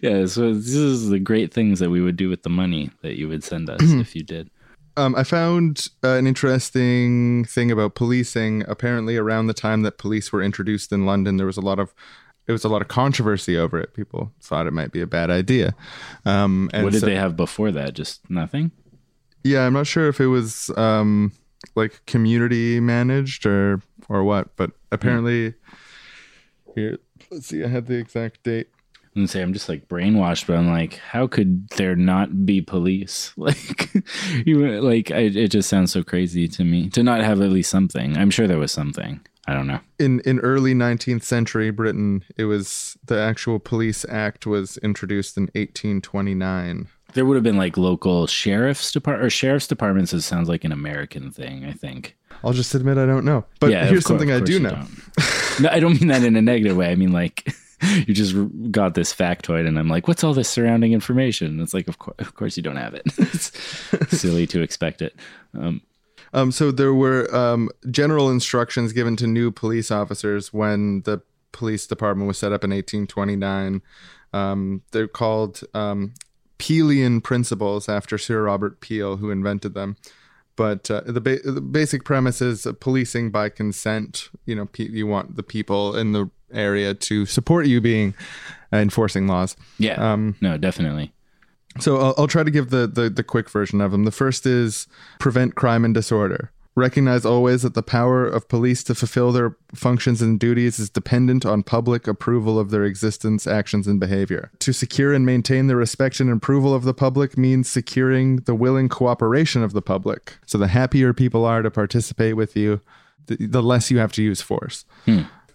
Yeah. 0.00 0.24
So 0.24 0.54
this 0.54 0.74
is 0.74 1.10
the 1.10 1.18
great 1.18 1.52
things 1.52 1.78
that 1.80 1.90
we 1.90 2.00
would 2.00 2.16
do 2.16 2.30
with 2.30 2.42
the 2.42 2.48
money 2.48 2.90
that 3.02 3.18
you 3.18 3.28
would 3.28 3.44
send 3.44 3.68
us 3.68 3.80
if 3.82 4.16
you 4.16 4.22
did. 4.22 4.50
Um, 4.98 5.14
I 5.14 5.22
found 5.22 5.88
uh, 6.02 6.14
an 6.14 6.26
interesting 6.26 7.44
thing 7.44 7.70
about 7.70 7.94
policing. 7.94 8.64
Apparently, 8.66 9.16
around 9.16 9.46
the 9.46 9.54
time 9.54 9.82
that 9.82 9.96
police 9.96 10.32
were 10.32 10.42
introduced 10.42 10.92
in 10.92 11.06
London, 11.06 11.36
there 11.36 11.46
was 11.46 11.56
a 11.56 11.62
lot 11.62 11.78
of 11.78 11.94
it 12.48 12.52
was 12.52 12.64
a 12.64 12.68
lot 12.68 12.82
of 12.82 12.88
controversy 12.88 13.56
over 13.56 13.78
it. 13.78 13.94
People 13.94 14.32
thought 14.40 14.66
it 14.66 14.72
might 14.72 14.90
be 14.90 15.00
a 15.00 15.06
bad 15.06 15.30
idea. 15.30 15.74
Um, 16.24 16.68
and 16.72 16.82
what 16.82 16.92
did 16.92 17.00
so- 17.00 17.06
they 17.06 17.14
have 17.14 17.36
before 17.36 17.70
that? 17.72 17.94
Just 17.94 18.28
nothing. 18.28 18.72
Yeah, 19.44 19.66
I'm 19.66 19.72
not 19.72 19.86
sure 19.86 20.08
if 20.08 20.20
it 20.20 20.26
was 20.26 20.70
um, 20.76 21.32
like 21.76 22.04
community 22.06 22.80
managed 22.80 23.46
or 23.46 23.80
or 24.08 24.24
what, 24.24 24.56
but 24.56 24.72
apparently 24.90 25.54
here. 26.74 26.98
Let's 27.30 27.46
see. 27.46 27.62
I 27.62 27.68
had 27.68 27.86
the 27.86 27.94
exact 27.94 28.42
date. 28.42 28.68
And 29.18 29.28
say 29.30 29.42
I'm 29.42 29.52
just 29.52 29.68
like 29.68 29.88
brainwashed, 29.88 30.46
but 30.46 30.56
I'm 30.56 30.68
like, 30.70 30.94
how 30.98 31.26
could 31.26 31.68
there 31.70 31.94
not 31.96 32.46
be 32.46 32.60
police? 32.60 33.32
Like, 33.36 33.90
you 34.46 34.80
like 34.80 35.10
I, 35.10 35.20
it 35.20 35.48
just 35.48 35.68
sounds 35.68 35.92
so 35.92 36.02
crazy 36.02 36.48
to 36.48 36.64
me 36.64 36.88
to 36.90 37.02
not 37.02 37.20
have 37.20 37.40
at 37.40 37.50
least 37.50 37.70
something. 37.70 38.16
I'm 38.16 38.30
sure 38.30 38.46
there 38.46 38.58
was 38.58 38.72
something. 38.72 39.20
I 39.46 39.54
don't 39.54 39.66
know. 39.66 39.80
in 39.98 40.20
in 40.20 40.38
early 40.40 40.74
19th 40.74 41.22
century 41.22 41.70
Britain, 41.70 42.22
it 42.36 42.44
was 42.44 42.98
the 43.06 43.18
actual 43.18 43.58
police 43.58 44.04
act 44.08 44.46
was 44.46 44.76
introduced 44.78 45.36
in 45.38 45.44
1829. 45.54 46.88
There 47.14 47.24
would 47.24 47.34
have 47.36 47.42
been 47.42 47.56
like 47.56 47.76
local 47.78 48.26
sheriff's 48.26 48.92
department 48.92 49.26
or 49.26 49.30
sheriff's 49.30 49.66
departments. 49.66 50.12
It 50.12 50.20
sounds 50.22 50.48
like 50.48 50.64
an 50.64 50.72
American 50.72 51.30
thing. 51.30 51.64
I 51.64 51.72
think. 51.72 52.16
I'll 52.44 52.52
just 52.52 52.74
admit 52.74 52.98
I 52.98 53.06
don't 53.06 53.24
know. 53.24 53.44
But 53.58 53.70
Yeah, 53.70 53.86
here's 53.86 54.04
cour- 54.04 54.18
something 54.18 54.30
I 54.30 54.40
do 54.40 54.60
know. 54.60 54.82
no, 55.60 55.68
I 55.70 55.80
don't 55.80 55.98
mean 55.98 56.08
that 56.08 56.22
in 56.22 56.36
a 56.36 56.42
negative 56.42 56.76
way. 56.76 56.90
I 56.90 56.94
mean 56.94 57.12
like 57.12 57.48
you 58.06 58.14
just 58.14 58.34
got 58.70 58.94
this 58.94 59.14
factoid, 59.14 59.66
and 59.66 59.78
I'm 59.78 59.88
like, 59.88 60.08
what's 60.08 60.24
all 60.24 60.34
this 60.34 60.48
surrounding 60.48 60.92
information? 60.92 61.60
It's 61.60 61.74
like, 61.74 61.88
of 61.88 61.98
course, 61.98 62.16
of 62.18 62.34
course, 62.34 62.56
you 62.56 62.62
don't 62.62 62.76
have 62.76 62.94
it. 62.94 63.02
it's 63.18 63.52
silly 64.18 64.46
to 64.48 64.60
expect 64.62 65.02
it. 65.02 65.14
Um, 65.54 65.82
Um, 66.34 66.52
so 66.52 66.70
there 66.70 66.92
were 66.92 67.34
um, 67.34 67.70
general 67.90 68.30
instructions 68.30 68.92
given 68.92 69.16
to 69.16 69.26
new 69.26 69.50
police 69.50 69.90
officers 69.90 70.52
when 70.52 71.00
the 71.02 71.22
police 71.52 71.86
department 71.86 72.28
was 72.28 72.36
set 72.36 72.52
up 72.52 72.64
in 72.64 72.70
1829. 72.70 73.80
Um, 74.34 74.82
they're 74.90 75.08
called 75.08 75.62
um, 75.72 76.12
Peelian 76.58 77.22
principles 77.22 77.88
after 77.88 78.18
Sir 78.18 78.42
Robert 78.42 78.80
Peel, 78.80 79.16
who 79.16 79.30
invented 79.30 79.72
them. 79.72 79.96
But 80.56 80.90
uh, 80.90 81.02
the, 81.06 81.20
ba- 81.20 81.38
the 81.44 81.60
basic 81.60 82.04
premise 82.04 82.42
is 82.42 82.66
policing 82.80 83.30
by 83.30 83.48
consent. 83.48 84.28
You 84.44 84.56
know, 84.56 84.66
pe- 84.66 84.90
you 84.90 85.06
want 85.06 85.36
the 85.36 85.42
people 85.42 85.96
in 85.96 86.12
the 86.12 86.28
area 86.52 86.94
to 86.94 87.26
support 87.26 87.66
you 87.66 87.80
being 87.80 88.14
uh, 88.72 88.76
enforcing 88.76 89.26
laws. 89.26 89.56
yeah, 89.78 90.12
Um, 90.12 90.36
no, 90.40 90.56
definitely. 90.58 91.12
So 91.80 91.98
I'll, 91.98 92.14
I'll 92.18 92.26
try 92.26 92.42
to 92.42 92.50
give 92.50 92.70
the, 92.70 92.86
the 92.86 93.08
the 93.08 93.22
quick 93.22 93.48
version 93.50 93.80
of 93.80 93.92
them. 93.92 94.04
The 94.04 94.10
first 94.10 94.46
is 94.46 94.86
prevent 95.20 95.54
crime 95.54 95.84
and 95.84 95.94
disorder. 95.94 96.50
Recognize 96.74 97.24
always 97.24 97.62
that 97.62 97.74
the 97.74 97.82
power 97.82 98.24
of 98.24 98.48
police 98.48 98.84
to 98.84 98.94
fulfill 98.94 99.32
their 99.32 99.56
functions 99.74 100.22
and 100.22 100.38
duties 100.38 100.78
is 100.78 100.88
dependent 100.88 101.44
on 101.44 101.64
public 101.64 102.06
approval 102.06 102.56
of 102.56 102.70
their 102.70 102.84
existence, 102.84 103.48
actions, 103.48 103.88
and 103.88 103.98
behavior. 103.98 104.52
To 104.60 104.72
secure 104.72 105.12
and 105.12 105.26
maintain 105.26 105.66
the 105.66 105.74
respect 105.74 106.20
and 106.20 106.30
approval 106.30 106.72
of 106.72 106.84
the 106.84 106.94
public 106.94 107.36
means 107.36 107.68
securing 107.68 108.36
the 108.36 108.54
willing 108.54 108.88
cooperation 108.88 109.64
of 109.64 109.72
the 109.72 109.82
public. 109.82 110.38
So 110.46 110.56
the 110.56 110.68
happier 110.68 111.12
people 111.12 111.44
are 111.44 111.62
to 111.62 111.70
participate 111.70 112.36
with 112.36 112.56
you, 112.56 112.80
the, 113.26 113.44
the 113.46 113.62
less 113.62 113.90
you 113.90 113.98
have 113.98 114.12
to 114.12 114.22
use 114.22 114.40
force 114.40 114.84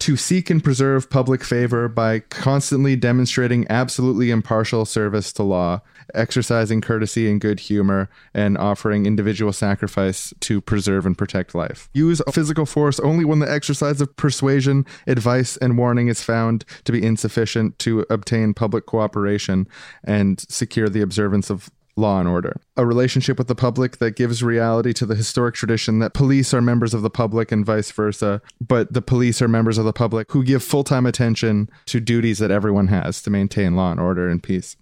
to 0.03 0.17
seek 0.17 0.49
and 0.49 0.61
preserve 0.61 1.09
public 1.09 1.45
favor 1.45 1.87
by 1.87 2.19
constantly 2.19 2.93
demonstrating 2.93 3.65
absolutely 3.69 4.31
impartial 4.31 4.83
service 4.83 5.31
to 5.31 5.43
law, 5.43 5.79
exercising 6.13 6.81
courtesy 6.81 7.31
and 7.31 7.39
good 7.39 7.57
humor, 7.57 8.09
and 8.33 8.57
offering 8.57 9.05
individual 9.05 9.53
sacrifice 9.53 10.33
to 10.41 10.59
preserve 10.59 11.05
and 11.05 11.17
protect 11.17 11.55
life. 11.55 11.89
Use 11.93 12.21
physical 12.33 12.65
force 12.65 12.99
only 12.99 13.23
when 13.23 13.39
the 13.39 13.49
exercise 13.49 14.01
of 14.01 14.13
persuasion, 14.17 14.85
advice, 15.07 15.55
and 15.55 15.77
warning 15.77 16.09
is 16.09 16.21
found 16.21 16.65
to 16.83 16.91
be 16.91 17.01
insufficient 17.01 17.79
to 17.79 18.05
obtain 18.09 18.53
public 18.53 18.85
cooperation 18.85 19.69
and 20.03 20.41
secure 20.49 20.89
the 20.89 21.01
observance 21.01 21.49
of 21.49 21.71
law 21.95 22.19
and 22.19 22.27
order. 22.27 22.59
A 22.75 22.85
relationship 22.85 23.37
with 23.37 23.47
the 23.47 23.55
public 23.55 23.97
that 23.97 24.15
gives 24.15 24.43
reality 24.43 24.93
to 24.93 25.05
the 25.05 25.15
historic 25.15 25.55
tradition 25.55 25.99
that 25.99 26.13
police 26.13 26.53
are 26.53 26.61
members 26.61 26.93
of 26.93 27.01
the 27.01 27.09
public 27.09 27.51
and 27.51 27.65
vice 27.65 27.91
versa, 27.91 28.41
but 28.59 28.93
the 28.93 29.01
police 29.01 29.41
are 29.41 29.47
members 29.47 29.77
of 29.77 29.85
the 29.85 29.93
public 29.93 30.31
who 30.31 30.43
give 30.43 30.63
full 30.63 30.83
time 30.83 31.05
attention 31.05 31.69
to 31.85 31.99
duties 31.99 32.39
that 32.39 32.51
everyone 32.51 32.87
has 32.87 33.21
to 33.21 33.29
maintain 33.29 33.75
law 33.75 33.91
and 33.91 33.99
order 33.99 34.27
and 34.27 34.41
peace. 34.41 34.75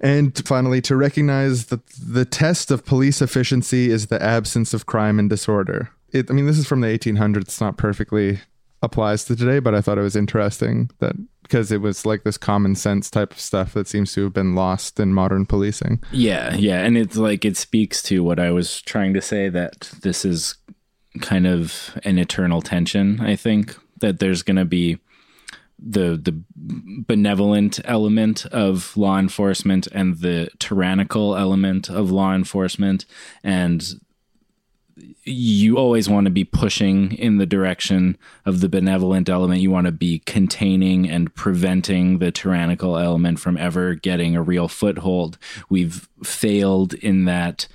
And 0.00 0.36
finally, 0.46 0.80
to 0.82 0.96
recognize 0.96 1.66
that 1.66 1.86
the 1.88 2.24
test 2.24 2.70
of 2.70 2.84
police 2.84 3.20
efficiency 3.20 3.90
is 3.90 4.06
the 4.06 4.22
absence 4.22 4.72
of 4.74 4.86
crime 4.86 5.18
and 5.18 5.28
disorder. 5.28 5.90
It, 6.12 6.30
I 6.30 6.34
mean, 6.34 6.46
this 6.46 6.58
is 6.58 6.66
from 6.66 6.80
the 6.80 6.86
1800s. 6.86 7.42
It's 7.42 7.60
not 7.60 7.76
perfectly 7.76 8.40
applies 8.84 9.24
to 9.24 9.36
today, 9.36 9.58
but 9.58 9.74
I 9.74 9.80
thought 9.80 9.98
it 9.98 10.02
was 10.02 10.16
interesting 10.16 10.90
that 11.00 11.16
because 11.42 11.70
it 11.70 11.80
was 11.80 12.06
like 12.06 12.24
this 12.24 12.38
common 12.38 12.74
sense 12.74 13.10
type 13.10 13.32
of 13.32 13.38
stuff 13.38 13.74
that 13.74 13.86
seems 13.86 14.12
to 14.14 14.24
have 14.24 14.32
been 14.32 14.54
lost 14.54 14.98
in 14.98 15.12
modern 15.12 15.44
policing. 15.44 16.02
Yeah, 16.10 16.54
yeah, 16.54 16.80
and 16.82 16.96
it's 16.96 17.16
like 17.16 17.44
it 17.44 17.56
speaks 17.56 18.02
to 18.04 18.24
what 18.24 18.38
I 18.38 18.50
was 18.50 18.80
trying 18.82 19.14
to 19.14 19.20
say 19.20 19.48
that 19.50 19.90
this 20.02 20.24
is 20.24 20.56
kind 21.20 21.46
of 21.46 21.98
an 22.04 22.18
eternal 22.18 22.62
tension. 22.62 23.20
I 23.20 23.36
think 23.36 23.76
that 24.00 24.20
there's 24.20 24.42
going 24.42 24.56
to 24.56 24.64
be 24.64 24.98
the 25.78 26.16
the 26.16 26.40
benevolent 26.56 27.80
element 27.84 28.46
of 28.46 28.96
law 28.96 29.18
enforcement 29.18 29.86
and 29.88 30.18
the 30.18 30.48
tyrannical 30.58 31.36
element 31.36 31.90
of 31.90 32.10
law 32.10 32.34
enforcement 32.34 33.04
and 33.42 34.00
you 35.24 35.76
always 35.76 36.08
want 36.08 36.26
to 36.26 36.30
be 36.30 36.44
pushing 36.44 37.12
in 37.12 37.38
the 37.38 37.46
direction 37.46 38.16
of 38.44 38.60
the 38.60 38.68
benevolent 38.68 39.28
element. 39.28 39.60
You 39.60 39.70
want 39.70 39.86
to 39.86 39.92
be 39.92 40.20
containing 40.20 41.08
and 41.08 41.34
preventing 41.34 42.18
the 42.18 42.30
tyrannical 42.30 42.98
element 42.98 43.40
from 43.40 43.56
ever 43.56 43.94
getting 43.94 44.36
a 44.36 44.42
real 44.42 44.68
foothold. 44.68 45.38
We've 45.68 46.08
failed 46.26 46.94
in 46.94 47.24
that 47.24 47.66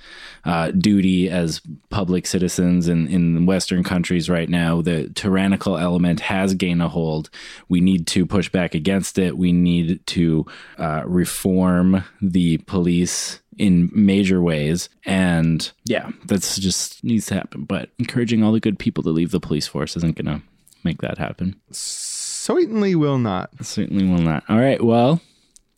uh, 0.44 0.70
duty 0.70 1.28
as 1.28 1.60
public 1.90 2.26
citizens 2.26 2.88
in, 2.88 3.06
in 3.08 3.46
Western 3.46 3.82
countries 3.82 4.30
right 4.30 4.48
now. 4.48 4.80
The 4.80 5.10
tyrannical 5.10 5.76
element 5.76 6.20
has 6.20 6.54
gained 6.54 6.82
a 6.82 6.88
hold. 6.88 7.30
We 7.68 7.80
need 7.80 8.06
to 8.08 8.26
push 8.26 8.48
back 8.48 8.74
against 8.74 9.18
it. 9.18 9.36
We 9.36 9.52
need 9.52 10.06
to 10.08 10.46
uh, 10.78 11.02
reform 11.06 12.04
the 12.22 12.58
police 12.58 13.40
in 13.58 13.90
major 13.92 14.40
ways. 14.40 14.88
And 15.04 15.70
yeah, 15.84 16.10
that's 16.24 16.56
just 16.58 17.04
needs 17.04 17.26
to 17.26 17.34
happen. 17.34 17.64
But 17.64 17.90
encouraging 17.98 18.42
all 18.42 18.52
the 18.52 18.60
good 18.60 18.78
people 18.78 19.02
to 19.02 19.10
leave 19.10 19.30
the 19.30 19.40
police 19.40 19.66
force 19.66 19.96
isn't 19.96 20.16
going 20.16 20.38
to 20.38 20.42
make 20.82 21.02
that 21.02 21.18
happen. 21.18 21.60
Certainly 21.70 22.94
will 22.94 23.18
not. 23.18 23.50
Certainly 23.60 24.06
will 24.06 24.22
not. 24.22 24.44
All 24.48 24.58
right. 24.58 24.82
Well, 24.82 25.20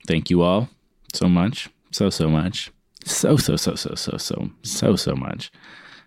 thank 0.07 0.31
you 0.31 0.43
all 0.43 0.69
so 1.13 1.29
much. 1.29 1.69
So, 1.93 2.11
so 2.11 2.29
much. 2.29 2.73
So, 3.05 3.37
so, 3.37 3.57
so, 3.57 3.75
so, 3.75 3.95
so, 3.95 4.17
so, 4.17 4.51
so, 4.63 4.97
so 4.97 5.15
much 5.15 5.51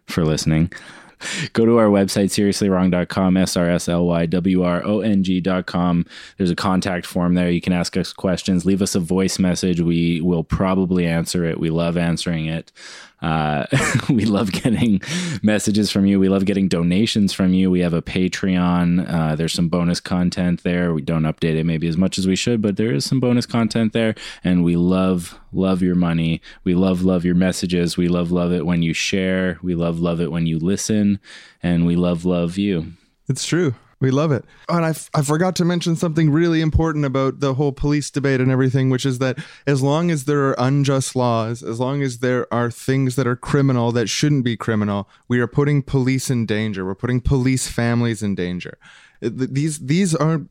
for 0.08 0.26
listening. 0.26 0.72
Go 1.54 1.66
to 1.66 1.78
our 1.78 1.88
website, 1.88 2.26
seriouslywrong.com, 2.26 3.38
S 3.38 3.58
R 3.58 3.70
S 3.70 3.88
L 3.88 4.06
Y 4.06 4.26
W 4.26 4.64
R 4.64 4.86
O 4.86 5.00
N 5.00 5.24
G.com. 5.24 6.06
There's 6.38 6.52
a 6.52 6.56
contact 6.56 7.06
form 7.06 7.36
there. 7.36 7.50
You 7.50 7.62
can 7.62 7.74
ask 7.74 7.96
us 7.98 8.14
questions. 8.14 8.66
Leave 8.66 8.82
us 8.82 8.96
a 8.96 9.00
voice 9.00 9.40
message. 9.40 9.80
We 9.80 10.22
will 10.22 10.44
probably 10.44 11.06
answer 11.06 11.46
it. 11.46 11.60
We 11.60 11.70
love 11.70 11.98
answering 11.98 12.48
it. 12.48 12.72
Uh, 13.26 13.66
we 14.10 14.24
love 14.24 14.52
getting 14.52 15.02
messages 15.42 15.90
from 15.90 16.06
you. 16.06 16.20
We 16.20 16.30
love 16.30 16.46
getting 16.46 16.68
donations 16.68 17.34
from 17.34 17.54
you. 17.54 17.72
We 17.72 17.80
have 17.80 17.96
a 17.96 18.02
Patreon. 18.02 19.10
Uh, 19.12 19.36
there's 19.36 19.54
some 19.54 19.68
bonus 19.68 20.00
content 20.00 20.62
there. 20.62 20.94
We 20.94 21.02
don't 21.02 21.24
update 21.24 21.56
it 21.56 21.64
maybe 21.64 21.88
as 21.88 21.98
much 21.98 22.20
as 22.20 22.28
we 22.28 22.36
should, 22.36 22.62
but 22.62 22.78
there 22.78 22.94
is 22.94 23.04
some 23.04 23.20
bonus 23.20 23.48
content 23.48 23.94
there. 23.94 24.14
And 24.44 24.64
we 24.64 24.76
love, 24.76 25.40
love 25.52 25.82
your 25.82 25.96
money. 25.96 26.40
We 26.64 26.76
love, 26.76 27.02
love 27.02 27.26
your 27.26 27.34
messages. 27.34 27.98
We 27.98 28.08
love, 28.08 28.32
love 28.32 28.54
it 28.54 28.64
when 28.64 28.84
you 28.84 28.94
share. 28.94 29.58
We 29.64 29.74
love, 29.74 30.00
love 30.00 30.22
it 30.22 30.32
when 30.32 30.46
you 30.46 30.60
listen. 30.60 31.20
And 31.64 31.88
we 31.88 31.96
love, 31.96 32.26
love 32.26 32.60
you. 32.60 32.94
It's 33.28 33.46
true. 33.46 33.74
We 34.06 34.12
love 34.12 34.32
it. 34.32 34.46
And 34.70 34.86
I, 34.86 34.90
f- 34.90 35.10
I 35.16 35.24
forgot 35.24 35.56
to 35.56 35.66
mention 35.66 35.96
something 35.96 36.30
really 36.30 36.62
important 36.62 37.06
about 37.06 37.40
the 37.40 37.56
whole 37.56 37.72
police 37.72 38.12
debate 38.12 38.40
and 38.40 38.52
everything, 38.52 38.92
which 38.92 39.04
is 39.04 39.18
that 39.18 39.40
as 39.66 39.82
long 39.82 40.12
as 40.12 40.26
there 40.26 40.46
are 40.50 40.56
unjust 40.60 41.16
laws, 41.16 41.64
as 41.64 41.80
long 41.80 42.04
as 42.04 42.20
there 42.20 42.46
are 42.54 42.70
things 42.70 43.16
that 43.16 43.26
are 43.26 43.36
criminal 43.36 43.92
that 43.94 44.08
shouldn't 44.08 44.44
be 44.44 44.56
criminal, 44.56 45.10
we 45.28 45.40
are 45.40 45.48
putting 45.48 45.82
police 45.82 46.30
in 46.30 46.46
danger. 46.46 46.86
We're 46.86 46.94
putting 46.94 47.20
police 47.20 47.68
families 47.68 48.22
in 48.22 48.36
danger. 48.36 48.78
Th- 49.22 49.34
These 49.34 49.80
these 49.80 50.14
are 50.14 50.42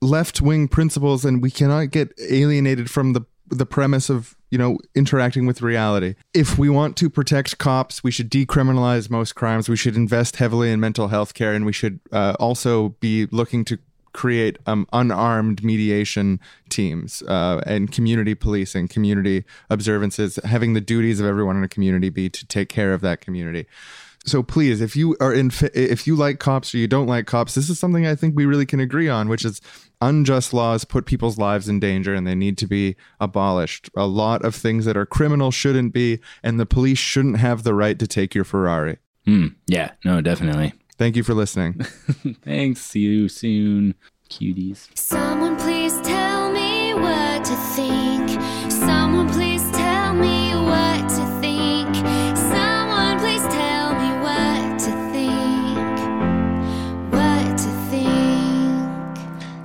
left 0.00 0.40
wing 0.40 0.66
principles, 0.68 1.26
and 1.26 1.42
we 1.42 1.50
cannot 1.50 1.90
get 1.90 2.14
alienated 2.18 2.88
from 2.90 3.12
the 3.12 3.20
the 3.52 3.66
premise 3.66 4.10
of 4.10 4.36
you 4.50 4.58
know 4.58 4.78
interacting 4.94 5.46
with 5.46 5.62
reality. 5.62 6.14
If 6.34 6.58
we 6.58 6.68
want 6.68 6.96
to 6.98 7.10
protect 7.10 7.58
cops 7.58 8.02
we 8.02 8.10
should 8.10 8.30
decriminalize 8.30 9.10
most 9.10 9.34
crimes. 9.34 9.68
We 9.68 9.76
should 9.76 9.96
invest 9.96 10.36
heavily 10.36 10.70
in 10.70 10.80
mental 10.80 11.08
health 11.08 11.34
care 11.34 11.54
and 11.54 11.64
we 11.64 11.72
should 11.72 12.00
uh, 12.10 12.34
also 12.40 12.90
be 13.00 13.26
looking 13.30 13.64
to 13.66 13.78
create 14.12 14.58
um, 14.66 14.86
unarmed 14.92 15.64
mediation 15.64 16.38
teams 16.68 17.22
uh, 17.22 17.62
and 17.66 17.90
community 17.92 18.34
policing 18.34 18.88
community 18.88 19.44
observances 19.70 20.38
having 20.44 20.74
the 20.74 20.80
duties 20.80 21.18
of 21.18 21.26
everyone 21.26 21.56
in 21.56 21.64
a 21.64 21.68
community 21.68 22.10
be 22.10 22.28
to 22.28 22.46
take 22.46 22.68
care 22.68 22.92
of 22.92 23.00
that 23.00 23.20
community 23.20 23.66
so 24.24 24.42
please 24.42 24.80
if 24.80 24.94
you 24.94 25.16
are 25.20 25.32
in 25.34 25.50
if 25.74 26.06
you 26.06 26.14
like 26.14 26.38
cops 26.38 26.74
or 26.74 26.78
you 26.78 26.86
don't 26.86 27.06
like 27.08 27.26
cops 27.26 27.54
this 27.54 27.68
is 27.68 27.78
something 27.78 28.06
i 28.06 28.14
think 28.14 28.36
we 28.36 28.44
really 28.46 28.64
can 28.66 28.78
agree 28.80 29.08
on 29.08 29.28
which 29.28 29.44
is 29.44 29.60
unjust 30.00 30.52
laws 30.54 30.84
put 30.84 31.06
people's 31.06 31.38
lives 31.38 31.68
in 31.68 31.80
danger 31.80 32.14
and 32.14 32.26
they 32.26 32.34
need 32.34 32.56
to 32.58 32.66
be 32.66 32.94
abolished 33.20 33.90
a 33.96 34.06
lot 34.06 34.44
of 34.44 34.54
things 34.54 34.84
that 34.84 34.96
are 34.96 35.06
criminal 35.06 35.50
shouldn't 35.50 35.92
be 35.92 36.18
and 36.42 36.58
the 36.60 36.66
police 36.66 36.98
shouldn't 36.98 37.36
have 37.38 37.62
the 37.64 37.74
right 37.74 37.98
to 37.98 38.06
take 38.06 38.34
your 38.34 38.44
ferrari 38.44 38.98
Hmm. 39.24 39.48
yeah, 39.68 39.92
no, 40.04 40.20
definitely. 40.20 40.72
thank 40.98 41.14
you 41.16 41.22
for 41.22 41.34
listening 41.34 41.74
Thanks. 42.44 42.80
See 42.80 43.00
you 43.00 43.28
soon, 43.28 43.94
cuties. 44.30 44.88
Someone 44.98 45.56
please 45.58 46.00
tell 46.02 46.50
me 46.52 46.92
what 46.94 47.44
to 47.44 47.54
think. 47.76 48.30
Someone 48.70 49.28
please 49.30 49.51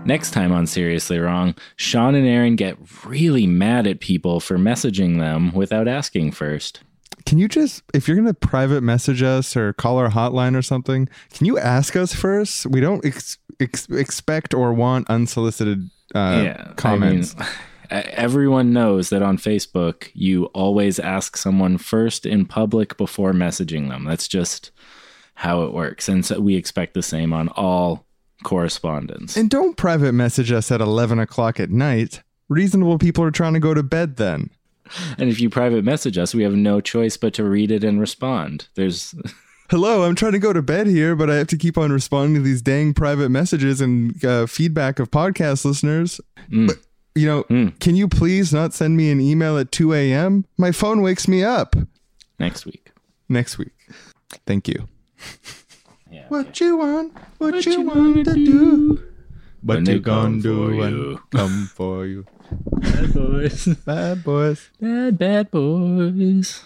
Next 0.08 0.32
time 0.32 0.54
on 0.54 0.68
Seriously 0.68 1.20
Wrong, 1.20 1.54
Sean 1.76 2.16
and 2.16 2.26
Aaron 2.26 2.56
get 2.56 2.78
really 3.06 3.46
mad 3.46 3.86
at 3.86 4.00
people 4.00 4.40
for 4.40 4.58
messaging 4.58 5.20
them 5.20 5.52
without 5.52 5.86
asking 5.86 6.32
first. 6.32 6.80
Can 7.26 7.40
you 7.40 7.50
just, 7.50 7.84
if 7.94 8.08
you're 8.08 8.16
going 8.16 8.26
to 8.26 8.34
private 8.34 8.84
message 8.84 9.22
us 9.22 9.58
or 9.58 9.74
call 9.74 9.98
our 9.98 10.10
hotline 10.10 10.56
or 10.56 10.62
something, 10.62 11.10
can 11.34 11.46
you 11.46 11.60
ask 11.60 11.98
us 11.98 12.14
first? 12.14 12.66
We 12.68 12.80
don't 12.80 13.04
ex- 13.04 13.38
ex- 13.60 13.90
expect 13.90 14.54
or 14.54 14.72
want 14.72 15.10
unsolicited 15.10 15.90
uh, 16.16 16.54
comments. 16.78 17.36
I 17.38 17.44
mean, 17.44 18.04
everyone 18.14 18.72
knows 18.72 19.10
that 19.10 19.22
on 19.22 19.38
Facebook, 19.38 20.10
you 20.14 20.46
always 20.46 21.00
ask 21.00 21.36
someone 21.36 21.78
first 21.78 22.26
in 22.26 22.46
public 22.46 22.96
before 22.96 23.34
messaging 23.34 23.90
them. 23.90 24.06
That's 24.06 24.30
just 24.30 24.72
how 25.36 25.64
it 25.64 25.74
works. 25.74 26.08
And 26.08 26.26
so 26.26 26.40
we 26.40 26.56
expect 26.56 26.94
the 26.94 27.04
same 27.04 27.34
on 27.34 27.50
all 27.50 28.07
correspondence. 28.44 29.36
and 29.38 29.50
don't 29.50 29.78
private 29.78 30.14
message 30.14 30.52
us 30.52 30.72
at 30.72 30.82
11 30.82 31.20
o'clock 31.20 31.60
at 31.60 31.70
night. 31.70 32.22
Reasonable 32.50 32.98
people 32.98 33.24
are 33.24 33.32
trying 33.32 33.54
to 33.54 33.60
go 33.60 33.74
to 33.74 33.84
bed 33.84 34.18
then. 34.18 34.50
And 35.18 35.30
if 35.30 35.42
you 35.42 35.50
private 35.50 35.84
message 35.84 36.18
us, 36.18 36.34
we 36.34 36.44
have 36.44 36.54
no 36.54 36.80
choice 36.80 37.18
but 37.18 37.34
to 37.34 37.44
read 37.44 37.72
it 37.72 37.84
and 37.84 38.00
respond. 38.00 38.68
There's 38.76 39.14
Hello, 39.70 40.04
I'm 40.04 40.16
trying 40.16 40.32
to 40.32 40.40
go 40.40 40.54
to 40.54 40.62
bed 40.62 40.88
here, 40.88 41.14
but 41.14 41.30
I 41.30 41.36
have 41.36 41.48
to 41.48 41.58
keep 41.58 41.78
on 41.78 41.92
responding 41.92 42.36
to 42.36 42.42
these 42.42 42.62
dang 42.62 42.94
private 42.94 43.28
messages 43.30 43.82
and 43.82 44.24
uh, 44.24 44.46
feedback 44.46 44.98
of 45.00 45.12
podcast 45.12 45.66
listeners. 45.66 46.22
But, 46.50 46.78
you 47.16 47.28
know, 47.28 47.44
can 47.82 47.96
you 47.98 48.08
please 48.08 48.54
not 48.54 48.74
send 48.74 48.96
me 48.96 49.12
an 49.12 49.20
email 49.20 49.58
at 49.58 49.74
2 49.74 49.94
a.m.? 49.94 50.46
My 50.58 50.72
phone 50.72 51.02
wakes 51.02 51.28
me 51.28 51.44
up 51.44 51.76
next 52.40 52.66
week. 52.66 52.92
next 53.28 53.58
week. 53.58 53.74
Thank 54.46 54.70
you. 54.70 54.88
Yeah. 56.30 56.38
What 56.38 56.60
you 56.60 56.78
want? 56.78 57.18
What, 57.38 57.66
you, 57.66 57.82
want 57.82 58.26
to 58.26 58.34
do? 58.34 59.04
When 59.62 59.78
What 59.78 59.86
they 59.86 59.94
you 59.94 60.00
gonna 60.00 60.24
come 60.24 60.42
do 60.42 60.56
for 60.70 60.76
when 60.76 60.92
you. 60.92 61.22
come 61.32 61.70
for 61.74 62.06
you? 62.06 62.26
Bad 62.80 63.14
boys. 63.14 63.66
Bad 63.86 64.24
boys. 64.24 64.70
Bad, 64.80 65.18
bad 65.18 65.52
boys. 65.52 66.64